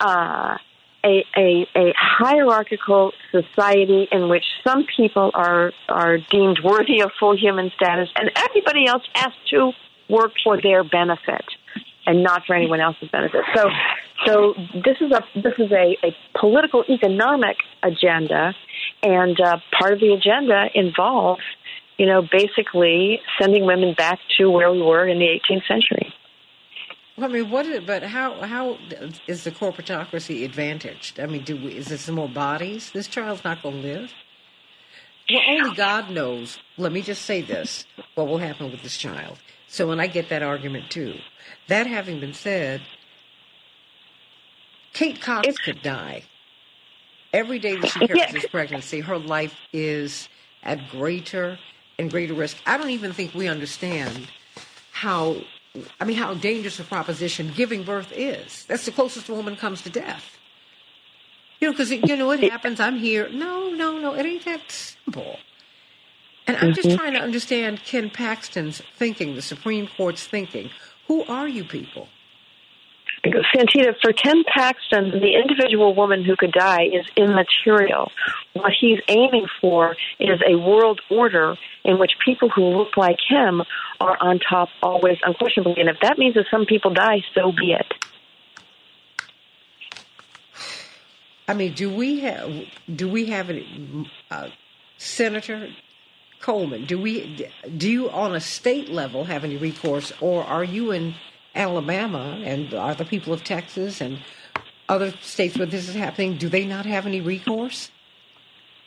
Uh, 0.00 0.58
a, 1.04 1.24
a, 1.36 1.66
a 1.76 1.94
hierarchical 1.96 3.12
society 3.30 4.08
in 4.10 4.28
which 4.28 4.44
some 4.64 4.84
people 4.96 5.30
are 5.34 5.72
are 5.88 6.18
deemed 6.18 6.60
worthy 6.64 7.00
of 7.00 7.10
full 7.18 7.36
human 7.36 7.70
status, 7.76 8.08
and 8.16 8.30
everybody 8.36 8.86
else 8.86 9.04
has 9.14 9.32
to 9.50 9.72
work 10.08 10.32
for 10.42 10.60
their 10.60 10.82
benefit 10.82 11.44
and 12.06 12.22
not 12.22 12.44
for 12.46 12.56
anyone 12.56 12.80
else's 12.80 13.08
benefit. 13.10 13.42
So, 13.54 13.68
so 14.26 14.54
this 14.74 14.96
is 15.00 15.12
a 15.12 15.22
this 15.34 15.54
is 15.58 15.70
a, 15.70 15.96
a 16.02 16.16
political 16.38 16.84
economic 16.88 17.58
agenda, 17.82 18.54
and 19.02 19.38
uh, 19.40 19.58
part 19.78 19.92
of 19.92 20.00
the 20.00 20.14
agenda 20.14 20.66
involves, 20.74 21.42
you 21.98 22.06
know, 22.06 22.22
basically 22.22 23.20
sending 23.40 23.66
women 23.66 23.94
back 23.94 24.18
to 24.38 24.50
where 24.50 24.72
we 24.72 24.82
were 24.82 25.06
in 25.06 25.18
the 25.18 25.26
18th 25.26 25.66
century. 25.68 26.14
I 27.20 27.28
mean, 27.28 27.50
what? 27.50 27.66
Is, 27.66 27.84
but 27.84 28.02
how? 28.02 28.40
How 28.42 28.78
is 29.26 29.44
the 29.44 29.50
corporatocracy 29.50 30.44
advantaged? 30.44 31.18
I 31.18 31.26
mean, 31.26 31.42
do 31.42 31.56
we, 31.56 31.76
is 31.76 32.00
some 32.00 32.14
more 32.14 32.28
bodies? 32.28 32.90
This 32.92 33.08
child's 33.08 33.44
not 33.44 33.62
going 33.62 33.82
to 33.82 33.88
live. 33.88 34.12
Well, 35.30 35.42
only 35.48 35.74
God 35.74 36.10
knows. 36.10 36.58
Let 36.76 36.92
me 36.92 37.02
just 37.02 37.22
say 37.22 37.42
this: 37.42 37.84
what 38.14 38.28
will 38.28 38.38
happen 38.38 38.70
with 38.70 38.82
this 38.82 38.96
child? 38.96 39.38
So, 39.66 39.86
when 39.86 40.00
I 40.00 40.06
get 40.06 40.28
that 40.30 40.42
argument 40.42 40.90
too. 40.90 41.14
That 41.68 41.86
having 41.86 42.20
been 42.20 42.34
said, 42.34 42.82
Kate 44.92 45.20
Cox 45.20 45.58
could 45.58 45.82
die 45.82 46.22
every 47.32 47.58
day 47.58 47.76
that 47.76 47.88
she 47.88 48.06
carries 48.06 48.32
this 48.32 48.46
pregnancy. 48.46 49.00
Her 49.00 49.18
life 49.18 49.54
is 49.72 50.28
at 50.62 50.88
greater 50.90 51.58
and 51.98 52.10
greater 52.10 52.34
risk. 52.34 52.56
I 52.66 52.78
don't 52.78 52.90
even 52.90 53.12
think 53.12 53.34
we 53.34 53.48
understand 53.48 54.28
how 54.92 55.36
I 56.00 56.04
mean, 56.04 56.16
how 56.16 56.34
dangerous 56.34 56.80
a 56.80 56.84
proposition 56.84 57.52
giving 57.54 57.84
birth 57.84 58.12
is. 58.14 58.64
That's 58.66 58.84
the 58.84 58.92
closest 58.92 59.28
a 59.28 59.34
woman 59.34 59.56
comes 59.56 59.82
to 59.82 59.90
death. 59.90 60.38
You 61.60 61.68
know, 61.68 61.72
because, 61.72 61.90
you 61.90 62.16
know, 62.16 62.30
it 62.30 62.40
happens. 62.50 62.80
I'm 62.80 62.98
here. 62.98 63.28
No, 63.30 63.70
no, 63.70 63.98
no. 63.98 64.14
It 64.14 64.26
ain't 64.26 64.44
that 64.44 64.70
simple. 64.70 65.40
And 66.46 66.56
I'm 66.56 66.72
just 66.72 66.90
Mhm. 66.90 66.96
trying 66.96 67.12
to 67.14 67.20
understand 67.20 67.84
Ken 67.84 68.10
Paxton's 68.10 68.80
thinking, 68.96 69.34
the 69.34 69.42
Supreme 69.42 69.88
Court's 69.88 70.26
thinking. 70.26 70.70
Who 71.08 71.24
are 71.24 71.48
you 71.48 71.64
people? 71.64 72.08
Santita, 73.54 73.94
for 74.00 74.12
Ken 74.12 74.44
Paxton, 74.44 75.10
the 75.10 75.34
individual 75.34 75.94
woman 75.94 76.24
who 76.24 76.36
could 76.36 76.52
die 76.52 76.84
is 76.84 77.06
immaterial. 77.16 78.10
What 78.52 78.72
he's 78.78 78.98
aiming 79.08 79.46
for 79.60 79.96
is 80.18 80.40
a 80.46 80.56
world 80.56 81.00
order 81.10 81.56
in 81.84 81.98
which 81.98 82.12
people 82.24 82.48
who 82.48 82.64
look 82.64 82.96
like 82.96 83.18
him 83.28 83.62
are 84.00 84.16
on 84.20 84.38
top 84.38 84.68
always, 84.82 85.18
unquestionably. 85.22 85.74
And 85.78 85.88
if 85.88 85.96
that 86.02 86.18
means 86.18 86.34
that 86.34 86.46
some 86.50 86.66
people 86.66 86.92
die, 86.92 87.22
so 87.34 87.52
be 87.52 87.72
it. 87.72 87.86
I 91.48 91.54
mean, 91.54 91.72
do 91.72 91.90
we 91.90 92.20
have 92.20 92.50
do 92.94 93.08
we 93.08 93.26
have 93.26 93.48
a 93.48 93.64
uh, 94.30 94.50
Senator 94.98 95.70
Coleman? 96.40 96.84
Do 96.84 97.00
we 97.00 97.48
do 97.74 97.90
you 97.90 98.10
on 98.10 98.34
a 98.34 98.40
state 98.40 98.90
level 98.90 99.24
have 99.24 99.44
any 99.44 99.56
recourse, 99.56 100.12
or 100.20 100.44
are 100.44 100.62
you 100.62 100.92
in 100.92 101.14
Alabama 101.54 102.40
and 102.44 102.74
are 102.74 102.94
the 102.94 103.04
people 103.04 103.32
of 103.32 103.44
Texas 103.44 104.00
and 104.00 104.18
other 104.88 105.12
states 105.20 105.56
where 105.58 105.66
this 105.66 105.88
is 105.88 105.94
happening? 105.94 106.36
Do 106.36 106.48
they 106.48 106.66
not 106.66 106.86
have 106.86 107.06
any 107.06 107.20
recourse? 107.20 107.90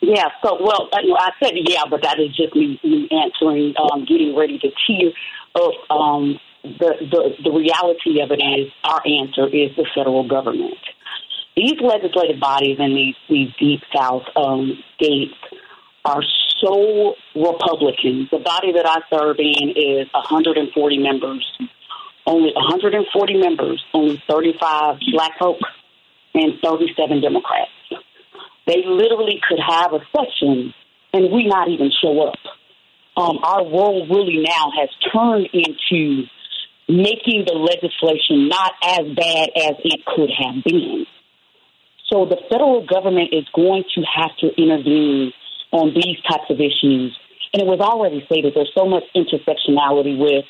Yeah, 0.00 0.28
so, 0.42 0.58
well, 0.60 0.88
I, 0.92 0.98
I 1.16 1.30
said 1.40 1.52
yeah, 1.54 1.84
but 1.88 2.02
that 2.02 2.18
is 2.18 2.34
just 2.34 2.56
me, 2.56 2.80
me 2.82 3.08
answering, 3.12 3.74
um, 3.78 4.04
getting 4.04 4.34
ready 4.36 4.58
to 4.58 4.68
tear 4.86 5.12
up. 5.54 5.72
Um, 5.90 6.40
the, 6.64 6.94
the, 7.00 7.30
the 7.44 7.50
reality 7.50 8.20
of 8.20 8.30
it 8.32 8.42
is 8.42 8.72
our 8.84 9.00
answer 9.06 9.46
is 9.46 9.74
the 9.76 9.86
federal 9.94 10.26
government. 10.26 10.78
These 11.56 11.74
legislative 11.80 12.40
bodies 12.40 12.78
in 12.80 12.94
these, 12.94 13.14
these 13.28 13.48
deep 13.60 13.80
South 13.94 14.22
um, 14.36 14.82
states 14.96 15.34
are 16.04 16.22
so 16.60 17.14
Republican. 17.34 18.28
The 18.30 18.38
body 18.38 18.72
that 18.72 18.86
I 18.86 19.00
serve 19.10 19.36
in 19.38 19.70
is 19.76 20.08
140 20.12 20.98
members, 20.98 21.44
only 22.26 22.52
140 22.54 23.34
members, 23.38 23.82
only 23.94 24.22
35 24.28 24.98
black 25.12 25.38
folk, 25.38 25.58
and 26.34 26.54
37 26.62 27.20
Democrats. 27.20 27.70
They 28.66 28.82
literally 28.86 29.40
could 29.46 29.58
have 29.58 29.92
a 29.92 30.00
session 30.16 30.72
and 31.12 31.32
we 31.32 31.46
not 31.46 31.68
even 31.68 31.90
show 32.02 32.28
up. 32.28 32.38
Um, 33.16 33.38
our 33.42 33.64
role 33.64 34.06
really 34.08 34.42
now 34.42 34.72
has 34.80 34.88
turned 35.12 35.48
into 35.52 36.24
making 36.88 37.44
the 37.46 37.54
legislation 37.54 38.48
not 38.48 38.72
as 38.82 39.04
bad 39.14 39.50
as 39.56 39.74
it 39.84 40.00
could 40.06 40.30
have 40.30 40.64
been. 40.64 41.06
So 42.10 42.24
the 42.24 42.38
federal 42.50 42.86
government 42.86 43.30
is 43.32 43.44
going 43.54 43.84
to 43.94 44.02
have 44.02 44.36
to 44.40 44.48
intervene 44.60 45.32
on 45.72 45.92
these 45.94 46.16
types 46.28 46.48
of 46.50 46.56
issues. 46.60 47.16
And 47.52 47.62
it 47.62 47.66
was 47.66 47.80
already 47.80 48.24
stated 48.26 48.54
there's 48.54 48.72
so 48.76 48.86
much 48.86 49.04
intersectionality 49.14 50.16
with 50.16 50.44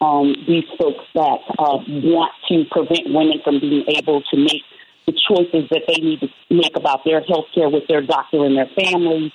um, 0.00 0.34
these 0.46 0.64
folks 0.78 1.04
that 1.14 1.38
uh, 1.58 1.78
want 1.88 2.32
to 2.48 2.64
prevent 2.70 3.08
women 3.08 3.40
from 3.42 3.60
being 3.60 3.84
able 3.88 4.22
to 4.30 4.36
make 4.36 4.62
the 5.06 5.12
choices 5.12 5.68
that 5.70 5.82
they 5.86 6.02
need 6.02 6.20
to 6.20 6.28
make 6.50 6.76
about 6.76 7.04
their 7.04 7.20
health 7.22 7.46
care 7.54 7.68
with 7.68 7.86
their 7.88 8.02
doctor 8.02 8.44
and 8.44 8.56
their 8.56 8.68
families, 8.76 9.32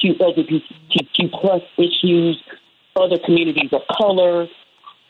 to 0.00 0.08
LGBTQ 0.08 1.32
plus 1.40 1.62
issues, 1.78 2.42
other 2.94 3.18
communities 3.24 3.70
of 3.72 3.82
color. 3.96 4.46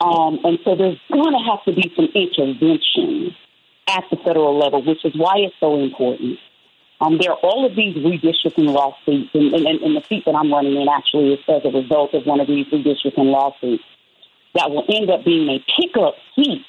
Um, 0.01 0.39
and 0.45 0.59
so 0.65 0.77
there's 0.77 1.01
going 1.13 1.33
to 1.33 1.45
have 1.51 1.65
to 1.65 1.73
be 1.73 1.93
some 1.97 2.09
intervention 2.15 3.35
at 3.89 4.05
the 4.11 4.17
federal 4.25 4.59
level, 4.59 4.85
which 4.85 5.05
is 5.05 5.13
why 5.17 5.35
it's 5.39 5.55
so 5.59 5.81
important. 5.81 6.39
Um, 7.01 7.19
there 7.21 7.33
are 7.33 7.39
all 7.43 7.67
of 7.67 7.77
these 7.77 7.97
redistricting 7.97 8.71
lawsuits, 8.73 9.31
and, 9.35 9.53
and, 9.53 9.67
and 9.67 9.97
the 9.97 10.03
seat 10.09 10.25
that 10.25 10.35
I'm 10.35 10.53
running 10.53 10.81
in 10.81 10.89
actually 10.89 11.35
is 11.35 11.41
as 11.49 11.63
a 11.65 11.77
result 11.77 12.15
of 12.15 12.25
one 12.25 12.41
of 12.41 12.47
these 12.47 12.67
redistricting 12.67 13.31
lawsuits 13.31 13.85
that 14.57 14.71
will 14.71 14.85
end 14.89 15.11
up 15.11 15.25
being 15.25 15.49
a 15.49 15.61
pickup 15.77 16.15
seat 16.35 16.65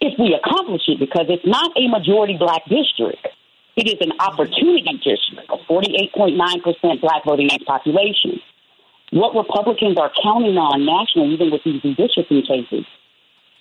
if 0.00 0.18
we 0.18 0.34
accomplish 0.34 0.82
it, 0.88 0.98
because 0.98 1.26
it's 1.28 1.46
not 1.46 1.70
a 1.78 1.86
majority 1.86 2.36
black 2.36 2.66
district. 2.66 3.22
It 3.76 3.86
is 3.86 3.96
an 4.02 4.12
opportunity 4.18 4.98
district, 4.98 5.48
a 5.48 5.56
48.9% 5.70 7.00
black 7.00 7.24
voting 7.24 7.48
age 7.52 7.64
population. 7.64 8.42
What 9.12 9.34
Republicans 9.34 9.96
are 9.96 10.10
counting 10.22 10.58
on 10.58 10.84
nationally, 10.84 11.34
even 11.34 11.50
with 11.52 11.62
these 11.64 11.80
redistricting 11.82 12.42
cases, 12.46 12.84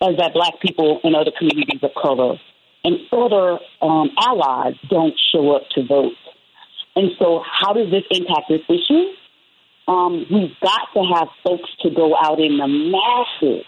is 0.01 0.17
that 0.17 0.33
black 0.33 0.59
people 0.59 0.99
and 1.03 1.15
other 1.15 1.31
communities 1.37 1.79
of 1.83 1.91
color 1.93 2.39
and 2.83 2.97
other 3.13 3.59
um, 3.81 4.09
allies 4.17 4.73
don't 4.89 5.13
show 5.31 5.55
up 5.55 5.69
to 5.75 5.85
vote. 5.85 6.17
And 6.95 7.11
so, 7.19 7.43
how 7.45 7.73
does 7.73 7.91
this 7.91 8.03
impact 8.09 8.49
this 8.49 8.61
issue? 8.67 9.13
Um, 9.87 10.25
we've 10.31 10.55
got 10.61 10.87
to 10.93 11.03
have 11.15 11.27
folks 11.43 11.69
to 11.81 11.89
go 11.89 12.15
out 12.15 12.39
in 12.39 12.57
the 12.57 12.67
masses 12.67 13.65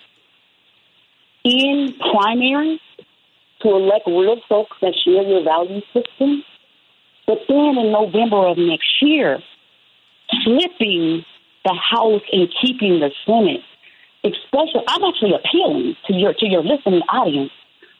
in 1.43 1.93
primaries 2.11 2.79
to 3.61 3.69
elect 3.69 4.07
real 4.07 4.39
folks 4.47 4.77
that 4.81 4.93
share 5.03 5.23
your 5.23 5.43
value 5.43 5.81
system. 5.93 6.43
But 7.25 7.39
then 7.47 7.77
in 7.77 7.91
November 7.91 8.47
of 8.47 8.57
next 8.57 9.01
year, 9.01 9.39
flipping 10.43 11.25
the 11.65 11.73
House 11.73 12.21
and 12.31 12.49
keeping 12.61 12.99
the 12.99 13.11
Senate, 13.25 13.63
especially, 14.23 14.83
I'm 14.87 15.03
actually 15.03 15.33
appealing 15.33 15.95
to 16.07 16.13
your 16.13 16.33
to 16.33 16.45
your 16.45 16.63
listening 16.63 17.01
audience 17.09 17.51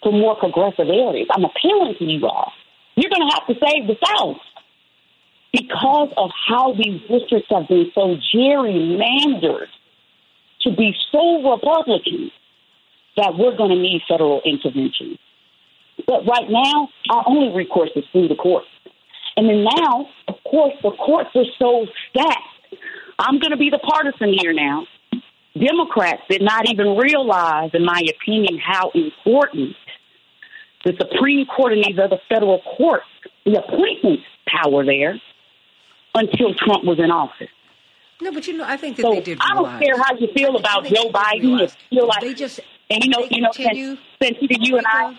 for 0.02 0.12
more 0.12 0.36
progressive 0.36 0.90
areas. 0.90 1.28
I'm 1.32 1.46
appealing 1.46 1.96
to 2.00 2.06
you 2.06 2.28
all. 2.28 2.52
You're 2.96 3.10
going 3.10 3.28
to 3.28 3.34
have 3.34 3.48
to 3.48 3.54
save 3.54 3.88
the 3.88 3.96
South 4.06 4.38
because 5.54 6.10
of 6.18 6.32
how 6.48 6.74
these 6.74 7.00
districts 7.02 7.48
have 7.52 7.68
been 7.68 7.92
so 7.94 8.18
gerrymandered 8.36 9.68
to 10.62 10.76
be 10.76 10.94
so 11.12 11.52
Republican 11.52 12.32
that 13.16 13.36
we're 13.38 13.56
going 13.56 13.70
to 13.70 13.78
need 13.78 14.02
federal 14.10 14.42
intervention. 14.44 15.18
But 16.08 16.26
right 16.26 16.50
now, 16.50 16.90
our 17.12 17.24
only 17.28 17.56
recourse 17.56 17.92
is 17.96 18.04
through 18.12 18.28
the 18.30 18.36
courts. 18.36 18.68
And 19.38 19.48
then 19.48 19.64
now, 19.64 20.08
of 20.28 20.36
course, 20.44 20.74
the 20.82 20.92
courts 20.92 21.30
are 21.36 21.46
so 21.60 21.86
stacked. 22.10 22.80
I'm 23.20 23.40
going 23.40 23.52
to 23.52 23.58
be 23.58 23.70
the 23.70 23.78
partisan 23.78 24.36
here 24.40 24.54
now. 24.54 24.88
Democrats 25.54 26.24
did 26.30 26.42
not 26.42 26.68
even 26.68 26.98
realize, 26.98 27.70
in 27.76 27.86
my 27.86 28.02
opinion, 28.10 28.58
how 28.58 28.90
important 28.96 29.76
the 30.84 30.94
Supreme 31.00 31.46
Court 31.46 31.74
and 31.74 31.84
these 31.84 32.00
other 32.04 32.18
federal 32.28 32.62
courts, 32.76 33.06
the 33.46 33.60
appointment 33.60 34.22
power 34.48 34.84
there, 34.84 35.22
until 36.16 36.54
Trump 36.56 36.84
was 36.86 37.00
in 37.00 37.12
office. 37.12 37.50
No, 38.22 38.32
but 38.32 38.48
you 38.48 38.56
know, 38.58 38.64
I 38.66 38.78
think 38.78 38.98
that 38.98 39.04
so 39.04 39.14
they 39.14 39.22
did. 39.22 39.40
I 39.42 39.54
don't 39.54 39.80
care 39.82 39.98
how 39.98 40.16
you 40.18 40.28
feel 40.34 40.56
about 40.56 40.86
Joe 40.86 41.10
Biden. 41.10 41.60
You 41.60 41.68
feel 41.90 42.08
like 42.08 42.22
they 42.22 42.34
just 42.34 42.60
and 42.90 43.04
you 43.04 43.10
know, 43.10 43.28
you 43.30 43.42
know, 43.42 43.50
continue, 43.52 43.98
since, 44.22 44.38
since 44.40 44.68
you 44.70 44.78
and 44.78 44.86
I, 44.88 45.18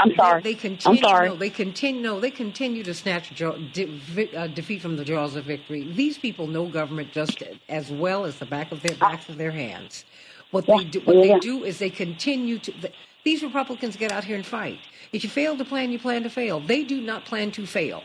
I'm 0.00 0.14
sorry. 0.14 0.42
They, 0.42 0.54
they 0.54 0.60
continue. 0.60 0.98
I'm 0.98 1.02
sorry. 1.02 1.28
No, 1.28 1.36
they 1.36 1.50
continue. 1.50 2.00
No, 2.02 2.20
they 2.20 2.30
continue 2.30 2.84
to 2.84 2.94
snatch 2.94 3.34
de- 3.34 4.36
uh, 4.36 4.46
defeat 4.48 4.80
from 4.80 4.96
the 4.96 5.04
jaws 5.04 5.34
of 5.34 5.44
victory. 5.44 5.92
These 5.92 6.18
people 6.18 6.46
know 6.46 6.66
government 6.68 7.12
just 7.12 7.42
as 7.68 7.90
well 7.90 8.24
as 8.24 8.38
the 8.38 8.46
back 8.46 8.70
of 8.70 8.82
their 8.82 8.96
backs 8.96 9.28
of 9.28 9.36
their 9.36 9.50
hands. 9.50 10.04
What 10.52 10.66
they 10.66 10.84
do, 10.84 11.00
what 11.00 11.16
Yeah. 11.16 11.34
they 11.34 11.38
do 11.40 11.64
is 11.64 11.78
they 11.78 11.90
continue 11.90 12.58
to. 12.60 12.72
The, 12.80 12.92
these 13.24 13.42
Republicans 13.42 13.96
get 13.96 14.12
out 14.12 14.24
here 14.24 14.36
and 14.36 14.46
fight. 14.46 14.78
If 15.12 15.24
you 15.24 15.28
fail 15.28 15.56
to 15.56 15.64
plan, 15.64 15.90
you 15.90 15.98
plan 15.98 16.22
to 16.22 16.30
fail. 16.30 16.60
They 16.60 16.84
do 16.84 17.00
not 17.00 17.24
plan 17.24 17.50
to 17.52 17.66
fail. 17.66 18.02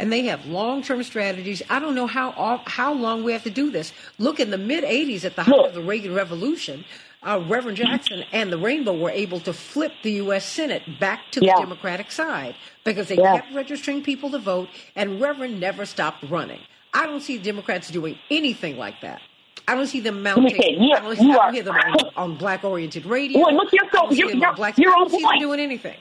And 0.00 0.12
they 0.12 0.22
have 0.26 0.46
long-term 0.46 1.02
strategies. 1.02 1.60
I 1.68 1.80
don't 1.80 1.94
know 1.96 2.06
how 2.06 2.62
how 2.66 2.92
long 2.94 3.24
we 3.24 3.32
have 3.32 3.42
to 3.44 3.50
do 3.50 3.70
this. 3.70 3.92
Look, 4.18 4.38
in 4.38 4.50
the 4.50 4.58
mid 4.58 4.84
'80s, 4.84 5.24
at 5.24 5.34
the 5.34 5.42
height 5.42 5.66
of 5.66 5.74
the 5.74 5.82
Reagan 5.82 6.14
Revolution, 6.14 6.84
uh, 7.24 7.42
Reverend 7.48 7.78
Jackson 7.78 8.22
and 8.32 8.52
the 8.52 8.58
Rainbow 8.58 8.96
were 8.96 9.10
able 9.10 9.40
to 9.40 9.52
flip 9.52 9.90
the 10.04 10.12
U.S. 10.24 10.44
Senate 10.44 10.82
back 11.00 11.20
to 11.32 11.40
the 11.40 11.46
Yeah. 11.46 11.56
Democratic 11.58 12.12
side 12.12 12.54
because 12.84 13.08
they 13.08 13.16
Yeah. 13.16 13.40
kept 13.40 13.52
registering 13.54 14.02
people 14.04 14.30
to 14.30 14.38
vote, 14.38 14.68
and 14.94 15.20
Reverend 15.20 15.58
never 15.58 15.84
stopped 15.84 16.22
running. 16.30 16.60
I 16.94 17.04
don't 17.06 17.20
see 17.20 17.36
the 17.36 17.42
Democrats 17.42 17.90
doing 17.90 18.16
anything 18.30 18.76
like 18.78 19.00
that. 19.02 19.20
I 19.66 19.74
don't 19.74 19.86
see 19.88 20.00
them 20.00 20.22
mounting. 20.22 20.56
you- 20.56 20.94
I 20.94 21.00
don't, 21.00 21.20
you 21.20 21.30
I 21.30 21.34
don't 21.34 21.36
are- 21.38 21.52
hear 21.52 21.62
them 21.64 21.74
on, 21.74 21.96
on 22.16 22.34
black-oriented 22.36 23.04
radio. 23.04 23.40
Well, 23.40 23.54
look, 23.54 23.70
you're 23.72 23.90
so- 23.92 24.10
you're- 24.12 24.30
them 24.32 24.36
on 24.38 24.42
you're- 24.42 24.54
black. 24.56 24.78
you're 24.78 24.92
I 24.92 24.94
don't 24.94 25.10
see 25.10 25.20
them 25.20 25.38
doing 25.40 25.60
anything. 25.60 25.96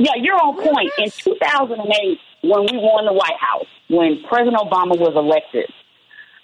Yeah, 0.00 0.16
you're 0.16 0.40
on 0.40 0.56
point. 0.56 0.88
In 0.96 1.10
2008, 1.12 1.76
when 2.40 2.64
we 2.64 2.80
won 2.80 3.04
the 3.04 3.12
White 3.12 3.36
House, 3.36 3.68
when 3.92 4.24
President 4.24 4.56
Obama 4.56 4.96
was 4.96 5.12
elected, 5.12 5.68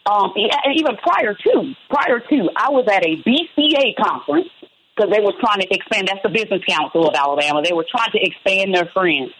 um, 0.04 0.36
even 0.36 1.00
prior 1.00 1.32
to, 1.32 1.72
prior 1.88 2.20
to, 2.20 2.36
I 2.52 2.68
was 2.68 2.84
at 2.84 3.00
a 3.00 3.16
BCA 3.24 3.96
conference 3.96 4.52
because 4.92 5.08
they 5.08 5.24
were 5.24 5.32
trying 5.40 5.64
to 5.64 5.68
expand. 5.72 6.12
That's 6.12 6.20
the 6.20 6.28
Business 6.28 6.60
Council 6.68 7.08
of 7.08 7.16
Alabama. 7.16 7.64
They 7.64 7.72
were 7.72 7.88
trying 7.88 8.12
to 8.12 8.20
expand 8.20 8.76
their 8.76 8.92
friends. 8.92 9.32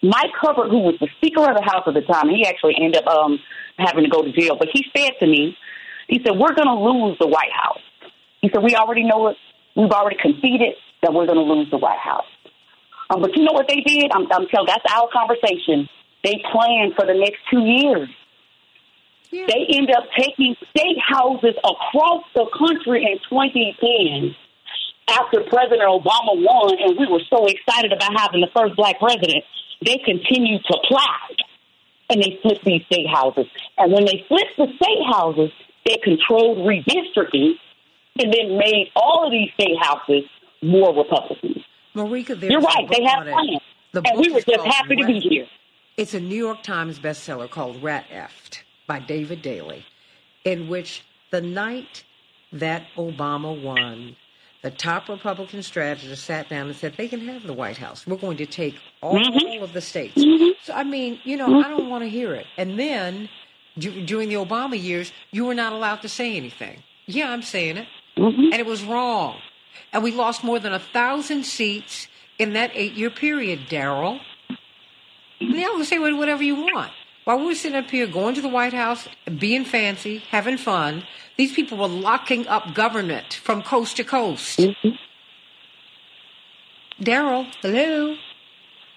Mike 0.00 0.32
Hubbard, 0.40 0.72
who 0.72 0.88
was 0.88 0.96
the 0.98 1.12
Speaker 1.20 1.44
of 1.44 1.52
the 1.52 1.62
House 1.62 1.84
at 1.84 1.92
the 1.92 2.08
time, 2.08 2.32
he 2.32 2.48
actually 2.48 2.80
ended 2.80 3.04
up 3.04 3.06
um, 3.12 3.38
having 3.76 4.04
to 4.04 4.10
go 4.10 4.24
to 4.24 4.32
jail. 4.32 4.56
But 4.56 4.72
he 4.72 4.88
said 4.96 5.12
to 5.20 5.26
me, 5.28 5.58
he 6.08 6.24
said, 6.24 6.40
"We're 6.40 6.56
going 6.56 6.72
to 6.72 6.80
lose 6.80 7.20
the 7.20 7.28
White 7.28 7.52
House." 7.52 7.84
He 8.40 8.48
said, 8.48 8.64
"We 8.64 8.80
already 8.80 9.04
know 9.04 9.28
it. 9.28 9.36
We've 9.76 9.92
already 9.92 10.16
conceded 10.16 10.80
that 11.04 11.12
we're 11.12 11.28
going 11.28 11.36
to 11.36 11.44
lose 11.44 11.68
the 11.70 11.76
White 11.76 12.00
House." 12.00 12.31
Um, 13.12 13.20
but 13.20 13.36
you 13.36 13.44
know 13.44 13.52
what 13.52 13.68
they 13.68 13.80
did? 13.80 14.10
I'm, 14.12 14.26
I'm 14.32 14.48
telling. 14.48 14.66
That's 14.66 14.86
our 14.88 15.08
conversation. 15.12 15.88
They 16.24 16.42
planned 16.50 16.94
for 16.96 17.04
the 17.04 17.14
next 17.14 17.38
two 17.50 17.60
years. 17.60 18.08
They 19.32 19.66
end 19.76 19.90
up 19.96 20.04
taking 20.16 20.56
state 20.70 20.98
houses 21.00 21.54
across 21.64 22.24
the 22.34 22.46
country 22.52 23.04
in 23.04 23.18
2010 23.28 24.36
after 25.08 25.40
President 25.40 25.88
Obama 25.88 26.36
won 26.36 26.76
and 26.78 26.98
we 26.98 27.06
were 27.10 27.22
so 27.28 27.46
excited 27.46 27.92
about 27.92 28.12
having 28.18 28.40
the 28.40 28.50
first 28.54 28.76
black 28.76 28.98
president, 28.98 29.44
they 29.84 29.98
continued 30.04 30.62
to 30.70 30.76
plot 30.86 31.32
and 32.10 32.22
they 32.22 32.38
flipped 32.42 32.64
these 32.64 32.84
state 32.86 33.08
houses. 33.08 33.46
And 33.78 33.92
when 33.92 34.04
they 34.04 34.24
flipped 34.28 34.56
the 34.58 34.68
state 34.76 35.04
houses, 35.10 35.50
they 35.86 35.96
controlled 35.96 36.58
redistricting 36.58 37.54
and 38.20 38.32
then 38.32 38.58
made 38.58 38.90
all 38.94 39.24
of 39.26 39.32
these 39.32 39.48
state 39.54 39.76
houses 39.80 40.24
more 40.62 40.94
Republicans. 40.94 41.64
Merika, 41.94 42.38
there's 42.38 42.52
You're 42.52 42.60
right. 42.60 42.88
They 42.90 43.04
have 43.04 43.24
plans. 43.24 43.60
The 43.92 44.02
And 44.06 44.18
we 44.20 44.32
were 44.32 44.40
just 44.40 44.64
happy 44.66 44.96
to 44.96 45.06
be 45.06 45.20
here. 45.20 45.46
It's 45.96 46.14
a 46.14 46.20
New 46.20 46.36
York 46.36 46.62
Times 46.62 46.98
bestseller 46.98 47.50
called 47.50 47.82
Rat 47.82 48.06
Effed 48.12 48.60
by 48.86 48.98
David 48.98 49.42
Daley, 49.42 49.84
in 50.44 50.68
which 50.68 51.04
the 51.30 51.40
night 51.42 52.04
that 52.52 52.84
Obama 52.96 53.60
won, 53.60 54.16
the 54.62 54.70
top 54.70 55.08
Republican 55.08 55.62
strategist 55.62 56.24
sat 56.24 56.48
down 56.48 56.68
and 56.68 56.76
said, 56.76 56.94
they 56.96 57.08
can 57.08 57.20
have 57.28 57.42
the 57.46 57.52
White 57.52 57.76
House. 57.76 58.06
We're 58.06 58.16
going 58.16 58.38
to 58.38 58.46
take 58.46 58.76
all 59.02 59.14
Mm-hmm. 59.18 59.62
of 59.62 59.72
the 59.74 59.80
states. 59.82 60.14
So, 60.62 60.72
I 60.72 60.84
mean, 60.84 61.18
you 61.24 61.36
know, 61.36 61.60
I 61.60 61.68
don't 61.68 61.90
want 61.90 62.04
to 62.04 62.08
hear 62.10 62.34
it. 62.34 62.46
And 62.56 62.78
then 62.78 63.28
du- 63.78 64.04
during 64.06 64.28
the 64.30 64.36
Obama 64.36 64.80
years, 64.80 65.12
you 65.30 65.44
were 65.44 65.54
not 65.54 65.72
allowed 65.72 66.02
to 66.02 66.08
say 66.08 66.36
anything. 66.36 66.82
Yeah, 67.06 67.30
I'm 67.30 67.42
saying 67.42 67.76
it. 67.78 67.88
Mm-hmm. 68.16 68.44
And 68.52 68.54
it 68.54 68.66
was 68.66 68.82
wrong. 68.84 69.38
And 69.92 70.02
we 70.02 70.12
lost 70.12 70.42
more 70.44 70.58
than 70.58 70.72
a 70.72 70.78
thousand 70.78 71.44
seats 71.44 72.08
in 72.38 72.52
that 72.54 72.70
eight 72.74 72.92
year 72.92 73.10
period, 73.10 73.68
Daryl. 73.68 74.20
Yeah, 75.38 75.76
we 75.76 75.84
say 75.84 75.98
whatever 75.98 76.42
you 76.42 76.54
want. 76.56 76.92
While 77.24 77.38
we 77.38 77.46
were 77.46 77.54
sitting 77.54 77.78
up 77.78 77.88
here 77.90 78.06
going 78.06 78.34
to 78.34 78.40
the 78.40 78.48
White 78.48 78.72
House, 78.72 79.08
being 79.38 79.64
fancy, 79.64 80.18
having 80.30 80.56
fun, 80.56 81.04
these 81.36 81.52
people 81.52 81.78
were 81.78 81.86
locking 81.88 82.48
up 82.48 82.74
government 82.74 83.34
from 83.34 83.62
coast 83.62 83.96
to 83.98 84.04
coast. 84.04 84.58
Mm-hmm. 84.58 84.88
Daryl, 87.02 87.46
hello. 87.60 88.16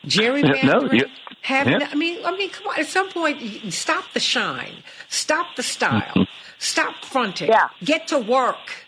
Gerrymandering. 0.06 0.64
No, 0.64 0.92
you- 0.92 1.06
having, 1.42 1.82
yeah. 1.82 1.90
I 1.92 1.96
mean, 1.96 2.24
I 2.26 2.36
mean, 2.36 2.50
come 2.50 2.68
on. 2.68 2.80
At 2.80 2.88
some 2.88 3.10
point, 3.10 3.42
stop 3.74 4.06
the 4.14 4.20
shine, 4.20 4.84
stop 5.10 5.56
the 5.56 5.64
style, 5.64 6.02
mm-hmm. 6.02 6.24
stop 6.60 7.04
fronting, 7.06 7.50
Yeah. 7.50 7.70
get 7.84 8.08
to 8.10 8.20
work. 8.20 8.85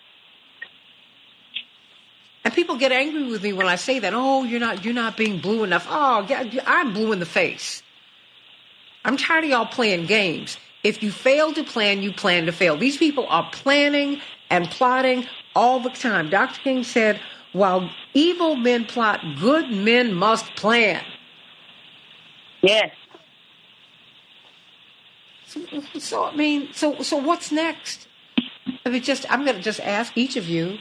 And 2.48 2.54
people 2.54 2.78
get 2.78 2.94
angry 2.94 3.26
with 3.26 3.44
me 3.44 3.52
when 3.52 3.68
I 3.68 3.76
say 3.76 4.00
that. 4.00 4.14
Oh, 4.14 4.46
you're 4.46 4.62
not, 4.62 4.86
you're 4.86 4.94
not 4.94 5.18
being 5.18 5.40
blue 5.40 5.66
enough. 5.66 5.86
Oh, 5.90 6.26
yeah, 6.30 6.46
I'm 6.66 6.94
blue 6.94 7.12
in 7.12 7.20
the 7.20 7.26
face. 7.26 7.84
I'm 9.04 9.18
tired 9.18 9.44
of 9.44 9.50
y'all 9.50 9.66
playing 9.66 10.06
games. 10.06 10.58
If 10.82 11.04
you 11.04 11.12
fail 11.12 11.52
to 11.54 11.66
plan, 11.66 12.02
you 12.02 12.14
plan 12.14 12.46
to 12.46 12.54
fail. 12.54 12.78
These 12.78 12.96
people 12.96 13.28
are 13.28 13.50
planning 13.52 14.22
and 14.50 14.70
plotting 14.70 15.26
all 15.58 15.82
the 15.82 15.90
time. 15.90 16.30
Dr. 16.30 16.62
King 16.62 16.86
said, 16.86 17.20
while 17.52 17.90
evil 18.14 18.56
men 18.56 18.86
plot, 18.86 19.20
good 19.42 19.70
men 19.70 20.14
must 20.14 20.46
plan. 20.56 21.04
Yes. 22.62 22.92
So, 25.48 25.66
so 26.00 26.24
I 26.24 26.34
mean, 26.34 26.70
so 26.72 27.02
so 27.02 27.18
what's 27.18 27.52
next? 27.52 28.08
I 28.86 28.90
mean, 28.90 29.02
just 29.04 29.30
I'm 29.30 29.44
going 29.44 29.58
to 29.58 29.62
just 29.62 29.82
ask 29.82 30.18
each 30.18 30.38
of 30.38 30.48
you, 30.48 30.78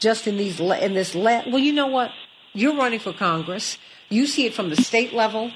just 0.00 0.26
in 0.26 0.36
these 0.36 0.58
in 0.58 0.94
this 0.94 1.14
le- 1.14 1.44
well, 1.46 1.58
you 1.58 1.72
know 1.72 1.86
what? 1.86 2.10
You're 2.52 2.74
running 2.74 2.98
for 2.98 3.12
Congress. 3.12 3.78
You 4.08 4.26
see 4.26 4.46
it 4.46 4.54
from 4.54 4.70
the 4.70 4.76
state 4.76 5.12
level. 5.12 5.52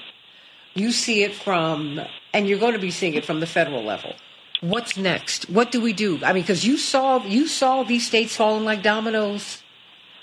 You 0.73 0.91
see 0.91 1.23
it 1.23 1.33
from, 1.33 1.99
and 2.33 2.47
you're 2.47 2.59
going 2.59 2.73
to 2.73 2.79
be 2.79 2.91
seeing 2.91 3.15
it 3.15 3.25
from 3.25 3.39
the 3.39 3.47
federal 3.47 3.83
level. 3.83 4.13
What's 4.61 4.97
next? 4.97 5.49
What 5.49 5.71
do 5.71 5.81
we 5.81 5.93
do? 5.93 6.19
I 6.23 6.33
mean, 6.33 6.43
because 6.43 6.65
you 6.65 6.77
saw 6.77 7.23
you 7.25 7.47
saw 7.47 7.83
these 7.83 8.07
states 8.07 8.35
falling 8.35 8.63
like 8.63 8.81
dominoes 8.83 9.61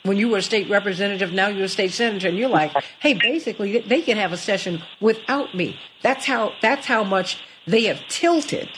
when 0.05 0.17
you 0.17 0.29
were 0.29 0.39
a 0.39 0.43
state 0.43 0.69
representative. 0.71 1.33
Now 1.33 1.49
you're 1.49 1.65
a 1.65 1.69
state 1.69 1.93
senator, 1.93 2.29
and 2.29 2.39
you're 2.39 2.49
like, 2.49 2.73
hey, 3.01 3.15
basically 3.15 3.81
they 3.81 4.01
can 4.03 4.17
have 4.17 4.33
a 4.33 4.37
session 4.37 4.83
without 5.01 5.55
me. 5.55 5.79
That's 6.03 6.27
how 6.27 6.53
that's 6.63 6.87
how 6.87 7.05
much 7.05 7.39
they 7.67 7.85
have 7.85 8.01
tilted. 8.09 8.69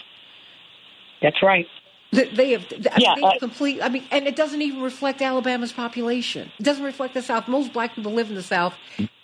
That's 1.22 1.42
right. 1.42 1.66
They 2.14 2.52
have, 2.52 2.66
I 2.72 2.76
mean, 2.76 2.84
Yeah, 2.98 3.14
they 3.16 3.22
uh, 3.22 3.30
have 3.32 3.40
complete. 3.40 3.82
I 3.82 3.88
mean, 3.88 4.04
and 4.10 4.26
it 4.26 4.36
doesn't 4.36 4.62
even 4.62 4.82
reflect 4.82 5.22
Alabama's 5.22 5.72
population. 5.72 6.50
It 6.58 6.62
doesn't 6.62 6.84
reflect 6.84 7.14
the 7.14 7.22
South. 7.22 7.48
Most 7.48 7.72
black 7.72 7.94
people 7.94 8.12
live 8.12 8.28
in 8.28 8.36
the 8.36 8.42
South, 8.42 8.74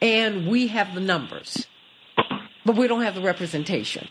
and 0.03 0.49
we 0.49 0.69
have 0.69 0.95
the 0.95 1.01
numbers, 1.01 1.67
but 2.65 2.77
we 2.77 2.89
don't 2.89 3.03
have 3.03 3.15
the 3.15 3.23
representation. 3.23 4.09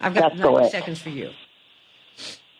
I've 0.00 0.14
got 0.14 0.30
That's 0.30 0.40
90 0.40 0.54
correct. 0.54 0.72
seconds 0.72 1.00
for 1.00 1.10
you. 1.10 1.30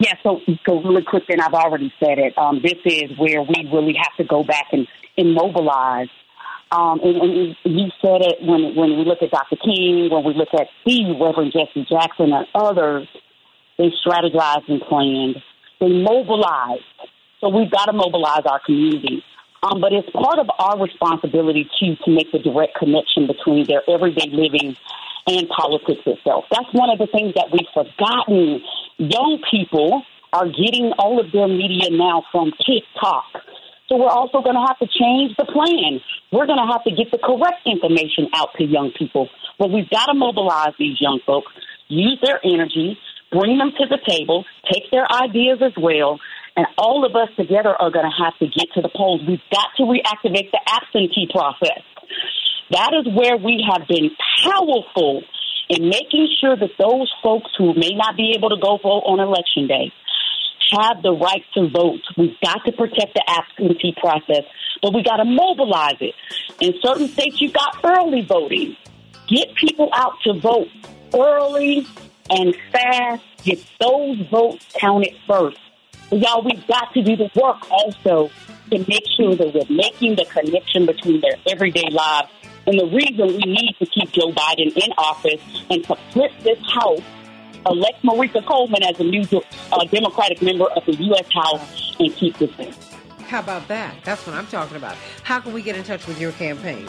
Yeah, 0.01 0.15
so 0.23 0.41
so 0.67 0.81
really 0.83 1.03
quick, 1.03 1.25
then 1.29 1.41
I've 1.41 1.55
already 1.55 1.93
said 2.01 2.19
it. 2.19 2.37
Um, 2.39 2.61
this 2.63 2.79
is 2.85 3.11
where 3.19 3.43
we 3.43 3.69
really 3.73 3.95
have 3.97 4.17
to 4.19 4.25
go 4.25 4.45
back 4.45 4.67
and, 4.73 4.87
and 5.17 5.35
mobilize. 5.35 6.09
Um, 6.71 7.01
and, 7.03 7.17
and 7.17 7.57
you 7.65 7.89
said 8.03 8.23
it 8.23 8.37
when 8.43 8.77
when 8.77 8.99
we 8.99 9.05
look 9.05 9.23
at 9.23 9.31
Dr. 9.31 9.57
King, 9.57 10.09
when 10.11 10.25
we 10.25 10.35
look 10.35 10.49
at 10.55 10.69
the 10.87 11.17
Reverend 11.21 11.53
Jesse 11.53 11.87
Jackson 11.91 12.33
and 12.33 12.47
others, 12.55 13.09
they 13.79 13.93
strategized 14.05 14.69
and 14.69 14.83
planned. 14.83 15.37
They 15.81 15.89
mobilized. 15.89 16.83
So 17.41 17.49
we've 17.49 17.71
got 17.71 17.87
to 17.87 17.93
mobilize 17.93 18.43
our 18.45 18.61
community. 18.65 19.23
Um, 19.63 19.81
but 19.81 19.93
it's 19.93 20.09
part 20.11 20.39
of 20.39 20.49
our 20.59 20.79
responsibility 20.79 21.69
too 21.81 21.97
to 22.05 22.11
make 22.11 22.31
the 22.31 22.39
direct 22.39 22.77
connection 22.77 23.27
between 23.27 23.67
their 23.67 23.83
everyday 23.89 24.31
living 24.31 24.77
and 25.27 25.49
politics 25.49 26.03
itself. 26.07 26.45
That's 26.51 26.73
one 26.73 26.91
of 26.91 26.99
the 26.99 27.07
things 27.07 27.35
that 27.35 27.51
we've 27.53 27.69
forgotten. 27.75 28.63
Young 28.99 29.43
people 29.51 30.03
are 30.33 30.47
getting 30.47 30.93
all 30.99 31.21
of 31.21 31.33
their 31.33 31.49
media 31.49 31.91
now 31.91 32.23
from 32.31 32.53
TikTok. 32.53 33.43
So 33.89 33.97
we're 33.97 34.13
also 34.13 34.43
going 34.43 34.55
to 34.55 34.67
have 34.67 34.79
to 34.79 34.87
change 34.87 35.35
the 35.37 35.47
plan. 35.47 36.01
We're 36.31 36.47
going 36.47 36.61
to 36.61 36.71
have 36.71 36.85
to 36.85 36.91
get 36.91 37.11
the 37.11 37.19
correct 37.19 37.67
information 37.67 38.29
out 38.35 38.51
to 38.59 38.65
young 38.65 38.93
people. 38.97 39.29
But 39.59 39.71
we've 39.71 39.89
got 39.89 40.07
to 40.07 40.15
mobilize 40.15 40.75
these 40.79 41.01
young 41.01 41.21
folks, 41.27 41.51
use 41.89 42.19
their 42.23 42.39
energy, 42.45 42.99
bring 43.31 43.59
them 43.59 43.73
to 43.79 43.87
the 43.87 43.99
table, 44.07 44.45
take 44.71 44.91
their 44.91 45.07
ideas 45.11 45.59
as 45.63 45.73
well, 45.81 46.19
and 46.57 46.67
all 46.77 47.05
of 47.05 47.15
us 47.15 47.29
together 47.37 47.71
are 47.71 47.91
going 47.91 48.05
to 48.05 48.25
have 48.25 48.37
to 48.39 48.47
get 48.47 48.73
to 48.75 48.83
the 48.83 48.91
polls. 48.95 49.21
We've 49.27 49.41
got 49.53 49.69
to 49.77 49.85
reactivate 49.85 50.51
the 50.51 50.61
absentee 50.67 51.29
process. 51.31 51.83
That 52.71 52.93
is 52.95 53.13
where 53.15 53.37
we 53.37 53.65
have 53.71 53.87
been 53.89 54.11
powerful 54.45 55.23
in 55.69 55.89
making 55.89 56.29
sure 56.41 56.57
that 56.57 56.71
those 56.79 57.13
folks 57.23 57.51
who 57.57 57.75
may 57.75 57.93
not 57.95 58.17
be 58.17 58.35
able 58.37 58.51
to 58.51 58.57
go 58.61 58.79
vote 58.83 59.05
on 59.07 59.21
election 59.21 59.69
day 59.69 59.93
have 60.73 61.03
the 61.03 61.13
right 61.13 61.45
to 61.55 61.69
vote. 61.69 62.01
We've 62.17 62.39
got 62.43 62.65
to 62.67 62.73
protect 62.73 63.15
the 63.15 63.25
absentee 63.27 63.95
process, 63.99 64.45
but 64.83 64.95
we 64.95 65.03
got 65.03 65.17
to 65.17 65.25
mobilize 65.25 65.97
it. 66.01 66.15
In 66.61 66.75
certain 66.83 67.09
states, 67.09 67.41
you've 67.41 67.55
got 67.55 67.79
early 67.85 68.23
voting. 68.23 68.77
Get 69.29 69.55
people 69.55 69.91
out 69.93 70.15
to 70.25 70.41
vote 70.41 70.69
early 71.15 71.87
and 72.31 72.57
fast. 72.73 73.23
Get 73.45 73.65
those 73.81 74.21
votes 74.31 74.67
counted 74.79 75.15
first. 75.27 75.59
But 76.11 76.21
y'all, 76.21 76.43
we've 76.43 76.67
got 76.67 76.93
to 76.95 77.03
do 77.03 77.17
the 77.17 77.31
work 77.35 77.71
also 77.71 78.31
to 78.71 78.79
make 78.79 79.05
sure 79.17 79.35
that 79.37 79.55
we're 79.55 79.77
making 79.77 80.17
the 80.17 80.25
connection 80.25 80.87
between 80.87 81.21
their 81.21 81.37
everyday 81.47 81.89
lives. 81.91 82.29
And 82.67 82.79
the 82.79 82.87
reason 82.87 83.29
we 83.29 83.45
need 83.47 83.75
to 83.79 83.87
keep 83.87 84.13
Joe 84.13 84.33
Biden 84.33 84.77
in 84.77 84.93
office 84.99 85.41
and 85.71 85.83
to 85.85 85.97
flip 86.13 86.33
this 86.43 86.59
House, 86.75 87.01
elect 87.67 88.03
Merika 88.03 88.45
Coleman 88.45 88.83
as 88.83 88.99
a 89.01 89.05
new 89.05 89.25
uh, 89.73 89.85
Democratic 89.87 90.43
member 90.43 90.67
of 90.67 90.85
the 90.85 90.95
U.S. 90.95 91.27
House, 91.33 91.97
and 91.99 92.15
keep 92.15 92.37
this 92.39 92.51
thing. 92.53 92.75
How 93.27 93.41
about 93.41 93.69
that? 93.69 93.95
That's 94.05 94.27
what 94.27 94.35
I'm 94.35 94.47
talking 94.47 94.77
about. 94.77 94.97
How 95.23 95.41
can 95.41 95.53
we 95.53 95.63
get 95.63 95.77
in 95.77 95.85
touch 95.85 96.07
with 96.07 96.21
your 96.21 96.33
campaign? 96.33 96.89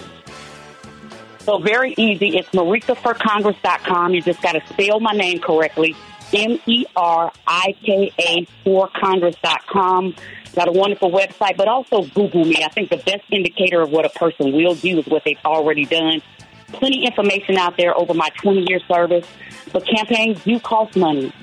So 1.40 1.60
very 1.60 1.94
easy. 1.98 2.38
It's 2.38 2.49
merikaforcongress.com. 2.49 4.14
You 4.14 4.22
just 4.22 4.41
got 4.41 4.53
to 4.53 4.61
spell 4.70 4.99
my 4.99 5.14
name 5.14 5.40
correctly. 5.40 5.95
M-E-R-I-K-A 6.34 8.48
for 8.64 8.90
Congress.com. 8.99 10.16
Got 10.56 10.68
a 10.68 10.72
wonderful 10.72 11.11
website, 11.11 11.57
but 11.57 11.68
also 11.68 12.03
Google 12.03 12.45
me. 12.45 12.64
I 12.64 12.70
think 12.70 12.90
the 12.90 12.98
best 12.98 13.24
indicator 13.32 13.82
of 13.82 13.91
what 13.91 14.06
a 14.06 14.10
person 14.10 14.52
will 14.52 14.76
do 14.76 14.99
is 14.99 15.07
what 15.07 15.24
they've 15.24 15.38
already 15.45 15.86
done. 15.86 16.22
Plenty 16.68 17.07
of 17.07 17.11
information 17.11 17.57
out 17.57 17.78
there 17.78 17.98
over 17.98 18.14
my 18.14 18.30
20 18.41 18.66
year 18.70 18.80
service, 18.88 19.26
but 19.72 19.88
campaigns 19.88 20.44
do 20.44 20.60
cost 20.60 20.95
money. 20.95 21.34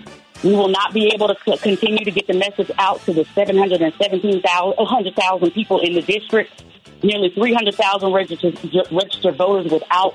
We 0.44 0.54
will 0.54 0.68
not 0.68 0.92
be 0.92 1.10
able 1.14 1.28
to 1.28 1.56
continue 1.56 2.04
to 2.04 2.10
get 2.10 2.26
the 2.26 2.34
message 2.34 2.70
out 2.78 3.02
to 3.06 3.12
the 3.12 3.24
717,000 3.34 5.50
people 5.52 5.80
in 5.80 5.94
the 5.94 6.02
district, 6.02 6.62
nearly 7.06 7.30
300,000 7.30 8.12
registered, 8.12 8.58
registered 8.90 9.36
voters 9.36 9.72
without 9.72 10.14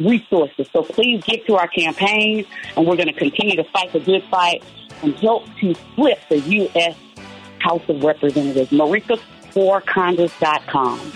resources. 0.00 0.66
So 0.72 0.82
please 0.82 1.22
get 1.24 1.46
to 1.46 1.56
our 1.56 1.68
campaign, 1.68 2.46
and 2.76 2.86
we're 2.86 2.96
going 2.96 3.08
to 3.08 3.12
continue 3.12 3.56
to 3.56 3.64
fight 3.64 3.92
the 3.92 4.00
good 4.00 4.24
fight 4.30 4.64
and 5.02 5.14
help 5.16 5.44
to 5.60 5.74
flip 5.94 6.18
the 6.28 6.38
U.S. 6.38 6.96
House 7.58 7.82
of 7.88 8.02
Representatives. 8.02 8.70
MerikaForCongress.com. 8.70 11.12